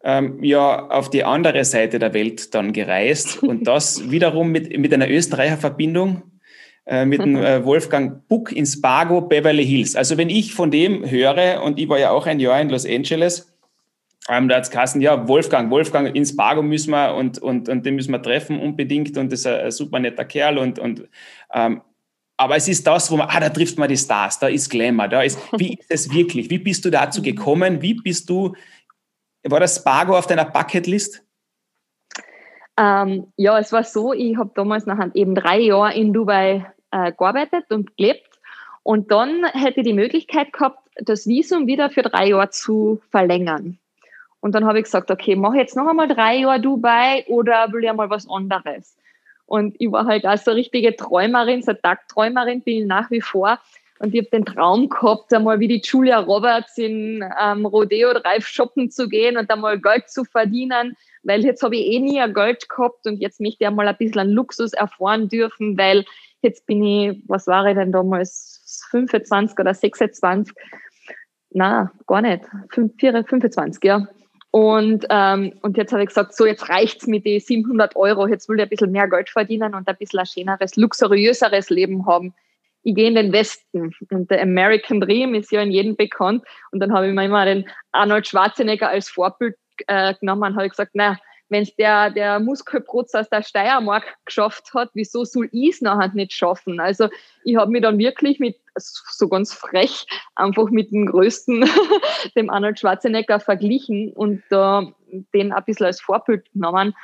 ähm, 0.05 0.43
ja 0.43 0.89
auf 0.89 1.11
die 1.11 1.25
andere 1.25 1.65
Seite 1.65 1.99
der 1.99 2.15
Welt 2.15 2.55
dann 2.55 2.73
gereist 2.73 3.43
und 3.43 3.65
das 3.67 4.11
wiederum 4.11 4.51
mit, 4.51 4.79
mit 4.79 4.95
einer 4.95 5.11
Österreicher 5.11 5.59
Verbindung 5.59 6.23
äh, 6.87 7.05
mit 7.05 7.23
dem 7.23 7.37
äh, 7.37 7.65
Wolfgang 7.65 8.27
Buck 8.29 8.53
in 8.53 8.65
Spargo, 8.67 9.21
Beverly 9.21 9.67
Hills. 9.67 9.97
Also 9.97 10.17
wenn 10.17 10.31
ich 10.31 10.55
von 10.55 10.71
dem 10.71 11.11
höre, 11.11 11.63
und 11.63 11.79
ich 11.79 11.89
war 11.89 11.99
ja 11.99 12.13
auch 12.13 12.27
ein 12.27 12.41
Jahr 12.41 12.61
in 12.61 12.71
Los 12.71 12.87
Angeles, 12.87 13.53
ähm, 14.29 14.49
da 14.49 14.57
hat 14.57 14.65
es 14.65 14.71
geheißen, 14.71 15.01
ja, 15.01 15.27
Wolfgang, 15.27 15.71
Wolfgang 15.71 16.15
in 16.15 16.25
Spargo 16.25 16.63
müssen 16.63 16.93
wir 16.93 17.17
und, 17.17 17.39
und, 17.39 17.69
und 17.69 17.85
den 17.85 17.97
müssen 17.97 18.13
wir 18.13 18.23
treffen 18.23 18.61
unbedingt 18.61 19.19
und 19.19 19.33
das 19.33 19.41
ist 19.41 19.47
ein, 19.49 19.61
ein 19.61 19.71
super 19.73 19.99
netter 19.99 20.25
Kerl 20.25 20.57
und, 20.57 20.79
und 20.79 21.09
ähm, 21.53 21.81
aber 22.41 22.57
es 22.57 22.69
ist 22.69 22.87
das, 22.87 23.11
wo 23.11 23.19
man, 23.19 23.29
ah, 23.29 23.39
da 23.39 23.51
trifft 23.51 23.77
man 23.77 23.91
die 23.91 23.99
Stars, 23.99 24.39
da 24.39 24.49
ist 24.49 24.71
Glamour, 24.71 25.09
da 25.09 25.21
ist, 25.21 25.39
wie 25.59 25.75
ist 25.75 25.91
es 25.91 26.11
wirklich? 26.11 26.49
Wie 26.49 26.59
bist 26.59 26.83
du 26.87 26.91
dazu 26.91 27.21
gekommen? 27.21 27.83
Wie 27.83 27.93
bist 27.93 28.31
du, 28.31 28.55
war 29.43 29.61
das 29.61 29.77
Spargo 29.77 30.17
auf 30.17 30.27
deiner 30.27 30.47
Bucketlist? 30.47 31.23
Ähm, 32.79 33.27
ja, 33.37 33.59
es 33.59 33.73
war 33.73 33.85
so, 33.85 34.15
ich 34.15 34.39
habe 34.39 34.53
damals 34.55 34.87
nach 34.87 35.11
eben 35.12 35.35
drei 35.35 35.59
Jahre 35.59 35.93
in 35.95 36.15
Dubai 36.15 36.65
äh, 36.91 37.12
gearbeitet 37.12 37.67
und 37.69 37.95
gelebt 37.99 38.41
und 38.85 39.11
dann 39.11 39.45
hätte 39.53 39.81
ich 39.81 39.87
die 39.87 39.93
Möglichkeit 39.93 40.51
gehabt, 40.55 40.79
das 40.97 41.27
Visum 41.27 41.67
wieder 41.67 41.91
für 41.91 42.03
drei 42.03 42.29
Jahre 42.29 42.49
zu 42.49 43.03
verlängern. 43.11 43.79
Und 44.41 44.55
dann 44.55 44.65
habe 44.65 44.79
ich 44.79 44.85
gesagt, 44.85 45.11
okay, 45.11 45.37
mache 45.37 45.59
jetzt 45.59 45.77
noch 45.77 45.87
einmal 45.87 46.09
drei 46.09 46.37
Jahre 46.37 46.59
Dubai 46.59 47.27
oder 47.29 47.71
will 47.71 47.85
ich 47.85 47.93
mal 47.93 48.09
was 48.09 48.27
anderes? 48.31 48.97
Und 49.51 49.74
ich 49.81 49.90
war 49.90 50.06
halt 50.06 50.24
auch 50.24 50.39
so 50.39 50.52
eine 50.52 50.60
richtige 50.60 50.94
Träumerin, 50.94 51.60
so 51.60 51.72
eine 51.72 51.81
Tagträumerin 51.82 52.62
bin 52.62 52.82
ich 52.82 52.86
nach 52.86 53.10
wie 53.10 53.20
vor. 53.20 53.59
Und 53.98 54.14
ich 54.14 54.20
habe 54.20 54.31
den 54.31 54.44
Traum 54.44 54.89
gehabt, 54.89 55.35
einmal 55.35 55.59
wie 55.59 55.66
die 55.66 55.82
Julia 55.85 56.20
Roberts 56.20 56.78
in 56.78 57.24
ähm, 57.43 57.66
Rodeo 57.66 58.14
Drive 58.14 58.47
shoppen 58.47 58.93
zu 58.93 59.09
gehen 59.09 59.36
und 59.36 59.51
einmal 59.51 59.81
Geld 59.81 60.09
zu 60.09 60.22
verdienen, 60.22 60.97
weil 61.24 61.44
jetzt 61.44 61.64
habe 61.64 61.77
ich 61.77 61.85
eh 61.85 61.98
nie 61.98 62.20
ein 62.20 62.32
Geld 62.32 62.68
gehabt 62.68 63.05
und 63.06 63.20
jetzt 63.20 63.40
möchte 63.40 63.64
ich 63.64 63.66
einmal 63.66 63.89
ein 63.89 63.97
bisschen 63.97 64.20
an 64.20 64.31
Luxus 64.31 64.72
erfahren 64.72 65.28
dürfen, 65.28 65.77
weil 65.77 66.05
jetzt 66.43 66.64
bin 66.66 66.85
ich, 66.85 67.20
was 67.27 67.48
war 67.48 67.66
ich 67.66 67.74
denn 67.74 67.90
damals, 67.90 68.86
25 68.93 69.59
oder 69.59 69.74
26? 69.74 70.55
Na, 71.51 71.90
gar 72.06 72.22
nicht, 72.22 72.44
25, 72.70 73.82
ja. 73.82 74.06
Und, 74.52 75.06
ähm, 75.10 75.52
und 75.62 75.77
jetzt 75.77 75.93
habe 75.93 76.02
ich 76.02 76.09
gesagt, 76.09 76.35
so 76.35 76.44
jetzt 76.44 76.68
reicht's 76.68 77.06
mit 77.06 77.24
die 77.24 77.39
700 77.39 77.94
Euro, 77.94 78.27
jetzt 78.27 78.48
will 78.48 78.59
ich 78.59 78.64
ein 78.64 78.68
bisschen 78.68 78.90
mehr 78.90 79.09
Geld 79.09 79.31
verdienen 79.31 79.74
und 79.74 79.86
ein 79.86 79.97
bisschen 79.97 80.20
ein 80.20 80.27
schöneres, 80.27 80.77
luxuriöseres 80.77 81.70
Leben 81.70 82.06
haben. 82.06 82.35
Ich 82.82 82.94
gehe 82.94 83.09
in 83.09 83.14
den 83.14 83.32
Westen 83.32 83.94
und 84.10 84.31
der 84.31 84.43
American 84.43 85.01
Dream 85.01 85.35
ist 85.35 85.52
ja 85.52 85.60
in 85.60 85.70
jedem 85.70 85.97
bekannt. 85.97 86.44
Und 86.72 86.81
dann 86.81 86.93
habe 86.93 87.09
ich 87.09 87.14
mir 87.14 87.27
immer 87.27 87.44
den 87.44 87.68
Arnold 87.93 88.27
Schwarzenegger 88.27 88.89
als 88.89 89.10
Vorbild 89.10 89.55
äh, 89.86 90.14
genommen 90.14 90.52
und 90.52 90.56
habe 90.56 90.68
gesagt, 90.68 90.93
na, 90.94 91.18
wenn 91.51 91.64
es 91.64 91.74
der, 91.77 92.10
der 92.10 92.40
Muskelprotz 92.40 93.14
aus 93.14 93.28
der 93.28 93.43
Steiermark 93.43 94.16
geschafft 94.24 94.72
hat, 94.72 94.90
wieso 94.94 95.24
soll 95.24 95.48
ich 95.52 95.74
es 95.74 95.81
nachher 95.81 96.12
nicht 96.14 96.32
schaffen? 96.32 96.81
Also 96.81 97.09
ich 97.44 97.56
habe 97.56 97.72
mich 97.72 97.82
dann 97.82 97.98
wirklich 97.98 98.39
mit, 98.39 98.56
so 98.77 99.28
ganz 99.28 99.52
frech, 99.52 100.06
einfach 100.36 100.70
mit 100.70 100.93
dem 100.93 101.06
größten, 101.06 101.68
dem 102.36 102.51
Arnold 102.51 102.78
Schwarzenegger 102.78 103.40
verglichen 103.40 104.12
und 104.12 104.43
äh, 104.51 104.82
den 105.35 105.52
ein 105.52 105.64
bisschen 105.66 105.86
als 105.86 106.01
Vorbild 106.01 106.51
genommen 106.52 106.94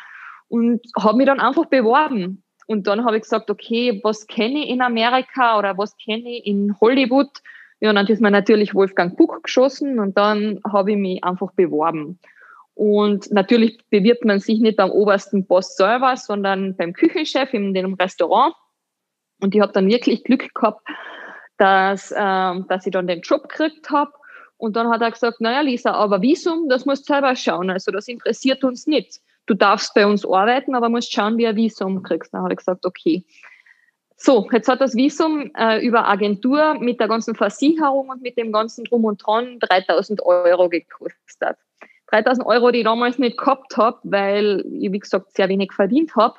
und 0.48 0.80
habe 0.96 1.18
mich 1.18 1.26
dann 1.26 1.40
einfach 1.40 1.66
beworben. 1.66 2.42
Und 2.68 2.86
dann 2.86 3.04
habe 3.04 3.16
ich 3.16 3.22
gesagt, 3.22 3.50
okay, 3.50 4.00
was 4.02 4.26
kenne 4.26 4.64
ich 4.64 4.70
in 4.70 4.80
Amerika 4.82 5.58
oder 5.58 5.76
was 5.78 5.96
kenne 5.96 6.38
ich 6.38 6.46
in 6.46 6.74
Hollywood? 6.80 7.30
Ja, 7.80 7.90
und 7.90 7.96
dann 7.96 8.06
ist 8.06 8.22
mir 8.22 8.30
natürlich 8.30 8.74
Wolfgang 8.74 9.16
Buch 9.16 9.42
geschossen 9.42 9.98
und 9.98 10.16
dann 10.16 10.60
habe 10.66 10.92
ich 10.92 10.96
mich 10.96 11.22
einfach 11.22 11.52
beworben. 11.52 12.18
Und 12.76 13.32
natürlich 13.32 13.78
bewirbt 13.88 14.26
man 14.26 14.38
sich 14.38 14.60
nicht 14.60 14.78
am 14.80 14.90
obersten 14.90 15.46
Boss 15.46 15.76
selber, 15.76 16.14
sondern 16.18 16.76
beim 16.76 16.92
Küchenchef 16.92 17.54
in 17.54 17.72
dem 17.72 17.94
Restaurant. 17.94 18.54
Und 19.40 19.54
ich 19.54 19.62
habe 19.62 19.72
dann 19.72 19.88
wirklich 19.88 20.24
Glück 20.24 20.54
gehabt, 20.54 20.86
dass, 21.56 22.12
ähm, 22.14 22.66
dass 22.68 22.84
ich 22.84 22.92
dann 22.92 23.06
den 23.06 23.22
Job 23.22 23.48
gekriegt 23.48 23.88
habe. 23.88 24.12
Und 24.58 24.76
dann 24.76 24.90
hat 24.90 25.00
er 25.00 25.10
gesagt, 25.10 25.40
naja, 25.40 25.62
Lisa, 25.62 25.92
aber 25.92 26.20
Visum, 26.20 26.68
das 26.68 26.84
musst 26.84 27.08
du 27.08 27.14
selber 27.14 27.34
schauen. 27.34 27.70
Also 27.70 27.90
das 27.90 28.08
interessiert 28.08 28.62
uns 28.62 28.86
nicht. 28.86 29.20
Du 29.46 29.54
darfst 29.54 29.94
bei 29.94 30.06
uns 30.06 30.26
arbeiten, 30.26 30.74
aber 30.74 30.90
musst 30.90 31.10
schauen, 31.10 31.38
wie 31.38 31.44
du 31.44 31.48
ein 31.48 31.56
Visum 31.56 32.02
kriegst. 32.02 32.34
Dann 32.34 32.42
habe 32.42 32.52
ich 32.52 32.58
gesagt, 32.58 32.84
okay. 32.84 33.24
So, 34.18 34.46
jetzt 34.52 34.68
hat 34.68 34.82
das 34.82 34.94
Visum 34.94 35.50
äh, 35.56 35.82
über 35.82 36.06
Agentur 36.06 36.74
mit 36.74 37.00
der 37.00 37.08
ganzen 37.08 37.34
Versicherung 37.34 38.10
und 38.10 38.20
mit 38.20 38.36
dem 38.36 38.52
ganzen 38.52 38.84
Drum 38.84 39.06
und 39.06 39.26
Dran 39.26 39.60
3000 39.60 40.20
Euro 40.26 40.68
gekostet. 40.68 41.56
3000 42.10 42.46
Euro, 42.46 42.70
die 42.70 42.78
ich 42.78 42.84
damals 42.84 43.18
nicht 43.18 43.36
gehabt 43.36 43.76
habe, 43.76 43.98
weil 44.04 44.64
ich, 44.78 44.92
wie 44.92 44.98
gesagt, 44.98 45.32
sehr 45.34 45.48
wenig 45.48 45.72
verdient 45.72 46.14
habe. 46.16 46.36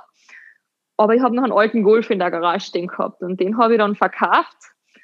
Aber 0.98 1.14
ich 1.14 1.22
habe 1.22 1.36
noch 1.36 1.44
einen 1.44 1.54
alten 1.54 1.84
Golf 1.84 2.10
in 2.10 2.20
der 2.20 2.32
Garage 2.32 2.66
stehen 2.66 2.88
gehabt 2.88 3.22
und 3.22 3.40
den 3.40 3.58
habe 3.58 3.74
ich 3.74 3.80
dann 3.80 3.96
verkauft, 3.96 4.58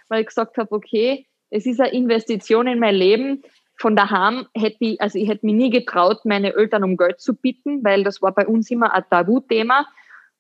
weil 0.10 0.22
ich 0.22 0.28
gesagt 0.28 0.58
habe, 0.58 0.72
okay, 0.72 1.28
es 1.52 1.68
ist 1.68 1.80
eine 1.80 1.94
Investition 1.94 2.66
in 2.66 2.80
mein 2.80 2.96
Leben. 2.96 3.44
Von 3.76 3.96
daheim 3.96 4.48
hätte 4.56 4.78
ich, 4.80 5.02
also 5.02 5.20
ich 5.20 5.28
hätte 5.28 5.46
mich 5.46 5.56
nie 5.56 5.70
getraut, 5.70 6.26
meine 6.26 6.56
Eltern 6.56 6.84
um 6.84 6.98
Geld 6.98 7.22
zu 7.22 7.36
bitten, 7.36 7.84
weil 7.84 8.04
das 8.04 8.22
war 8.22 8.32
bei 8.32 8.48
uns 8.48 8.72
immer 8.72 8.94
ein 8.94 9.04
Tabuthema, 9.10 9.86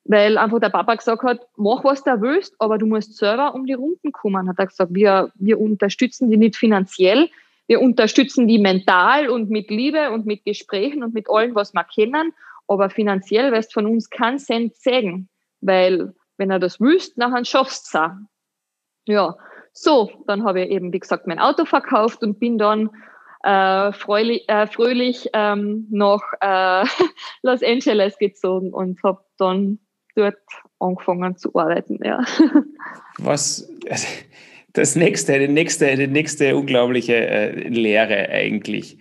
weil 0.05 0.37
einfach 0.37 0.59
der 0.59 0.69
Papa 0.69 0.95
gesagt 0.95 1.23
hat, 1.23 1.47
mach 1.55 1.83
was 1.83 2.03
du 2.03 2.19
willst, 2.21 2.55
aber 2.59 2.77
du 2.77 2.87
musst 2.87 3.15
selber 3.15 3.53
um 3.53 3.65
die 3.65 3.73
Runden 3.73 4.11
kommen. 4.11 4.49
Hat 4.49 4.57
er 4.57 4.67
gesagt, 4.67 4.93
wir, 4.93 5.31
wir 5.35 5.59
unterstützen 5.59 6.31
die 6.31 6.37
nicht 6.37 6.55
finanziell, 6.55 7.29
wir 7.73 7.81
unterstützen 7.81 8.47
die 8.47 8.59
mental 8.59 9.29
und 9.29 9.49
mit 9.49 9.71
Liebe 9.71 10.11
und 10.11 10.27
mit 10.27 10.45
Gesprächen 10.45 11.03
und 11.03 11.15
mit 11.15 11.27
allem, 11.27 11.55
was 11.55 11.73
wir 11.73 11.83
kennen, 11.83 12.31
aber 12.67 12.91
finanziell 12.91 13.51
wirst 13.51 13.73
von 13.73 13.87
uns 13.87 14.11
keinen 14.11 14.37
Cent 14.37 14.75
sägen, 14.75 15.27
weil 15.59 16.13
wenn 16.37 16.51
er 16.51 16.59
das 16.59 16.79
wüsst, 16.79 17.17
nachher 17.17 17.43
schaffst 17.45 17.91
du. 17.95 18.27
Ja, 19.07 19.35
so, 19.71 20.11
dann 20.27 20.45
habe 20.45 20.61
ich 20.61 20.69
eben, 20.69 20.93
wie 20.93 20.99
gesagt, 20.99 21.25
mein 21.25 21.39
Auto 21.39 21.65
verkauft 21.65 22.21
und 22.21 22.39
bin 22.39 22.59
dann 22.59 22.91
äh, 23.41 23.91
freulich, 23.91 24.47
äh, 24.47 24.67
fröhlich 24.67 25.29
ähm, 25.33 25.87
nach 25.89 26.21
äh, 26.41 26.85
Los 27.41 27.63
Angeles 27.63 28.19
gezogen 28.19 28.71
und 28.71 29.01
habe 29.01 29.25
dann 29.39 29.79
dort 30.15 30.37
angefangen 30.77 31.37
zu 31.37 31.55
arbeiten. 31.55 31.99
Ja. 32.03 32.23
Was, 33.17 33.67
also 33.89 34.07
das 34.73 34.95
nächste, 34.95 35.39
die 35.39 35.47
nächste, 35.47 35.95
die 35.95 36.07
nächste 36.07 36.55
unglaubliche 36.55 37.15
äh, 37.15 37.67
Lehre 37.69 38.29
eigentlich. 38.29 38.97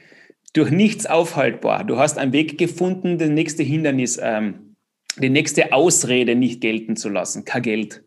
Durch 0.53 0.71
nichts 0.71 1.07
aufhaltbar. 1.07 1.85
Du 1.85 1.97
hast 1.97 2.19
einen 2.19 2.35
Weg 2.35 2.59
gefunden, 2.59 3.17
das 3.17 3.31
nächste 3.31 3.63
Hindernis, 3.63 4.21
ähm, 4.23 4.77
die 5.19 5.31
nächste 5.31 5.73
Ausrede 5.73 6.35
nicht 6.35 6.61
gelten 6.61 6.97
zu 6.97 7.09
lassen. 7.09 7.45
Kein 7.45 7.63
Geld. 7.63 8.05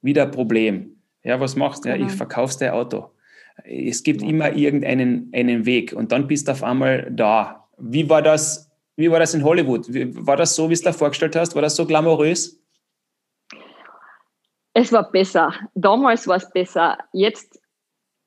Wieder 0.00 0.24
ein 0.24 0.30
Problem. 0.30 0.96
Ja, 1.22 1.40
was 1.40 1.56
machst 1.56 1.84
du? 1.84 1.90
Ja, 1.90 1.94
ich 1.94 2.02
genau. 2.02 2.14
verkaufst 2.14 2.60
dein 2.60 2.70
Auto. 2.70 3.10
Es 3.64 4.02
gibt 4.02 4.22
ja. 4.22 4.28
immer 4.28 4.54
irgendeinen 4.54 5.30
einen 5.32 5.66
Weg 5.66 5.92
und 5.92 6.10
dann 6.10 6.26
bist 6.26 6.48
du 6.48 6.52
auf 6.52 6.62
einmal 6.62 7.10
da. 7.10 7.68
Wie 7.78 8.08
war 8.08 8.22
das, 8.22 8.70
wie 8.96 9.10
war 9.10 9.20
das 9.20 9.34
in 9.34 9.44
Hollywood? 9.44 9.86
War 9.88 10.36
das 10.36 10.54
so, 10.54 10.64
wie 10.64 10.68
du 10.68 10.74
es 10.74 10.82
da 10.82 10.92
vorgestellt 10.92 11.36
hast? 11.36 11.54
War 11.54 11.62
das 11.62 11.76
so 11.76 11.86
glamourös? 11.86 12.63
Es 14.74 14.92
war 14.92 15.10
besser. 15.10 15.54
Damals 15.74 16.26
war 16.26 16.36
es 16.36 16.50
besser. 16.50 16.98
Jetzt 17.12 17.60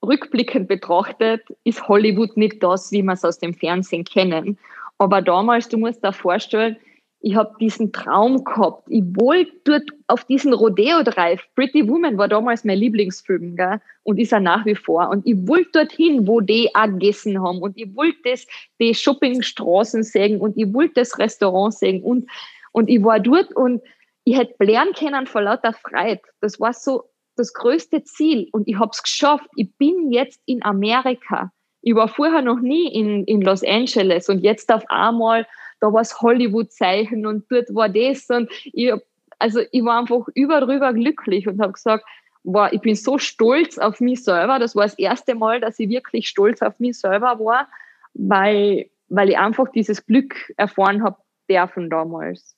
rückblickend 0.01 0.67
betrachtet 0.67 1.43
ist 1.65 1.87
Hollywood 1.87 2.37
nicht 2.37 2.63
das, 2.63 2.91
wie 2.91 3.03
wir 3.03 3.13
es 3.13 3.25
aus 3.25 3.39
dem 3.39 3.53
Fernsehen 3.53 4.05
kennen. 4.05 4.57
Aber 4.97 5.21
damals, 5.21 5.67
du 5.67 5.77
musst 5.77 6.03
dir 6.03 6.13
vorstellen, 6.13 6.77
ich 7.19 7.35
habe 7.35 7.53
diesen 7.59 7.91
Traum 7.91 8.43
gehabt. 8.43 8.83
Ich 8.89 9.03
wollte 9.15 9.51
dort 9.65 9.89
auf 10.07 10.23
diesen 10.25 10.53
Rodeo 10.53 11.03
Drive. 11.03 11.41
Pretty 11.55 11.87
Woman 11.87 12.17
war 12.17 12.27
damals 12.27 12.63
mein 12.63 12.77
Lieblingsfilm 12.77 13.55
gell? 13.55 13.81
und 14.03 14.17
ist 14.17 14.31
er 14.31 14.39
nach 14.39 14.65
wie 14.65 14.75
vor. 14.75 15.09
Und 15.09 15.25
ich 15.25 15.35
wollte 15.47 15.71
dorthin, 15.73 16.27
wo 16.27 16.39
die 16.39 16.69
auch 16.75 16.85
gegessen 16.85 17.41
haben. 17.41 17.59
Und 17.59 17.75
ich 17.77 17.93
wollte 17.95 18.17
das, 18.23 18.47
die 18.79 18.93
Shoppingstraßen 18.93 20.03
sehen 20.03 20.39
und 20.39 20.55
ich 20.57 20.71
wollte 20.73 20.93
das 20.95 21.17
Restaurant 21.17 21.73
sehen. 21.73 22.03
Und, 22.03 22.29
und 22.71 22.87
ich 22.87 23.03
war 23.03 23.19
dort 23.19 23.53
und 23.53 23.81
ich 24.27 24.37
hätte 24.37 24.61
lernen 24.61 24.93
können 24.93 25.25
vor 25.25 25.41
lauter 25.41 25.71
Freude. 25.71 26.19
Das 26.41 26.59
war 26.59 26.73
so 26.73 27.03
das 27.37 27.53
größte 27.53 28.03
Ziel. 28.03 28.49
Und 28.51 28.67
ich 28.67 28.77
habe 28.77 28.89
es 28.91 29.01
geschafft. 29.01 29.47
Ich 29.55 29.73
bin 29.77 30.11
jetzt 30.11 30.41
in 30.45 30.61
Amerika. 30.65 31.53
Ich 31.81 31.95
war 31.95 32.09
vorher 32.09 32.41
noch 32.41 32.59
nie 32.59 32.93
in, 32.93 33.23
in 33.23 33.41
Los 33.41 33.63
Angeles 33.63 34.27
und 34.27 34.39
jetzt 34.39 34.69
auf 34.73 34.83
einmal 34.89 35.47
da 35.79 35.93
war 35.93 36.01
es 36.01 36.19
Hollywood-Zeichen 36.21 37.25
und 37.25 37.45
dort 37.49 37.73
war 37.73 37.87
das 37.87 38.27
und 38.29 38.49
ich, 38.65 38.91
also 39.39 39.61
ich 39.71 39.85
war 39.85 39.99
einfach 39.99 40.27
überdrüber 40.33 40.91
glücklich 40.91 41.47
und 41.47 41.61
habe 41.61 41.73
gesagt, 41.73 42.03
wow, 42.43 42.67
ich 42.71 42.81
bin 42.81 42.95
so 42.95 43.19
stolz 43.19 43.77
auf 43.77 44.01
mich 44.01 44.23
selber. 44.23 44.59
Das 44.59 44.75
war 44.75 44.83
das 44.83 44.97
erste 44.97 45.35
Mal, 45.35 45.61
dass 45.61 45.79
ich 45.79 45.87
wirklich 45.87 46.27
stolz 46.27 46.61
auf 46.61 46.79
mich 46.79 46.99
selber 46.99 47.39
war, 47.39 47.69
weil, 48.13 48.89
weil 49.07 49.29
ich 49.29 49.37
einfach 49.37 49.69
dieses 49.71 50.05
Glück 50.05 50.51
erfahren 50.57 51.03
habe 51.03 51.17
dürfen 51.49 51.89
damals. 51.89 52.56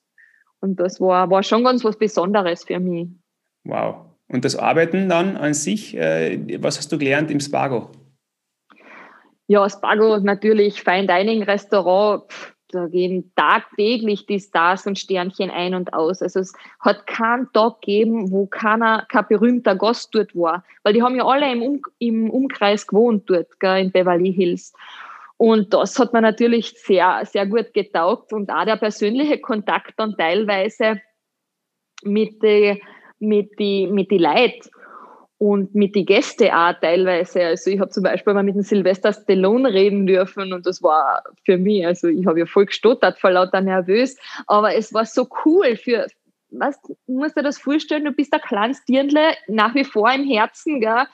Und 0.60 0.78
das 0.78 1.00
war, 1.00 1.30
war 1.30 1.42
schon 1.42 1.64
ganz 1.64 1.84
was 1.84 1.96
Besonderes 1.96 2.64
für 2.64 2.78
mich. 2.78 3.08
Wow. 3.64 4.06
Und 4.28 4.44
das 4.44 4.56
Arbeiten 4.56 5.08
dann 5.08 5.36
an 5.36 5.54
sich, 5.54 5.96
äh, 5.96 6.62
was 6.62 6.78
hast 6.78 6.92
du 6.92 6.98
gelernt 6.98 7.30
im 7.30 7.40
Spago? 7.40 7.90
Ja, 9.48 9.68
Spago 9.68 10.18
natürlich, 10.18 10.82
Fine 10.82 11.08
Dining 11.08 11.42
Restaurant, 11.42 12.22
da 12.72 12.86
gehen 12.86 13.32
tagtäglich 13.34 14.26
die 14.26 14.38
Stars 14.38 14.86
und 14.86 14.98
Sternchen 14.98 15.50
ein 15.50 15.74
und 15.74 15.92
aus. 15.92 16.22
Also 16.22 16.40
es 16.40 16.52
hat 16.78 17.06
keinen 17.06 17.52
Tag 17.52 17.80
gegeben, 17.80 18.30
wo 18.30 18.46
keiner, 18.46 19.06
kein 19.08 19.26
berühmter 19.28 19.74
Gast 19.74 20.14
dort 20.14 20.34
war. 20.36 20.64
Weil 20.84 20.92
die 20.92 21.02
haben 21.02 21.16
ja 21.16 21.26
alle 21.26 21.50
im, 21.50 21.62
um, 21.62 21.82
im 21.98 22.30
Umkreis 22.30 22.86
gewohnt 22.86 23.28
dort, 23.28 23.58
gell, 23.58 23.82
in 23.82 23.90
Beverly 23.90 24.32
Hills. 24.32 24.72
Und 25.40 25.72
das 25.72 25.98
hat 25.98 26.12
mir 26.12 26.20
natürlich 26.20 26.74
sehr, 26.76 27.22
sehr 27.24 27.46
gut 27.46 27.72
getaugt 27.72 28.30
und 28.34 28.50
auch 28.50 28.66
der 28.66 28.76
persönliche 28.76 29.38
Kontakt 29.38 29.94
dann 29.96 30.14
teilweise 30.18 31.00
mit 32.02 32.42
die, 32.42 32.82
mit 33.20 33.58
die, 33.58 33.86
mit 33.86 34.10
die 34.10 34.18
Leuten 34.18 34.68
und 35.38 35.74
mit 35.74 35.94
den 35.94 36.04
Gästen 36.04 36.50
auch 36.50 36.74
teilweise. 36.82 37.42
Also 37.42 37.70
ich 37.70 37.80
habe 37.80 37.90
zum 37.90 38.02
Beispiel 38.02 38.34
mal 38.34 38.42
mit 38.42 38.54
dem 38.54 38.60
Sylvester 38.60 39.14
Stallone 39.14 39.72
reden 39.72 40.06
dürfen 40.06 40.52
und 40.52 40.66
das 40.66 40.82
war 40.82 41.22
für 41.46 41.56
mich, 41.56 41.86
also 41.86 42.08
ich 42.08 42.26
habe 42.26 42.40
ja 42.40 42.44
voll 42.44 42.66
gestottert, 42.66 43.18
vor 43.18 43.30
lauter 43.30 43.62
nervös, 43.62 44.18
aber 44.46 44.74
es 44.74 44.92
war 44.92 45.06
so 45.06 45.26
cool 45.46 45.74
für, 45.76 46.06
was, 46.50 46.78
musst 47.06 47.38
du 47.38 47.40
dir 47.40 47.46
das 47.46 47.56
vorstellen, 47.56 48.04
du 48.04 48.12
bist 48.12 48.34
ein 48.34 48.42
kleines 48.42 48.84
Dirndle, 48.84 49.32
nach 49.48 49.74
wie 49.74 49.84
vor 49.84 50.12
im 50.12 50.28
Herzen, 50.28 50.82
gell, 50.82 51.06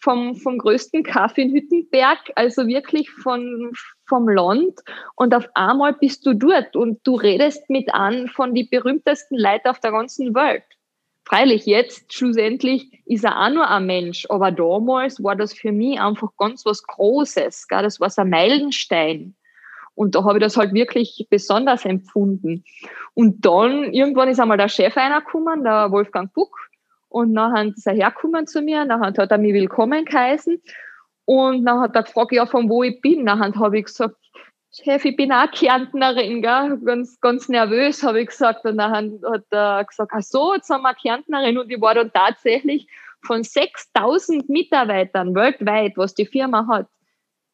vom, 0.00 0.36
vom 0.36 0.58
größten 0.58 1.02
Kaffee 1.02 1.42
in 1.42 1.52
Hüttenberg, 1.52 2.18
also 2.36 2.66
wirklich 2.66 3.10
von, 3.10 3.72
vom 4.06 4.28
Land 4.28 4.78
und 5.16 5.34
auf 5.34 5.48
einmal 5.54 5.92
bist 5.92 6.24
du 6.26 6.34
dort 6.34 6.76
und 6.76 7.00
du 7.04 7.16
redest 7.16 7.68
mit 7.68 7.92
an 7.94 8.28
von 8.28 8.54
die 8.54 8.64
berühmtesten 8.64 9.36
Leuten 9.36 9.68
auf 9.68 9.80
der 9.80 9.92
ganzen 9.92 10.34
Welt. 10.34 10.64
Freilich, 11.24 11.66
jetzt 11.66 12.14
schlussendlich 12.14 13.02
ist 13.04 13.24
er 13.24 13.38
auch 13.38 13.50
nur 13.50 13.68
ein 13.68 13.84
Mensch, 13.84 14.24
aber 14.30 14.50
damals 14.50 15.22
war 15.22 15.36
das 15.36 15.52
für 15.52 15.72
mich 15.72 16.00
einfach 16.00 16.30
ganz 16.38 16.64
was 16.64 16.82
Großes. 16.84 17.68
Gell? 17.68 17.82
Das 17.82 18.00
war 18.00 18.08
so 18.08 18.22
ein 18.22 18.30
Meilenstein. 18.30 19.34
Und 19.94 20.14
da 20.14 20.24
habe 20.24 20.38
ich 20.38 20.44
das 20.44 20.56
halt 20.56 20.72
wirklich 20.72 21.26
besonders 21.28 21.84
empfunden. 21.84 22.64
Und 23.12 23.44
dann, 23.44 23.92
irgendwann 23.92 24.28
ist 24.28 24.40
einmal 24.40 24.56
der 24.56 24.68
Chef 24.68 24.96
reingekommen, 24.96 25.64
der 25.64 25.90
Wolfgang 25.90 26.32
Buck, 26.32 26.56
und 27.08 27.34
dann 27.34 27.72
ist 27.72 27.86
er 27.86 27.94
hergekommen 27.94 28.46
zu 28.46 28.62
mir, 28.62 28.84
dann 28.84 29.00
hat 29.00 29.18
er 29.18 29.38
mich 29.38 29.54
willkommen 29.54 30.04
geheißen. 30.04 30.62
Und 31.24 31.64
dann 31.64 31.80
hat 31.80 31.94
er 31.94 32.04
gefragt, 32.04 32.32
ja, 32.32 32.46
von 32.46 32.68
wo 32.68 32.82
ich 32.82 33.00
bin. 33.00 33.26
Dann 33.26 33.40
habe 33.40 33.78
ich 33.78 33.86
gesagt, 33.86 34.16
Chef, 34.70 35.04
ich 35.04 35.16
bin 35.16 35.32
auch 35.32 35.50
Kärntnerin, 35.50 36.42
gell? 36.42 36.78
Ganz, 36.84 37.20
ganz 37.20 37.48
nervös, 37.48 38.02
habe 38.02 38.20
ich 38.20 38.28
gesagt. 38.28 38.64
Und 38.64 38.78
dann 38.78 39.20
hat 39.22 39.44
er 39.50 39.84
gesagt, 39.84 40.12
ach 40.14 40.22
so, 40.22 40.54
jetzt 40.54 40.70
haben 40.70 40.82
wir 40.82 40.94
Kärntnerin. 40.94 41.58
Und 41.58 41.70
ich 41.70 41.80
war 41.80 41.94
dann 41.94 42.12
tatsächlich 42.12 42.86
von 43.22 43.42
6000 43.42 44.48
Mitarbeitern 44.48 45.34
weltweit, 45.34 45.96
was 45.96 46.14
die 46.14 46.26
Firma 46.26 46.66
hat, 46.68 46.86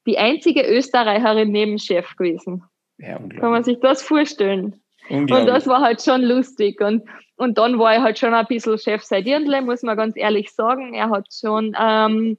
die 0.07 0.19
einzige 0.19 0.63
Österreicherin 0.63 1.51
neben 1.51 1.79
Chef 1.79 2.15
gewesen. 2.17 2.65
Ja, 2.99 3.19
Kann 3.19 3.51
man 3.51 3.65
sich 3.65 3.81
das 3.81 4.03
vorstellen? 4.03 4.84
Und 5.11 5.47
das 5.47 5.67
war 5.67 5.81
halt 5.81 6.03
schon 6.03 6.23
lustig. 6.23 6.81
Und, 6.81 7.03
und 7.37 7.59
dann 7.59 7.79
war 7.79 7.95
ich 7.95 8.01
halt 8.01 8.19
schon 8.19 8.35
ein 8.35 8.47
bisschen 8.47 8.79
Chef 8.79 9.03
seit 9.03 9.27
Dirndle, 9.27 9.63
muss 9.63 9.83
man 9.83 9.97
ganz 9.97 10.17
ehrlich 10.17 10.53
sagen. 10.53 10.95
Er 10.95 11.11
hat 11.11 11.27
schon 11.33 11.77
ähm, 11.79 12.39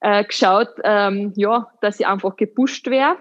äh, 0.00 0.24
geschaut, 0.24 0.70
ähm, 0.84 1.32
ja, 1.36 1.68
dass 1.80 2.00
ich 2.00 2.06
einfach 2.06 2.36
gepusht 2.36 2.88
wäre 2.88 3.16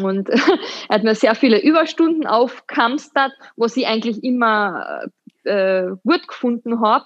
und 0.00 0.28
er 0.88 0.94
hat 0.94 1.04
mir 1.04 1.14
sehr 1.14 1.34
viele 1.34 1.62
Überstunden 1.62 2.26
aufkamstert, 2.26 3.32
was 3.56 3.76
ich 3.76 3.86
eigentlich 3.86 4.22
immer 4.24 5.06
äh, 5.44 5.88
gut 6.04 6.26
gefunden 6.28 6.80
habe, 6.80 7.04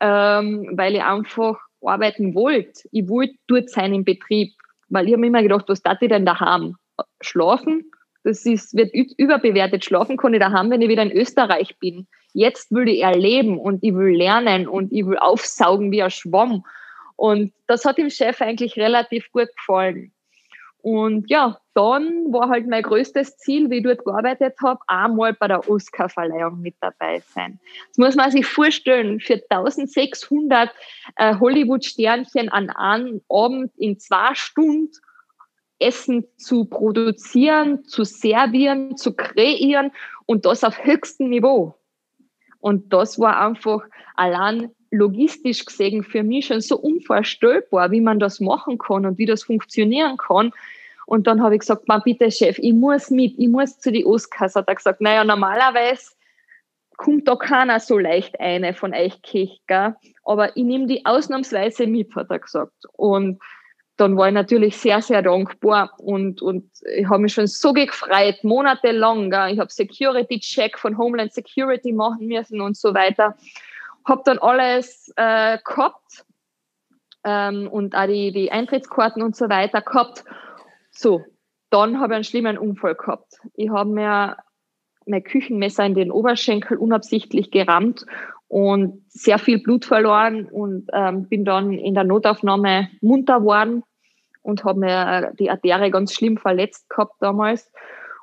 ähm, 0.00 0.72
weil 0.72 0.94
ich 0.94 1.02
einfach 1.02 1.58
arbeiten 1.82 2.34
wollte. 2.34 2.88
Ich 2.90 3.08
wollte 3.08 3.34
dort 3.46 3.70
sein 3.70 3.94
im 3.94 4.04
Betrieb, 4.04 4.54
weil 4.88 5.06
ich 5.06 5.12
habe 5.12 5.20
mir 5.20 5.28
immer 5.28 5.42
gedacht, 5.42 5.66
was 5.68 5.82
darf 5.82 6.02
ich 6.02 6.08
denn 6.08 6.26
da 6.26 6.40
haben? 6.40 6.76
Schlafen? 7.20 7.90
Das 8.26 8.44
ist, 8.44 8.74
wird 8.74 8.92
überbewertet. 8.92 9.84
Schlafen 9.84 10.16
kann 10.16 10.34
ich 10.34 10.40
da 10.40 10.50
haben, 10.50 10.68
wenn 10.72 10.82
ich 10.82 10.88
wieder 10.88 11.04
in 11.04 11.12
Österreich 11.12 11.78
bin. 11.78 12.08
Jetzt 12.32 12.72
will 12.72 12.88
ich 12.88 13.02
erleben 13.02 13.56
und 13.56 13.84
ich 13.84 13.94
will 13.94 14.16
lernen 14.16 14.66
und 14.66 14.92
ich 14.92 15.06
will 15.06 15.16
aufsaugen 15.16 15.92
wie 15.92 16.02
ein 16.02 16.10
Schwamm. 16.10 16.64
Und 17.14 17.52
das 17.68 17.84
hat 17.84 17.98
dem 17.98 18.10
Chef 18.10 18.42
eigentlich 18.42 18.76
relativ 18.76 19.30
gut 19.30 19.46
gefallen. 19.56 20.10
Und 20.78 21.30
ja, 21.30 21.60
dann 21.74 22.32
war 22.32 22.48
halt 22.48 22.66
mein 22.66 22.82
größtes 22.82 23.36
Ziel, 23.36 23.70
wie 23.70 23.76
ich 23.76 23.84
dort 23.84 24.04
gearbeitet 24.04 24.56
habe, 24.60 24.80
einmal 24.88 25.32
bei 25.32 25.46
der 25.46 25.70
Oscar-Verleihung 25.70 26.60
mit 26.60 26.74
dabei 26.80 27.22
sein. 27.32 27.60
Das 27.90 27.98
muss 27.98 28.16
man 28.16 28.32
sich 28.32 28.44
vorstellen, 28.44 29.20
für 29.20 29.40
1600 29.48 30.74
äh, 31.14 31.36
Hollywood-Sternchen 31.38 32.48
an 32.48 32.70
einem 32.70 33.20
Abend 33.28 33.70
in 33.76 34.00
zwei 34.00 34.34
Stunden 34.34 34.90
Essen 35.78 36.24
zu 36.36 36.64
produzieren, 36.64 37.84
zu 37.84 38.04
servieren, 38.04 38.96
zu 38.96 39.14
kreieren 39.14 39.92
und 40.26 40.46
das 40.46 40.64
auf 40.64 40.84
höchstem 40.84 41.28
Niveau. 41.28 41.74
Und 42.60 42.92
das 42.92 43.18
war 43.18 43.40
einfach 43.40 43.82
allein 44.14 44.70
logistisch 44.90 45.64
gesehen 45.64 46.02
für 46.02 46.22
mich 46.22 46.46
schon 46.46 46.60
so 46.60 46.76
unvorstellbar, 46.78 47.90
wie 47.90 48.00
man 48.00 48.18
das 48.18 48.40
machen 48.40 48.78
kann 48.78 49.06
und 49.06 49.18
wie 49.18 49.26
das 49.26 49.44
funktionieren 49.44 50.16
kann. 50.16 50.52
Und 51.06 51.26
dann 51.26 51.42
habe 51.42 51.54
ich 51.54 51.60
gesagt, 51.60 51.86
man 51.86 52.02
bitte 52.02 52.30
Chef, 52.30 52.58
ich 52.58 52.72
muss 52.72 53.10
mit, 53.10 53.38
ich 53.38 53.48
muss 53.48 53.78
zu 53.78 53.92
den 53.92 54.06
Oscars. 54.06 54.56
Hat 54.56 54.66
er 54.66 54.74
gesagt, 54.74 55.00
naja, 55.00 55.22
normalerweise 55.22 56.12
kommt 56.96 57.28
da 57.28 57.36
keiner 57.36 57.78
so 57.78 57.98
leicht 57.98 58.40
eine 58.40 58.74
von 58.74 58.94
euch 58.94 59.22
Kirch, 59.22 59.60
gell? 59.66 59.94
aber 60.24 60.56
ich 60.56 60.64
nehme 60.64 60.86
die 60.86 61.04
ausnahmsweise 61.04 61.86
mit, 61.86 62.14
hat 62.16 62.30
er 62.30 62.38
gesagt. 62.38 62.72
Und 62.94 63.38
dann 63.96 64.16
war 64.16 64.28
ich 64.28 64.34
natürlich 64.34 64.76
sehr, 64.76 65.00
sehr 65.00 65.22
dankbar 65.22 65.92
und, 65.98 66.42
und 66.42 66.70
ich 66.96 67.08
habe 67.08 67.22
mich 67.22 67.32
schon 67.32 67.46
so 67.46 67.72
gefreut, 67.72 68.42
monatelang. 68.42 69.32
Ich 69.50 69.58
habe 69.58 69.72
Security-Check 69.72 70.78
von 70.78 70.98
Homeland 70.98 71.32
Security 71.32 71.92
machen 71.92 72.26
müssen 72.26 72.60
und 72.60 72.76
so 72.76 72.92
weiter. 72.92 73.36
Habe 74.04 74.22
dann 74.24 74.38
alles 74.38 75.12
äh, 75.16 75.58
gehabt 75.64 76.24
ähm, 77.24 77.68
und 77.68 77.94
auch 77.96 78.06
die, 78.06 78.32
die 78.32 78.52
Eintrittskarten 78.52 79.22
und 79.22 79.34
so 79.34 79.48
weiter 79.48 79.80
gehabt. 79.80 80.24
So, 80.90 81.24
dann 81.70 81.98
habe 81.98 82.12
ich 82.12 82.16
einen 82.16 82.24
schlimmen 82.24 82.58
Unfall 82.58 82.96
gehabt. 82.96 83.38
Ich 83.54 83.70
habe 83.70 83.90
mir 83.90 84.36
mein 85.06 85.24
Küchenmesser 85.24 85.86
in 85.86 85.94
den 85.94 86.10
Oberschenkel 86.10 86.76
unabsichtlich 86.76 87.50
gerammt 87.50 88.04
und 88.48 89.02
sehr 89.08 89.38
viel 89.38 89.60
Blut 89.60 89.84
verloren 89.84 90.46
und 90.46 90.88
ähm, 90.92 91.28
bin 91.28 91.44
dann 91.44 91.72
in 91.72 91.94
der 91.94 92.04
Notaufnahme 92.04 92.88
munter 93.00 93.42
worden 93.42 93.82
und 94.42 94.64
habe 94.64 94.80
mir 94.80 95.32
die 95.38 95.50
Arterie 95.50 95.90
ganz 95.90 96.14
schlimm 96.14 96.38
verletzt 96.38 96.88
gehabt 96.88 97.14
damals. 97.20 97.72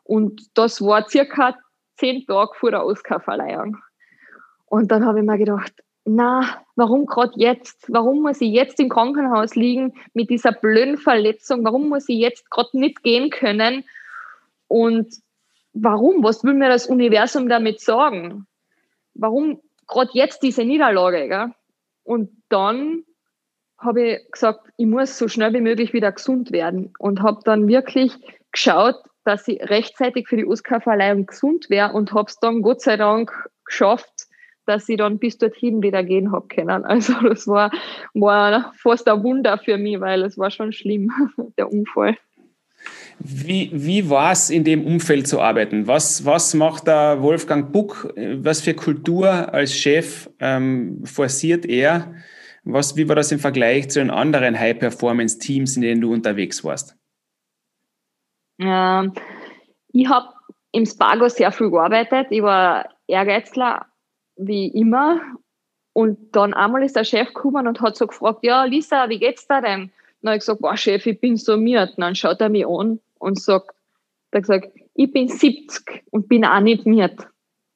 Und 0.03 0.41
das 0.57 0.81
war 0.81 1.07
circa 1.09 1.55
zehn 1.97 2.25
Tage 2.25 2.51
vor 2.55 2.71
der 2.71 2.85
Oscarverleihung. 2.85 3.77
Und 4.65 4.91
dann 4.91 5.05
habe 5.05 5.19
ich 5.19 5.25
mir 5.25 5.37
gedacht, 5.37 5.73
na, 6.05 6.63
warum 6.75 7.05
gerade 7.05 7.33
jetzt? 7.35 7.85
Warum 7.87 8.21
muss 8.21 8.41
ich 8.41 8.51
jetzt 8.51 8.79
im 8.79 8.89
Krankenhaus 8.89 9.55
liegen 9.55 9.93
mit 10.13 10.29
dieser 10.29 10.51
blöden 10.51 10.97
Verletzung? 10.97 11.63
Warum 11.63 11.89
muss 11.89 12.09
ich 12.09 12.17
jetzt 12.17 12.49
gerade 12.49 12.77
nicht 12.77 13.03
gehen 13.03 13.29
können? 13.29 13.83
Und 14.67 15.15
warum? 15.73 16.23
Was 16.23 16.43
will 16.43 16.55
mir 16.55 16.69
das 16.69 16.87
Universum 16.87 17.47
damit 17.47 17.79
sagen? 17.79 18.47
Warum 19.13 19.61
gerade 19.93 20.11
jetzt 20.13 20.43
diese 20.43 20.65
Niederlage? 20.65 21.27
Gell? 21.27 21.53
Und 22.03 22.29
dann 22.49 23.03
habe 23.77 24.01
ich 24.03 24.31
gesagt, 24.31 24.69
ich 24.77 24.85
muss 24.85 25.17
so 25.17 25.27
schnell 25.27 25.53
wie 25.53 25.61
möglich 25.61 25.93
wieder 25.93 26.11
gesund 26.11 26.51
werden 26.51 26.93
und 26.99 27.21
habe 27.21 27.41
dann 27.43 27.67
wirklich 27.67 28.13
geschaut, 28.51 28.95
dass 29.25 29.47
ich 29.47 29.61
rechtzeitig 29.61 30.27
für 30.27 30.37
die 30.37 30.45
Oscarverleihung 30.45 31.25
gesund 31.25 31.69
wäre 31.69 31.93
und 31.93 32.13
habe 32.13 32.29
es 32.29 32.39
dann 32.39 32.61
Gott 32.61 32.81
sei 32.81 32.97
Dank 32.97 33.31
geschafft, 33.65 34.27
dass 34.65 34.87
ich 34.87 34.97
dann 34.97 35.19
bis 35.19 35.37
dorthin 35.37 35.81
wieder 35.81 36.03
gehen 36.03 36.31
habe 36.31 36.47
können. 36.47 36.85
Also 36.85 37.13
das 37.27 37.47
war, 37.47 37.71
war 38.13 38.73
fast 38.77 39.07
ein 39.07 39.23
Wunder 39.23 39.57
für 39.57 39.77
mich, 39.77 39.99
weil 39.99 40.23
es 40.23 40.37
war 40.37 40.51
schon 40.51 40.71
schlimm, 40.71 41.11
der 41.57 41.71
Unfall. 41.71 42.17
Wie, 43.19 43.69
wie 43.73 44.09
war 44.09 44.31
es 44.31 44.49
in 44.49 44.63
dem 44.63 44.85
Umfeld 44.85 45.27
zu 45.27 45.41
arbeiten? 45.41 45.87
Was, 45.87 46.25
was 46.25 46.53
macht 46.53 46.87
der 46.87 47.21
Wolfgang 47.21 47.71
Buck? 47.71 48.13
Was 48.15 48.61
für 48.61 48.73
Kultur 48.73 49.53
als 49.53 49.75
Chef 49.75 50.29
ähm, 50.39 51.05
forciert 51.05 51.65
er? 51.65 52.13
Was, 52.63 52.95
wie 52.95 53.07
war 53.07 53.15
das 53.15 53.31
im 53.31 53.39
Vergleich 53.39 53.89
zu 53.89 53.99
den 53.99 54.09
anderen 54.09 54.59
High-Performance-Teams, 54.59 55.75
in 55.75 55.81
denen 55.81 56.01
du 56.01 56.13
unterwegs 56.13 56.63
warst? 56.63 56.97
Ähm, 58.59 59.13
ich 59.91 60.07
habe 60.07 60.29
im 60.71 60.85
Spargo 60.85 61.27
sehr 61.27 61.51
viel 61.51 61.69
gearbeitet. 61.69 62.27
Ich 62.29 62.41
war 62.41 62.89
Ehrgeizler, 63.07 63.85
wie 64.37 64.67
immer. 64.67 65.21
Und 65.93 66.35
dann 66.35 66.53
einmal 66.53 66.83
ist 66.83 66.95
der 66.95 67.03
Chef 67.03 67.27
gekommen 67.27 67.67
und 67.67 67.81
hat 67.81 67.95
so 67.95 68.07
gefragt, 68.07 68.39
ja, 68.41 68.63
Lisa, 68.63 69.09
wie 69.09 69.19
geht's 69.19 69.47
da 69.47 69.61
denn? 69.61 69.91
Dann 70.23 70.29
habe 70.29 70.37
ich 70.37 70.41
gesagt, 70.41 70.61
boah, 70.61 70.77
Chef, 70.77 71.05
ich 71.05 71.19
bin 71.19 71.35
so 71.35 71.57
müde. 71.57 71.91
dann 71.97 72.15
schaut 72.15 72.39
er 72.39 72.47
mich 72.47 72.65
an 72.65 72.99
und 73.19 73.41
sagt, 73.41 73.75
er 74.31 74.41
gesagt, 74.41 74.69
ich 74.95 75.11
bin 75.11 75.27
70 75.27 76.05
und 76.11 76.29
bin 76.29 76.45
auch 76.45 76.61
nicht 76.61 76.85
müde, 76.85 77.17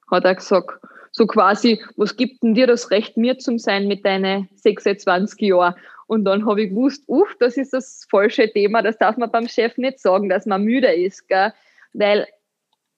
hat 0.10 0.24
er 0.24 0.36
gesagt. 0.36 0.80
So 1.12 1.28
quasi, 1.28 1.84
was 1.98 2.16
gibt 2.16 2.42
denn 2.42 2.54
dir 2.54 2.68
das 2.68 2.90
Recht, 2.90 3.18
mir 3.18 3.38
zu 3.38 3.58
sein 3.58 3.88
mit 3.88 4.06
deinen 4.06 4.48
26 4.56 5.42
Jahren? 5.42 5.76
Und 6.08 6.24
dann 6.24 6.46
habe 6.46 6.62
ich 6.62 6.70
gewusst, 6.70 7.04
uff, 7.08 7.36
das 7.40 7.58
ist 7.58 7.74
das 7.74 8.08
falsche 8.10 8.50
Thema, 8.50 8.82
das 8.82 8.98
darf 8.98 9.18
man 9.18 9.30
beim 9.30 9.48
Chef 9.50 9.78
nicht 9.78 10.00
sagen, 10.00 10.30
dass 10.30 10.46
man 10.46 10.64
müde 10.64 10.94
ist, 10.94 11.28
gell? 11.28 11.52
weil 11.92 12.28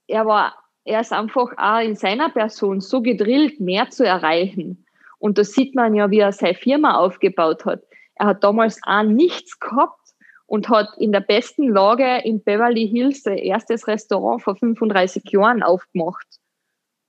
er 0.08 0.28
war, 0.28 0.56
er 0.86 1.02
ist 1.02 1.12
einfach 1.12 1.52
auch 1.58 1.80
in 1.80 1.96
seiner 1.96 2.30
Person 2.30 2.82
so 2.82 3.02
gedrillt, 3.02 3.60
mehr 3.60 3.90
zu 3.90 4.06
erreichen. 4.06 4.86
Und 5.18 5.38
das 5.38 5.54
sieht 5.54 5.74
man 5.74 5.96
ja, 5.96 6.12
wie 6.12 6.20
er 6.20 6.32
seine 6.32 6.54
Firma 6.54 6.98
aufgebaut 6.98 7.66
hat. 7.66 7.84
Er 8.20 8.28
hat 8.28 8.44
damals 8.44 8.80
auch 8.86 9.04
nichts 9.04 9.60
gehabt 9.60 9.98
und 10.46 10.70
hat 10.70 10.90
in 10.98 11.12
der 11.12 11.22
besten 11.22 11.70
Lage 11.70 12.22
in 12.24 12.44
Beverly 12.44 12.88
Hills 12.88 13.24
sein 13.24 13.38
erstes 13.38 13.88
Restaurant 13.88 14.42
vor 14.42 14.56
35 14.56 15.24
Jahren 15.32 15.64
aufgemacht. 15.64 16.28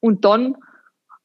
Und 0.01 0.25
dann 0.25 0.57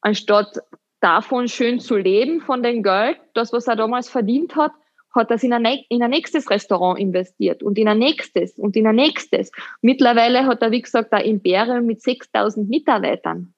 anstatt 0.00 0.58
davon 1.00 1.48
schön 1.48 1.78
zu 1.78 1.96
leben, 1.96 2.40
von 2.40 2.62
dem 2.62 2.82
Geld, 2.82 3.18
das, 3.34 3.52
was 3.52 3.68
er 3.68 3.76
damals 3.76 4.08
verdient 4.08 4.56
hat, 4.56 4.72
hat 5.14 5.30
er 5.30 5.42
in 5.42 5.52
ein, 5.52 5.64
in 5.88 6.02
ein 6.02 6.10
nächstes 6.10 6.50
Restaurant 6.50 6.98
investiert 6.98 7.62
und 7.62 7.78
in 7.78 7.88
ein 7.88 7.98
nächstes 7.98 8.58
und 8.58 8.76
in 8.76 8.86
ein 8.86 8.96
nächstes. 8.96 9.50
Mittlerweile 9.80 10.46
hat 10.46 10.62
er, 10.62 10.70
wie 10.70 10.82
gesagt, 10.82 11.12
ein 11.12 11.24
Imperium 11.24 11.86
mit 11.86 12.02
6000 12.02 12.68
Mitarbeitern. 12.68 13.54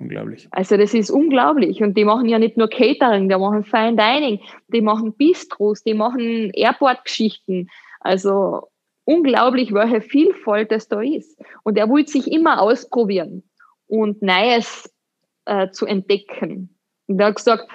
Unglaublich. 0.00 0.48
Also 0.52 0.78
das 0.78 0.94
ist 0.94 1.10
unglaublich. 1.10 1.82
Und 1.82 1.96
die 1.96 2.06
machen 2.06 2.26
ja 2.26 2.38
nicht 2.38 2.56
nur 2.56 2.68
Catering, 2.68 3.28
die 3.28 3.36
machen 3.36 3.64
Fine 3.64 3.96
Dining, 3.96 4.40
die 4.68 4.80
machen 4.80 5.12
Bistros, 5.12 5.82
die 5.82 5.92
machen 5.92 6.50
Airport-Geschichten. 6.54 7.68
Also 8.00 8.68
unglaublich, 9.04 9.74
welche 9.74 10.00
Vielfalt 10.00 10.72
das 10.72 10.88
da 10.88 11.02
ist. 11.02 11.38
Und 11.64 11.76
er 11.76 11.90
wollte 11.90 12.12
sich 12.12 12.32
immer 12.32 12.62
ausprobieren 12.62 13.42
und 13.88 14.22
Neues 14.22 14.90
äh, 15.44 15.68
zu 15.70 15.84
entdecken. 15.84 16.74
Und 17.06 17.20
er 17.20 17.26
hat 17.26 17.36
gesagt, 17.36 17.68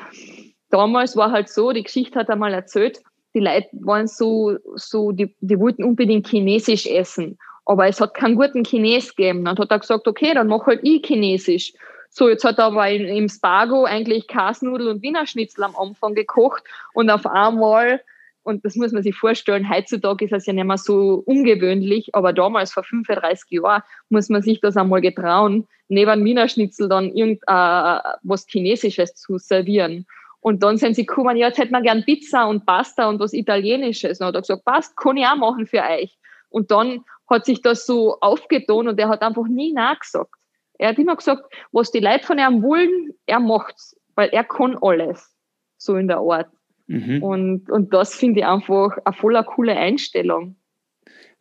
damals 0.71 1.15
war 1.15 1.31
halt 1.31 1.49
so, 1.49 1.73
die 1.73 1.83
Geschichte 1.83 2.17
hat 2.17 2.29
er 2.29 2.37
mal 2.37 2.55
erzählt, 2.55 3.03
die 3.35 3.39
Leute 3.39 3.67
waren 3.73 4.07
so, 4.07 4.57
so 4.75 5.11
die, 5.11 5.35
die 5.41 5.59
wollten 5.59 5.83
unbedingt 5.83 6.27
Chinesisch 6.27 6.87
essen. 6.87 7.37
Aber 7.65 7.87
es 7.87 8.01
hat 8.01 8.15
keinen 8.15 8.35
guten 8.35 8.63
Chines 8.63 9.15
gegeben. 9.15 9.45
Dann 9.45 9.57
hat 9.57 9.69
er 9.69 9.79
gesagt, 9.79 10.07
okay, 10.07 10.33
dann 10.33 10.47
mach 10.47 10.65
halt 10.65 10.79
ich 10.83 11.05
Chinesisch. 11.05 11.73
So, 12.09 12.29
jetzt 12.29 12.43
hat 12.43 12.59
er 12.59 12.65
aber 12.65 12.89
im 12.89 13.29
Spargo 13.29 13.85
eigentlich 13.85 14.27
Kasnudel 14.27 14.87
und 14.87 15.01
Wiener 15.01 15.27
Schnitzel 15.27 15.63
am 15.63 15.75
Anfang 15.75 16.15
gekocht 16.15 16.63
und 16.93 17.09
auf 17.09 17.25
einmal 17.25 18.01
und 18.45 18.63
das 18.63 18.75
muss 18.75 18.91
man 18.91 19.01
sich 19.01 19.15
vorstellen, 19.15 19.67
heutzutage 19.71 20.25
ist 20.25 20.31
das 20.31 20.45
ja 20.45 20.53
nicht 20.53 20.65
mehr 20.65 20.77
so 20.77 21.23
ungewöhnlich, 21.25 22.13
aber 22.13 22.31
damals, 22.31 22.71
vor 22.71 22.83
35 22.83 23.49
Jahren, 23.49 23.81
muss 24.09 24.29
man 24.29 24.43
sich 24.43 24.61
das 24.61 24.77
einmal 24.77 25.01
getrauen, 25.01 25.67
neben 25.87 26.23
Wiener 26.23 26.47
Schnitzel 26.47 26.87
dann 26.87 27.11
irgendwas 27.11 28.43
äh, 28.43 28.47
Chinesisches 28.47 29.15
zu 29.15 29.39
servieren. 29.39 30.05
Und 30.41 30.61
dann 30.61 30.77
sind 30.77 30.95
sie 30.95 31.07
gekommen, 31.07 31.37
ja, 31.37 31.47
jetzt 31.47 31.57
hätten 31.57 31.71
wir 31.71 31.81
gern 31.81 32.05
Pizza 32.05 32.45
und 32.45 32.67
Pasta 32.67 33.09
und 33.09 33.19
was 33.19 33.33
Italienisches. 33.33 34.19
Und 34.19 34.25
dann 34.25 34.27
hat 34.27 34.35
er 34.35 34.41
gesagt, 34.41 34.65
passt, 34.65 34.95
kann 34.95 35.17
ich 35.17 35.25
auch 35.25 35.37
machen 35.37 35.65
für 35.65 35.81
euch. 35.81 36.15
Und 36.49 36.69
dann 36.69 37.03
hat 37.27 37.45
sich 37.45 37.63
das 37.63 37.87
so 37.87 38.19
aufgetan 38.19 38.87
und 38.87 38.99
er 38.99 39.09
hat 39.09 39.23
einfach 39.23 39.47
nie 39.47 39.73
nachgesagt. 39.73 40.35
Er 40.77 40.89
hat 40.89 40.97
immer 40.97 41.15
gesagt, 41.15 41.43
was 41.71 41.91
die 41.91 41.99
Leute 41.99 42.25
von 42.25 42.37
ihm 42.37 42.61
wollen, 42.61 43.13
er 43.25 43.39
macht's, 43.39 43.95
weil 44.15 44.29
er 44.29 44.43
kann 44.43 44.77
alles. 44.81 45.33
So 45.77 45.95
in 45.95 46.07
der 46.07 46.17
Art. 46.17 46.49
Mhm. 46.87 47.23
Und, 47.23 47.69
und 47.69 47.93
das 47.93 48.15
finde 48.15 48.41
ich 48.41 48.45
einfach 48.45 48.97
eine 49.03 49.15
voller 49.15 49.43
coole 49.43 49.75
Einstellung. 49.75 50.55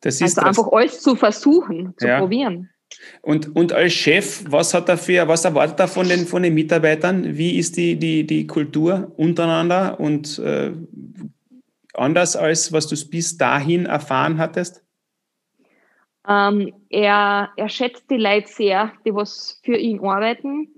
Das 0.00 0.20
ist 0.20 0.38
also 0.38 0.62
einfach 0.62 0.72
alles 0.72 1.00
zu 1.00 1.16
versuchen, 1.16 1.94
zu 1.96 2.06
ja. 2.06 2.18
probieren. 2.18 2.70
Und, 3.22 3.56
und 3.56 3.72
als 3.72 3.92
Chef, 3.92 4.44
was 4.48 4.74
hat 4.74 4.88
er 4.88 4.98
für, 4.98 5.26
was 5.26 5.44
erwartet 5.44 5.80
er 5.80 5.88
von 5.88 6.08
den, 6.08 6.26
von 6.26 6.42
den 6.42 6.54
Mitarbeitern? 6.54 7.36
Wie 7.36 7.58
ist 7.58 7.76
die, 7.76 7.96
die, 7.96 8.26
die 8.26 8.46
Kultur 8.46 9.12
untereinander 9.16 9.98
und 9.98 10.38
äh, 10.38 10.72
anders 11.94 12.36
als 12.36 12.72
was 12.72 12.86
du 12.86 12.96
bis 13.08 13.36
dahin 13.36 13.86
erfahren 13.86 14.38
hattest? 14.38 14.82
Ähm, 16.28 16.72
er, 16.94 17.50
er 17.56 17.68
schätzt 17.68 18.08
die 18.08 18.18
Leute 18.18 18.46
sehr, 18.46 18.92
die 19.04 19.12
was 19.12 19.60
für 19.64 19.76
ihn 19.76 19.98
arbeiten 20.06 20.68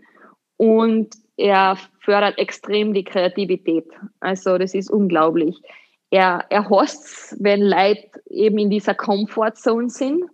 und 0.56 1.14
er 1.36 1.76
fördert 2.00 2.38
extrem 2.38 2.94
die 2.94 3.04
Kreativität. 3.04 3.84
Also 4.20 4.56
das 4.56 4.72
ist 4.72 4.90
unglaublich. 4.90 5.60
Er, 6.08 6.46
er 6.48 6.70
hasst 6.70 7.36
wenn 7.38 7.60
Leute 7.60 8.08
eben 8.30 8.56
in 8.56 8.70
dieser 8.70 8.94
Comfortzone 8.94 9.90
sind. 9.90 10.24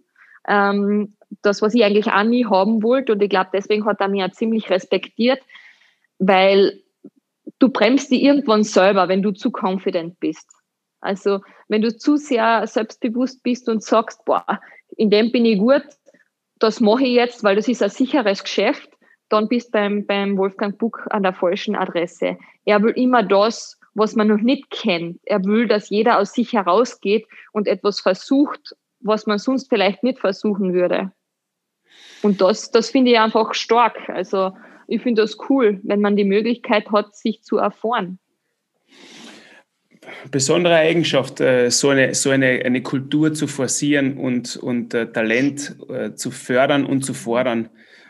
Ähm, 0.46 1.16
das, 1.42 1.62
was 1.62 1.74
ich 1.74 1.82
eigentlich 1.82 2.12
auch 2.12 2.22
nie 2.22 2.46
haben 2.46 2.84
wollte. 2.84 3.12
Und 3.14 3.22
ich 3.22 3.30
glaube, 3.30 3.50
deswegen 3.52 3.84
hat 3.84 4.00
er 4.00 4.08
mich 4.08 4.22
auch 4.22 4.30
ziemlich 4.30 4.70
respektiert, 4.70 5.40
weil 6.20 6.80
du 7.58 7.70
bremst 7.70 8.12
dich 8.12 8.22
irgendwann 8.22 8.62
selber, 8.62 9.08
wenn 9.08 9.22
du 9.22 9.32
zu 9.32 9.50
confident 9.50 10.20
bist. 10.20 10.48
Also 11.02 11.40
wenn 11.68 11.82
du 11.82 11.94
zu 11.94 12.16
sehr 12.16 12.66
selbstbewusst 12.66 13.42
bist 13.42 13.68
und 13.68 13.82
sagst, 13.82 14.24
boah, 14.24 14.44
in 14.96 15.10
dem 15.10 15.32
bin 15.32 15.44
ich 15.44 15.58
gut, 15.58 15.84
das 16.58 16.80
mache 16.80 17.04
ich 17.04 17.14
jetzt, 17.14 17.44
weil 17.44 17.56
das 17.56 17.68
ist 17.68 17.82
ein 17.82 17.90
sicheres 17.90 18.42
Geschäft, 18.42 18.88
dann 19.28 19.48
bist 19.48 19.68
du 19.68 19.72
beim, 19.72 20.06
beim 20.06 20.38
Wolfgang 20.38 20.78
Buck 20.78 21.06
an 21.10 21.22
der 21.22 21.32
falschen 21.32 21.74
Adresse. 21.74 22.38
Er 22.64 22.82
will 22.82 22.92
immer 22.92 23.22
das, 23.22 23.78
was 23.94 24.14
man 24.14 24.28
noch 24.28 24.40
nicht 24.40 24.70
kennt. 24.70 25.18
Er 25.24 25.44
will, 25.44 25.66
dass 25.66 25.90
jeder 25.90 26.18
aus 26.18 26.32
sich 26.32 26.52
herausgeht 26.52 27.26
und 27.52 27.66
etwas 27.66 28.00
versucht, 28.00 28.76
was 29.00 29.26
man 29.26 29.38
sonst 29.38 29.68
vielleicht 29.68 30.02
nicht 30.02 30.20
versuchen 30.20 30.72
würde. 30.72 31.12
Und 32.22 32.40
das, 32.40 32.70
das 32.70 32.90
finde 32.90 33.10
ich 33.10 33.18
einfach 33.18 33.54
stark. 33.54 34.08
Also 34.08 34.52
ich 34.86 35.02
finde 35.02 35.22
das 35.22 35.36
cool, 35.48 35.80
wenn 35.82 36.00
man 36.00 36.16
die 36.16 36.24
Möglichkeit 36.24 36.90
hat, 36.90 37.16
sich 37.16 37.42
zu 37.42 37.56
erfahren. 37.56 38.18
Besondere 40.30 40.74
Eigenschaft, 40.74 41.40
äh, 41.40 41.70
so 41.70 41.90
eine, 41.90 42.14
so 42.14 42.30
eine, 42.30 42.62
eine 42.64 42.82
Kultur 42.82 43.34
zu 43.34 43.46
forcieren 43.46 44.16
und, 44.16 44.56
und 44.56 44.94
äh, 44.94 45.06
Talent 45.06 45.76
äh, 45.88 46.14
zu 46.14 46.30
fördern 46.30 46.84
und 46.84 47.04
zu 47.04 47.14
fordern. 47.14 47.68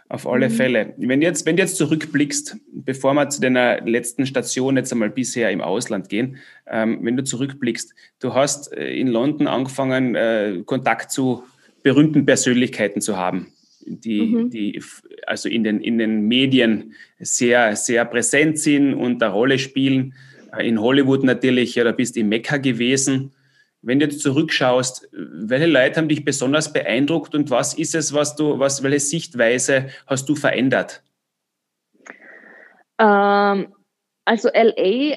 Auf 0.08 0.28
alle 0.28 0.50
mhm. 0.50 0.52
Fälle. 0.52 0.94
Wenn, 0.98 1.22
jetzt, 1.22 1.46
wenn 1.46 1.56
du 1.56 1.62
jetzt 1.62 1.76
zurückblickst, 1.76 2.58
bevor 2.70 3.14
wir 3.14 3.30
zu 3.30 3.40
deiner 3.40 3.80
letzten 3.80 4.26
Station 4.26 4.76
jetzt 4.76 4.92
einmal 4.92 5.08
bisher 5.08 5.50
im 5.50 5.62
Ausland 5.62 6.10
gehen, 6.10 6.36
ähm, 6.66 6.98
wenn 7.00 7.16
du 7.16 7.24
zurückblickst, 7.24 7.94
du 8.20 8.34
hast 8.34 8.74
in 8.74 9.08
London 9.08 9.46
angefangen, 9.46 10.14
äh, 10.14 10.62
Kontakt 10.66 11.10
zu 11.10 11.44
berühmten 11.82 12.26
Persönlichkeiten 12.26 13.00
zu 13.00 13.16
haben 13.16 13.52
die, 13.86 14.20
mhm. 14.20 14.50
die 14.50 14.82
also 15.26 15.48
in 15.48 15.64
den, 15.64 15.80
in 15.80 15.98
den 15.98 16.26
Medien 16.28 16.94
sehr, 17.18 17.76
sehr 17.76 18.04
präsent 18.04 18.58
sind 18.58 18.94
und 18.94 19.22
eine 19.22 19.32
Rolle 19.32 19.58
spielen. 19.58 20.14
In 20.58 20.80
Hollywood 20.80 21.24
natürlich, 21.24 21.74
ja, 21.74 21.84
da 21.84 21.92
bist 21.92 22.16
du 22.16 22.20
im 22.20 22.28
Mekka 22.28 22.58
gewesen. 22.58 23.32
Wenn 23.80 23.98
du 23.98 24.06
jetzt 24.06 24.20
zurückschaust, 24.20 25.08
welche 25.12 25.66
Leute 25.66 25.96
haben 25.96 26.08
dich 26.08 26.24
besonders 26.24 26.72
beeindruckt 26.72 27.34
und 27.34 27.50
was 27.50 27.74
ist 27.74 27.94
es, 27.94 28.14
was 28.14 28.36
du, 28.36 28.58
was, 28.58 28.82
welche 28.82 29.00
Sichtweise 29.00 29.88
hast 30.06 30.28
du 30.28 30.36
verändert? 30.36 31.02
Ähm, 32.98 33.74
also 34.24 34.48
LA 34.54 35.16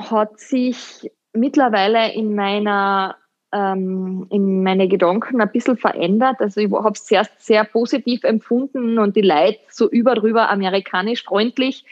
hat 0.00 0.40
sich 0.40 1.10
mittlerweile 1.32 2.12
in 2.12 2.34
meiner 2.34 3.16
ähm, 3.52 4.26
in 4.30 4.62
meine 4.62 4.88
Gedanken 4.88 5.40
ein 5.40 5.52
bisschen 5.52 5.76
verändert. 5.76 6.40
Also 6.40 6.60
ich 6.60 6.70
habe 6.72 6.92
es 6.92 7.04
zuerst 7.04 7.44
sehr 7.44 7.64
positiv 7.64 8.24
empfunden 8.24 8.98
und 8.98 9.14
die 9.16 9.22
Leute 9.22 9.60
so 9.70 9.88
überdrüber 9.88 10.50
amerikanisch 10.50 11.22
freundlich, 11.22 11.84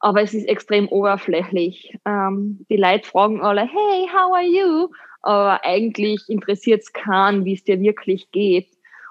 aber 0.00 0.22
es 0.22 0.34
ist 0.34 0.48
extrem 0.48 0.88
oberflächlich. 0.88 1.96
Ähm, 2.06 2.64
die 2.70 2.76
Leute 2.76 3.06
fragen 3.06 3.42
alle, 3.42 3.62
hey, 3.62 4.08
how 4.12 4.34
are 4.34 4.44
you? 4.44 4.88
Aber 5.22 5.64
eigentlich 5.64 6.28
interessiert 6.28 6.80
es 6.82 6.92
keinen, 6.92 7.44
wie 7.44 7.52
es 7.52 7.64
dir 7.64 7.80
wirklich 7.80 8.30
geht. 8.30 8.68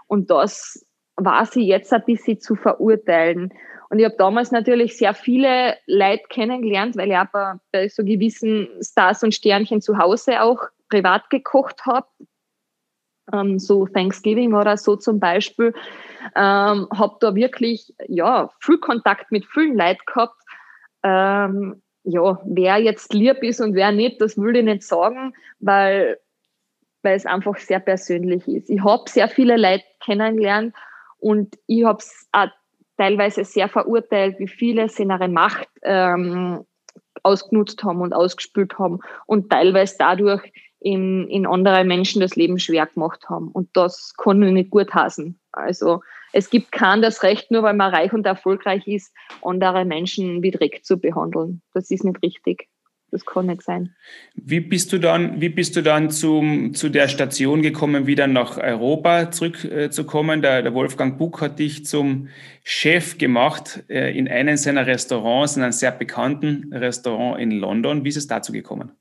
Und 0.08 0.32
das 0.32 0.86
war 1.16 1.46
sie 1.46 1.68
jetzt 1.68 1.94
ein 1.94 2.04
bisschen 2.06 2.40
zu 2.40 2.56
verurteilen. 2.56 3.54
Und 3.90 4.00
ich 4.00 4.06
habe 4.06 4.16
damals 4.18 4.52
natürlich 4.52 4.98
sehr 4.98 5.14
viele 5.14 5.78
Leute 5.86 6.24
kennengelernt, 6.30 6.98
weil 6.98 7.10
ich 7.10 7.18
auch 7.18 7.28
bei, 7.32 7.54
bei 7.72 7.88
so 7.88 8.04
gewissen 8.04 8.68
Stars 8.82 9.24
und 9.24 9.34
Sternchen 9.34 9.82
zu 9.82 9.98
Hause 9.98 10.42
auch 10.42 10.60
privat 10.90 11.30
gekocht 11.30 11.86
habe, 11.86 12.08
ähm, 13.32 13.60
so 13.60 13.86
Thanksgiving 13.88 14.54
oder 14.54 14.78
so 14.78 14.96
zum 14.96 15.20
Beispiel, 15.20 15.74
ähm, 16.36 16.88
habe 16.92 17.18
da 17.20 17.36
wirklich 17.36 17.94
ja 18.08 18.50
viel 18.60 18.78
Kontakt 18.78 19.32
mit 19.32 19.46
vielen 19.46 19.78
Leuten 19.78 20.02
gehabt. 20.06 20.36
Ähm, 21.04 21.82
ja, 22.04 22.40
wer 22.46 22.78
jetzt 22.78 23.14
lieb 23.14 23.44
ist 23.44 23.62
und 23.62 23.76
wer 23.76 23.92
nicht, 23.92 24.22
das 24.22 24.38
will 24.38 24.56
ich 24.56 24.64
nicht 24.64 24.84
sagen, 24.84 25.34
weil, 25.60 26.18
weil 27.04 27.16
es 27.16 27.26
einfach 27.26 27.58
sehr 27.58 27.80
persönlich 27.80 28.48
ist. 28.48 28.70
Ich 28.70 28.84
habe 28.84 29.10
sehr 29.10 29.28
viele 29.28 29.58
Leute 29.58 29.84
kennengelernt 30.04 30.74
und 31.18 31.58
ich 31.68 31.84
habe 31.84 32.00
es 32.00 32.28
teilweise 32.98 33.44
sehr 33.44 33.70
verurteilt, 33.70 34.40
wie 34.40 34.48
viele 34.48 34.90
seine 34.90 35.28
Macht 35.28 35.70
ähm, 35.84 36.66
ausgenutzt 37.24 37.84
haben 37.84 38.02
und 38.02 38.14
ausgespült 38.14 38.78
haben 38.80 39.00
und 39.26 39.50
teilweise 39.50 39.96
dadurch 40.00 40.52
in, 40.80 41.28
in 41.28 41.46
andere 41.46 41.84
Menschen 41.84 42.22
das 42.22 42.36
Leben 42.36 42.60
schwer 42.60 42.86
gemacht 42.88 43.30
haben. 43.30 43.50
Und 43.50 43.70
das 43.74 44.14
kann 44.18 44.42
ich 44.42 44.54
nicht 44.54 44.70
gut 44.70 44.94
hasen. 44.94 45.40
Also 45.52 46.02
es 46.34 46.50
gibt 46.50 46.72
kein 46.72 47.02
das 47.02 47.24
Recht, 47.24 47.52
nur 47.52 47.64
weil 47.64 47.74
man 47.74 47.94
reich 47.94 48.14
und 48.14 48.26
erfolgreich 48.26 48.88
ist, 48.88 49.14
andere 49.42 49.86
Menschen 49.86 50.44
wie 50.44 50.52
Dreck 50.52 50.84
zu 50.84 50.98
behandeln. 50.98 51.62
Das 51.74 51.90
ist 51.92 52.04
nicht 52.04 52.22
richtig. 52.24 52.68
Das 53.12 53.26
kann 53.26 53.48
nicht 53.48 53.64
sein. 53.64 53.96
Wie 54.36 54.60
bist 54.60 54.94
du 54.94 55.00
dann, 55.00 55.42
wie 55.42 55.50
bist 55.50 55.76
du 55.76 55.82
dann 55.82 56.12
zum, 56.12 56.76
zu 56.76 56.90
der 56.90 57.08
Station 57.08 57.64
gekommen, 57.64 58.06
wieder 58.06 58.28
nach 58.28 58.58
Europa 58.58 59.32
zurückzukommen? 59.32 60.40
Äh, 60.40 60.42
der, 60.42 60.62
der, 60.62 60.74
Wolfgang 60.76 61.18
Buck 61.18 61.42
hat 61.42 61.58
dich 61.58 61.86
zum 61.86 62.28
Chef 62.64 63.18
gemacht 63.18 63.84
äh, 63.90 64.16
in 64.16 64.28
einem 64.28 64.58
seiner 64.58 64.86
Restaurants, 64.86 65.58
in 65.58 65.64
einem 65.64 65.72
sehr 65.72 65.92
bekannten 65.92 66.72
Restaurant 66.72 67.42
in 67.42 67.52
London. 67.52 68.04
Wie 68.04 68.10
ist 68.10 68.18
es 68.18 68.28
dazu 68.28 68.52
gekommen? 68.52 68.92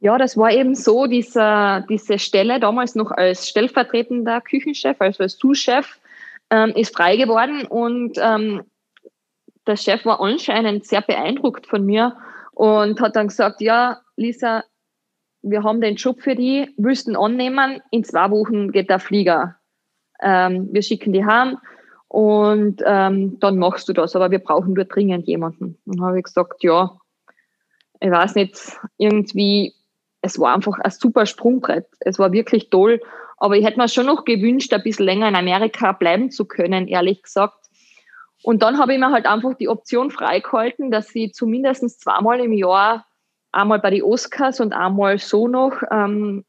Ja, 0.00 0.16
das 0.16 0.36
war 0.36 0.50
eben 0.50 0.74
so, 0.74 1.06
diese, 1.06 1.84
diese 1.88 2.18
Stelle 2.18 2.58
damals 2.58 2.94
noch 2.94 3.10
als 3.10 3.48
stellvertretender 3.48 4.40
Küchenchef, 4.40 4.96
also 4.98 5.22
als 5.22 5.38
Sous-Chef, 5.38 5.98
ähm, 6.50 6.70
ist 6.74 6.96
frei 6.96 7.16
geworden 7.16 7.66
und 7.66 8.18
ähm, 8.18 8.62
der 9.66 9.76
Chef 9.76 10.04
war 10.06 10.20
anscheinend 10.20 10.86
sehr 10.86 11.02
beeindruckt 11.02 11.66
von 11.66 11.84
mir 11.84 12.16
und 12.52 12.98
hat 13.00 13.14
dann 13.14 13.28
gesagt, 13.28 13.60
ja, 13.60 14.00
Lisa, 14.16 14.64
wir 15.42 15.62
haben 15.62 15.82
den 15.82 15.96
Job 15.96 16.22
für 16.22 16.34
die, 16.34 16.74
ihn 16.76 17.16
annehmen? 17.16 17.82
In 17.90 18.02
zwei 18.02 18.30
Wochen 18.30 18.72
geht 18.72 18.88
der 18.88 19.00
Flieger. 19.00 19.56
Ähm, 20.22 20.68
wir 20.72 20.82
schicken 20.82 21.12
die 21.12 21.24
heim 21.24 21.58
und 22.08 22.82
ähm, 22.86 23.38
dann 23.38 23.58
machst 23.58 23.88
du 23.88 23.92
das, 23.92 24.16
aber 24.16 24.30
wir 24.30 24.40
brauchen 24.40 24.74
dort 24.74 24.94
dringend 24.94 25.26
jemanden. 25.26 25.78
Dann 25.84 26.02
habe 26.02 26.18
ich 26.18 26.24
gesagt, 26.24 26.62
ja, 26.62 26.98
ich 28.00 28.10
weiß 28.10 28.34
nicht, 28.34 28.58
irgendwie 28.96 29.74
es 30.22 30.38
war 30.38 30.54
einfach 30.54 30.78
ein 30.78 30.90
super 30.90 31.26
Sprungbrett. 31.26 31.86
Es 32.00 32.18
war 32.18 32.32
wirklich 32.32 32.70
toll. 32.70 33.00
Aber 33.36 33.56
ich 33.56 33.64
hätte 33.64 33.78
mir 33.78 33.88
schon 33.88 34.06
noch 34.06 34.24
gewünscht, 34.24 34.72
ein 34.72 34.82
bisschen 34.82 35.06
länger 35.06 35.28
in 35.28 35.36
Amerika 35.36 35.92
bleiben 35.92 36.30
zu 36.30 36.44
können, 36.44 36.88
ehrlich 36.88 37.22
gesagt. 37.22 37.56
Und 38.42 38.62
dann 38.62 38.78
habe 38.78 38.92
ich 38.92 38.98
mir 38.98 39.12
halt 39.12 39.26
einfach 39.26 39.54
die 39.54 39.68
Option 39.68 40.10
freigehalten, 40.10 40.90
dass 40.90 41.14
ich 41.14 41.32
zumindest 41.32 42.00
zweimal 42.00 42.40
im 42.40 42.52
Jahr, 42.52 43.06
einmal 43.52 43.80
bei 43.80 43.90
den 43.90 44.02
Oscars 44.02 44.60
und 44.60 44.72
einmal 44.72 45.18
so 45.18 45.48
noch, 45.48 45.82
ähm, 45.90 46.44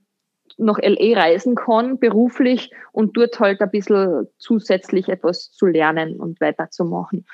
nach 0.58 0.80
LA 0.80 1.20
reisen 1.20 1.56
kann, 1.56 1.98
beruflich 1.98 2.72
und 2.92 3.16
dort 3.18 3.40
halt 3.40 3.62
ein 3.62 3.72
bisschen 3.72 4.28
zusätzlich 4.38 5.08
etwas 5.10 5.52
zu 5.52 5.66
lernen 5.66 6.20
und 6.20 6.40
weiterzumachen 6.42 7.26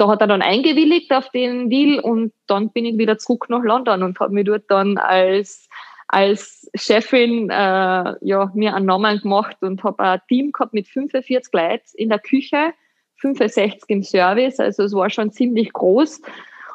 da 0.00 0.08
hat 0.08 0.20
er 0.20 0.26
dann 0.26 0.42
eingewilligt 0.42 1.12
auf 1.12 1.30
den 1.30 1.70
Deal 1.70 2.00
und 2.00 2.32
dann 2.46 2.70
bin 2.70 2.84
ich 2.84 2.98
wieder 2.98 3.18
zurück 3.18 3.46
nach 3.48 3.62
London 3.62 4.02
und 4.02 4.18
habe 4.20 4.32
mich 4.32 4.44
dort 4.44 4.64
dann 4.68 4.98
als 4.98 5.68
als 6.08 6.70
Chefin 6.74 7.50
äh, 7.50 8.14
ja, 8.22 8.50
mir 8.54 8.74
einen 8.74 8.86
Namen 8.86 9.20
gemacht 9.20 9.58
und 9.60 9.84
habe 9.84 10.02
ein 10.02 10.20
Team 10.26 10.52
gehabt 10.52 10.72
mit 10.72 10.88
45 10.88 11.52
Leuten 11.52 11.84
in 11.94 12.08
der 12.08 12.18
Küche, 12.18 12.72
65 13.16 13.82
im 13.88 14.02
Service, 14.02 14.58
also 14.58 14.84
es 14.84 14.94
war 14.94 15.10
schon 15.10 15.30
ziemlich 15.30 15.72
groß. 15.72 16.22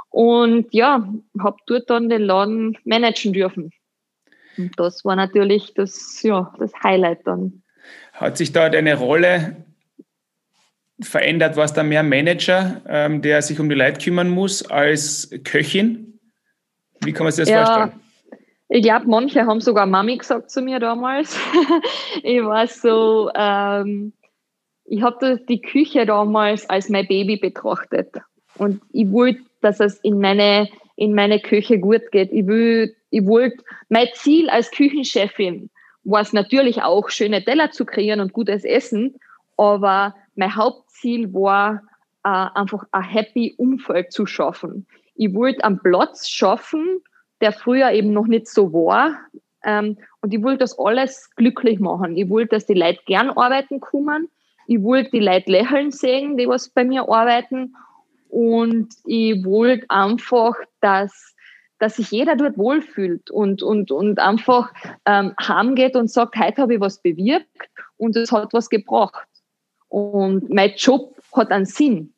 Und 0.10 0.72
ja, 0.72 1.08
habe 1.40 1.58
dort 1.66 1.90
dann 1.90 2.10
den 2.10 2.22
Laden 2.22 2.78
managen 2.84 3.34
dürfen. 3.34 3.72
Und 4.60 4.80
das 4.80 5.04
war 5.04 5.16
natürlich 5.16 5.74
das, 5.74 6.22
ja, 6.22 6.54
das 6.60 6.72
Highlight 6.84 7.26
dann. 7.26 7.64
Hat 8.14 8.38
sich 8.38 8.52
da 8.52 8.70
deine 8.70 8.96
Rolle 8.96 9.66
verändert? 11.04 11.56
Warst 11.56 11.78
du 11.78 11.84
mehr 11.84 12.04
Manager, 12.04 12.82
ähm, 12.88 13.22
der 13.22 13.42
sich 13.42 13.60
um 13.60 13.70
die 13.70 13.76
Leute 13.76 14.00
kümmern 14.00 14.30
muss, 14.30 14.66
als 14.70 15.30
Köchin? 15.44 16.20
Wie 17.02 17.14
kann 17.14 17.26
man 17.26 17.32
sich 17.32 17.46
das 17.46 17.50
ja, 17.50 17.66
vorstellen? 17.66 18.00
Ich 18.70 18.82
glaube, 18.82 19.06
manche 19.08 19.46
haben 19.46 19.62
sogar 19.62 19.86
Mami 19.86 20.18
gesagt 20.18 20.50
zu 20.50 20.62
mir 20.62 20.80
damals. 20.80 21.38
ich 22.24 22.42
war 22.42 22.66
so, 22.68 23.30
ähm, 23.36 24.14
ich 24.86 25.02
habe 25.02 25.40
die 25.48 25.62
Küche 25.62 26.06
damals 26.06 26.70
als 26.70 26.90
mein 26.90 27.08
Baby 27.08 27.38
betrachtet. 27.38 28.16
Und 28.56 28.82
ich 28.92 29.12
wollte, 29.12 29.42
dass 29.62 29.80
es 29.80 30.00
in 30.00 30.20
meine, 30.20 30.70
in 30.96 31.14
meine 31.14 31.40
Küche 31.40 31.80
gut 31.80 32.12
geht. 32.12 32.32
Ich, 32.32 32.48
will, 32.48 32.96
ich 33.10 33.26
wollte, 33.26 33.58
mein 33.90 34.08
Ziel 34.14 34.50
als 34.50 34.72
Küchenchefin 34.72 35.70
war 36.04 36.22
es 36.22 36.34
natürlich 36.34 36.82
auch, 36.82 37.10
schöne 37.10 37.44
Teller 37.44 37.72
zu 37.72 37.86
kreieren 37.86 38.20
und 38.20 38.34
gutes 38.34 38.64
Essen. 38.64 39.16
Aber 39.58 40.16
mein 40.36 40.56
Hauptziel 40.56 41.34
war, 41.34 41.82
äh, 42.24 42.30
einfach 42.30 42.86
ein 42.92 43.04
happy 43.04 43.56
Umfeld 43.58 44.12
zu 44.12 44.26
schaffen. 44.26 44.88
Ich 45.16 45.34
wollte 45.34 45.64
einen 45.64 45.80
Platz 45.80 46.28
schaffen, 46.30 47.02
der 47.42 47.52
früher 47.52 47.92
eben 47.92 48.14
noch 48.14 48.28
nicht 48.28 48.48
so 48.48 48.72
war. 48.74 49.18
Ähm, 49.64 49.98
und 50.22 50.34
ich 50.34 50.42
wollte 50.44 50.60
das 50.60 50.78
alles 50.80 51.30
glücklich 51.36 51.80
machen. 51.80 52.16
Ich 52.18 52.30
wollte, 52.30 52.56
dass 52.56 52.66
die 52.66 52.74
Leute 52.74 53.02
gern 53.06 53.30
arbeiten 53.30 53.80
kommen. 53.80 54.30
Ich 54.68 54.82
wollte 54.82 55.12
die 55.12 55.20
Leute 55.20 55.52
lächeln 55.52 55.92
sehen, 55.92 56.38
die 56.38 56.48
was 56.48 56.70
bei 56.70 56.84
mir 56.84 57.10
arbeiten. 57.10 57.76
Und 58.30 58.96
ich 59.06 59.44
wollte 59.46 59.86
einfach, 59.90 60.56
dass, 60.82 61.36
dass 61.80 61.98
sich 61.98 62.12
jeder 62.12 62.36
dort 62.36 62.58
wohlfühlt 62.58 63.30
und, 63.30 63.62
und, 63.62 63.92
und 63.92 64.20
einfach 64.20 64.74
ähm, 65.06 65.34
heimgeht 65.40 65.96
und 65.96 66.10
sagt, 66.10 66.38
heute 66.38 66.62
habe 66.62 66.76
ich 66.76 66.80
was 66.80 67.02
bewirkt 67.02 67.70
und 67.98 68.16
es 68.16 68.32
hat 68.32 68.54
was 68.54 68.70
gebracht. 68.70 69.28
Und 69.94 70.50
mein 70.50 70.74
Job 70.76 71.16
hat 71.34 71.52
einen 71.52 71.68
Sinn. 71.68 72.14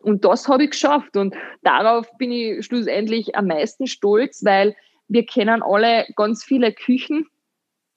Und 0.00 0.24
das 0.24 0.48
habe 0.48 0.64
ich 0.64 0.70
geschafft. 0.70 1.16
Und 1.16 1.32
darauf 1.62 2.10
bin 2.18 2.32
ich 2.32 2.66
schlussendlich 2.66 3.36
am 3.36 3.46
meisten 3.46 3.86
stolz, 3.86 4.44
weil 4.44 4.74
wir 5.06 5.24
kennen 5.24 5.62
alle 5.62 6.06
ganz 6.16 6.42
viele 6.42 6.72
Küchen, 6.72 7.28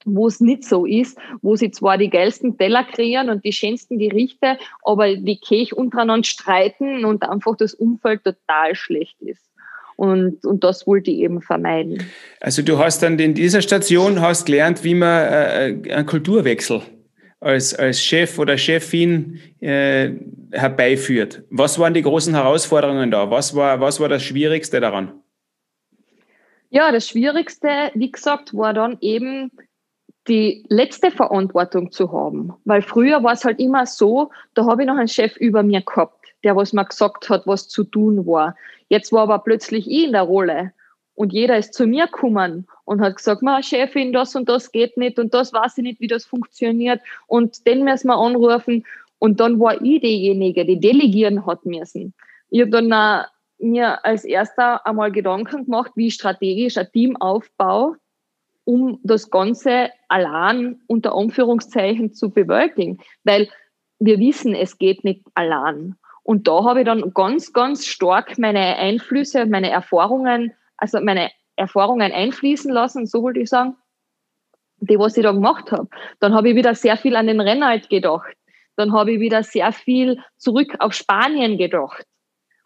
wo 0.05 0.27
es 0.27 0.39
nicht 0.39 0.63
so 0.65 0.85
ist, 0.85 1.17
wo 1.41 1.55
sie 1.55 1.71
zwar 1.71 1.97
die 1.97 2.11
geilsten 2.11 2.59
Teller 2.59 2.83
kreieren 2.83 3.31
und 3.31 3.43
die 3.43 3.53
schönsten 3.53 3.97
Gerichte, 3.97 4.59
aber 4.83 5.15
die 5.15 5.39
Kirche 5.39 5.73
untereinander 5.73 6.27
streiten 6.27 7.03
und 7.03 7.23
einfach 7.23 7.57
das 7.57 7.73
Umfeld 7.73 8.23
total 8.23 8.75
schlecht 8.75 9.19
ist. 9.19 9.49
Und, 9.95 10.45
und 10.45 10.63
das 10.63 10.85
wollte 10.85 11.09
ich 11.09 11.21
eben 11.21 11.41
vermeiden. 11.41 12.05
Also 12.39 12.61
du 12.61 12.77
hast 12.77 13.01
dann 13.01 13.17
in 13.17 13.33
dieser 13.33 13.63
Station 13.63 14.21
hast 14.21 14.45
gelernt, 14.45 14.83
wie 14.83 14.93
man 14.93 15.25
äh, 15.25 15.91
einen 15.91 16.05
Kulturwechsel 16.05 16.83
als, 17.43 17.73
als 17.73 18.01
Chef 18.01 18.39
oder 18.39 18.57
Chefin 18.57 19.39
äh, 19.59 20.11
herbeiführt. 20.51 21.43
Was 21.49 21.77
waren 21.77 21.93
die 21.93 22.01
großen 22.01 22.33
Herausforderungen 22.33 23.11
da? 23.11 23.29
Was 23.29 23.55
war, 23.55 23.79
was 23.79 23.99
war 23.99 24.09
das 24.09 24.23
Schwierigste 24.23 24.79
daran? 24.79 25.11
Ja, 26.69 26.91
das 26.91 27.07
Schwierigste, 27.07 27.91
wie 27.93 28.11
gesagt, 28.11 28.55
war 28.55 28.73
dann 28.73 28.97
eben 29.01 29.51
die 30.27 30.65
letzte 30.69 31.11
Verantwortung 31.11 31.91
zu 31.91 32.11
haben. 32.11 32.53
Weil 32.65 32.81
früher 32.81 33.23
war 33.23 33.33
es 33.33 33.43
halt 33.43 33.59
immer 33.59 33.85
so, 33.85 34.31
da 34.53 34.65
habe 34.65 34.83
ich 34.83 34.87
noch 34.87 34.97
einen 34.97 35.07
Chef 35.07 35.35
über 35.37 35.63
mir 35.63 35.81
gehabt, 35.81 36.25
der 36.43 36.55
was 36.55 36.73
mir 36.73 36.85
gesagt 36.85 37.29
hat, 37.29 37.45
was 37.45 37.67
zu 37.67 37.83
tun 37.83 38.25
war. 38.25 38.55
Jetzt 38.87 39.11
war 39.11 39.23
aber 39.23 39.39
plötzlich 39.39 39.87
ich 39.87 40.05
in 40.05 40.13
der 40.13 40.23
Rolle. 40.23 40.71
Und 41.13 41.33
jeder 41.33 41.57
ist 41.57 41.73
zu 41.73 41.85
mir 41.85 42.05
gekommen 42.05 42.67
und 42.85 43.01
hat 43.01 43.17
gesagt, 43.17 43.41
Ma, 43.41 43.61
Chefin, 43.61 44.13
das 44.13 44.35
und 44.35 44.49
das 44.49 44.71
geht 44.71 44.97
nicht 44.97 45.19
und 45.19 45.33
das 45.33 45.53
weiß 45.53 45.77
ich 45.77 45.83
nicht, 45.83 46.01
wie 46.01 46.07
das 46.07 46.25
funktioniert 46.25 47.01
und 47.27 47.65
den 47.65 47.83
müssen 47.83 48.07
wir 48.07 48.17
anrufen. 48.17 48.85
Und 49.19 49.39
dann 49.39 49.59
war 49.59 49.81
ich 49.81 50.01
diejenige, 50.01 50.65
die 50.65 50.79
delegieren 50.79 51.45
hat 51.45 51.65
müssen. 51.65 52.13
Ich 52.49 52.61
habe 52.61 52.71
dann 52.71 52.91
auch 52.91 53.25
mir 53.57 54.03
als 54.03 54.25
erster 54.25 54.85
einmal 54.85 55.11
Gedanken 55.11 55.65
gemacht, 55.65 55.93
wie 55.95 56.11
strategisch 56.11 56.77
ein 56.77 56.91
Team 56.91 57.15
aufbaue, 57.15 57.95
um 58.65 58.99
das 59.03 59.29
Ganze 59.29 59.91
allein 60.09 60.81
unter 60.87 61.15
Anführungszeichen 61.15 62.13
zu 62.13 62.31
bewältigen. 62.31 62.99
Weil 63.23 63.47
wir 63.99 64.19
wissen, 64.19 64.53
es 64.55 64.77
geht 64.77 65.05
nicht 65.05 65.21
allein. 65.35 65.95
Und 66.23 66.47
da 66.49 66.65
habe 66.65 66.81
ich 66.81 66.85
dann 66.85 67.13
ganz, 67.13 67.53
ganz 67.53 67.85
stark 67.85 68.37
meine 68.37 68.75
Einflüsse 68.75 69.43
und 69.43 69.51
meine 69.51 69.69
Erfahrungen 69.69 70.53
also 70.83 70.99
meine 70.99 71.31
Erfahrungen 71.55 72.11
einfließen 72.11 72.71
lassen, 72.71 73.05
so 73.05 73.21
wollte 73.23 73.41
ich 73.41 73.49
sagen, 73.49 73.75
die, 74.77 74.99
was 74.99 75.17
ich 75.17 75.23
da 75.23 75.31
gemacht 75.31 75.71
habe. 75.71 75.87
Dann 76.19 76.33
habe 76.33 76.49
ich 76.49 76.55
wieder 76.55 76.75
sehr 76.75 76.97
viel 76.97 77.15
an 77.15 77.27
den 77.27 77.39
Rennalt 77.39 77.89
gedacht. 77.89 78.35
Dann 78.75 78.91
habe 78.91 79.13
ich 79.13 79.19
wieder 79.19 79.43
sehr 79.43 79.71
viel 79.71 80.19
zurück 80.37 80.75
auf 80.79 80.93
Spanien 80.93 81.57
gedacht. 81.57 82.05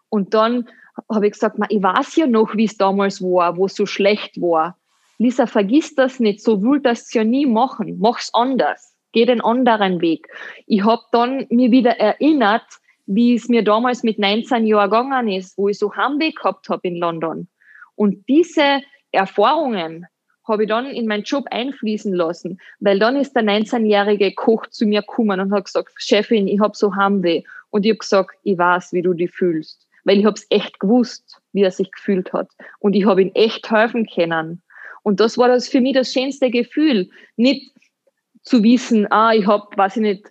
Und 0.08 0.34
dann 0.34 0.68
habe 1.12 1.26
ich 1.26 1.34
gesagt, 1.34 1.58
ich 1.68 1.82
weiß 1.82 2.16
ja 2.16 2.26
noch, 2.26 2.54
wie 2.56 2.64
es 2.64 2.76
damals 2.76 3.22
war, 3.22 3.56
wo 3.56 3.66
es 3.66 3.74
so 3.74 3.86
schlecht 3.86 4.40
war. 4.40 4.76
Lisa, 5.18 5.46
vergiss 5.46 5.94
das 5.94 6.20
nicht, 6.20 6.42
so 6.42 6.62
will 6.62 6.80
das 6.80 7.12
ja 7.12 7.24
nie 7.24 7.46
machen. 7.46 7.98
Mach's 7.98 8.30
anders. 8.32 8.94
Geh 9.12 9.24
den 9.24 9.40
anderen 9.40 10.00
Weg. 10.00 10.28
Ich 10.66 10.84
habe 10.84 11.02
dann 11.12 11.46
mir 11.50 11.70
wieder 11.70 11.98
erinnert, 11.98 12.66
wie 13.06 13.34
es 13.34 13.48
mir 13.48 13.64
damals 13.64 14.02
mit 14.02 14.18
19 14.18 14.66
Jahren 14.66 14.90
gegangen 14.90 15.28
ist, 15.28 15.56
wo 15.56 15.68
ich 15.68 15.78
so 15.78 15.94
Heimweh 15.94 16.32
gehabt 16.32 16.68
habe 16.68 16.86
in 16.86 16.96
London. 16.96 17.48
Und 17.98 18.28
diese 18.28 18.80
Erfahrungen 19.10 20.06
habe 20.46 20.62
ich 20.62 20.68
dann 20.68 20.86
in 20.86 21.06
meinen 21.06 21.24
Job 21.24 21.46
einfließen 21.50 22.14
lassen, 22.14 22.60
weil 22.78 23.00
dann 23.00 23.16
ist 23.16 23.34
der 23.34 23.42
19-jährige 23.42 24.32
Koch 24.34 24.66
zu 24.68 24.86
mir 24.86 25.00
gekommen 25.00 25.40
und 25.40 25.52
hat 25.52 25.64
gesagt, 25.64 25.92
Chefin, 25.96 26.46
ich 26.46 26.60
habe 26.60 26.76
so 26.76 26.94
Heimweh. 26.94 27.42
Und 27.70 27.84
ich 27.84 27.90
habe 27.90 27.98
gesagt, 27.98 28.36
ich 28.44 28.56
weiß, 28.56 28.92
wie 28.92 29.02
du 29.02 29.14
dich 29.14 29.32
fühlst, 29.32 29.86
weil 30.04 30.18
ich 30.18 30.24
habe 30.24 30.36
es 30.36 30.46
echt 30.48 30.78
gewusst, 30.78 31.40
wie 31.52 31.62
er 31.62 31.72
sich 31.72 31.90
gefühlt 31.90 32.32
hat. 32.32 32.48
Und 32.78 32.94
ich 32.94 33.04
habe 33.04 33.20
ihm 33.20 33.32
echt 33.34 33.68
helfen 33.68 34.06
können. 34.06 34.62
Und 35.02 35.18
das 35.18 35.36
war 35.36 35.48
das 35.48 35.68
für 35.68 35.80
mich 35.80 35.94
das 35.94 36.12
schönste 36.12 36.50
Gefühl, 36.50 37.10
nicht 37.36 37.72
zu 38.42 38.62
wissen, 38.62 39.10
ah, 39.10 39.32
ich 39.34 39.46
habe, 39.46 39.66
weiß 39.76 39.96
ich 39.96 40.02
nicht, 40.02 40.30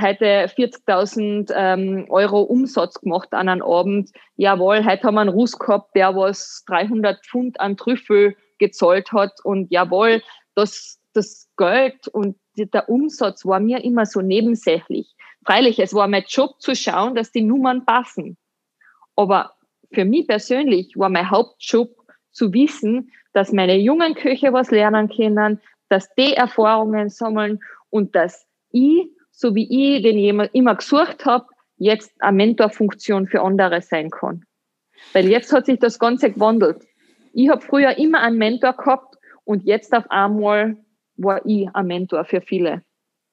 heute 0.00 0.46
40.000 0.46 1.52
ähm, 1.54 2.06
Euro 2.08 2.42
Umsatz 2.42 3.00
gemacht 3.00 3.32
an 3.32 3.48
einem 3.48 3.62
Abend. 3.62 4.10
Jawohl, 4.36 4.84
heute 4.84 5.02
haben 5.04 5.14
wir 5.14 5.20
einen 5.22 5.30
Russ 5.30 5.58
gehabt, 5.58 5.94
der 5.94 6.14
was 6.16 6.64
300 6.66 7.24
Pfund 7.24 7.60
an 7.60 7.76
Trüffel 7.76 8.36
gezahlt 8.58 9.12
hat. 9.12 9.32
Und 9.44 9.70
jawohl, 9.70 10.22
das, 10.54 11.00
das 11.12 11.48
Geld 11.56 12.08
und 12.08 12.36
der 12.56 12.88
Umsatz 12.88 13.44
war 13.44 13.60
mir 13.60 13.84
immer 13.84 14.06
so 14.06 14.20
nebensächlich. 14.20 15.14
Freilich, 15.44 15.78
es 15.78 15.94
war 15.94 16.08
mein 16.08 16.24
Job 16.26 16.60
zu 16.60 16.74
schauen, 16.74 17.14
dass 17.14 17.32
die 17.32 17.42
Nummern 17.42 17.84
passen. 17.84 18.36
Aber 19.16 19.54
für 19.92 20.04
mich 20.04 20.26
persönlich 20.26 20.92
war 20.96 21.08
mein 21.08 21.30
Hauptjob 21.30 21.90
zu 22.32 22.52
wissen, 22.52 23.12
dass 23.32 23.52
meine 23.52 23.76
jungen 23.76 24.14
Köche 24.14 24.52
was 24.52 24.70
lernen 24.70 25.08
können, 25.08 25.60
dass 25.88 26.12
die 26.14 26.34
Erfahrungen 26.34 27.08
sammeln 27.10 27.60
und 27.90 28.14
dass 28.14 28.46
ich 28.70 29.08
so 29.36 29.54
wie 29.54 29.96
ich 29.96 30.02
den 30.02 30.18
jemand 30.18 30.54
immer 30.54 30.76
gesucht 30.76 31.26
habe, 31.26 31.46
jetzt 31.76 32.12
eine 32.20 32.36
Mentorfunktion 32.36 33.26
für 33.26 33.42
andere 33.42 33.82
sein 33.82 34.10
kann. 34.10 34.44
Weil 35.12 35.28
jetzt 35.28 35.52
hat 35.52 35.66
sich 35.66 35.78
das 35.78 35.98
Ganze 35.98 36.30
gewandelt. 36.30 36.84
Ich 37.32 37.48
habe 37.48 37.60
früher 37.60 37.98
immer 37.98 38.20
einen 38.20 38.38
Mentor 38.38 38.74
gehabt 38.74 39.16
und 39.44 39.64
jetzt 39.64 39.92
auf 39.92 40.10
einmal 40.10 40.76
war 41.16 41.44
ich 41.44 41.68
ein 41.74 41.86
Mentor 41.86 42.24
für 42.24 42.40
viele. 42.40 42.82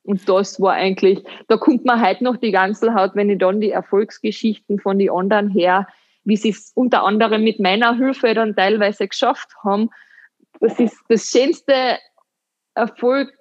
Und 0.03 0.27
das 0.27 0.59
war 0.59 0.73
eigentlich, 0.73 1.23
da 1.47 1.57
kommt 1.57 1.85
man 1.85 2.03
heute 2.03 2.23
noch 2.23 2.37
die 2.37 2.51
ganze 2.51 2.95
Haut, 2.95 3.11
wenn 3.13 3.29
ich 3.29 3.37
dann 3.37 3.61
die 3.61 3.69
Erfolgsgeschichten 3.69 4.79
von 4.79 4.97
den 4.97 5.11
anderen 5.11 5.49
her, 5.49 5.87
wie 6.23 6.37
sie 6.37 6.49
es 6.49 6.71
unter 6.73 7.03
anderem 7.03 7.43
mit 7.43 7.59
meiner 7.59 7.95
Hilfe 7.95 8.33
dann 8.33 8.55
teilweise 8.55 9.07
geschafft 9.07 9.51
haben. 9.63 9.89
Das 10.59 10.79
ist 10.79 10.99
das 11.07 11.29
schönste 11.29 11.99
Erfolg, 12.73 13.31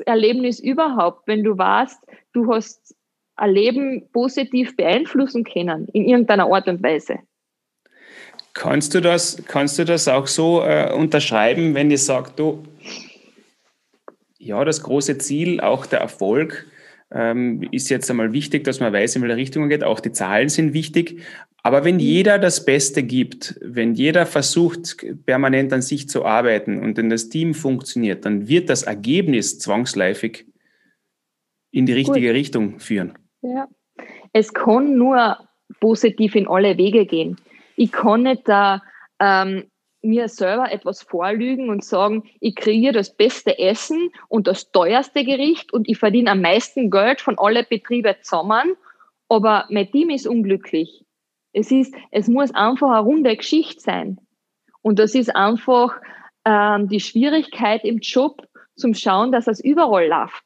Erlebnis 0.00 0.60
überhaupt, 0.60 1.26
wenn 1.26 1.42
du 1.42 1.56
weißt, 1.56 1.98
du 2.32 2.52
hast 2.52 2.94
ein 3.36 3.50
Leben 3.50 4.08
positiv 4.12 4.76
beeinflussen 4.76 5.44
können, 5.44 5.88
in 5.92 6.04
irgendeiner 6.04 6.52
Art 6.52 6.68
und 6.68 6.82
Weise. 6.82 7.18
Kannst 8.52 8.94
du 8.94 9.00
das, 9.00 9.42
kannst 9.46 9.78
du 9.78 9.84
das 9.84 10.08
auch 10.08 10.26
so 10.26 10.62
äh, 10.62 10.92
unterschreiben, 10.92 11.74
wenn 11.74 11.90
ich 11.90 12.04
sage, 12.04 12.32
du, 12.36 12.64
ja, 14.38 14.64
das 14.64 14.82
große 14.82 15.18
Ziel, 15.18 15.60
auch 15.60 15.86
der 15.86 16.00
Erfolg, 16.00 16.66
ähm, 17.12 17.62
ist 17.70 17.90
jetzt 17.90 18.10
einmal 18.10 18.32
wichtig, 18.32 18.64
dass 18.64 18.80
man 18.80 18.92
weiß, 18.92 19.16
in 19.16 19.22
welche 19.22 19.36
Richtung 19.36 19.62
man 19.62 19.70
geht. 19.70 19.84
Auch 19.84 20.00
die 20.00 20.12
Zahlen 20.12 20.48
sind 20.48 20.72
wichtig. 20.72 21.22
Aber 21.62 21.84
wenn 21.84 21.98
jeder 21.98 22.38
das 22.38 22.64
Beste 22.64 23.02
gibt, 23.02 23.58
wenn 23.62 23.94
jeder 23.94 24.24
versucht, 24.26 25.04
permanent 25.26 25.72
an 25.72 25.82
sich 25.82 26.08
zu 26.08 26.24
arbeiten 26.24 26.80
und 26.80 26.96
wenn 26.96 27.10
das 27.10 27.28
Team 27.28 27.54
funktioniert, 27.54 28.24
dann 28.24 28.48
wird 28.48 28.70
das 28.70 28.82
Ergebnis 28.82 29.58
zwangsläufig 29.58 30.46
in 31.70 31.86
die 31.86 31.92
richtige 31.92 32.28
Gut. 32.28 32.36
Richtung 32.36 32.80
führen. 32.80 33.18
Ja. 33.42 33.68
Es 34.32 34.54
kann 34.54 34.96
nur 34.96 35.38
positiv 35.80 36.34
in 36.34 36.48
alle 36.48 36.78
Wege 36.78 37.04
gehen. 37.04 37.36
Ich 37.76 37.92
kann 37.92 38.22
nicht 38.22 38.48
da 38.48 38.82
ähm, 39.18 39.64
mir 40.02 40.28
selber 40.28 40.72
etwas 40.72 41.02
vorlügen 41.02 41.68
und 41.68 41.84
sagen, 41.84 42.24
ich 42.40 42.54
kreiere 42.54 42.92
das 42.92 43.14
beste 43.14 43.58
Essen 43.58 44.10
und 44.28 44.46
das 44.46 44.70
teuerste 44.72 45.24
Gericht 45.24 45.72
und 45.72 45.88
ich 45.88 45.98
verdiene 45.98 46.30
am 46.30 46.40
meisten 46.40 46.90
Geld 46.90 47.20
von 47.20 47.38
allen 47.38 47.66
Betrieben 47.68 48.14
zusammen, 48.22 48.76
aber 49.28 49.66
mein 49.68 49.90
Team 49.90 50.10
ist 50.10 50.26
unglücklich 50.26 51.04
es 51.52 51.70
ist, 51.70 51.94
es 52.10 52.28
muss 52.28 52.54
einfach 52.54 52.90
eine 52.90 53.00
runde 53.00 53.36
Geschichte 53.36 53.80
sein. 53.80 54.20
Und 54.82 54.98
das 54.98 55.14
ist 55.14 55.34
einfach 55.34 56.00
ähm, 56.44 56.88
die 56.88 57.00
Schwierigkeit 57.00 57.84
im 57.84 57.98
Job 57.98 58.46
zum 58.76 58.94
Schauen, 58.94 59.32
dass 59.32 59.46
es 59.46 59.60
überall 59.60 60.08
läuft. 60.08 60.44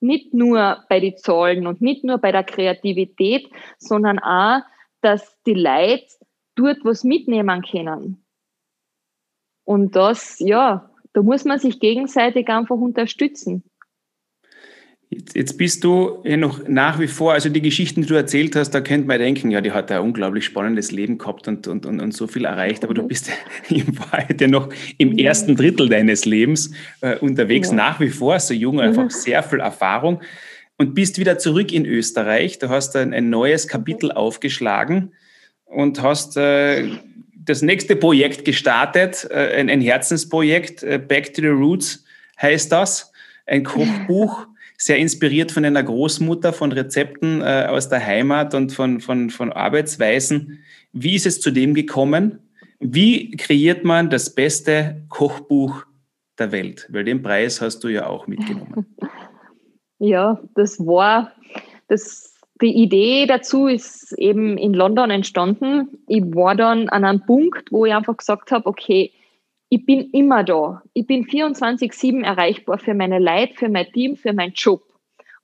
Nicht 0.00 0.34
nur 0.34 0.84
bei 0.88 1.00
den 1.00 1.16
Zahlen 1.16 1.66
und 1.66 1.80
nicht 1.80 2.04
nur 2.04 2.18
bei 2.18 2.32
der 2.32 2.44
Kreativität, 2.44 3.48
sondern 3.78 4.18
auch, 4.18 4.60
dass 5.00 5.40
die 5.44 5.54
Leute 5.54 6.06
dort 6.56 6.78
was 6.84 7.04
mitnehmen 7.04 7.62
können. 7.62 8.24
Und 9.64 9.96
das, 9.96 10.38
ja, 10.40 10.90
da 11.12 11.22
muss 11.22 11.44
man 11.44 11.58
sich 11.58 11.80
gegenseitig 11.80 12.48
einfach 12.48 12.76
unterstützen. 12.76 13.64
Jetzt, 15.10 15.36
jetzt, 15.36 15.58
bist 15.58 15.84
du 15.84 16.22
ja 16.24 16.36
noch 16.36 16.66
nach 16.66 16.98
wie 16.98 17.06
vor, 17.06 17.34
also 17.34 17.48
die 17.48 17.60
Geschichten, 17.60 18.02
die 18.02 18.08
du 18.08 18.14
erzählt 18.14 18.56
hast, 18.56 18.70
da 18.70 18.80
könnte 18.80 19.06
man 19.06 19.18
denken, 19.18 19.50
ja, 19.50 19.60
die 19.60 19.72
hat 19.72 19.92
ein 19.92 20.00
unglaublich 20.00 20.44
spannendes 20.44 20.90
Leben 20.90 21.18
gehabt 21.18 21.46
und, 21.46 21.68
und, 21.68 21.86
und, 21.86 22.00
und 22.00 22.12
so 22.12 22.26
viel 22.26 22.46
erreicht, 22.46 22.84
aber 22.84 22.94
du 22.94 23.02
mhm. 23.02 23.08
bist 23.08 23.30
in 23.68 23.98
Wahrheit 23.98 24.40
ja 24.40 24.48
noch 24.48 24.70
im 24.98 25.16
ersten 25.16 25.56
Drittel 25.56 25.88
deines 25.88 26.24
Lebens 26.24 26.72
äh, 27.00 27.16
unterwegs, 27.18 27.68
ja. 27.68 27.74
nach 27.74 28.00
wie 28.00 28.10
vor, 28.10 28.40
so 28.40 28.54
jung, 28.54 28.80
einfach 28.80 29.04
mhm. 29.04 29.10
sehr 29.10 29.42
viel 29.42 29.60
Erfahrung 29.60 30.20
und 30.78 30.94
bist 30.94 31.18
wieder 31.18 31.38
zurück 31.38 31.72
in 31.72 31.86
Österreich. 31.86 32.58
Du 32.58 32.68
hast 32.68 32.96
ein, 32.96 33.12
ein 33.12 33.30
neues 33.30 33.68
Kapitel 33.68 34.10
mhm. 34.10 34.16
aufgeschlagen 34.16 35.12
und 35.64 36.02
hast 36.02 36.36
äh, 36.36 36.88
das 37.44 37.62
nächste 37.62 37.96
Projekt 37.96 38.44
gestartet, 38.44 39.28
äh, 39.30 39.56
ein, 39.56 39.68
ein, 39.68 39.80
Herzensprojekt, 39.80 40.82
äh, 40.82 40.98
Back 40.98 41.34
to 41.34 41.42
the 41.42 41.48
Roots 41.48 42.04
heißt 42.40 42.72
das, 42.72 43.12
ein 43.46 43.64
Kochbuch 43.64 44.46
sehr 44.76 44.98
inspiriert 44.98 45.52
von 45.52 45.64
einer 45.64 45.82
Großmutter, 45.82 46.52
von 46.52 46.72
Rezepten 46.72 47.40
äh, 47.40 47.66
aus 47.68 47.88
der 47.88 48.04
Heimat 48.04 48.54
und 48.54 48.72
von, 48.72 49.00
von, 49.00 49.30
von 49.30 49.52
Arbeitsweisen. 49.52 50.64
Wie 50.92 51.14
ist 51.14 51.26
es 51.26 51.40
zu 51.40 51.50
dem 51.50 51.74
gekommen? 51.74 52.40
Wie 52.80 53.30
kreiert 53.36 53.84
man 53.84 54.10
das 54.10 54.34
beste 54.34 55.02
Kochbuch 55.08 55.86
der 56.38 56.52
Welt? 56.52 56.88
Weil 56.90 57.04
den 57.04 57.22
Preis 57.22 57.60
hast 57.60 57.80
du 57.84 57.88
ja 57.88 58.06
auch 58.06 58.26
mitgenommen. 58.26 58.86
Ja, 60.00 60.40
das 60.54 60.84
war, 60.84 61.32
das, 61.88 62.34
die 62.60 62.74
Idee 62.74 63.26
dazu 63.26 63.68
ist 63.68 64.12
eben 64.18 64.58
in 64.58 64.74
London 64.74 65.08
entstanden. 65.08 65.98
Ich 66.08 66.22
war 66.34 66.54
dann 66.56 66.88
an 66.90 67.04
einem 67.04 67.24
Punkt, 67.24 67.70
wo 67.70 67.86
ich 67.86 67.94
einfach 67.94 68.16
gesagt 68.16 68.50
habe, 68.50 68.66
okay, 68.66 69.12
ich 69.74 69.84
bin 69.84 70.10
immer 70.12 70.44
da. 70.44 70.82
Ich 70.92 71.04
bin 71.04 71.26
24-7 71.26 72.22
erreichbar 72.24 72.78
für 72.78 72.94
meine 72.94 73.18
Leute, 73.18 73.54
für 73.54 73.68
mein 73.68 73.90
Team, 73.90 74.16
für 74.16 74.32
meinen 74.32 74.52
Job. 74.52 74.84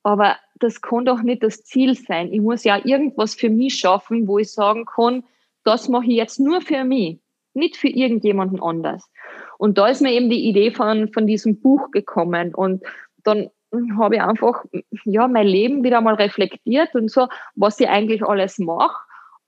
Aber 0.05 0.37
das 0.61 0.81
kann 0.81 1.05
doch 1.05 1.23
nicht 1.23 1.43
das 1.43 1.65
Ziel 1.65 1.97
sein. 1.97 2.33
Ich 2.33 2.41
muss 2.41 2.63
ja 2.63 2.79
irgendwas 2.85 3.35
für 3.35 3.51
mich 3.51 3.75
schaffen, 3.75 4.29
wo 4.29 4.39
ich 4.39 4.53
sagen 4.53 4.85
kann, 4.87 5.25
das 5.65 5.89
mache 5.89 6.05
ich 6.05 6.13
jetzt 6.13 6.39
nur 6.39 6.61
für 6.61 6.85
mich, 6.85 7.19
nicht 7.55 7.77
für 7.77 7.89
irgendjemanden 7.89 8.63
anders. 8.63 9.11
Und 9.59 9.79
da 9.79 9.89
ist 9.89 10.01
mir 10.01 10.13
eben 10.13 10.31
die 10.31 10.49
Idee 10.49 10.71
von, 10.71 11.13
von 11.13 11.27
diesem 11.27 11.61
Buch 11.61 11.91
gekommen. 11.91 12.55
Und 12.55 12.85
dann 13.25 13.51
habe 13.99 14.15
ich 14.15 14.23
einfach 14.23 14.65
ja, 15.07 15.27
mein 15.27 15.49
Leben 15.49 15.83
wieder 15.83 16.01
mal 16.01 16.15
reflektiert 16.15 16.95
und 16.95 17.11
so, 17.11 17.27
was 17.57 17.81
ich 17.81 17.89
eigentlich 17.89 18.23
alles 18.25 18.61
mache. 18.61 18.97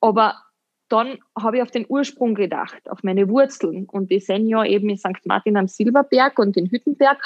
Aber 0.01 0.43
dann 0.93 1.19
habe 1.39 1.57
ich 1.57 1.63
auf 1.63 1.71
den 1.71 1.87
Ursprung 1.89 2.35
gedacht, 2.35 2.89
auf 2.91 3.03
meine 3.03 3.29
Wurzeln. 3.29 3.87
Und 3.87 4.11
die 4.11 4.21
sind 4.21 4.47
ja 4.47 4.65
eben 4.65 4.91
in 4.91 4.99
St. 4.99 5.25
Martin 5.25 5.57
am 5.57 5.67
Silberberg 5.67 6.39
und 6.39 6.57
in 6.57 6.67
Hüttenberg. 6.67 7.19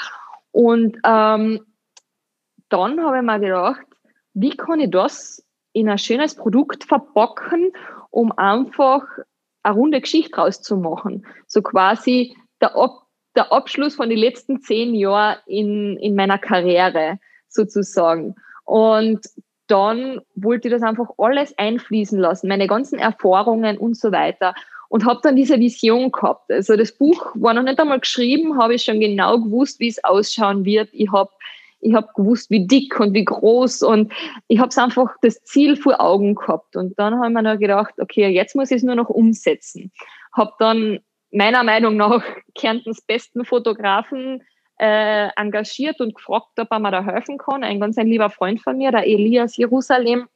Und 0.52 0.96
ähm, 1.04 1.60
dann 2.68 3.04
habe 3.04 3.16
ich 3.16 3.22
mir 3.22 3.40
gedacht, 3.40 3.86
wie 4.34 4.56
kann 4.56 4.80
ich 4.80 4.90
das 4.90 5.44
in 5.72 5.88
ein 5.88 5.98
schönes 5.98 6.36
Produkt 6.36 6.84
verpacken, 6.84 7.72
um 8.10 8.32
einfach 8.32 9.02
eine 9.62 9.74
runde 9.74 10.00
Geschichte 10.00 10.36
rauszumachen. 10.36 11.26
So 11.46 11.60
quasi 11.60 12.36
der, 12.60 12.76
Ab 12.76 13.02
der 13.34 13.52
Abschluss 13.52 13.96
von 13.96 14.08
den 14.08 14.18
letzten 14.18 14.62
zehn 14.62 14.94
Jahren 14.94 15.38
in, 15.46 15.96
in 15.98 16.14
meiner 16.14 16.38
Karriere 16.38 17.18
sozusagen. 17.48 18.34
Und 18.64 19.26
dann 19.66 20.20
wollte 20.34 20.68
ich 20.68 20.74
das 20.74 20.82
einfach 20.82 21.08
alles 21.18 21.56
einfließen 21.58 22.18
lassen, 22.18 22.48
meine 22.48 22.66
ganzen 22.66 22.98
Erfahrungen 22.98 23.78
und 23.78 23.96
so 23.96 24.12
weiter. 24.12 24.54
Und 24.88 25.04
habe 25.04 25.20
dann 25.22 25.34
diese 25.34 25.58
Vision 25.58 26.12
gehabt. 26.12 26.50
Also 26.50 26.76
das 26.76 26.92
Buch 26.92 27.32
war 27.34 27.54
noch 27.54 27.64
nicht 27.64 27.80
einmal 27.80 27.98
geschrieben, 27.98 28.56
habe 28.56 28.74
ich 28.74 28.84
schon 28.84 29.00
genau 29.00 29.40
gewusst, 29.40 29.80
wie 29.80 29.88
es 29.88 30.02
ausschauen 30.04 30.64
wird. 30.64 30.88
Ich 30.92 31.10
habe 31.10 31.30
ich 31.80 31.94
hab 31.94 32.14
gewusst, 32.14 32.50
wie 32.50 32.66
dick 32.66 32.98
und 32.98 33.12
wie 33.12 33.24
groß 33.24 33.82
und 33.82 34.12
ich 34.48 34.58
habe 34.58 34.74
einfach 34.80 35.14
das 35.22 35.42
Ziel 35.44 35.76
vor 35.76 36.00
Augen 36.00 36.34
gehabt. 36.34 36.76
Und 36.76 36.98
dann 36.98 37.16
habe 37.16 37.26
ich 37.26 37.32
mir 37.32 37.42
noch 37.42 37.58
gedacht, 37.58 37.94
okay, 37.98 38.28
jetzt 38.28 38.56
muss 38.56 38.70
ich 38.70 38.78
es 38.78 38.82
nur 38.82 38.94
noch 38.94 39.08
umsetzen. 39.08 39.92
Habe 40.32 40.52
dann 40.58 41.00
meiner 41.30 41.64
Meinung 41.64 41.96
nach 41.96 42.24
Kärntens 42.54 43.02
besten 43.02 43.44
Fotografen 43.44 44.42
äh, 44.78 45.28
engagiert 45.36 46.00
und 46.00 46.14
gefragt, 46.14 46.58
ob 46.58 46.70
er 46.70 46.78
mir 46.78 46.90
da 46.90 47.04
helfen 47.04 47.38
kann. 47.38 47.64
Ein 47.64 47.80
ganz 47.80 47.98
ein 47.98 48.06
lieber 48.06 48.30
Freund 48.30 48.60
von 48.60 48.76
mir, 48.76 48.90
der 48.90 49.06
Elias 49.06 49.56
Jerusalem. 49.56 50.28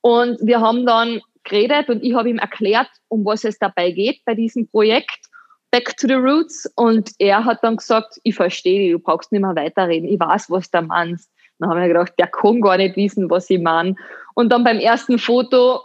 Und 0.00 0.38
wir 0.40 0.60
haben 0.60 0.86
dann 0.86 1.20
geredet 1.44 1.88
und 1.88 2.02
ich 2.02 2.14
habe 2.14 2.30
ihm 2.30 2.38
erklärt, 2.38 2.88
um 3.08 3.24
was 3.24 3.44
es 3.44 3.58
dabei 3.58 3.90
geht 3.90 4.24
bei 4.24 4.34
diesem 4.34 4.68
Projekt 4.68 5.26
Back 5.70 5.96
to 5.98 6.06
the 6.06 6.14
Roots. 6.14 6.70
Und 6.76 7.10
er 7.18 7.44
hat 7.44 7.62
dann 7.62 7.76
gesagt, 7.76 8.18
ich 8.22 8.34
verstehe 8.34 8.80
dich, 8.80 8.92
du 8.92 8.98
brauchst 8.98 9.32
nicht 9.32 9.42
mehr 9.42 9.54
weiterreden, 9.54 10.08
ich 10.08 10.18
weiß, 10.18 10.50
was 10.50 10.70
du 10.70 10.82
meinst. 10.82 11.30
Dann 11.58 11.70
haben 11.70 11.80
wir 11.80 11.88
gedacht, 11.88 12.12
der 12.18 12.28
kann 12.28 12.60
gar 12.60 12.76
nicht 12.76 12.96
wissen, 12.96 13.28
was 13.28 13.50
ich 13.50 13.60
meine. 13.60 13.96
Und 14.34 14.50
dann 14.50 14.64
beim 14.64 14.78
ersten 14.78 15.18
Foto 15.18 15.80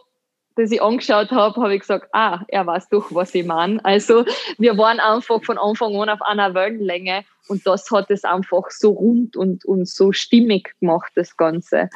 das 0.55 0.71
ich 0.71 0.81
angeschaut 0.81 1.31
habe, 1.31 1.61
habe 1.61 1.73
ich 1.73 1.81
gesagt, 1.81 2.09
ah, 2.13 2.41
er 2.47 2.65
weiß 2.65 2.89
doch, 2.89 3.13
was 3.13 3.34
ich 3.35 3.45
meine. 3.45 3.84
Also 3.84 4.25
wir 4.57 4.77
waren 4.77 4.99
einfach 4.99 5.43
von 5.43 5.57
Anfang 5.57 5.95
an 5.95 6.09
auf 6.09 6.21
einer 6.21 6.53
Wellenlänge 6.53 7.23
und 7.47 7.65
das 7.65 7.89
hat 7.91 8.09
es 8.09 8.23
einfach 8.23 8.69
so 8.69 8.91
rund 8.91 9.35
und, 9.35 9.65
und 9.65 9.88
so 9.88 10.11
stimmig 10.11 10.73
gemacht, 10.80 11.11
das 11.15 11.35
Ganze. 11.38 11.89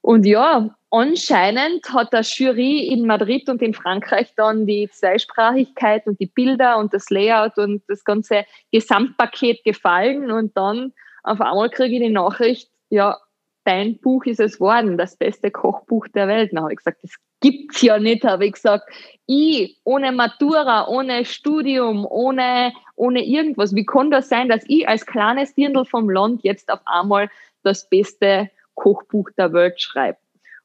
Und 0.00 0.24
ja, 0.24 0.70
anscheinend 0.90 1.92
hat 1.92 2.12
der 2.12 2.20
Jury 2.20 2.86
in 2.86 3.06
Madrid 3.06 3.48
und 3.48 3.60
in 3.60 3.74
Frankreich 3.74 4.32
dann 4.36 4.66
die 4.66 4.88
Zweisprachigkeit 4.88 6.06
und 6.06 6.20
die 6.20 6.26
Bilder 6.26 6.78
und 6.78 6.94
das 6.94 7.10
Layout 7.10 7.58
und 7.58 7.82
das 7.88 8.04
ganze 8.04 8.44
Gesamtpaket 8.70 9.64
gefallen 9.64 10.30
und 10.30 10.56
dann 10.56 10.92
auf 11.24 11.40
einmal 11.40 11.70
kriege 11.70 11.96
ich 11.96 12.02
die 12.02 12.10
Nachricht, 12.10 12.70
ja, 12.88 13.18
dein 13.64 13.98
Buch 13.98 14.24
ist 14.26 14.38
es 14.38 14.60
worden, 14.60 14.96
das 14.96 15.16
beste 15.16 15.50
Kochbuch 15.50 16.06
der 16.14 16.28
Welt. 16.28 16.52
Dann 16.52 16.62
habe 16.62 16.72
ich 16.72 16.78
gesagt, 16.78 17.02
das 17.02 17.16
gibt's 17.40 17.82
ja 17.82 17.98
nicht, 17.98 18.24
habe 18.24 18.46
ich 18.46 18.52
gesagt. 18.52 18.84
Ich, 19.26 19.76
ohne 19.84 20.12
Matura, 20.12 20.88
ohne 20.88 21.24
Studium, 21.24 22.06
ohne, 22.08 22.72
ohne 22.94 23.24
irgendwas, 23.24 23.74
wie 23.74 23.84
kann 23.84 24.10
das 24.10 24.28
sein, 24.28 24.48
dass 24.48 24.64
ich 24.68 24.88
als 24.88 25.04
kleines 25.04 25.54
Dirndl 25.54 25.84
vom 25.84 26.08
Land 26.08 26.44
jetzt 26.44 26.70
auf 26.70 26.80
einmal 26.86 27.28
das 27.62 27.88
beste 27.88 28.50
Kochbuch 28.74 29.30
der 29.36 29.52
Welt 29.52 29.80
schreibe? 29.80 30.18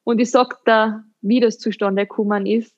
Und 0.04 0.20
ich 0.20 0.32
sage 0.32 0.56
da, 0.66 1.04
wie 1.22 1.40
das 1.40 1.60
zustande 1.60 2.04
gekommen 2.04 2.46
ist, 2.46 2.76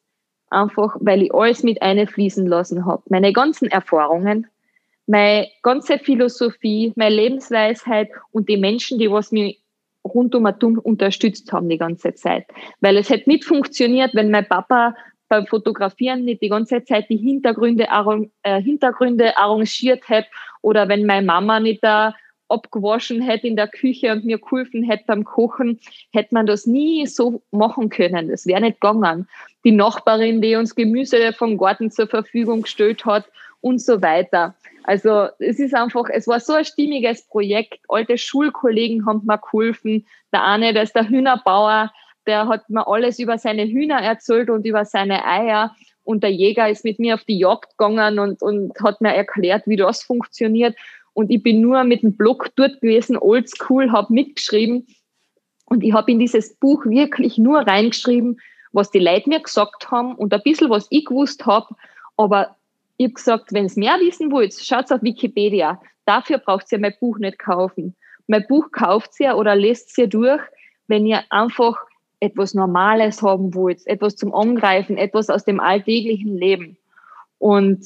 einfach, 0.49 0.95
weil 0.99 1.23
ich 1.23 1.33
alles 1.33 1.63
mit 1.63 1.81
einfließen 1.81 2.45
lassen 2.45 2.85
habe. 2.85 3.03
Meine 3.09 3.33
ganzen 3.33 3.69
Erfahrungen, 3.69 4.47
meine 5.07 5.47
ganze 5.63 5.99
Philosophie, 5.99 6.93
meine 6.95 7.15
Lebensweisheit 7.15 8.09
und 8.31 8.47
die 8.47 8.57
Menschen, 8.57 8.99
die 8.99 9.11
was 9.11 9.31
mir 9.31 9.55
rundum 10.03 10.45
unterstützt 10.83 11.51
haben 11.51 11.69
die 11.69 11.77
ganze 11.77 12.13
Zeit. 12.13 12.45
Weil 12.81 12.97
es 12.97 13.09
hätte 13.09 13.29
nicht 13.29 13.45
funktioniert, 13.45 14.13
wenn 14.13 14.31
mein 14.31 14.47
Papa 14.47 14.95
beim 15.29 15.47
Fotografieren 15.47 16.25
nicht 16.25 16.41
die 16.41 16.49
ganze 16.49 16.83
Zeit 16.83 17.09
die 17.09 17.17
Hintergründe, 17.17 17.87
äh, 18.43 18.61
Hintergründe 18.61 19.35
arrangiert 19.37 20.07
hätte 20.07 20.27
oder 20.61 20.87
wenn 20.89 21.05
meine 21.05 21.25
Mama 21.25 21.59
nicht 21.59 21.83
da 21.83 22.13
abgewaschen 22.49 23.21
hätte 23.21 23.47
in 23.47 23.55
der 23.55 23.67
Küche 23.67 24.11
und 24.11 24.25
mir 24.25 24.37
geholfen 24.37 24.83
hätte 24.83 25.05
beim 25.07 25.23
Kochen, 25.23 25.79
hätte 26.11 26.35
man 26.35 26.45
das 26.45 26.67
nie 26.67 27.07
so 27.07 27.41
machen 27.51 27.89
können. 27.89 28.29
Das 28.29 28.45
wäre 28.45 28.61
nicht 28.61 28.79
gegangen. 28.79 29.27
Die 29.63 29.71
Nachbarin, 29.71 30.41
die 30.41 30.55
uns 30.55 30.75
Gemüse 30.75 31.33
vom 31.33 31.57
Garten 31.57 31.89
zur 31.89 32.07
Verfügung 32.07 32.63
gestellt 32.63 33.05
hat 33.05 33.25
und 33.61 33.81
so 33.81 34.01
weiter. 34.01 34.55
Also 34.83 35.27
es 35.39 35.59
ist 35.59 35.73
einfach, 35.73 36.09
es 36.09 36.27
war 36.27 36.39
so 36.39 36.53
ein 36.53 36.65
stimmiges 36.65 37.27
Projekt. 37.27 37.79
Alte 37.87 38.17
Schulkollegen 38.17 39.05
haben 39.05 39.21
mir 39.25 39.37
geholfen. 39.37 40.05
Der 40.31 40.43
eine, 40.43 40.73
der 40.73 40.83
ist 40.83 40.95
der 40.95 41.07
Hühnerbauer, 41.07 41.91
der 42.27 42.47
hat 42.47 42.69
mir 42.69 42.87
alles 42.87 43.19
über 43.19 43.37
seine 43.37 43.65
Hühner 43.65 44.01
erzählt 44.01 44.49
und 44.49 44.65
über 44.65 44.85
seine 44.85 45.25
Eier. 45.25 45.75
Und 46.03 46.23
der 46.23 46.31
Jäger 46.31 46.69
ist 46.69 46.83
mit 46.83 46.99
mir 46.99 47.15
auf 47.15 47.23
die 47.23 47.37
Jagd 47.37 47.77
gegangen 47.77 48.19
und, 48.19 48.41
und 48.41 48.73
hat 48.81 48.99
mir 49.01 49.13
erklärt, 49.13 49.63
wie 49.67 49.77
das 49.77 50.03
funktioniert. 50.03 50.75
Und 51.13 51.31
ich 51.31 51.41
bin 51.43 51.61
nur 51.61 51.83
mit 51.83 52.01
dem 52.01 52.17
Blog 52.17 52.49
dort 52.55 52.81
gewesen, 52.81 53.17
oldschool, 53.17 53.91
habe 53.91 54.13
mitgeschrieben. 54.13 54.87
Und 55.65 55.83
ich 55.83 55.93
habe 55.93 56.11
in 56.11 56.19
dieses 56.19 56.55
Buch 56.55 56.85
wirklich 56.85 57.37
nur 57.37 57.59
reingeschrieben, 57.59 58.39
was 58.73 58.91
die 58.91 58.99
Leute 58.99 59.29
mir 59.29 59.39
gesagt 59.39 59.91
haben 59.91 60.15
und 60.15 60.33
ein 60.33 60.41
bisschen, 60.43 60.69
was 60.69 60.87
ich 60.89 61.05
gewusst 61.05 61.45
habe. 61.45 61.67
Aber 62.17 62.57
ich 62.97 63.05
habe 63.05 63.13
gesagt, 63.13 63.53
wenn 63.53 63.65
ihr 63.65 63.71
mehr 63.75 63.97
wissen 63.99 64.31
wollt, 64.31 64.53
schaut 64.53 64.91
auf 64.91 65.01
Wikipedia. 65.01 65.81
Dafür 66.05 66.37
braucht 66.37 66.71
ihr 66.71 66.79
mein 66.79 66.93
Buch 66.99 67.17
nicht 67.17 67.39
kaufen. 67.39 67.95
Mein 68.27 68.45
Buch 68.47 68.71
kauft 68.71 69.19
ihr 69.19 69.35
oder 69.35 69.55
lest 69.55 69.97
ihr 69.97 70.07
durch, 70.07 70.41
wenn 70.87 71.05
ihr 71.05 71.23
einfach 71.29 71.77
etwas 72.19 72.53
Normales 72.53 73.21
haben 73.21 73.53
wollt, 73.53 73.85
etwas 73.85 74.15
zum 74.15 74.33
Angreifen, 74.33 74.97
etwas 74.97 75.29
aus 75.29 75.43
dem 75.43 75.59
alltäglichen 75.59 76.37
Leben. 76.37 76.77
Und 77.39 77.85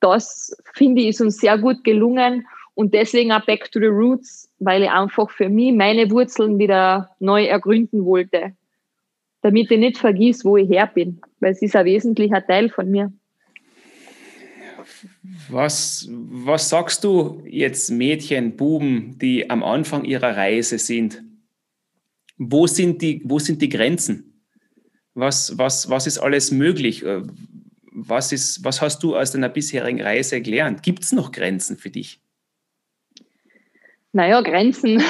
das, 0.00 0.54
finde 0.74 1.02
ich, 1.02 1.08
ist 1.08 1.20
uns 1.20 1.38
sehr 1.38 1.56
gut 1.56 1.84
gelungen. 1.84 2.46
Und 2.74 2.94
deswegen 2.94 3.32
auch 3.32 3.44
Back 3.44 3.72
to 3.72 3.80
the 3.80 3.86
Roots, 3.86 4.48
weil 4.58 4.82
ich 4.82 4.90
einfach 4.90 5.30
für 5.30 5.48
mich 5.48 5.72
meine 5.72 6.10
Wurzeln 6.10 6.58
wieder 6.58 7.10
neu 7.18 7.44
ergründen 7.44 8.04
wollte. 8.04 8.52
Damit 9.40 9.70
ich 9.70 9.78
nicht 9.78 9.98
vergiss, 9.98 10.44
wo 10.44 10.56
ich 10.56 10.68
her 10.68 10.86
bin. 10.86 11.20
Weil 11.40 11.52
es 11.52 11.62
ist 11.62 11.74
ein 11.74 11.86
wesentlicher 11.86 12.46
Teil 12.46 12.68
von 12.68 12.90
mir. 12.90 13.12
Was, 15.48 16.08
was 16.10 16.68
sagst 16.68 17.04
du 17.04 17.42
jetzt 17.46 17.90
Mädchen, 17.90 18.56
Buben, 18.56 19.18
die 19.18 19.48
am 19.48 19.62
Anfang 19.62 20.04
ihrer 20.04 20.36
Reise 20.36 20.78
sind? 20.78 21.22
Wo 22.36 22.66
sind 22.66 23.02
die, 23.02 23.22
wo 23.24 23.38
sind 23.38 23.60
die 23.62 23.68
Grenzen? 23.68 24.44
Was, 25.14 25.58
was, 25.58 25.90
was 25.90 26.06
ist 26.06 26.18
alles 26.18 26.50
möglich? 26.50 27.04
Äh, 27.04 27.22
was, 27.90 28.32
ist, 28.32 28.64
was 28.64 28.80
hast 28.80 29.02
du 29.02 29.16
aus 29.16 29.32
deiner 29.32 29.48
bisherigen 29.48 30.00
Reise 30.00 30.40
gelernt? 30.40 30.82
Gibt 30.82 31.02
es 31.02 31.12
noch 31.12 31.32
Grenzen 31.32 31.76
für 31.76 31.90
dich? 31.90 32.20
Naja, 34.12 34.40
Grenzen 34.40 35.02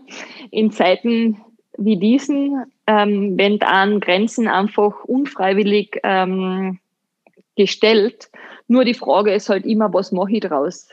in 0.50 0.70
Zeiten 0.70 1.40
wie 1.76 1.96
diesen, 1.96 2.64
ähm, 2.86 3.36
wenn 3.36 3.60
an 3.62 4.00
Grenzen 4.00 4.46
einfach 4.46 5.04
unfreiwillig 5.04 5.98
ähm, 6.04 6.78
gestellt, 7.56 8.30
nur 8.68 8.84
die 8.84 8.94
Frage 8.94 9.32
ist 9.32 9.48
halt 9.48 9.66
immer, 9.66 9.92
was 9.92 10.12
mache 10.12 10.32
ich 10.32 10.40
draus? 10.40 10.88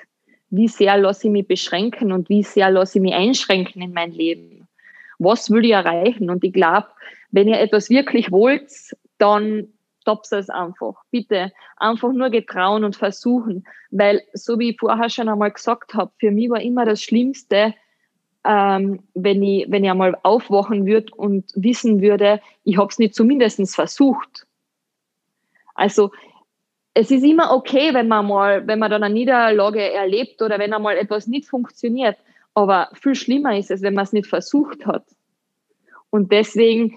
wie 0.51 0.67
sehr 0.67 0.97
lasse 0.97 1.27
ich 1.27 1.31
mich 1.31 1.47
beschränken 1.47 2.11
und 2.11 2.29
wie 2.29 2.43
sehr 2.43 2.69
lasse 2.69 2.99
ich 2.99 3.01
mich 3.01 3.13
einschränken 3.13 3.81
in 3.81 3.93
mein 3.93 4.11
Leben. 4.11 4.67
Was 5.17 5.49
will 5.49 5.65
ich 5.65 5.71
erreichen? 5.71 6.29
Und 6.29 6.43
ich 6.43 6.53
glaube, 6.53 6.87
wenn 7.31 7.47
ihr 7.47 7.59
etwas 7.59 7.89
wirklich 7.89 8.31
wollt, 8.31 8.69
dann 9.17 9.69
stoppt 10.01 10.31
es 10.33 10.49
einfach. 10.49 10.95
Bitte 11.09 11.53
einfach 11.77 12.11
nur 12.11 12.29
getrauen 12.29 12.83
und 12.83 12.97
versuchen. 12.97 13.65
Weil, 13.91 14.21
so 14.33 14.59
wie 14.59 14.71
ich 14.71 14.79
vorher 14.79 15.09
schon 15.09 15.29
einmal 15.29 15.51
gesagt 15.51 15.93
habe, 15.93 16.11
für 16.19 16.31
mich 16.31 16.49
war 16.49 16.59
immer 16.59 16.85
das 16.85 17.01
Schlimmste, 17.01 17.73
ähm, 18.43 18.99
wenn, 19.13 19.41
ich, 19.41 19.71
wenn 19.71 19.85
ich 19.85 19.91
einmal 19.91 20.17
aufwachen 20.23 20.85
würde 20.85 21.13
und 21.15 21.45
wissen 21.55 22.01
würde, 22.01 22.41
ich 22.65 22.77
habe 22.77 22.89
es 22.89 22.99
nicht 22.99 23.15
zumindest 23.15 23.73
versucht. 23.73 24.47
Also 25.75 26.11
es 26.93 27.11
ist 27.11 27.23
immer 27.23 27.53
okay, 27.53 27.93
wenn 27.93 28.07
man 28.07 28.27
mal, 28.27 28.67
wenn 28.67 28.79
man 28.79 28.91
dann 28.91 29.03
eine 29.03 29.13
Niederlage 29.13 29.93
erlebt 29.93 30.41
oder 30.41 30.59
wenn 30.59 30.73
einmal 30.73 30.97
etwas 30.97 31.27
nicht 31.27 31.47
funktioniert. 31.47 32.17
Aber 32.53 32.89
viel 32.93 33.15
schlimmer 33.15 33.57
ist 33.57 33.71
es, 33.71 33.81
wenn 33.81 33.93
man 33.93 34.03
es 34.03 34.13
nicht 34.13 34.27
versucht 34.27 34.85
hat. 34.85 35.05
Und 36.09 36.31
deswegen 36.33 36.93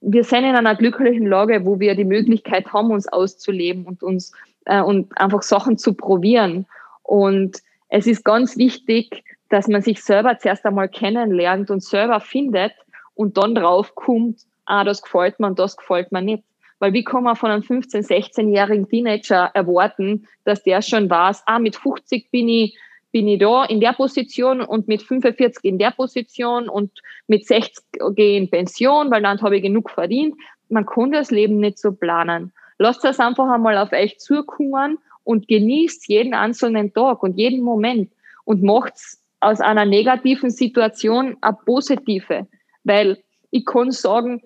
wir 0.00 0.24
sind 0.24 0.44
in 0.44 0.54
einer 0.54 0.76
glücklichen 0.76 1.26
Lage, 1.26 1.64
wo 1.64 1.80
wir 1.80 1.94
die 1.94 2.04
Möglichkeit 2.04 2.72
haben, 2.72 2.90
uns 2.90 3.08
auszuleben 3.08 3.84
und 3.86 4.02
uns 4.02 4.32
äh, 4.64 4.80
und 4.80 5.18
einfach 5.18 5.42
Sachen 5.42 5.78
zu 5.78 5.94
probieren. 5.94 6.66
Und 7.02 7.58
es 7.88 8.06
ist 8.06 8.24
ganz 8.24 8.56
wichtig, 8.56 9.24
dass 9.48 9.68
man 9.68 9.82
sich 9.82 10.02
selber 10.02 10.38
zuerst 10.38 10.64
einmal 10.64 10.88
kennenlernt 10.88 11.70
und 11.70 11.82
selber 11.82 12.20
findet 12.20 12.72
und 13.14 13.36
dann 13.36 13.54
drauf 13.54 13.94
kommt, 13.94 14.40
ah, 14.64 14.84
das 14.84 15.02
gefällt 15.02 15.40
mir 15.40 15.48
und 15.48 15.58
das 15.58 15.76
gefällt 15.76 16.12
mir 16.12 16.22
nicht. 16.22 16.44
Weil 16.78 16.92
wie 16.92 17.04
kann 17.04 17.24
man 17.24 17.36
von 17.36 17.50
einem 17.50 17.62
15-, 17.62 18.06
16-jährigen 18.06 18.88
Teenager 18.88 19.50
erwarten, 19.54 20.26
dass 20.44 20.62
der 20.62 20.82
schon 20.82 21.08
weiß, 21.08 21.42
ah, 21.46 21.58
mit 21.58 21.76
50 21.76 22.30
bin 22.30 22.48
ich 22.48 22.78
bin 23.16 23.28
ich 23.28 23.38
da 23.38 23.64
in 23.64 23.80
der 23.80 23.94
Position 23.94 24.60
und 24.60 24.88
mit 24.88 25.00
45 25.00 25.64
in 25.64 25.78
der 25.78 25.90
Position 25.90 26.68
und 26.68 26.90
mit 27.28 27.46
60 27.46 27.82
gehe 28.14 28.32
ich 28.32 28.42
in 28.42 28.50
Pension, 28.50 29.10
weil 29.10 29.22
dann 29.22 29.40
habe 29.40 29.56
ich 29.56 29.62
genug 29.62 29.90
verdient. 29.90 30.34
Man 30.68 30.84
kann 30.84 31.12
das 31.12 31.30
Leben 31.30 31.58
nicht 31.58 31.78
so 31.78 31.92
planen. 31.92 32.52
Lasst 32.76 33.04
das 33.04 33.18
einfach 33.18 33.48
einmal 33.48 33.78
auf 33.78 33.92
euch 33.92 34.18
zukommen 34.18 34.98
und 35.24 35.48
genießt 35.48 36.08
jeden 36.08 36.34
einzelnen 36.34 36.92
Tag 36.92 37.22
und 37.22 37.38
jeden 37.38 37.62
Moment 37.62 38.12
und 38.44 38.62
macht 38.62 38.92
aus 39.40 39.62
einer 39.62 39.86
negativen 39.86 40.50
Situation 40.50 41.38
eine 41.40 41.56
positive. 41.64 42.46
Weil 42.84 43.22
ich 43.50 43.64
kann 43.64 43.92
sagen, 43.92 44.42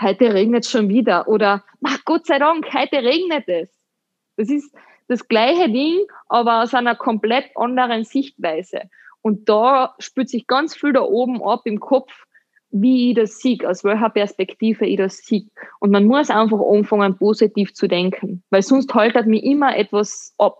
heute 0.00 0.34
regnet 0.34 0.64
es 0.64 0.70
schon 0.70 0.88
wieder 0.88 1.28
oder 1.28 1.64
Gott 2.04 2.26
sei 2.26 2.38
Dank, 2.38 2.72
heute 2.72 3.02
regnet 3.02 3.48
es. 3.48 3.70
Das 4.36 4.50
ist, 4.50 4.74
das 5.08 5.28
gleiche 5.28 5.70
Ding, 5.70 6.00
aber 6.28 6.62
aus 6.62 6.74
einer 6.74 6.94
komplett 6.94 7.46
anderen 7.56 8.04
Sichtweise. 8.04 8.82
Und 9.22 9.48
da 9.48 9.94
spürt 9.98 10.28
sich 10.28 10.46
ganz 10.46 10.76
viel 10.76 10.92
da 10.92 11.02
oben 11.02 11.42
ab 11.42 11.62
im 11.64 11.80
Kopf, 11.80 12.12
wie 12.70 13.10
ich 13.10 13.16
das 13.16 13.38
sehe, 13.38 13.58
aus 13.68 13.84
welcher 13.84 14.10
Perspektive 14.10 14.84
ich 14.84 14.96
das 14.96 15.18
sehe. 15.18 15.46
Und 15.78 15.90
man 15.90 16.04
muss 16.06 16.28
einfach 16.28 16.58
anfangen, 16.60 17.16
positiv 17.16 17.72
zu 17.72 17.86
denken, 17.86 18.42
weil 18.50 18.62
sonst 18.62 18.92
haltet 18.94 19.26
mir 19.26 19.42
immer 19.42 19.76
etwas 19.76 20.34
ab. 20.38 20.58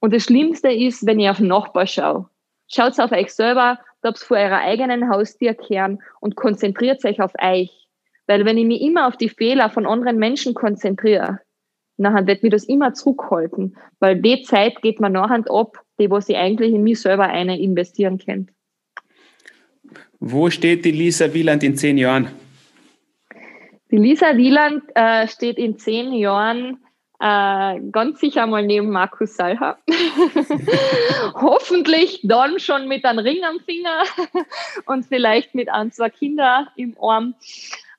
Und 0.00 0.14
das 0.14 0.24
Schlimmste 0.24 0.70
ist, 0.70 1.06
wenn 1.06 1.18
ich 1.18 1.28
auf 1.28 1.38
den 1.38 1.48
Nachbar 1.48 1.86
schaue. 1.86 2.28
Schaut 2.68 2.98
auf 3.00 3.12
euch 3.12 3.32
selber, 3.32 3.78
ob 4.02 4.18
vor 4.18 4.36
eurer 4.36 4.58
eigenen 4.58 5.08
Haustür 5.10 5.54
kehren 5.54 6.02
und 6.20 6.36
konzentriert 6.36 7.04
euch 7.04 7.20
auf 7.20 7.32
euch. 7.42 7.83
Weil 8.26 8.44
wenn 8.44 8.58
ich 8.58 8.66
mich 8.66 8.80
immer 8.80 9.06
auf 9.06 9.16
die 9.16 9.28
Fehler 9.28 9.70
von 9.70 9.86
anderen 9.86 10.18
Menschen 10.18 10.54
konzentriere, 10.54 11.40
nachher 11.96 12.26
wird 12.26 12.42
mir 12.42 12.50
das 12.50 12.64
immer 12.64 12.94
zurückhalten, 12.94 13.76
weil 14.00 14.20
die 14.20 14.42
Zeit 14.42 14.82
geht 14.82 15.00
mir 15.00 15.10
nachher 15.10 15.44
ab, 15.50 15.82
die 15.98 16.10
was 16.10 16.28
ich 16.28 16.36
eigentlich 16.36 16.72
in 16.72 16.82
mich 16.82 17.00
selber 17.00 17.24
eine 17.24 17.60
investieren 17.60 18.18
kann. 18.18 18.50
Wo 20.18 20.48
steht 20.50 20.84
die 20.84 20.90
Lisa 20.90 21.32
Wieland 21.34 21.62
in 21.62 21.76
zehn 21.76 21.98
Jahren? 21.98 22.28
Die 23.90 23.98
Lisa 23.98 24.36
Wieland 24.36 24.82
äh, 24.94 25.28
steht 25.28 25.58
in 25.58 25.78
zehn 25.78 26.12
Jahren 26.14 26.78
äh, 27.20 27.80
ganz 27.92 28.20
sicher 28.20 28.46
mal 28.46 28.64
neben 28.64 28.90
Markus 28.90 29.36
Salha. 29.36 29.78
Hoffentlich 31.34 32.20
dann 32.22 32.58
schon 32.58 32.88
mit 32.88 33.04
einem 33.04 33.20
Ring 33.20 33.44
am 33.44 33.60
Finger 33.60 34.02
und 34.86 35.06
vielleicht 35.06 35.54
mit 35.54 35.68
ein, 35.68 35.92
zwei 35.92 36.10
Kindern 36.10 36.68
im 36.76 36.96
Arm. 37.00 37.34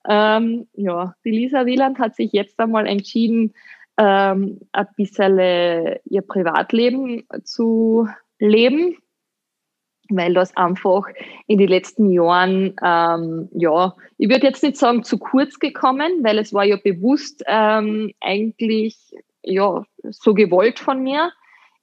Ähm, 0.08 0.68
ja, 0.74 1.16
die 1.24 1.32
Lisa 1.32 1.66
Wieland 1.66 2.00
hat 2.00 2.16
sich 2.16 2.32
jetzt 2.32 2.60
einmal 2.60 2.88
entschieden, 2.88 3.54
ähm, 3.98 4.60
ein 4.72 4.88
bisschen 4.98 6.00
ihr 6.06 6.22
Privatleben 6.22 7.24
zu 7.44 8.08
leben, 8.40 8.98
weil 10.10 10.34
das 10.34 10.56
einfach 10.56 11.08
in 11.48 11.58
den 11.58 11.70
letzten 11.70 12.12
Jahren, 12.12 12.76
ähm, 12.84 13.50
ja, 13.54 13.96
ich 14.18 14.30
würde 14.30 14.48
jetzt 14.48 14.64
nicht 14.64 14.78
sagen 14.78 15.04
zu 15.04 15.18
kurz 15.18 15.60
gekommen, 15.60 16.24
weil 16.24 16.38
es 16.38 16.54
war 16.54 16.64
ja 16.64 16.78
bewusst 16.78 17.44
ähm, 17.48 18.12
eigentlich 18.20 18.98
ja 19.44 19.84
so 20.04 20.34
gewollt 20.34 20.80
von 20.80 21.02
mir. 21.02 21.32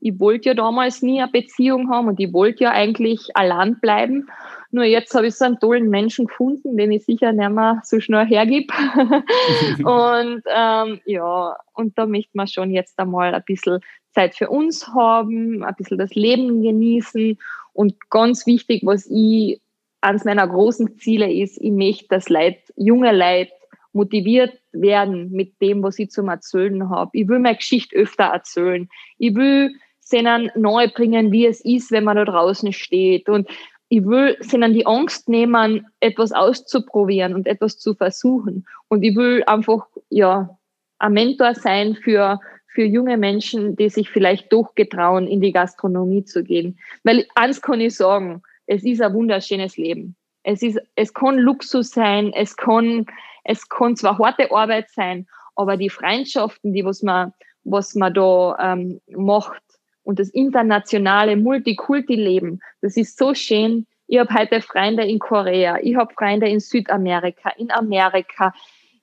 Ich 0.00 0.18
wollte 0.18 0.50
ja 0.50 0.54
damals 0.54 1.02
nie 1.02 1.20
eine 1.22 1.30
Beziehung 1.30 1.90
haben 1.90 2.08
und 2.08 2.20
ich 2.20 2.32
wollte 2.32 2.64
ja 2.64 2.72
eigentlich 2.72 3.36
allein 3.36 3.78
bleiben. 3.80 4.28
Nur 4.74 4.84
jetzt 4.84 5.14
habe 5.14 5.26
ich 5.26 5.34
so 5.34 5.44
einen 5.44 5.60
tollen 5.60 5.90
Menschen 5.90 6.26
gefunden, 6.26 6.78
den 6.78 6.92
ich 6.92 7.04
sicher 7.04 7.32
nicht 7.32 7.50
mehr 7.50 7.80
so 7.84 8.00
schnell 8.00 8.26
hergib. 8.26 8.72
und 9.84 10.42
ähm, 10.46 11.00
ja, 11.04 11.56
und 11.74 11.98
da 11.98 12.06
möchte 12.06 12.30
man 12.32 12.46
schon 12.46 12.70
jetzt 12.70 12.98
einmal 12.98 13.34
ein 13.34 13.42
bisschen 13.46 13.80
Zeit 14.12 14.34
für 14.34 14.48
uns 14.48 14.88
haben, 14.88 15.62
ein 15.62 15.74
bisschen 15.76 15.98
das 15.98 16.14
Leben 16.14 16.62
genießen. 16.62 17.38
Und 17.74 18.10
ganz 18.10 18.46
wichtig, 18.46 18.80
was 18.84 19.06
ich 19.10 19.60
eines 20.00 20.24
meiner 20.24 20.48
großen 20.48 20.96
Ziele 20.98 21.30
ist, 21.30 21.60
ich 21.60 21.70
möchte, 21.70 22.08
dass 22.08 22.30
Leute, 22.30 22.60
junge 22.76 23.12
Leute 23.12 23.52
motiviert 23.92 24.58
werden 24.72 25.30
mit 25.32 25.60
dem, 25.60 25.82
was 25.82 25.98
ich 25.98 26.10
zum 26.10 26.28
Erzählen 26.28 26.88
habe. 26.88 27.10
Ich 27.12 27.28
will 27.28 27.40
meine 27.40 27.56
Geschichte 27.56 27.94
öfter 27.94 28.24
erzählen. 28.24 28.88
Ich 29.18 29.34
will 29.34 29.74
ihnen 30.12 30.50
neu 30.56 30.88
bringen, 30.88 31.32
wie 31.32 31.46
es 31.46 31.64
ist, 31.64 31.90
wenn 31.90 32.04
man 32.04 32.16
da 32.16 32.24
draußen 32.24 32.72
steht. 32.72 33.28
Und 33.28 33.48
ich 33.92 34.06
will 34.06 34.38
ihnen 34.50 34.72
die 34.72 34.86
Angst 34.86 35.28
nehmen, 35.28 35.86
etwas 36.00 36.32
auszuprobieren 36.32 37.34
und 37.34 37.46
etwas 37.46 37.78
zu 37.78 37.92
versuchen. 37.92 38.64
Und 38.88 39.02
ich 39.02 39.14
will 39.14 39.44
einfach, 39.46 39.86
ja, 40.08 40.56
ein 40.98 41.12
Mentor 41.12 41.54
sein 41.54 41.94
für, 41.96 42.40
für 42.68 42.84
junge 42.84 43.18
Menschen, 43.18 43.76
die 43.76 43.90
sich 43.90 44.08
vielleicht 44.08 44.50
doch 44.50 44.74
getrauen, 44.76 45.26
in 45.26 45.42
die 45.42 45.52
Gastronomie 45.52 46.24
zu 46.24 46.42
gehen. 46.42 46.78
Weil 47.04 47.26
eins 47.34 47.60
kann 47.60 47.82
ich 47.82 47.94
sagen, 47.94 48.40
es 48.66 48.82
ist 48.82 49.02
ein 49.02 49.12
wunderschönes 49.12 49.76
Leben. 49.76 50.16
Es 50.42 50.62
ist, 50.62 50.80
es 50.94 51.12
kann 51.12 51.36
Luxus 51.36 51.90
sein, 51.90 52.32
es 52.34 52.56
kann, 52.56 53.04
es 53.44 53.68
kann 53.68 53.94
zwar 53.96 54.18
harte 54.18 54.50
Arbeit 54.50 54.88
sein, 54.88 55.26
aber 55.54 55.76
die 55.76 55.90
Freundschaften, 55.90 56.72
die 56.72 56.82
was 56.82 57.02
man, 57.02 57.34
was 57.64 57.94
man 57.94 58.14
da 58.14 58.56
ähm, 58.58 59.02
macht, 59.10 59.62
und 60.04 60.18
das 60.18 60.28
internationale 60.30 61.36
Multikulti-Leben, 61.36 62.60
das 62.80 62.96
ist 62.96 63.18
so 63.18 63.34
schön. 63.34 63.86
Ich 64.08 64.18
habe 64.18 64.34
heute 64.34 64.60
Freunde 64.60 65.04
in 65.04 65.18
Korea, 65.18 65.78
ich 65.80 65.96
habe 65.96 66.12
Freunde 66.12 66.48
in 66.48 66.60
Südamerika, 66.60 67.50
in 67.56 67.70
Amerika, 67.70 68.52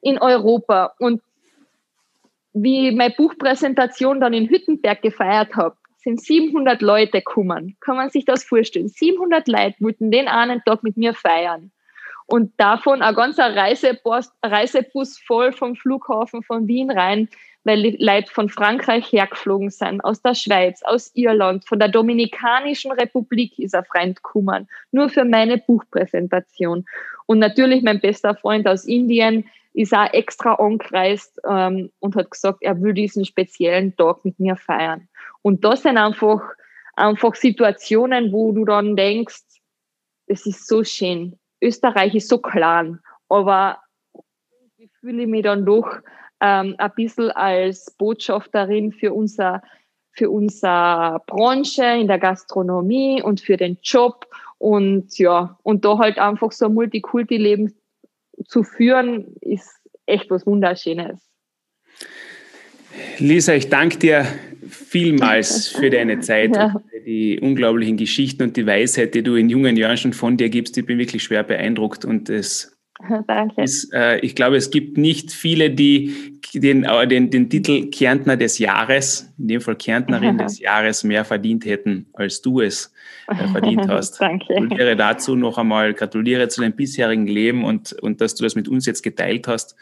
in 0.02 0.20
Europa. 0.20 0.94
Und 1.00 1.22
wie 2.54 2.90
ich 2.90 2.96
meine 2.96 3.14
Buchpräsentation 3.16 4.20
dann 4.20 4.34
in 4.34 4.50
Hüttenberg 4.50 5.02
gefeiert 5.02 5.56
habe, 5.56 5.76
sind 5.98 6.22
700 6.22 6.82
Leute 6.82 7.20
gekommen. 7.20 7.76
Kann 7.82 7.98
man 7.98 8.10
sich 8.10 8.26
das 8.26 8.44
vorstellen? 8.44 8.88
700 8.88 9.48
Leute 9.48 9.76
wollten 9.80 10.12
den 10.12 10.28
einen 10.28 10.62
Tag 10.64 10.84
mit 10.84 10.98
mir 10.98 11.14
feiern. 11.14 11.72
Und 12.26 12.54
davon 12.58 13.02
ein 13.02 13.16
ganzer 13.16 13.56
Reisebus, 13.56 14.32
Reisebus 14.44 15.18
voll 15.20 15.52
vom 15.52 15.76
Flughafen 15.76 16.44
von 16.44 16.68
Wien 16.68 16.92
rein 16.92 17.28
weil 17.64 17.96
Leute 18.00 18.32
von 18.32 18.50
Frankreich 18.50 19.12
hergeflogen 19.12 19.70
sind, 19.70 20.02
aus 20.02 20.22
der 20.22 20.34
Schweiz, 20.34 20.82
aus 20.84 21.12
Irland, 21.14 21.68
von 21.68 21.80
der 21.80 21.90
Dominikanischen 21.90 22.92
Republik 22.92 23.60
ist 23.60 23.76
ein 23.76 23.86
Freund 23.86 24.16
gekommen, 24.16 24.68
nur 24.92 25.10
für 25.10 25.26
meine 25.26 25.58
Buchpräsentation. 25.58 26.86
Und 27.26 27.40
natürlich 27.40 27.84
mein 27.84 28.00
bester 28.00 28.36
Freund 28.36 28.68
aus 28.68 28.86
Indien 28.86 29.46
ist 29.74 29.94
auch 29.94 30.12
extra 30.14 30.54
angereist 30.56 31.40
ähm, 31.48 31.92
und 32.00 32.16
hat 32.16 32.32
gesagt, 32.32 32.60
er 32.62 32.82
will 32.82 32.94
diesen 32.94 33.26
speziellen 33.26 33.96
Tag 33.96 34.26
mit 34.26 34.40
mir 34.40 34.56
feiern. 34.56 35.08
Und 35.42 35.64
das 35.64 35.84
sind 35.84 35.98
einfach, 35.98 36.42
einfach 36.96 37.36
Situationen, 37.36 38.32
wo 38.32 38.52
du 38.52 38.66
dann 38.66 38.96
denkst, 38.96 39.42
es 40.28 40.46
ist 40.46 40.68
so 40.68 40.84
schön. 40.84 41.38
Österreich 41.62 42.16
ist 42.16 42.30
so 42.30 42.40
klein, 42.40 43.00
aber 43.28 43.80
ich 44.78 44.90
fühle 45.00 45.28
mich 45.28 45.44
dann 45.44 45.66
doch 45.66 46.00
ähm, 46.42 46.76
ein 46.78 46.92
bisschen 46.96 47.32
als 47.32 47.92
Botschafterin 47.98 48.92
für 48.92 49.14
unser 49.14 49.62
für 50.12 50.30
unsere 50.30 51.22
Branche 51.28 51.86
in 51.86 52.08
der 52.08 52.20
Gastronomie 52.20 53.22
und 53.22 53.40
für 53.40 53.56
den 53.56 53.78
Job 53.82 54.26
und 54.58 55.18
ja, 55.18 55.58
und 55.64 55.86
da 55.86 55.98
halt 55.98 56.18
einfach 56.18 56.52
so 56.52 56.66
ein 56.66 56.74
Multikulti-Leben 56.74 57.74
zu 58.46 58.64
führen, 58.64 59.36
ist 59.42 59.70
echt 60.06 60.30
was 60.30 60.46
Wunderschönes. 60.46 61.20
Lisa, 63.20 63.54
ich 63.54 63.70
danke 63.70 63.98
dir 63.98 64.26
vielmals 64.68 65.68
für 65.80 65.90
deine 65.90 66.20
Zeit, 66.20 66.56
ja. 66.56 66.76
die 67.06 67.40
unglaublichen 67.40 67.96
Geschichten 67.96 68.44
und 68.44 68.58
die 68.58 68.66
Weisheit, 68.66 69.16
die 69.16 69.24
du 69.24 69.36
in 69.36 69.50
jungen 69.50 69.78
Jahren 69.78 69.98
schon 69.98 70.14
von 70.14 70.36
dir 70.36 70.50
gibst. 70.50 70.78
Ich 70.78 70.86
bin 70.86 70.98
wirklich 70.98 71.24
schwer 71.24 71.44
beeindruckt 71.44 72.04
und 72.04 72.30
es 72.30 72.79
Danke. 73.28 73.62
Ist, 73.62 73.94
äh, 73.94 74.20
ich 74.20 74.36
glaube, 74.36 74.58
es 74.58 74.72
gibt 74.72 74.98
nicht 74.98 75.32
viele, 75.32 75.70
die 75.70 76.40
den, 76.54 76.84
äh, 76.84 77.08
den, 77.08 77.30
den 77.30 77.50
Titel 77.50 77.90
Kärntner 77.90 78.36
des 78.36 78.60
Jahres, 78.60 79.34
in 79.38 79.48
dem 79.48 79.62
Fall 79.62 79.76
Kärntnerin 79.76 80.38
des 80.38 80.60
Jahres, 80.60 81.04
mehr 81.04 81.24
verdient 81.24 81.66
hätten, 81.66 82.08
als 82.14 82.42
du 82.42 82.62
es 82.62 82.94
äh, 83.28 83.48
verdient 83.48 83.88
hast. 83.88 84.20
Danke. 84.20 84.54
Gratuliere 84.54 84.96
dazu 84.96 85.36
noch 85.36 85.58
einmal, 85.58 85.94
gratuliere 85.94 86.50
zu 86.50 86.62
deinem 86.62 86.76
bisherigen 86.76 87.28
Leben 87.28 87.64
und, 87.64 87.94
und 87.94 88.22
dass 88.22 88.36
du 88.36 88.44
das 88.44 88.56
mit 88.56 88.68
uns 88.68 88.86
jetzt 88.86 89.02
geteilt 89.02 89.48
hast. 89.48 89.76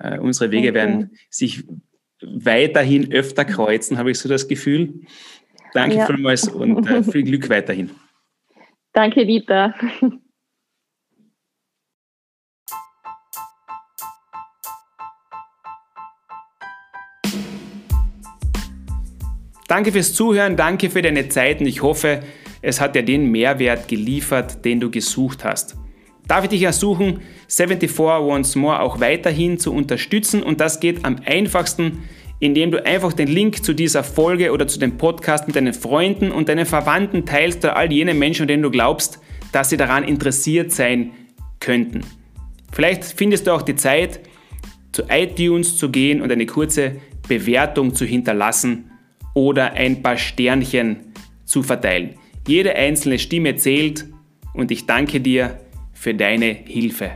Äh, 0.00 0.18
unsere 0.18 0.50
Wege 0.50 0.72
Danke. 0.72 0.74
werden 0.74 1.10
sich 1.30 1.64
weiterhin 2.20 3.12
öfter 3.12 3.44
kreuzen, 3.44 3.98
habe 3.98 4.10
ich 4.10 4.18
so 4.18 4.28
das 4.28 4.48
Gefühl. 4.48 5.02
Danke 5.74 5.96
ja. 5.96 6.06
vielmals 6.06 6.48
und 6.48 6.86
äh, 6.88 7.02
viel 7.04 7.22
Glück 7.22 7.48
weiterhin. 7.50 7.90
Danke, 8.92 9.26
Dieter. 9.26 9.74
Danke 19.68 19.92
fürs 19.92 20.14
Zuhören, 20.14 20.56
danke 20.56 20.88
für 20.88 21.02
deine 21.02 21.28
Zeit 21.28 21.60
und 21.60 21.66
ich 21.66 21.82
hoffe, 21.82 22.20
es 22.62 22.80
hat 22.80 22.94
dir 22.94 23.02
den 23.02 23.30
Mehrwert 23.30 23.86
geliefert, 23.86 24.64
den 24.64 24.80
du 24.80 24.90
gesucht 24.90 25.44
hast. 25.44 25.76
Darf 26.26 26.44
ich 26.44 26.50
dich 26.50 26.62
ersuchen, 26.62 27.20
74 27.48 27.98
Once 28.00 28.56
More 28.56 28.80
auch 28.80 28.98
weiterhin 28.98 29.58
zu 29.58 29.74
unterstützen 29.74 30.42
und 30.42 30.60
das 30.60 30.80
geht 30.80 31.04
am 31.04 31.16
einfachsten, 31.22 32.04
indem 32.40 32.70
du 32.70 32.84
einfach 32.86 33.12
den 33.12 33.28
Link 33.28 33.62
zu 33.62 33.74
dieser 33.74 34.02
Folge 34.02 34.52
oder 34.52 34.66
zu 34.66 34.78
dem 34.78 34.96
Podcast 34.96 35.46
mit 35.46 35.54
deinen 35.54 35.74
Freunden 35.74 36.32
und 36.32 36.48
deinen 36.48 36.64
Verwandten 36.64 37.26
teilst 37.26 37.58
oder 37.58 37.76
all 37.76 37.92
jene 37.92 38.14
Menschen, 38.14 38.48
denen 38.48 38.62
du 38.62 38.70
glaubst, 38.70 39.20
dass 39.52 39.68
sie 39.68 39.76
daran 39.76 40.02
interessiert 40.02 40.72
sein 40.72 41.10
könnten. 41.60 42.00
Vielleicht 42.72 43.04
findest 43.04 43.46
du 43.46 43.50
auch 43.50 43.62
die 43.62 43.76
Zeit, 43.76 44.20
zu 44.92 45.02
iTunes 45.10 45.76
zu 45.76 45.90
gehen 45.90 46.22
und 46.22 46.32
eine 46.32 46.46
kurze 46.46 46.96
Bewertung 47.28 47.94
zu 47.94 48.06
hinterlassen 48.06 48.87
oder 49.38 49.74
ein 49.74 50.02
paar 50.02 50.16
Sternchen 50.16 51.12
zu 51.44 51.62
verteilen. 51.62 52.16
Jede 52.48 52.74
einzelne 52.74 53.20
Stimme 53.20 53.54
zählt 53.54 54.04
und 54.52 54.72
ich 54.72 54.86
danke 54.86 55.20
dir 55.20 55.60
für 55.92 56.12
deine 56.12 56.46
Hilfe. 56.46 57.12